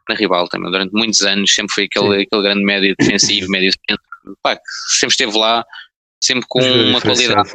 na 0.10 0.16
rival 0.16 0.48
também. 0.48 0.72
Durante 0.72 0.94
muitos 0.94 1.22
anos 1.22 1.54
sempre 1.54 1.74
foi 1.74 1.84
aquele, 1.86 2.24
aquele 2.24 2.44
grande 2.44 2.64
médio 2.64 2.96
defensivo, 3.00 3.50
médio 3.50 3.72
centro 3.72 4.15
pá, 4.42 4.56
que 4.56 4.62
sempre 5.00 5.14
esteve 5.14 5.38
lá, 5.38 5.66
sempre 6.24 6.46
com 6.48 6.60
uma 6.62 7.02
qualidade, 7.02 7.50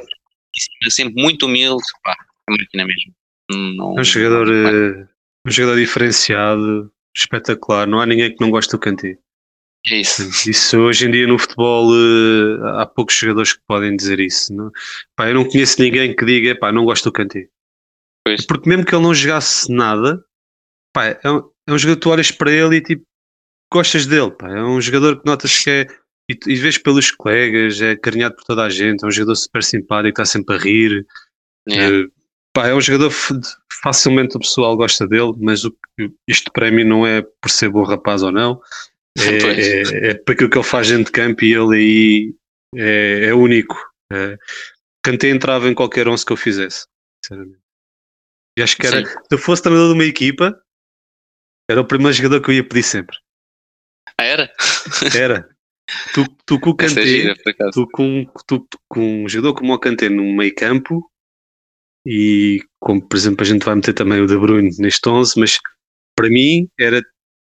sempre 0.89 1.21
muito 1.23 1.47
humilde, 1.47 1.83
pá, 2.05 2.13
a 2.49 2.53
máquina 2.53 2.85
mesmo. 2.85 3.15
Não, 3.77 3.99
É 3.99 4.01
um 4.01 4.05
jogador, 4.05 4.47
não- 4.47 5.01
eh, 5.03 5.09
um 5.47 5.51
jogador 5.51 5.77
diferenciado, 5.77 6.93
espetacular. 7.17 7.87
Não 7.87 8.01
há 8.01 8.07
ninguém 8.07 8.35
que 8.35 8.41
não 8.41 8.51
goste 8.51 8.71
do 8.73 8.79
Kanté. 8.79 9.19
é 9.91 9.97
isso. 9.97 10.23
Isso 10.51 10.79
hoje 10.79 11.07
em 11.07 11.11
dia 11.11 11.27
no 11.27 11.39
futebol 11.39 11.91
eh, 11.95 12.81
há 12.83 12.87
poucos 12.87 13.17
jogadores 13.17 13.55
que 13.55 13.61
podem 13.67 13.97
dizer 13.97 14.21
isso. 14.21 14.55
Não? 14.55 14.71
Pá, 15.17 15.29
eu 15.29 15.35
não 15.35 15.45
conheço 15.49 15.81
ninguém 15.83 16.15
que 16.15 16.25
diga 16.25 16.55
pá, 16.59 16.71
não 16.71 16.85
gosto 16.85 17.05
do 17.05 17.13
Kanté. 17.13 17.49
Pois. 18.25 18.47
Porque 18.47 18.69
mesmo 18.69 18.85
que 18.85 18.95
ele 18.95 19.03
não 19.03 19.15
jogasse 19.15 19.73
nada, 19.73 20.23
pá, 20.95 21.07
é, 21.07 21.21
um, 21.31 21.39
é 21.67 21.73
um 21.73 21.79
jogador 21.79 21.97
que 21.97 22.03
tu 22.03 22.11
olhas 22.11 22.31
para 22.31 22.53
ele 22.53 22.77
e 22.77 22.83
tipo, 22.83 23.03
gostas 23.73 24.07
dele. 24.07 24.31
Pá. 24.33 24.49
É 24.51 24.63
um 24.63 24.81
jogador 24.81 25.19
que 25.21 25.27
notas 25.27 25.59
que 25.59 25.71
é. 25.71 25.87
E, 26.31 26.39
e 26.47 26.55
vês 26.55 26.79
pelos 26.79 27.11
colegas, 27.11 27.81
é 27.81 27.97
carinhado 27.97 28.37
por 28.37 28.45
toda 28.45 28.63
a 28.63 28.71
gente, 28.71 29.05
é 29.05 29.09
um 29.09 29.11
jogador 29.11 29.35
super 29.35 29.65
simpático, 29.65 30.11
está 30.11 30.25
sempre 30.25 30.55
a 30.55 30.59
rir. 30.59 31.05
É. 31.69 31.75
Eh, 31.75 32.07
pá, 32.55 32.69
é 32.69 32.75
um 32.75 32.81
jogador 32.81 33.11
facilmente 33.83 34.37
o 34.37 34.41
pessoal 34.41 34.77
gosta 34.77 35.09
dele, 35.09 35.33
mas 35.39 35.65
o, 35.65 35.77
isto 36.29 36.53
para 36.53 36.71
mim 36.71 36.85
não 36.85 37.05
é 37.05 37.23
por 37.23 37.51
ser 37.51 37.69
bom 37.69 37.83
rapaz 37.83 38.23
ou 38.23 38.31
não, 38.31 38.61
é, 39.19 39.41
Pois. 39.41 39.93
é, 39.93 40.11
é 40.11 40.15
por 40.15 40.33
aquilo 40.33 40.51
que 40.51 40.59
ele 40.59 40.65
faz 40.65 40.89
dentro 40.89 41.07
de 41.07 41.13
campo 41.13 41.45
e 41.45 41.53
ele 41.53 41.77
aí 41.77 42.35
é, 42.77 43.25
é 43.27 43.35
único. 43.35 43.77
É, 44.13 44.39
Kanté 45.03 45.31
entrava 45.31 45.69
em 45.69 45.75
qualquer 45.75 46.07
11 46.07 46.25
que 46.25 46.33
eu 46.33 46.37
fizesse, 46.37 46.87
sinceramente. 47.25 47.59
E 48.57 48.63
acho 48.63 48.77
que 48.77 48.87
era, 48.87 49.05
Sim. 49.05 49.07
se 49.07 49.33
eu 49.33 49.39
fosse 49.39 49.63
treinador 49.63 49.89
de 49.89 49.95
uma 49.95 50.05
equipa, 50.05 50.57
era 51.69 51.81
o 51.81 51.87
primeiro 51.87 52.13
jogador 52.13 52.41
que 52.41 52.51
eu 52.51 52.55
ia 52.55 52.69
pedir 52.69 52.85
sempre. 52.85 53.17
Ah, 54.17 54.25
era? 54.25 54.53
Era. 55.17 55.49
Tu, 56.15 56.25
tu 56.47 56.61
com 56.61 56.71
o 56.71 56.73
é 56.75 56.77
Kanté, 56.77 57.07
gira, 57.07 57.35
acaso. 57.47 57.71
tu 57.73 57.89
com, 57.93 58.27
tu, 58.47 58.59
tu 58.61 58.79
com 58.89 59.25
um 59.25 59.29
jogador 59.29 59.55
como 59.55 59.73
o 59.73 59.79
Kanté 59.79 60.09
no 60.09 60.25
meio 60.33 60.55
campo 60.55 61.11
e 62.07 62.63
como 62.79 63.07
por 63.07 63.17
exemplo 63.17 63.43
a 63.43 63.47
gente 63.47 63.65
vai 63.65 63.75
meter 63.75 63.93
também 63.93 64.21
o 64.21 64.27
De 64.27 64.37
Bruyne 64.37 64.71
neste 64.79 65.09
11, 65.09 65.39
mas 65.39 65.59
para 66.17 66.29
mim 66.29 66.69
era 66.79 67.03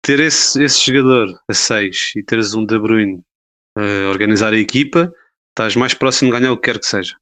ter 0.02 0.20
esse, 0.20 0.62
esse 0.62 0.92
jogador 0.92 1.38
a 1.48 1.54
6 1.54 2.12
e 2.16 2.22
teres 2.22 2.54
um 2.54 2.64
De 2.64 2.78
Bruyne 2.78 3.22
a 3.76 4.10
organizar 4.10 4.52
a 4.52 4.58
equipa, 4.58 5.12
estás 5.50 5.76
mais 5.76 5.94
próximo 5.94 6.32
de 6.32 6.38
ganhar 6.38 6.52
o 6.52 6.56
que 6.56 6.70
quer 6.70 6.78
que 6.78 6.86
seja. 6.86 7.16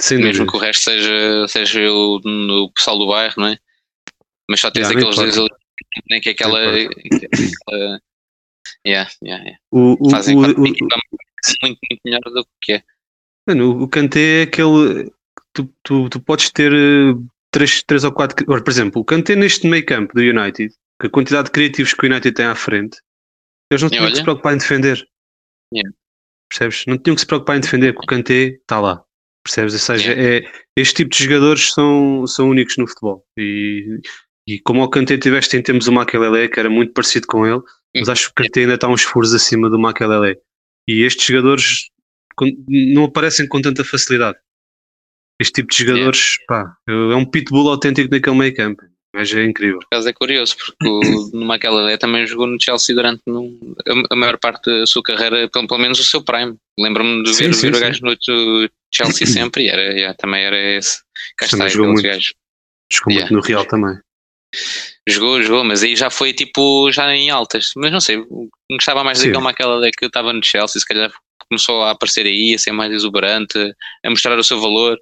Sem 0.00 0.18
Mesmo 0.18 0.44
dúvida. 0.44 0.50
que 0.50 0.56
o 0.56 0.60
resto 0.60 0.84
seja, 0.84 1.48
seja 1.48 1.92
o, 1.92 2.16
o 2.16 2.72
pessoal 2.72 2.98
do 2.98 3.06
bairro, 3.06 3.34
não 3.36 3.48
é? 3.48 3.58
Mas 4.48 4.60
só 4.60 4.70
tens 4.70 4.88
não 4.88 4.96
aqueles 4.96 5.16
dois 5.16 5.38
ali 5.38 5.48
nem 6.10 6.20
que 6.20 6.30
aquela. 6.30 6.58
Aquela 6.60 8.00
yeah, 8.86 9.10
yeah, 9.22 9.42
yeah. 9.44 9.58
O, 9.70 9.96
o, 10.06 10.10
Fazem 10.10 10.36
o- 10.36 10.40
o- 10.40 10.42
muito, 10.60 10.84
muito 11.62 11.78
melhor 12.04 12.20
do 12.20 12.46
que 12.62 12.72
é. 12.74 12.82
Mano, 13.48 13.82
o- 13.82 13.88
Kanté 13.88 14.40
é 14.40 14.42
aquele. 14.42 15.10
Tu, 15.52 15.72
tu, 15.82 16.08
tu 16.08 16.20
podes 16.20 16.50
ter 16.50 16.72
eh, 16.72 17.14
três, 17.50 17.82
três 17.82 18.04
ou 18.04 18.12
quatro. 18.12 18.44
Por 18.46 18.68
exemplo, 18.68 19.00
o 19.02 19.04
Kanté 19.04 19.36
neste 19.36 19.66
meio 19.68 19.84
campo 19.86 20.14
do 20.14 20.20
United, 20.20 20.72
que 21.00 21.06
a 21.06 21.10
quantidade 21.10 21.46
de 21.46 21.52
criativos 21.52 21.94
que 21.94 22.06
o 22.06 22.10
United 22.10 22.32
tem 22.34 22.46
à 22.46 22.54
frente, 22.54 22.98
eles 23.70 23.82
não 23.82 23.88
tinham 23.90 24.04
que 24.10 24.16
se 24.16 24.22
preocupar 24.22 24.54
em 24.54 24.58
defender. 24.58 25.06
Yeah. 25.72 25.90
Percebes? 26.50 26.84
Não 26.86 26.98
tinham 26.98 27.14
que 27.14 27.20
se 27.20 27.26
preocupar 27.26 27.56
em 27.56 27.60
defender, 27.60 27.92
porque 27.92 28.06
o 28.06 28.16
Kanté 28.16 28.34
está 28.60 28.80
lá. 28.80 29.02
Percebes? 29.44 29.74
Ou 29.74 29.78
seja, 29.80 30.12
é, 30.12 30.42
este 30.76 30.94
tipo 30.94 31.10
de 31.10 31.22
jogadores 31.24 31.70
são, 31.72 32.26
são 32.26 32.48
únicos 32.48 32.76
no 32.78 32.86
futebol. 32.88 33.24
E, 33.38 34.00
e 34.48 34.58
como 34.60 34.82
o 34.82 34.88
Kanté 34.88 35.18
tiveste 35.18 35.56
em 35.56 35.62
termos 35.62 35.86
o 35.86 35.92
Makelele, 35.92 36.48
que 36.48 36.58
era 36.58 36.70
muito 36.70 36.92
parecido 36.92 37.26
com 37.26 37.46
ele, 37.46 37.60
mas 37.94 38.08
acho 38.08 38.32
que 38.34 38.42
o 38.42 38.60
ainda 38.60 38.74
está 38.74 38.88
uns 38.88 39.02
furos 39.02 39.34
acima 39.34 39.70
do 39.70 39.78
Makelele. 39.78 40.38
E 40.88 41.02
estes 41.02 41.26
jogadores 41.26 41.90
não 42.68 43.04
aparecem 43.04 43.46
com 43.46 43.60
tanta 43.60 43.84
facilidade. 43.84 44.38
Este 45.40 45.62
tipo 45.62 45.70
de 45.70 45.78
jogadores, 45.78 46.38
pá, 46.46 46.76
é 46.88 47.14
um 47.14 47.24
pitbull 47.24 47.68
autêntico 47.68 48.10
naquele 48.10 48.36
meio 48.36 48.54
campo. 48.54 48.82
Mas 49.14 49.32
é 49.32 49.44
incrível. 49.44 49.78
Por 49.78 49.86
acaso 49.86 50.08
é 50.08 50.12
curioso, 50.12 50.56
porque 50.56 50.88
o 50.88 51.38
Makelele 51.46 51.96
também 51.98 52.26
jogou 52.26 52.48
no 52.48 52.60
Chelsea 52.60 52.94
durante 52.94 53.22
a, 54.10 54.16
maior 54.16 54.38
parte 54.38 54.68
da 54.68 54.86
sua 54.86 55.02
carreira, 55.04 55.48
pelo, 55.48 55.78
menos 55.78 56.00
o 56.00 56.04
seu 56.04 56.22
prime. 56.22 56.56
Lembro-me 56.78 57.22
de 57.22 57.32
Sim, 57.32 57.44
ver, 57.44 57.54
sim, 57.54 57.70
ver 57.70 57.76
o 57.76 57.80
gajo 57.80 58.00
no 58.02 58.16
Chelsea 58.92 59.26
sempre 59.26 59.64
e 59.64 59.68
era, 59.68 59.82
yeah, 59.92 60.14
também 60.14 60.42
era 60.42 60.58
esse. 60.58 61.00
Cá 61.36 61.46
está, 61.46 61.58
Também 61.58 61.72
jogou 61.72 61.92
muito. 61.92 62.08
Jogou 62.92 63.12
Yeah. 63.12 63.30
muito 63.30 63.34
no 63.34 63.40
Real 63.40 63.64
também. 63.66 63.98
Jogou, 65.06 65.42
jogou, 65.42 65.64
mas 65.64 65.82
aí 65.82 65.94
já 65.94 66.08
foi 66.08 66.32
tipo, 66.32 66.90
já 66.90 67.14
em 67.14 67.30
altas. 67.30 67.72
Mas 67.76 67.92
não 67.92 68.00
sei, 68.00 68.24
gostava 68.70 69.04
mais 69.04 69.18
Sim. 69.18 69.26
daquele 69.26 69.44
Makelele 69.44 69.90
que 69.92 70.06
estava 70.06 70.32
no 70.32 70.42
Chelsea, 70.42 70.80
se 70.80 70.86
calhar 70.86 71.12
começou 71.48 71.82
a 71.82 71.90
aparecer 71.90 72.26
aí, 72.26 72.54
a 72.54 72.58
ser 72.58 72.72
mais 72.72 72.90
exuberante, 72.90 73.58
a 74.04 74.10
mostrar 74.10 74.38
o 74.38 74.44
seu 74.44 74.60
valor. 74.60 74.98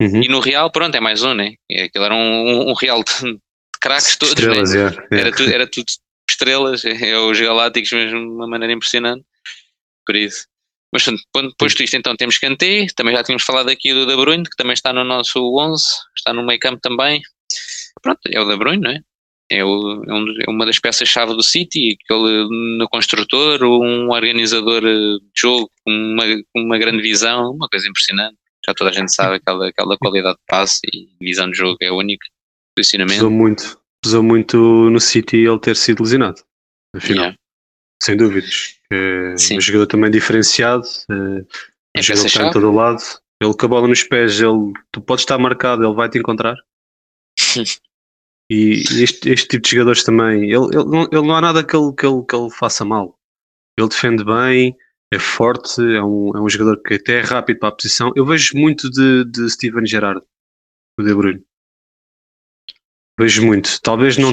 Uhum. 0.00 0.22
E 0.22 0.28
no 0.28 0.40
Real, 0.40 0.70
pronto, 0.70 0.94
é 0.96 1.00
mais 1.00 1.22
um, 1.22 1.34
né? 1.34 1.54
Aquilo 1.70 2.04
era 2.04 2.14
um, 2.14 2.70
um 2.70 2.74
Real 2.74 3.02
de, 3.04 3.38
craques 3.80 4.16
todos, 4.16 4.34
né? 4.34 4.60
Estrelas, 4.62 4.74
é. 4.74 5.16
é. 5.16 5.20
Era, 5.20 5.32
tudo, 5.32 5.50
era 5.50 5.66
tudo 5.66 5.86
estrelas, 6.28 6.84
é 6.84 7.18
os 7.18 7.40
galácticos 7.40 7.92
mesmo 7.92 8.20
de 8.20 8.26
uma 8.26 8.46
maneira 8.46 8.72
impressionante. 8.72 9.24
Por 10.06 10.16
isso. 10.16 10.46
Mas 10.92 11.04
pronto, 11.04 11.54
posto 11.58 11.82
isto, 11.82 11.96
então 11.96 12.16
temos 12.16 12.38
Kanté, 12.38 12.86
também 12.96 13.14
já 13.14 13.22
tínhamos 13.22 13.42
falado 13.42 13.68
aqui 13.68 13.92
do 13.92 14.06
De 14.06 14.16
Bruyne, 14.16 14.44
que 14.44 14.56
também 14.56 14.72
está 14.72 14.92
no 14.92 15.04
nosso 15.04 15.38
11, 15.38 15.84
está 16.16 16.32
no 16.32 16.44
meio 16.46 16.58
campo 16.58 16.80
também. 16.80 17.20
Pronto, 18.02 18.20
é 18.26 18.40
o 18.40 18.48
De 18.48 18.56
Bruyne, 18.56 18.82
não 18.82 18.90
é? 18.90 19.00
É, 19.50 19.64
o- 19.64 20.02
é 20.04 20.44
é 20.46 20.50
uma 20.50 20.66
das 20.66 20.78
peças-chave 20.78 21.32
do 21.34 21.42
City, 21.42 21.96
aquele 22.04 22.48
no 22.78 22.86
construtor, 22.88 23.62
um 23.64 24.10
organizador 24.10 24.82
eh, 24.84 25.18
de 25.18 25.40
jogo 25.40 25.70
com 25.84 25.90
uma, 25.90 26.24
uma 26.54 26.78
grande 26.78 27.00
visão, 27.00 27.52
uma 27.52 27.66
coisa 27.68 27.88
impressionante. 27.88 28.36
Já 28.66 28.74
toda 28.74 28.90
a 28.90 28.92
gente 28.92 29.14
sabe 29.14 29.36
aquela, 29.36 29.68
aquela 29.68 29.96
qualidade 29.96 30.36
de 30.36 30.42
passe 30.46 30.80
e 30.92 31.08
visão 31.24 31.50
de 31.50 31.56
jogo 31.56 31.78
é 31.80 31.90
única. 31.90 32.26
Posicionamento. 32.76 33.14
Pesou 33.16 33.30
muito, 33.30 33.80
pesou 34.02 34.22
muito 34.22 34.56
no 34.90 35.00
City 35.00 35.38
ele 35.38 35.58
ter 35.58 35.76
sido 35.76 36.02
lesionado. 36.02 36.42
Afinal, 36.94 37.24
Yeah. 37.26 37.38
sem 38.02 38.16
dúvidas. 38.16 38.74
É 38.92 39.34
um 39.56 39.60
jogador 39.60 39.86
também 39.86 40.10
diferenciado. 40.10 40.84
É, 41.10 41.14
É 41.96 42.00
um 42.00 42.02
jogador 42.02 42.22
que 42.22 42.28
está 42.28 42.46
em 42.46 42.50
todo 42.52 42.68
o 42.70 42.74
lado. 42.74 43.02
Ele 43.42 43.54
com 43.54 43.66
a 43.66 43.68
bola 43.68 43.88
nos 43.88 44.02
pés, 44.02 44.40
ele, 44.40 44.72
tu 44.92 45.00
podes 45.00 45.22
estar 45.22 45.38
marcado, 45.38 45.84
ele 45.84 45.94
vai 45.94 46.08
te 46.10 46.18
encontrar. 46.18 46.56
E 48.50 48.82
este, 49.02 49.30
este 49.30 49.48
tipo 49.48 49.62
de 49.62 49.70
jogadores 49.70 50.02
também, 50.04 50.44
ele, 50.44 50.66
ele, 50.72 50.84
não, 50.84 51.02
ele 51.02 51.26
não 51.26 51.34
há 51.34 51.40
nada 51.40 51.64
que 51.64 51.76
ele, 51.76 51.92
que, 51.92 52.06
ele, 52.06 52.24
que 52.24 52.34
ele 52.34 52.50
faça 52.50 52.84
mal. 52.84 53.18
Ele 53.78 53.88
defende 53.88 54.24
bem, 54.24 54.74
é 55.12 55.18
forte, 55.18 55.80
é 55.80 56.02
um, 56.02 56.36
é 56.36 56.40
um 56.40 56.48
jogador 56.48 56.82
que 56.82 56.94
até 56.94 57.18
é 57.18 57.22
rápido 57.22 57.58
para 57.58 57.68
a 57.68 57.72
posição. 57.72 58.12
Eu 58.16 58.24
vejo 58.24 58.56
muito 58.56 58.90
de, 58.90 59.24
de 59.24 59.50
Steven 59.50 59.86
Gerrard, 59.86 60.22
o 60.98 61.02
De 61.02 61.14
Bruyne. 61.14 61.44
Vejo 63.18 63.44
muito. 63.44 63.80
Talvez 63.82 64.16
não, 64.16 64.32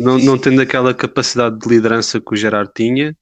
não, 0.00 0.18
não 0.18 0.38
tendo 0.38 0.60
aquela 0.60 0.92
capacidade 0.92 1.58
de 1.58 1.68
liderança 1.68 2.20
que 2.20 2.32
o 2.32 2.36
Gerard 2.36 2.70
tinha, 2.74 3.16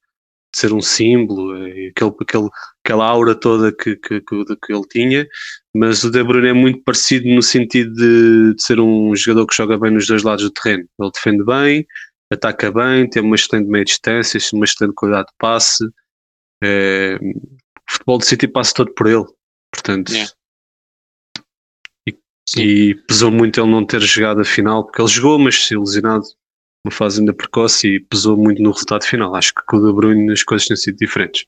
de 0.53 0.59
ser 0.59 0.73
um 0.73 0.81
símbolo, 0.81 1.57
eh, 1.57 1.89
aquele, 1.89 2.13
aquele, 2.21 2.49
aquela 2.85 3.07
aura 3.07 3.35
toda 3.35 3.73
que, 3.73 3.97
que, 3.97 4.21
que, 4.21 4.45
que 4.45 4.73
ele 4.73 4.87
tinha, 4.89 5.29
mas 5.75 6.05
o 6.05 6.11
De 6.11 6.23
Bruyne 6.23 6.49
é 6.49 6.53
muito 6.53 6.83
parecido 6.83 7.29
no 7.29 7.43
sentido 7.43 7.93
de, 7.95 8.55
de 8.55 8.63
ser 8.63 8.79
um 8.79 9.15
jogador 9.17 9.47
que 9.47 9.57
joga 9.57 9.79
bem 9.79 9.91
nos 9.91 10.07
dois 10.07 10.23
lados 10.23 10.45
do 10.45 10.51
terreno. 10.51 10.87
Ele 11.01 11.11
defende 11.13 11.45
bem, 11.45 11.87
ataca 12.31 12.71
bem, 12.71 13.09
tem 13.09 13.23
uma 13.23 13.37
excelente 13.37 13.69
meia 13.69 13.85
distância, 13.85 14.39
uma 14.53 14.65
excelente 14.65 14.95
qualidade 14.95 15.29
de 15.29 15.35
passe. 15.39 15.85
Eh, 16.63 17.19
o 17.21 17.93
futebol 17.93 18.19
do 18.19 18.25
City 18.25 18.47
passa 18.49 18.75
todo 18.75 18.93
por 18.95 19.07
ele. 19.07 19.27
Portanto, 19.73 20.13
Yeah. 20.13 20.31
Sim. 22.49 22.61
e 22.61 22.95
pesou 23.07 23.31
muito 23.31 23.61
ele 23.61 23.71
não 23.71 23.87
ter 23.87 24.01
jogado 24.03 24.41
a 24.41 24.45
final, 24.45 24.85
porque 24.85 25.01
ele 25.01 25.09
jogou, 25.09 25.39
mas 25.39 25.65
se 25.65 25.77
lesionado, 25.77 26.25
uma 26.85 26.93
fase 26.93 27.21
ainda 27.21 27.33
precoce 27.33 27.89
e 27.97 28.01
pesou 28.01 28.37
muito 28.37 28.61
no 28.63 28.71
resultado 28.73 29.05
final. 29.05 29.35
Acho 29.35 29.55
que 29.55 29.63
com 29.67 29.77
o 29.77 29.87
De 29.87 29.93
Bruyne 29.93 30.33
as 30.33 30.43
coisas 30.43 30.67
têm 30.67 30.77
sido 30.77 30.97
diferentes. 30.97 31.45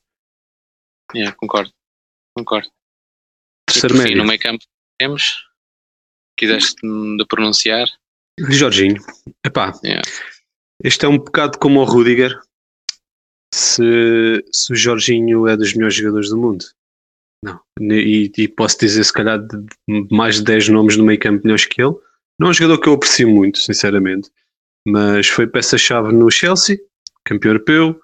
Yeah, 1.13 1.35
concordo. 1.35 1.71
Concordo. 2.37 2.69
Terceiro 3.67 3.97
médio, 3.97 4.17
no 4.17 4.25
meio 4.25 4.39
campo 4.39 4.63
temos. 4.99 5.45
Quiseste 6.37 6.75
de 6.81 7.25
pronunciar. 7.27 7.87
Jorginho. 8.49 9.01
Epá, 9.45 9.71
Yeah. 9.83 10.01
este 10.83 11.05
é 11.05 11.07
um 11.09 11.17
bocado 11.17 11.57
como 11.59 11.79
o 11.79 11.85
Rudiger. 11.85 12.37
Se, 13.53 14.43
se 14.51 14.73
o 14.73 14.75
Jorginho 14.75 15.47
é 15.47 15.55
dos 15.55 15.73
melhores 15.73 15.95
jogadores 15.95 16.29
do 16.29 16.37
mundo. 16.37 16.65
Não. 17.43 17.61
E, 17.79 18.31
e 18.37 18.47
posso 18.47 18.77
dizer, 18.79 19.03
se 19.03 19.13
calhar, 19.13 19.39
de- 19.39 19.61
de 19.87 20.15
mais 20.15 20.35
de 20.37 20.43
10 20.43 20.69
nomes 20.69 20.97
no 20.97 21.05
meio 21.05 21.19
campo 21.19 21.43
melhores 21.43 21.65
que 21.65 21.81
ele. 21.81 21.95
Não 22.39 22.47
é 22.47 22.49
um 22.49 22.53
jogador 22.53 22.81
que 22.81 22.89
eu 22.89 22.93
aprecio 22.93 23.29
muito, 23.29 23.59
sinceramente. 23.59 24.29
Mas 24.85 25.27
foi 25.27 25.47
peça-chave 25.47 26.11
no 26.13 26.29
Chelsea, 26.29 26.77
campeão 27.23 27.53
europeu. 27.53 27.99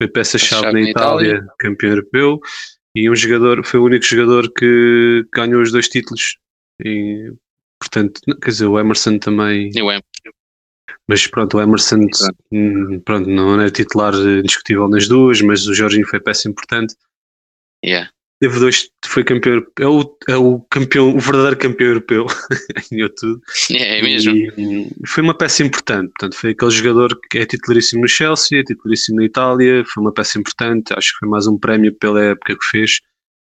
Foi 0.00 0.08
peça-chave 0.08 0.66
na 0.66 0.72
na 0.72 0.80
Itália, 0.80 1.46
campeão 1.58 1.90
europeu. 1.90 2.40
E 2.94 3.10
um 3.10 3.14
jogador, 3.16 3.64
foi 3.64 3.80
o 3.80 3.84
único 3.84 4.04
jogador 4.04 4.52
que 4.52 5.26
ganhou 5.34 5.62
os 5.62 5.72
dois 5.72 5.88
títulos. 5.88 6.38
E, 6.82 7.32
portanto, 7.78 8.20
quer 8.42 8.50
dizer, 8.50 8.66
o 8.66 8.78
Emerson 8.78 9.18
também 9.18 9.70
E 9.74 9.82
o 9.82 9.90
Em- 9.90 10.02
Mas 11.08 11.26
pronto, 11.26 11.56
o 11.56 11.60
Emerson 11.60 12.06
hum, 12.52 13.00
pronto, 13.00 13.28
não 13.28 13.60
é 13.60 13.70
titular 13.70 14.14
indiscutível 14.14 14.88
nas 14.88 15.08
duas, 15.08 15.40
mas 15.40 15.66
o 15.66 15.74
Jorginho 15.74 16.06
foi 16.06 16.20
peça 16.20 16.48
importante. 16.48 16.94
Yeah. 17.84 18.10
Teve 18.38 18.58
dois, 18.58 18.90
foi 19.06 19.24
campeão, 19.24 19.62
é 19.80 19.86
o, 19.86 20.18
é 20.28 20.36
o 20.36 20.60
campeão, 20.70 21.16
o 21.16 21.18
verdadeiro 21.18 21.56
campeão 21.56 21.88
europeu, 21.88 22.26
ganhou 22.90 23.08
tudo. 23.08 23.40
É, 23.70 23.98
é 23.98 24.02
mesmo. 24.02 24.36
E 24.36 24.92
foi 25.06 25.22
uma 25.22 25.34
peça 25.34 25.62
importante, 25.62 26.12
portanto, 26.18 26.36
foi 26.36 26.50
aquele 26.50 26.70
jogador 26.70 27.18
que 27.30 27.38
é 27.38 27.46
titularíssimo 27.46 28.02
no 28.02 28.08
Chelsea, 28.08 28.60
é 28.60 28.62
titularíssimo 28.62 29.16
na 29.16 29.24
Itália, 29.24 29.82
foi 29.86 30.02
uma 30.02 30.12
peça 30.12 30.38
importante, 30.38 30.92
acho 30.92 31.12
que 31.12 31.18
foi 31.20 31.28
mais 31.30 31.46
um 31.46 31.58
prémio 31.58 31.94
pela 31.94 32.22
época 32.22 32.58
que 32.58 32.66
fez 32.66 33.00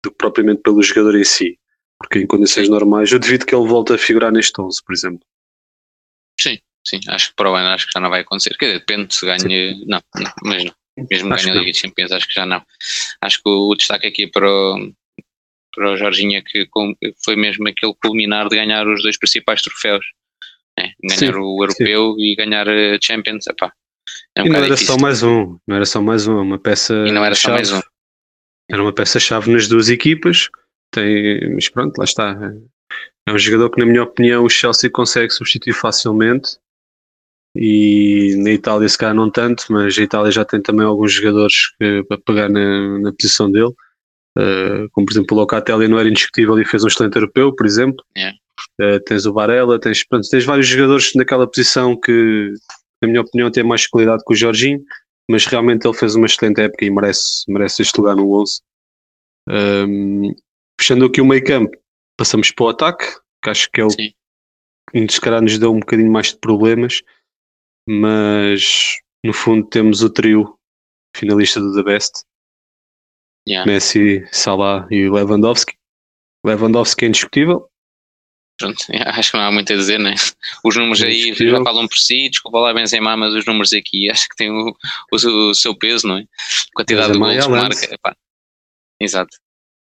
do 0.04 0.10
que 0.10 0.18
propriamente 0.18 0.64
pelo 0.64 0.82
jogador 0.82 1.16
em 1.16 1.24
si, 1.24 1.60
porque 2.00 2.20
em 2.20 2.26
condições 2.26 2.68
normais 2.68 3.12
eu 3.12 3.20
devido 3.20 3.46
que 3.46 3.54
ele 3.54 3.68
volte 3.68 3.94
a 3.94 3.98
figurar 3.98 4.32
neste 4.32 4.60
11, 4.60 4.84
por 4.84 4.94
exemplo. 4.94 5.22
Sim, 6.40 6.58
sim, 6.84 7.00
acho 7.10 7.30
que 7.30 7.36
para 7.36 7.52
o 7.52 7.54
ano 7.54 7.68
acho 7.68 7.86
que 7.86 7.92
já 7.94 8.00
não 8.00 8.10
vai 8.10 8.22
acontecer, 8.22 8.58
quer 8.58 8.66
dizer, 8.66 8.80
depende 8.80 9.14
se 9.14 9.24
ganha, 9.24 9.76
não, 9.86 10.02
não 10.16 10.34
mas 10.44 10.64
não. 10.64 10.79
Mesmo 11.10 11.34
Acho 11.34 11.50
a 11.50 11.54
Liga 11.54 11.72
de 11.72 11.78
Champions, 11.78 12.12
acho 12.12 12.28
que 12.28 12.34
já 12.34 12.46
não. 12.46 12.64
Acho 13.22 13.38
que 13.38 13.50
o, 13.50 13.70
o 13.70 13.76
destaque 13.76 14.08
aqui 14.08 14.28
para 14.28 14.50
o, 14.50 14.92
para 15.74 15.92
o 15.92 15.98
Jorginho 15.98 16.38
é 16.38 16.42
que 16.42 16.68
foi 17.24 17.36
mesmo 17.36 17.68
aquele 17.68 17.94
culminar 18.02 18.48
de 18.48 18.56
ganhar 18.56 18.88
os 18.88 19.02
dois 19.02 19.18
principais 19.18 19.62
troféus. 19.62 20.06
né? 20.78 20.94
Ganhar 21.02 21.34
Sim, 21.34 21.40
o 21.40 21.64
Europeu 21.64 22.16
e 22.18 22.36
ganhar 22.36 22.68
a 22.68 23.00
Champions. 23.02 23.48
Epá, 23.48 23.72
é 24.36 24.44
um 24.44 24.48
e 24.48 24.50
não 24.50 24.58
era 24.58 24.66
difícil. 24.68 24.94
só 24.94 25.00
mais 25.00 25.24
um, 25.24 25.58
não 25.68 25.76
era 25.76 25.86
só 25.86 26.02
mais 26.02 26.28
um, 26.28 26.38
é 26.38 26.42
uma 26.42 26.60
peça 26.60 26.94
E 27.08 27.12
não 27.12 27.24
era 27.24 27.36
só 27.36 27.52
mais 27.52 27.72
um. 27.72 27.82
Era 28.70 28.82
uma 28.82 28.94
peça-chave 28.94 29.52
nas 29.52 29.68
duas 29.68 29.90
equipas. 29.90 30.50
Tem, 30.92 31.54
mas 31.54 31.70
pronto, 31.70 31.98
lá 31.98 32.06
está. 32.06 32.38
É 33.28 33.32
um 33.32 33.38
jogador 33.38 33.70
que, 33.70 33.80
na 33.80 33.86
minha 33.86 34.04
opinião, 34.04 34.44
o 34.44 34.50
Chelsea 34.50 34.90
consegue 34.90 35.32
substituir 35.32 35.74
facilmente. 35.74 36.58
E 37.56 38.36
na 38.38 38.52
Itália, 38.52 38.88
se 38.88 38.98
calhar, 38.98 39.16
não 39.16 39.30
tanto, 39.30 39.66
mas 39.70 39.98
a 39.98 40.02
Itália 40.02 40.32
já 40.32 40.46
tem 40.46 40.62
também 40.62 40.86
alguns 40.86 41.14
jogadores 41.14 41.56
que, 41.78 42.04
para 42.04 42.18
pegar 42.20 42.50
na, 42.50 43.00
na 43.00 43.14
posição 43.14 43.52
dele. 43.52 43.74
Uh, 44.38 44.88
como, 44.92 45.06
por 45.06 45.14
exemplo, 45.14 45.36
o 45.36 45.40
Locatelli 45.40 45.88
não 45.88 46.00
era 46.00 46.08
indiscutível 46.08 46.60
e 46.60 46.66
fez 46.66 46.84
um 46.84 46.88
excelente 46.88 47.16
europeu, 47.16 47.54
por 47.54 47.66
exemplo. 47.66 48.04
Yeah. 48.16 48.38
Uh, 48.80 49.00
tens 49.04 49.26
o 49.26 49.34
Varela, 49.34 49.80
tens, 49.80 50.06
pronto, 50.06 50.28
tens 50.30 50.46
vários 50.46 50.68
jogadores 50.68 51.14
naquela 51.16 51.48
posição 51.48 52.00
que, 52.00 52.54
na 53.02 53.08
minha 53.08 53.22
opinião, 53.22 53.52
têm 53.52 53.64
mais 53.64 53.88
qualidade 53.88 54.24
que 54.26 54.34
o 54.34 54.36
Jorginho, 54.36 54.82
mas 55.30 55.46
realmente 55.46 55.88
ele 55.88 55.98
fez 55.98 56.16
uma 56.16 56.26
excelente 56.26 56.62
época 56.62 56.86
e 56.86 56.90
merece, 56.90 57.44
merece 57.48 57.82
este 57.82 57.98
lugar 57.98 58.16
no 58.16 58.32
11. 58.32 58.62
Um, 59.48 60.34
fechando 60.80 61.06
aqui 61.06 61.20
o 61.20 61.26
meio 61.26 61.44
campo, 61.44 61.76
passamos 62.16 62.52
para 62.52 62.66
o 62.66 62.70
ataque, 62.70 63.06
que 63.44 63.50
acho 63.50 63.70
que 63.72 63.82
é 63.82 63.86
o 63.86 63.90
Sim. 63.90 64.12
que 64.92 65.14
se 65.14 65.22
calhar 65.22 65.42
nos 65.42 65.58
deu 65.58 65.74
um 65.74 65.80
bocadinho 65.80 66.12
mais 66.12 66.28
de 66.28 66.38
problemas, 66.38 67.02
mas 67.90 68.98
no 69.26 69.34
fundo 69.34 69.68
temos 69.68 70.04
o 70.04 70.10
trio 70.10 70.56
finalista 71.16 71.60
do 71.60 71.74
The 71.76 71.84
Best, 71.84 72.12
Yeah. 73.48 73.66
Messi, 73.72 74.28
Salah 74.32 74.88
e 74.92 75.10
Lewandowski. 75.10 75.74
Lewandowski 76.46 77.06
é 77.06 77.08
indiscutível, 77.08 77.68
Pronto, 78.60 78.78
acho 79.08 79.32
que 79.32 79.38
não 79.38 79.46
há 79.46 79.52
muito 79.52 79.74
a 79.74 79.76
dizer, 79.76 79.98
né? 79.98 80.14
Os 80.64 80.76
números 80.76 81.02
aí 81.02 81.22
Indiscutível. 81.22 81.58
já 81.58 81.64
falam 81.64 81.88
por 81.88 81.98
si, 81.98 82.30
desculpa 82.30 82.60
lá 82.60 82.74
Benzema, 82.74 83.18
mas 83.18 83.34
os 83.34 83.46
números 83.46 83.74
aqui 83.74 84.10
acho 84.12 84.28
que 84.30 84.36
têm 84.36 84.52
o, 84.52 84.76
o, 85.12 85.16
o 85.50 85.56
seu 85.56 85.76
peso, 85.76 86.08
não 86.08 86.18
é? 86.18 86.26
Quantidade 86.76 87.08
Benzema 87.18 87.32
de 87.32 87.36
gols 87.38 87.46
que 87.46 87.52
marca. 87.52 87.96
epá. 87.96 88.16
Exato. 89.02 89.36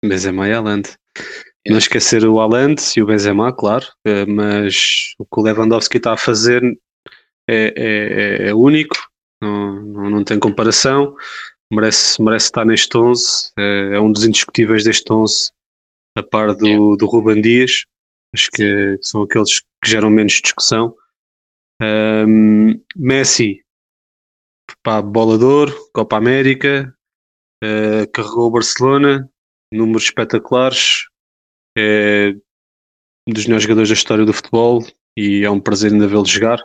Benzema 0.04 0.46
e 0.46 0.52
Haaland. 0.52 0.90
Não 1.66 1.78
esquecer 1.78 2.24
o 2.24 2.38
Haaland 2.38 2.80
e 2.96 3.02
o 3.02 3.06
Benzema, 3.06 3.52
claro, 3.52 3.86
eh, 4.04 4.24
mas 4.26 5.14
o 5.18 5.24
que 5.24 5.40
o 5.40 5.42
Lewandowski 5.42 5.96
está 5.96 6.12
a 6.12 6.16
fazer 6.16 6.62
é, 7.48 7.72
é- 7.76 8.48
é 8.48 8.54
único, 8.54 8.96
não, 9.42 9.82
não, 9.82 10.10
não 10.10 10.24
tem 10.24 10.38
comparação, 10.38 11.16
merece, 11.72 12.20
merece 12.22 12.46
estar 12.46 12.64
neste 12.64 12.96
11, 12.96 13.52
é, 13.58 13.94
é 13.94 14.00
um 14.00 14.12
dos 14.12 14.24
indiscutíveis 14.24 14.84
deste 14.84 15.12
11, 15.12 15.50
a 16.16 16.22
par 16.22 16.54
do, 16.54 16.96
do 16.96 17.06
Ruben 17.06 17.40
Dias, 17.40 17.84
acho 18.34 18.50
que 18.50 18.98
são 19.02 19.22
aqueles 19.22 19.60
que 19.60 19.90
geram 19.90 20.10
menos 20.10 20.34
discussão. 20.34 20.94
Ahm, 21.80 22.80
Messi, 22.96 23.62
pá, 24.82 25.00
bola 25.00 25.38
de 25.38 25.44
ouro, 25.44 25.90
Copa 25.92 26.16
América, 26.16 26.92
eh, 27.62 28.06
carregou 28.12 28.46
o 28.48 28.50
Barcelona, 28.50 29.28
números 29.72 30.04
espetaculares, 30.04 31.06
é 31.76 32.34
um 33.28 33.32
dos 33.32 33.44
melhores 33.46 33.64
jogadores 33.64 33.88
da 33.90 33.94
história 33.94 34.24
do 34.24 34.32
futebol 34.32 34.84
e 35.16 35.44
é 35.44 35.50
um 35.50 35.60
prazer 35.60 35.92
ainda 35.92 36.08
vê-lo 36.08 36.24
jogar. 36.26 36.58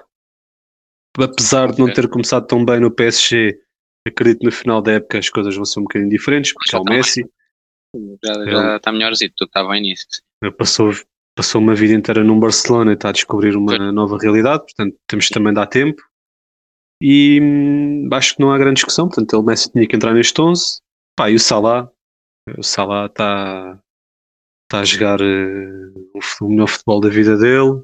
Apesar 1.19 1.71
de 1.71 1.79
não 1.79 1.93
ter 1.93 2.09
começado 2.09 2.47
tão 2.47 2.65
bem 2.65 2.79
no 2.79 2.89
PSG, 2.89 3.59
acredito 4.07 4.39
que 4.39 4.45
no 4.45 4.51
final 4.51 4.81
da 4.81 4.93
época 4.93 5.19
as 5.19 5.29
coisas 5.29 5.55
vão 5.55 5.65
ser 5.65 5.79
um 5.79 5.83
bocadinho 5.83 6.09
diferentes, 6.09 6.53
porque 6.53 6.71
Já 6.71 6.77
é 6.77 6.81
o 6.81 6.83
tá. 6.83 6.93
Messi, 6.93 7.25
Já, 8.23 8.33
já 8.45 8.75
está 8.77 8.91
melhorzinho, 8.91 9.31
tu 9.35 9.45
está 9.45 9.67
bem 9.67 9.81
nisso. 9.81 10.07
passou, 10.57 10.91
passou 11.35 11.61
uma 11.61 11.75
vida 11.75 11.93
inteira 11.93 12.23
num 12.23 12.39
Barcelona 12.39 12.91
e 12.91 12.93
está 12.95 13.09
a 13.09 13.13
descobrir 13.13 13.55
uma 13.55 13.91
nova 13.91 14.17
realidade, 14.17 14.63
portanto 14.63 14.97
temos 15.07 15.29
também 15.29 15.53
dar 15.53 15.67
tempo. 15.67 16.01
E 17.01 17.39
hum, 17.41 18.09
acho 18.11 18.35
que 18.35 18.41
não 18.41 18.51
há 18.51 18.57
grande 18.57 18.75
discussão, 18.75 19.07
portanto 19.07 19.35
ele 19.35 19.45
Messi 19.45 19.71
tinha 19.71 19.87
que 19.87 19.95
entrar 19.95 20.13
neste 20.13 20.39
11. 20.41 20.81
Pá, 21.15 21.29
e 21.29 21.35
o 21.35 21.39
Salah, 21.39 21.91
o 22.57 22.63
Salah 22.63 23.05
está 23.05 23.79
está 24.63 24.79
a 24.79 24.85
jogar 24.85 25.21
eh, 25.21 25.91
o 26.15 26.45
o 26.45 26.49
melhor 26.49 26.67
futebol 26.67 26.99
da 26.99 27.09
vida 27.09 27.37
dele, 27.37 27.83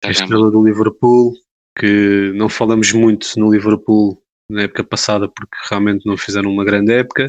Tá 0.00 0.08
a 0.08 0.10
estrela 0.10 0.50
do 0.50 0.64
Liverpool, 0.64 1.34
que 1.76 2.32
não 2.34 2.48
falamos 2.48 2.92
muito 2.92 3.28
no 3.38 3.52
Liverpool 3.52 4.22
na 4.48 4.62
época 4.62 4.84
passada 4.84 5.28
porque 5.28 5.56
realmente 5.68 6.06
não 6.06 6.16
fizeram 6.16 6.50
uma 6.50 6.64
grande 6.64 6.92
época, 6.92 7.26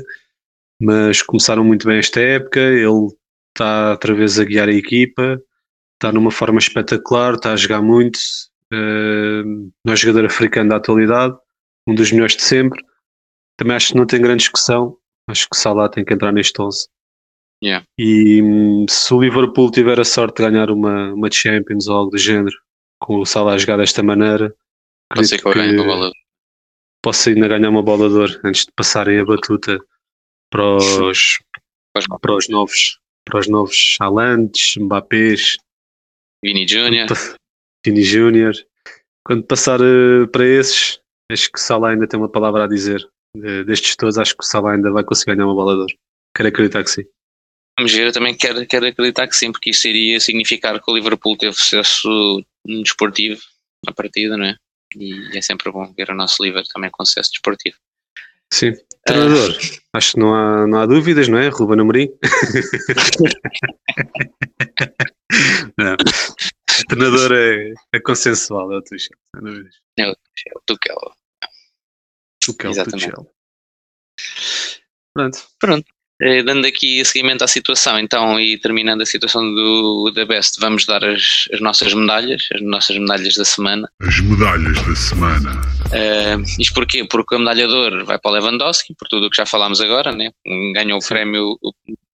mas 0.81 1.21
começaram 1.21 1.63
muito 1.63 1.87
bem 1.87 1.97
esta 1.97 2.19
época, 2.19 2.59
ele 2.59 3.07
está 3.55 3.91
outra 3.91 4.13
vez 4.13 4.39
a 4.39 4.43
guiar 4.43 4.67
a 4.67 4.73
equipa, 4.73 5.41
está 5.93 6.11
numa 6.11 6.31
forma 6.31 6.59
espetacular, 6.59 7.35
está 7.35 7.53
a 7.53 7.55
jogar 7.55 7.81
muito, 7.81 8.19
eh, 8.71 9.43
não 9.83 9.93
é 9.93 9.95
jogador 9.95 10.25
africano 10.25 10.69
da 10.69 10.75
atualidade, 10.75 11.35
um 11.87 11.95
dos 11.95 12.11
melhores 12.11 12.35
de 12.35 12.43
sempre. 12.43 12.83
Também 13.57 13.75
acho 13.75 13.93
que 13.93 13.97
não 13.97 14.05
tem 14.05 14.21
grande 14.21 14.39
discussão, 14.39 14.97
acho 15.29 15.47
que 15.49 15.57
Salah 15.57 15.89
tem 15.89 16.03
que 16.03 16.13
entrar 16.13 16.33
neste 16.33 16.61
11. 16.61 16.87
Yeah. 17.63 17.85
E 17.97 18.41
hum, 18.43 18.85
se 18.89 19.13
o 19.13 19.21
Liverpool 19.21 19.71
tiver 19.71 19.99
a 19.99 20.03
sorte 20.03 20.43
de 20.43 20.49
ganhar 20.49 20.69
uma, 20.69 21.13
uma 21.13 21.31
Champions 21.31 21.87
ou 21.87 21.95
algo 21.95 22.11
do 22.11 22.17
género, 22.17 22.55
com 22.99 23.19
o 23.19 23.25
Salah 23.25 23.53
a 23.53 23.57
jogar 23.57 23.77
desta 23.77 24.01
maneira, 24.01 24.55
Pode 25.13 25.27
ser 25.27 25.41
que 25.41 25.47
uma 25.47 25.83
bola. 25.85 26.11
possa 27.01 27.29
ainda 27.29 27.47
ganhar 27.47 27.69
uma 27.69 27.83
bola 27.83 28.09
de 28.09 28.15
ouro 28.15 28.41
antes 28.43 28.65
de 28.65 28.71
passarem 28.75 29.19
a 29.19 29.25
batuta 29.25 29.79
para 30.49 30.75
os, 30.75 31.39
para 31.93 32.35
os 32.35 32.49
novos 32.49 32.99
para 33.27 33.39
os 33.39 33.47
novos 33.47 33.97
Haalands, 33.99 34.75
Mbappés, 34.77 35.57
Vini 36.45 36.67
Júnior. 36.67 37.07
Tini 37.83 38.03
Júnior. 38.03 38.53
Quando 39.25 39.43
passar 39.43 39.79
eh, 39.81 40.27
para 40.31 40.45
esses, 40.45 41.01
acho 41.31 41.51
que 41.51 41.57
o 41.57 41.61
Salah 41.61 41.89
ainda 41.89 42.07
tem 42.07 42.19
uma 42.19 42.29
palavra 42.29 42.65
a 42.65 42.67
dizer. 42.67 43.03
Eh, 43.35 43.63
destes 43.63 43.95
todos, 43.95 44.19
acho 44.19 44.37
que 44.37 44.43
o 44.43 44.47
Salah 44.47 44.73
ainda 44.73 44.91
vai 44.91 45.03
conseguir 45.03 45.35
ganhar 45.35 45.47
uma 45.47 45.55
bola 45.55 45.73
de 45.73 45.79
ouro. 45.81 45.93
Quero 46.35 46.49
acreditar 46.49 46.83
que 46.83 46.91
sim. 46.91 47.03
Vamos 47.79 47.93
ver, 47.93 48.07
eu 48.07 48.13
também 48.13 48.37
quero, 48.37 48.65
quero 48.67 48.85
acreditar 48.85 49.27
que 49.27 49.35
sim, 49.35 49.51
porque 49.51 49.71
isso 49.71 49.87
iria 49.87 50.19
significar 50.19 50.79
que 50.79 50.91
o 50.91 50.95
Liverpool 50.95 51.35
teve 51.35 51.55
sucesso 51.55 52.45
desportivo 52.65 53.41
na 53.85 53.93
partida, 53.93 54.35
não 54.37 54.45
é? 54.45 54.55
E 54.95 55.37
é 55.37 55.41
sempre 55.41 55.69
bom 55.71 55.93
ver 55.93 56.09
o 56.09 56.15
nosso 56.15 56.43
Liverpool 56.43 56.71
também 56.73 56.89
com 56.91 57.05
sucesso 57.05 57.31
desportivo. 57.31 57.77
Sim. 58.51 58.73
Treinador, 59.05 59.55
acho 59.93 60.13
que 60.13 60.19
não 60.19 60.33
há, 60.33 60.65
não 60.67 60.79
há 60.79 60.85
dúvidas, 60.85 61.27
não 61.27 61.37
é? 61.37 61.49
Ruben 61.49 61.81
Amorim. 61.81 62.07
não. 65.77 65.97
Treinador 66.87 67.33
é, 67.33 67.73
é 67.93 67.99
consensual, 67.99 68.71
é 68.71 68.77
o 68.77 68.81
Tuchel, 68.81 69.17
sem 69.35 69.43
dúvidas. 69.43 69.75
É 69.97 70.07
o 70.07 70.15
Tuchel. 70.15 70.61
Tuchel. 70.65 71.13
Tuchel. 72.85 73.27
Pronto. 75.13 75.47
Pronto. 75.59 75.94
Eh, 76.21 76.43
Dando 76.43 76.65
aqui 76.65 77.03
seguimento 77.03 77.43
à 77.43 77.47
situação, 77.47 77.99
então, 77.99 78.39
e 78.39 78.57
terminando 78.57 79.01
a 79.01 79.05
situação 79.05 79.43
do 79.53 80.11
The 80.13 80.23
Best, 80.25 80.59
vamos 80.61 80.85
dar 80.85 81.03
as, 81.03 81.49
as 81.51 81.59
nossas 81.59 81.93
medalhas, 81.93 82.47
as 82.53 82.61
nossas 82.61 82.97
medalhas 82.97 83.35
da 83.35 83.43
semana. 83.43 83.89
As 83.99 84.19
medalhas 84.21 84.81
da 84.85 84.95
semana. 84.95 85.61
Eh, 85.91 86.37
isto 86.57 86.73
porquê? 86.73 87.05
Porque 87.05 87.35
a 87.35 87.39
medalha 87.39 87.67
de 87.67 87.73
ouro 87.73 88.05
vai 88.05 88.17
para 88.17 88.31
o 88.31 88.33
Lewandowski, 88.33 88.95
por 88.97 89.09
tudo 89.09 89.27
o 89.27 89.29
que 89.29 89.35
já 89.35 89.45
falámos 89.45 89.81
agora, 89.81 90.13
né? 90.13 90.31
ganhou 90.73 90.99
o 90.99 91.05
prémio, 91.05 91.57
o 91.61 91.73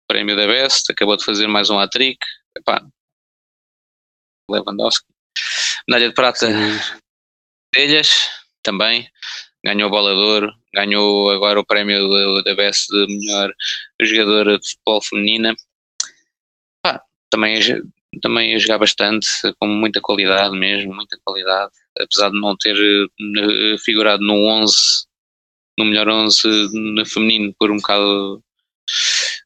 prémio 0.08 0.34
da 0.34 0.46
Best, 0.46 0.90
acabou 0.90 1.16
de 1.16 1.24
fazer 1.24 1.46
mais 1.46 1.68
um 1.68 1.78
hat-trick. 1.78 2.18
Epá, 2.56 2.82
Lewandowski. 4.50 5.06
Medalha 5.86 6.08
de 6.08 6.14
prata, 6.14 6.48
Telhas, 7.72 8.30
também, 8.62 9.08
ganhou 9.64 9.88
a 9.88 9.90
bola 9.90 10.14
de 10.14 10.22
ouro, 10.22 10.54
ganhou 10.74 11.30
agora 11.30 11.60
o 11.60 11.66
prémio 11.66 12.42
da- 12.42 12.54
Best 12.54 12.88
de 12.90 13.06
melhor 13.06 13.52
jogadora 14.00 14.58
de 14.58 14.68
futebol 14.68 15.02
feminina. 15.02 15.54
Pá, 16.82 17.02
também, 17.30 17.56
a 17.56 17.60
também 18.20 18.54
a 18.54 18.58
jogar 18.58 18.78
bastante, 18.78 19.28
com 19.58 19.68
muita 19.68 20.00
qualidade 20.00 20.56
mesmo, 20.56 20.94
muita 20.94 21.16
qualidade. 21.24 21.72
apesar 22.00 22.30
de 22.30 22.40
não 22.40 22.56
ter 22.56 22.74
uh, 22.74 23.78
figurado 23.78 24.22
no 24.24 24.34
11, 24.34 24.74
no 25.78 25.84
melhor 25.84 26.08
11 26.08 26.42
no 26.72 27.04
feminino, 27.06 27.54
por 27.58 27.70
um 27.70 27.76
bocado, 27.76 28.42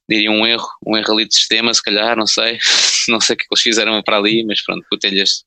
diria 0.09 0.31
um 0.31 0.47
erro, 0.47 0.69
um 0.87 0.97
erro 0.97 1.13
ali 1.13 1.27
de 1.27 1.35
sistema, 1.35 1.73
se 1.75 1.83
calhar, 1.83 2.17
não 2.17 2.27
sei, 2.27 2.59
não 3.09 3.21
sei 3.21 3.35
o 3.35 3.39
que 3.39 3.47
eles 3.51 3.63
fizeram 3.63 4.03
para 4.03 4.17
ali, 4.19 4.45
mas 4.45 4.63
pronto, 4.63 4.87
Botelhas 4.91 5.45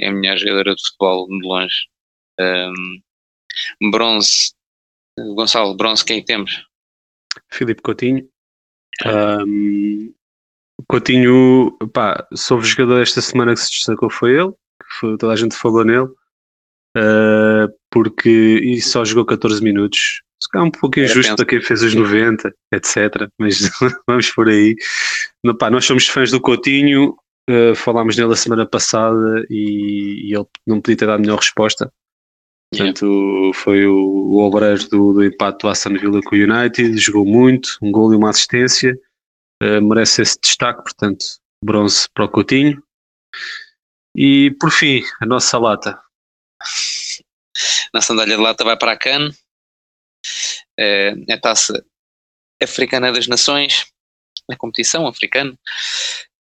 é 0.00 0.08
a 0.08 0.12
melhor 0.12 0.38
jogadora 0.38 0.74
de 0.74 0.82
futebol 0.82 1.26
de 1.28 1.46
longe. 1.46 1.76
Um, 2.40 3.00
bronze, 3.90 4.52
Gonçalo, 5.34 5.76
bronze, 5.76 6.04
quem 6.04 6.20
é 6.20 6.24
temos? 6.24 6.64
Filipe 7.50 7.82
Coutinho. 7.82 8.28
Um, 9.06 10.12
Coutinho, 10.86 11.76
pá, 11.92 12.26
sobre 12.34 12.64
o 12.64 12.68
jogador 12.68 13.02
esta 13.02 13.20
semana 13.20 13.54
que 13.54 13.60
se 13.60 13.70
destacou 13.70 14.10
foi 14.10 14.38
ele, 14.38 14.52
foi, 14.98 15.16
toda 15.18 15.32
a 15.32 15.36
gente 15.36 15.56
falou 15.56 15.84
nele, 15.84 16.08
uh, 16.96 17.72
porque 17.90 18.28
e 18.28 18.80
só 18.80 19.04
jogou 19.04 19.24
14 19.24 19.62
minutos. 19.62 20.22
Se 20.40 20.48
calhar 20.48 20.68
um 20.68 20.70
pouco 20.70 21.00
injusto 21.00 21.34
para 21.34 21.44
quem 21.44 21.60
fez 21.60 21.82
os 21.82 21.94
90, 21.94 22.54
etc. 22.72 23.28
Mas 23.38 23.70
vamos 24.06 24.30
por 24.30 24.48
aí. 24.48 24.76
No, 25.44 25.56
pá, 25.56 25.68
nós 25.68 25.84
somos 25.84 26.06
fãs 26.06 26.30
do 26.30 26.40
Coutinho, 26.40 27.16
uh, 27.50 27.74
falámos 27.74 28.16
nele 28.16 28.32
a 28.32 28.36
semana 28.36 28.64
passada 28.64 29.44
e, 29.50 30.28
e, 30.28 30.34
ele 30.34 30.46
não 30.66 30.80
podia 30.80 30.96
ter 30.96 31.06
dado 31.06 31.16
a 31.16 31.18
melhor 31.18 31.38
resposta. 31.38 31.92
Portanto, 32.70 33.06
yeah. 33.06 33.58
foi 33.58 33.86
o, 33.86 33.96
o 33.96 34.38
obreiro 34.38 34.86
do, 34.88 35.12
do 35.14 35.24
empate 35.24 35.62
do 35.62 35.68
Aston 35.68 35.94
Villa 35.94 36.20
com 36.22 36.36
o 36.36 36.38
United, 36.38 36.98
jogou 36.98 37.24
muito, 37.24 37.78
um 37.80 37.90
gol 37.90 38.12
e 38.12 38.16
uma 38.16 38.30
assistência 38.30 38.94
uh, 39.62 39.82
merece 39.82 40.22
esse 40.22 40.38
destaque, 40.40 40.82
portanto, 40.82 41.24
bronze 41.64 42.06
para 42.12 42.26
o 42.26 42.28
Coutinho. 42.28 42.82
E 44.16 44.50
por 44.60 44.70
fim, 44.70 45.02
a 45.20 45.26
nossa 45.26 45.58
lata. 45.58 45.98
Na 47.94 48.00
sandália 48.00 48.36
de 48.36 48.42
lata 48.42 48.64
vai 48.64 48.76
para 48.76 48.92
a 48.92 48.96
CAN, 48.96 49.30
é, 50.78 51.14
é 51.28 51.32
a 51.32 51.40
taça 51.40 51.84
africana 52.62 53.12
das 53.12 53.26
nações, 53.26 53.86
a 54.50 54.56
competição 54.56 55.06
africana, 55.06 55.58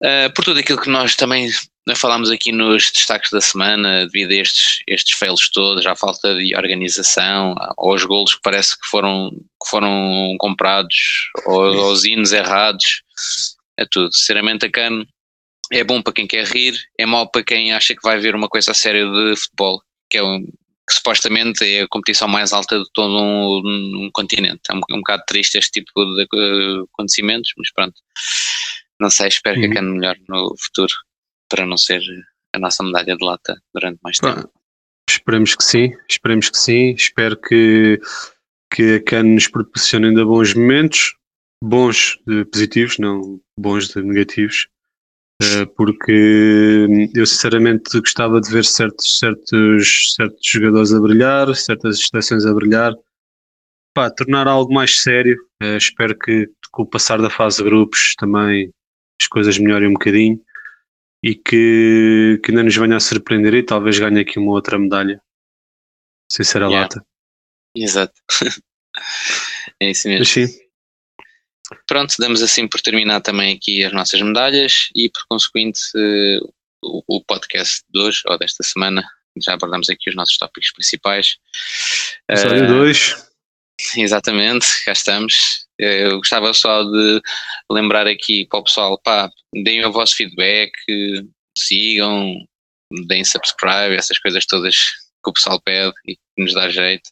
uh, 0.04 0.34
por 0.36 0.44
tudo 0.44 0.60
aquilo 0.60 0.82
que 0.82 0.90
nós 0.90 1.16
também 1.16 1.50
falámos 1.96 2.30
aqui 2.30 2.52
nos 2.52 2.92
destaques 2.92 3.32
da 3.32 3.40
semana, 3.40 4.06
devido 4.08 4.32
a 4.32 4.36
estes, 4.36 4.80
estes 4.88 5.18
fails 5.18 5.50
todos, 5.52 5.86
à 5.86 5.96
falta 5.96 6.36
de 6.36 6.56
organização, 6.56 7.56
aos 7.78 8.04
golos 8.04 8.36
que 8.36 8.42
parece 8.42 8.78
que 8.80 8.88
foram, 8.88 9.32
que 9.32 9.70
foram 9.70 10.36
comprados, 10.40 10.96
aos 11.46 12.04
hinos 12.04 12.32
errados, 12.32 13.04
é 13.78 13.86
tudo. 13.90 14.14
Sinceramente, 14.14 14.66
a 14.66 14.72
CAN 14.72 15.06
é 15.72 15.84
bom 15.84 16.02
para 16.02 16.14
quem 16.14 16.28
quer 16.28 16.46
rir, 16.46 16.78
é 16.98 17.06
mau 17.06 17.30
para 17.30 17.44
quem 17.44 17.74
acha 17.74 17.96
que 17.96 18.04
vai 18.04 18.18
ver 18.20 18.36
uma 18.36 18.50
coisa 18.50 18.72
a 18.72 18.76
sério 18.76 19.12
de 19.12 19.40
futebol, 19.40 19.82
que 20.10 20.18
é 20.18 20.24
um, 20.24 20.42
que 20.42 20.94
supostamente 20.94 21.64
é 21.64 21.82
a 21.82 21.88
competição 21.88 22.28
mais 22.28 22.54
alta 22.54 22.80
de 22.80 22.86
todo 22.94 23.14
um, 23.18 24.06
um 24.06 24.10
continente. 24.12 24.62
É 24.70 24.74
um, 24.74 24.82
um 24.92 24.98
bocado 24.98 25.24
triste 25.28 25.58
este 25.58 25.82
tipo 25.82 26.06
de 26.16 26.28
acontecimentos, 26.94 27.52
mas 27.58 27.72
pronto. 27.72 27.96
Não 29.00 29.10
sei, 29.10 29.28
espero 29.28 29.58
uhum. 29.58 29.62
que 29.62 29.72
a. 29.72 29.74
CAN 29.76 29.82
melhor 29.84 30.16
no 30.28 30.56
futuro 30.58 30.94
para 31.50 31.66
não 31.66 31.78
ser 31.78 32.02
a 32.54 32.60
nossa 32.60 32.84
medalha 32.84 33.16
de 33.16 33.26
lata 33.26 33.56
durante 33.74 34.00
mais 34.04 34.18
tempo. 34.18 34.52
esperemos 35.10 35.56
que 35.56 35.64
sim, 35.64 35.94
esperemos 36.10 36.50
que 36.50 36.58
sim. 36.58 36.94
Espero 36.94 37.38
que, 37.38 38.00
que 38.74 38.96
a 38.96 39.04
CAN 39.04 39.24
nos 39.24 39.48
proporcione 39.48 40.08
ainda 40.08 40.26
bons 40.26 40.54
momentos, 40.54 41.16
bons 41.64 42.20
de 42.26 42.46
positivos, 42.46 42.98
não 42.98 43.40
bons 43.60 43.90
de 43.90 44.02
negativos, 44.02 44.68
eh, 45.42 45.66
porque 45.76 46.88
eu 47.16 47.26
sinceramente 47.26 48.00
gostava 48.00 48.42
de 48.42 48.52
ver 48.52 48.66
certos, 48.66 49.20
certos, 49.20 50.16
certos 50.16 50.48
jogadores 50.48 50.94
a 50.94 51.00
brilhar, 51.00 51.56
certas 51.56 51.98
estações 52.00 52.46
a 52.46 52.54
brilhar, 52.54 52.94
Pá, 53.98 54.12
tornar 54.12 54.48
algo 54.48 54.72
mais 54.72 55.02
sério. 55.02 55.36
Uh, 55.60 55.76
espero 55.76 56.16
que 56.16 56.48
com 56.72 56.84
o 56.84 56.86
passar 56.86 57.20
da 57.20 57.32
fase 57.32 57.58
de 57.58 57.64
grupos 57.64 58.14
também 58.16 58.70
as 59.20 59.28
coisas 59.28 59.58
melhorem 59.58 59.88
um 59.88 59.94
bocadinho 59.94 60.40
e 61.24 61.36
que, 61.36 62.40
que 62.44 62.52
ainda 62.52 62.64
nos 62.64 62.76
venha 62.76 62.98
a 62.98 63.00
surpreender 63.00 63.54
e 63.56 63.64
talvez 63.64 63.98
ganhe 63.98 64.22
aqui 64.22 64.40
uma 64.40 64.52
outra 64.52 64.78
medalha. 64.78 65.22
Sem 66.32 66.46
ser 66.46 66.64
a 66.64 66.68
yeah. 66.68 66.82
lata. 66.82 67.06
Exato. 67.76 68.14
é 69.82 69.92
isso 69.92 70.08
mesmo. 70.08 70.26
sim. 70.26 70.48
Pronto, 71.86 72.16
damos 72.20 72.42
assim 72.42 72.68
por 72.68 72.82
terminar 72.82 73.22
também 73.22 73.56
aqui 73.56 73.84
as 73.84 73.92
nossas 73.92 74.22
medalhas 74.22 74.90
e 74.96 75.10
por 75.10 75.26
consequente 75.28 75.80
o, 76.82 77.04
o 77.08 77.24
podcast 77.24 77.84
de 77.90 78.00
hoje 78.00 78.22
ou 78.26 78.38
desta 78.38 78.64
semana. 78.64 79.06
Já 79.44 79.54
abordamos 79.54 79.90
aqui 79.90 80.10
os 80.10 80.16
nossos 80.16 80.38
tópicos 80.38 80.72
principais. 80.72 81.38
Episódio 82.30 82.68
2. 82.68 83.27
Exatamente, 83.98 84.66
cá 84.86 84.92
estamos. 84.92 85.68
Eu 85.78 86.18
gostava 86.18 86.54
só 86.54 86.84
de 86.84 87.22
lembrar 87.72 88.08
aqui 88.08 88.48
para 88.50 88.60
o 88.60 88.64
pessoal, 88.64 89.00
pá, 89.04 89.30
deem 89.54 89.86
o 89.86 89.92
vosso 89.92 90.16
feedback, 90.16 90.72
sigam, 91.58 92.36
deem 93.08 93.24
subscribe, 93.24 93.96
essas 93.96 94.18
coisas 94.20 94.46
todas 94.46 94.76
que 94.76 95.30
o 95.30 95.34
pessoal 95.34 95.62
pede 95.62 95.94
e 96.08 96.16
que 96.16 96.22
nos 96.44 96.54
dá 96.54 96.70
jeito. 96.70 97.08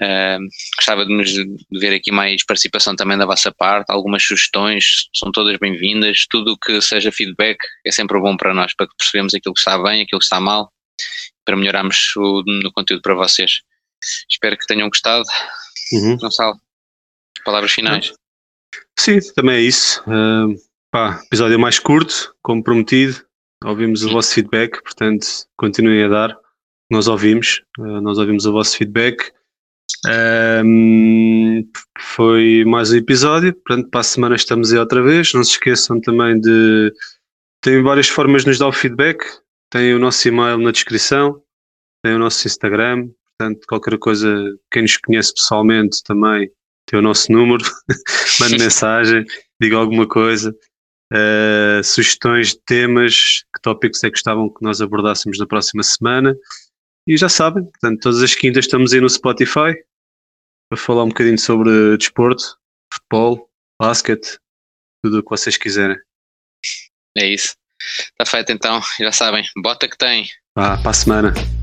Uh, 0.00 0.38
gostava 0.76 1.04
de, 1.04 1.12
nos, 1.12 1.30
de 1.30 1.56
ver 1.72 1.94
aqui 1.94 2.10
mais 2.10 2.44
participação 2.44 2.96
também 2.96 3.18
da 3.18 3.26
vossa 3.26 3.52
parte, 3.52 3.90
algumas 3.90 4.22
sugestões, 4.22 5.08
são 5.14 5.30
todas 5.32 5.58
bem-vindas. 5.58 6.26
Tudo 6.30 6.52
o 6.52 6.58
que 6.58 6.80
seja 6.80 7.12
feedback 7.12 7.58
é 7.84 7.90
sempre 7.90 8.18
bom 8.20 8.36
para 8.36 8.54
nós, 8.54 8.74
para 8.74 8.86
que 8.86 8.96
percebemos 8.96 9.34
aquilo 9.34 9.54
que 9.54 9.60
está 9.60 9.76
bem, 9.82 10.02
aquilo 10.02 10.20
que 10.20 10.24
está 10.24 10.40
mal, 10.40 10.72
para 11.44 11.56
melhorarmos 11.56 12.14
o, 12.16 12.42
o 12.64 12.72
conteúdo 12.72 13.02
para 13.02 13.14
vocês. 13.14 13.60
Espero 14.30 14.56
que 14.56 14.66
tenham 14.66 14.88
gostado. 14.88 15.24
Uhum. 15.92 16.16
Gonçalo, 16.16 16.58
palavras 17.44 17.72
finais. 17.72 18.12
Sim, 18.98 19.18
também 19.34 19.56
é 19.56 19.60
isso. 19.60 20.02
Uh, 20.02 20.54
pá, 20.90 21.20
episódio 21.26 21.58
mais 21.58 21.78
curto, 21.78 22.34
como 22.42 22.62
prometido. 22.62 23.24
Ouvimos 23.64 24.04
o 24.04 24.10
vosso 24.10 24.34
feedback, 24.34 24.82
portanto, 24.82 25.26
continuem 25.56 26.04
a 26.04 26.08
dar. 26.08 26.36
Nós 26.90 27.06
ouvimos, 27.06 27.62
uh, 27.78 28.00
nós 28.00 28.18
ouvimos 28.18 28.46
o 28.46 28.52
vosso 28.52 28.76
feedback. 28.76 29.32
Um, 30.64 31.68
foi 31.98 32.64
mais 32.66 32.90
um 32.92 32.96
episódio, 32.96 33.54
portanto, 33.54 33.88
para 33.90 34.00
a 34.00 34.04
semana 34.04 34.34
estamos 34.34 34.72
aí 34.72 34.78
outra 34.78 35.02
vez. 35.02 35.32
Não 35.32 35.44
se 35.44 35.52
esqueçam 35.52 36.00
também 36.00 36.40
de. 36.40 36.92
Tem 37.60 37.82
várias 37.82 38.08
formas 38.08 38.42
de 38.42 38.48
nos 38.48 38.58
dar 38.58 38.68
o 38.68 38.72
feedback. 38.72 39.24
Tem 39.70 39.94
o 39.94 39.98
nosso 39.98 40.26
e-mail 40.28 40.58
na 40.58 40.70
descrição, 40.70 41.42
tem 42.04 42.14
o 42.14 42.18
nosso 42.18 42.46
Instagram, 42.46 43.08
Portanto, 43.38 43.66
qualquer 43.66 43.98
coisa, 43.98 44.28
quem 44.70 44.82
nos 44.82 44.96
conhece 44.96 45.34
pessoalmente 45.34 46.02
também 46.04 46.50
tem 46.86 46.98
o 46.98 47.02
nosso 47.02 47.30
número, 47.32 47.64
mande 48.40 48.58
mensagem, 48.62 49.24
diga 49.60 49.76
alguma 49.76 50.06
coisa, 50.06 50.54
uh, 51.12 51.82
sugestões 51.84 52.50
de 52.50 52.60
temas, 52.66 53.44
que 53.54 53.62
tópicos 53.62 54.02
é 54.04 54.08
que 54.08 54.16
gostavam 54.16 54.48
que 54.48 54.62
nós 54.62 54.80
abordássemos 54.80 55.38
na 55.38 55.46
próxima 55.46 55.82
semana. 55.82 56.36
E 57.06 57.16
já 57.16 57.28
sabem, 57.28 57.64
portanto, 57.64 58.00
todas 58.00 58.22
as 58.22 58.34
quintas 58.34 58.64
estamos 58.64 58.92
aí 58.92 59.00
no 59.00 59.10
Spotify 59.10 59.74
para 60.70 60.78
falar 60.78 61.04
um 61.04 61.08
bocadinho 61.08 61.38
sobre 61.38 61.96
desporto, 61.96 62.56
futebol, 62.92 63.50
basquete, 63.80 64.38
tudo 65.02 65.18
o 65.18 65.22
que 65.22 65.30
vocês 65.30 65.56
quiserem. 65.56 65.96
É 67.16 67.26
isso. 67.26 67.56
Está 67.80 68.24
feito 68.24 68.52
então, 68.52 68.80
já 69.00 69.10
sabem, 69.10 69.44
bota 69.56 69.88
que 69.88 69.98
tem. 69.98 70.28
Ah, 70.56 70.78
para 70.78 70.90
a 70.90 70.94
semana. 70.94 71.61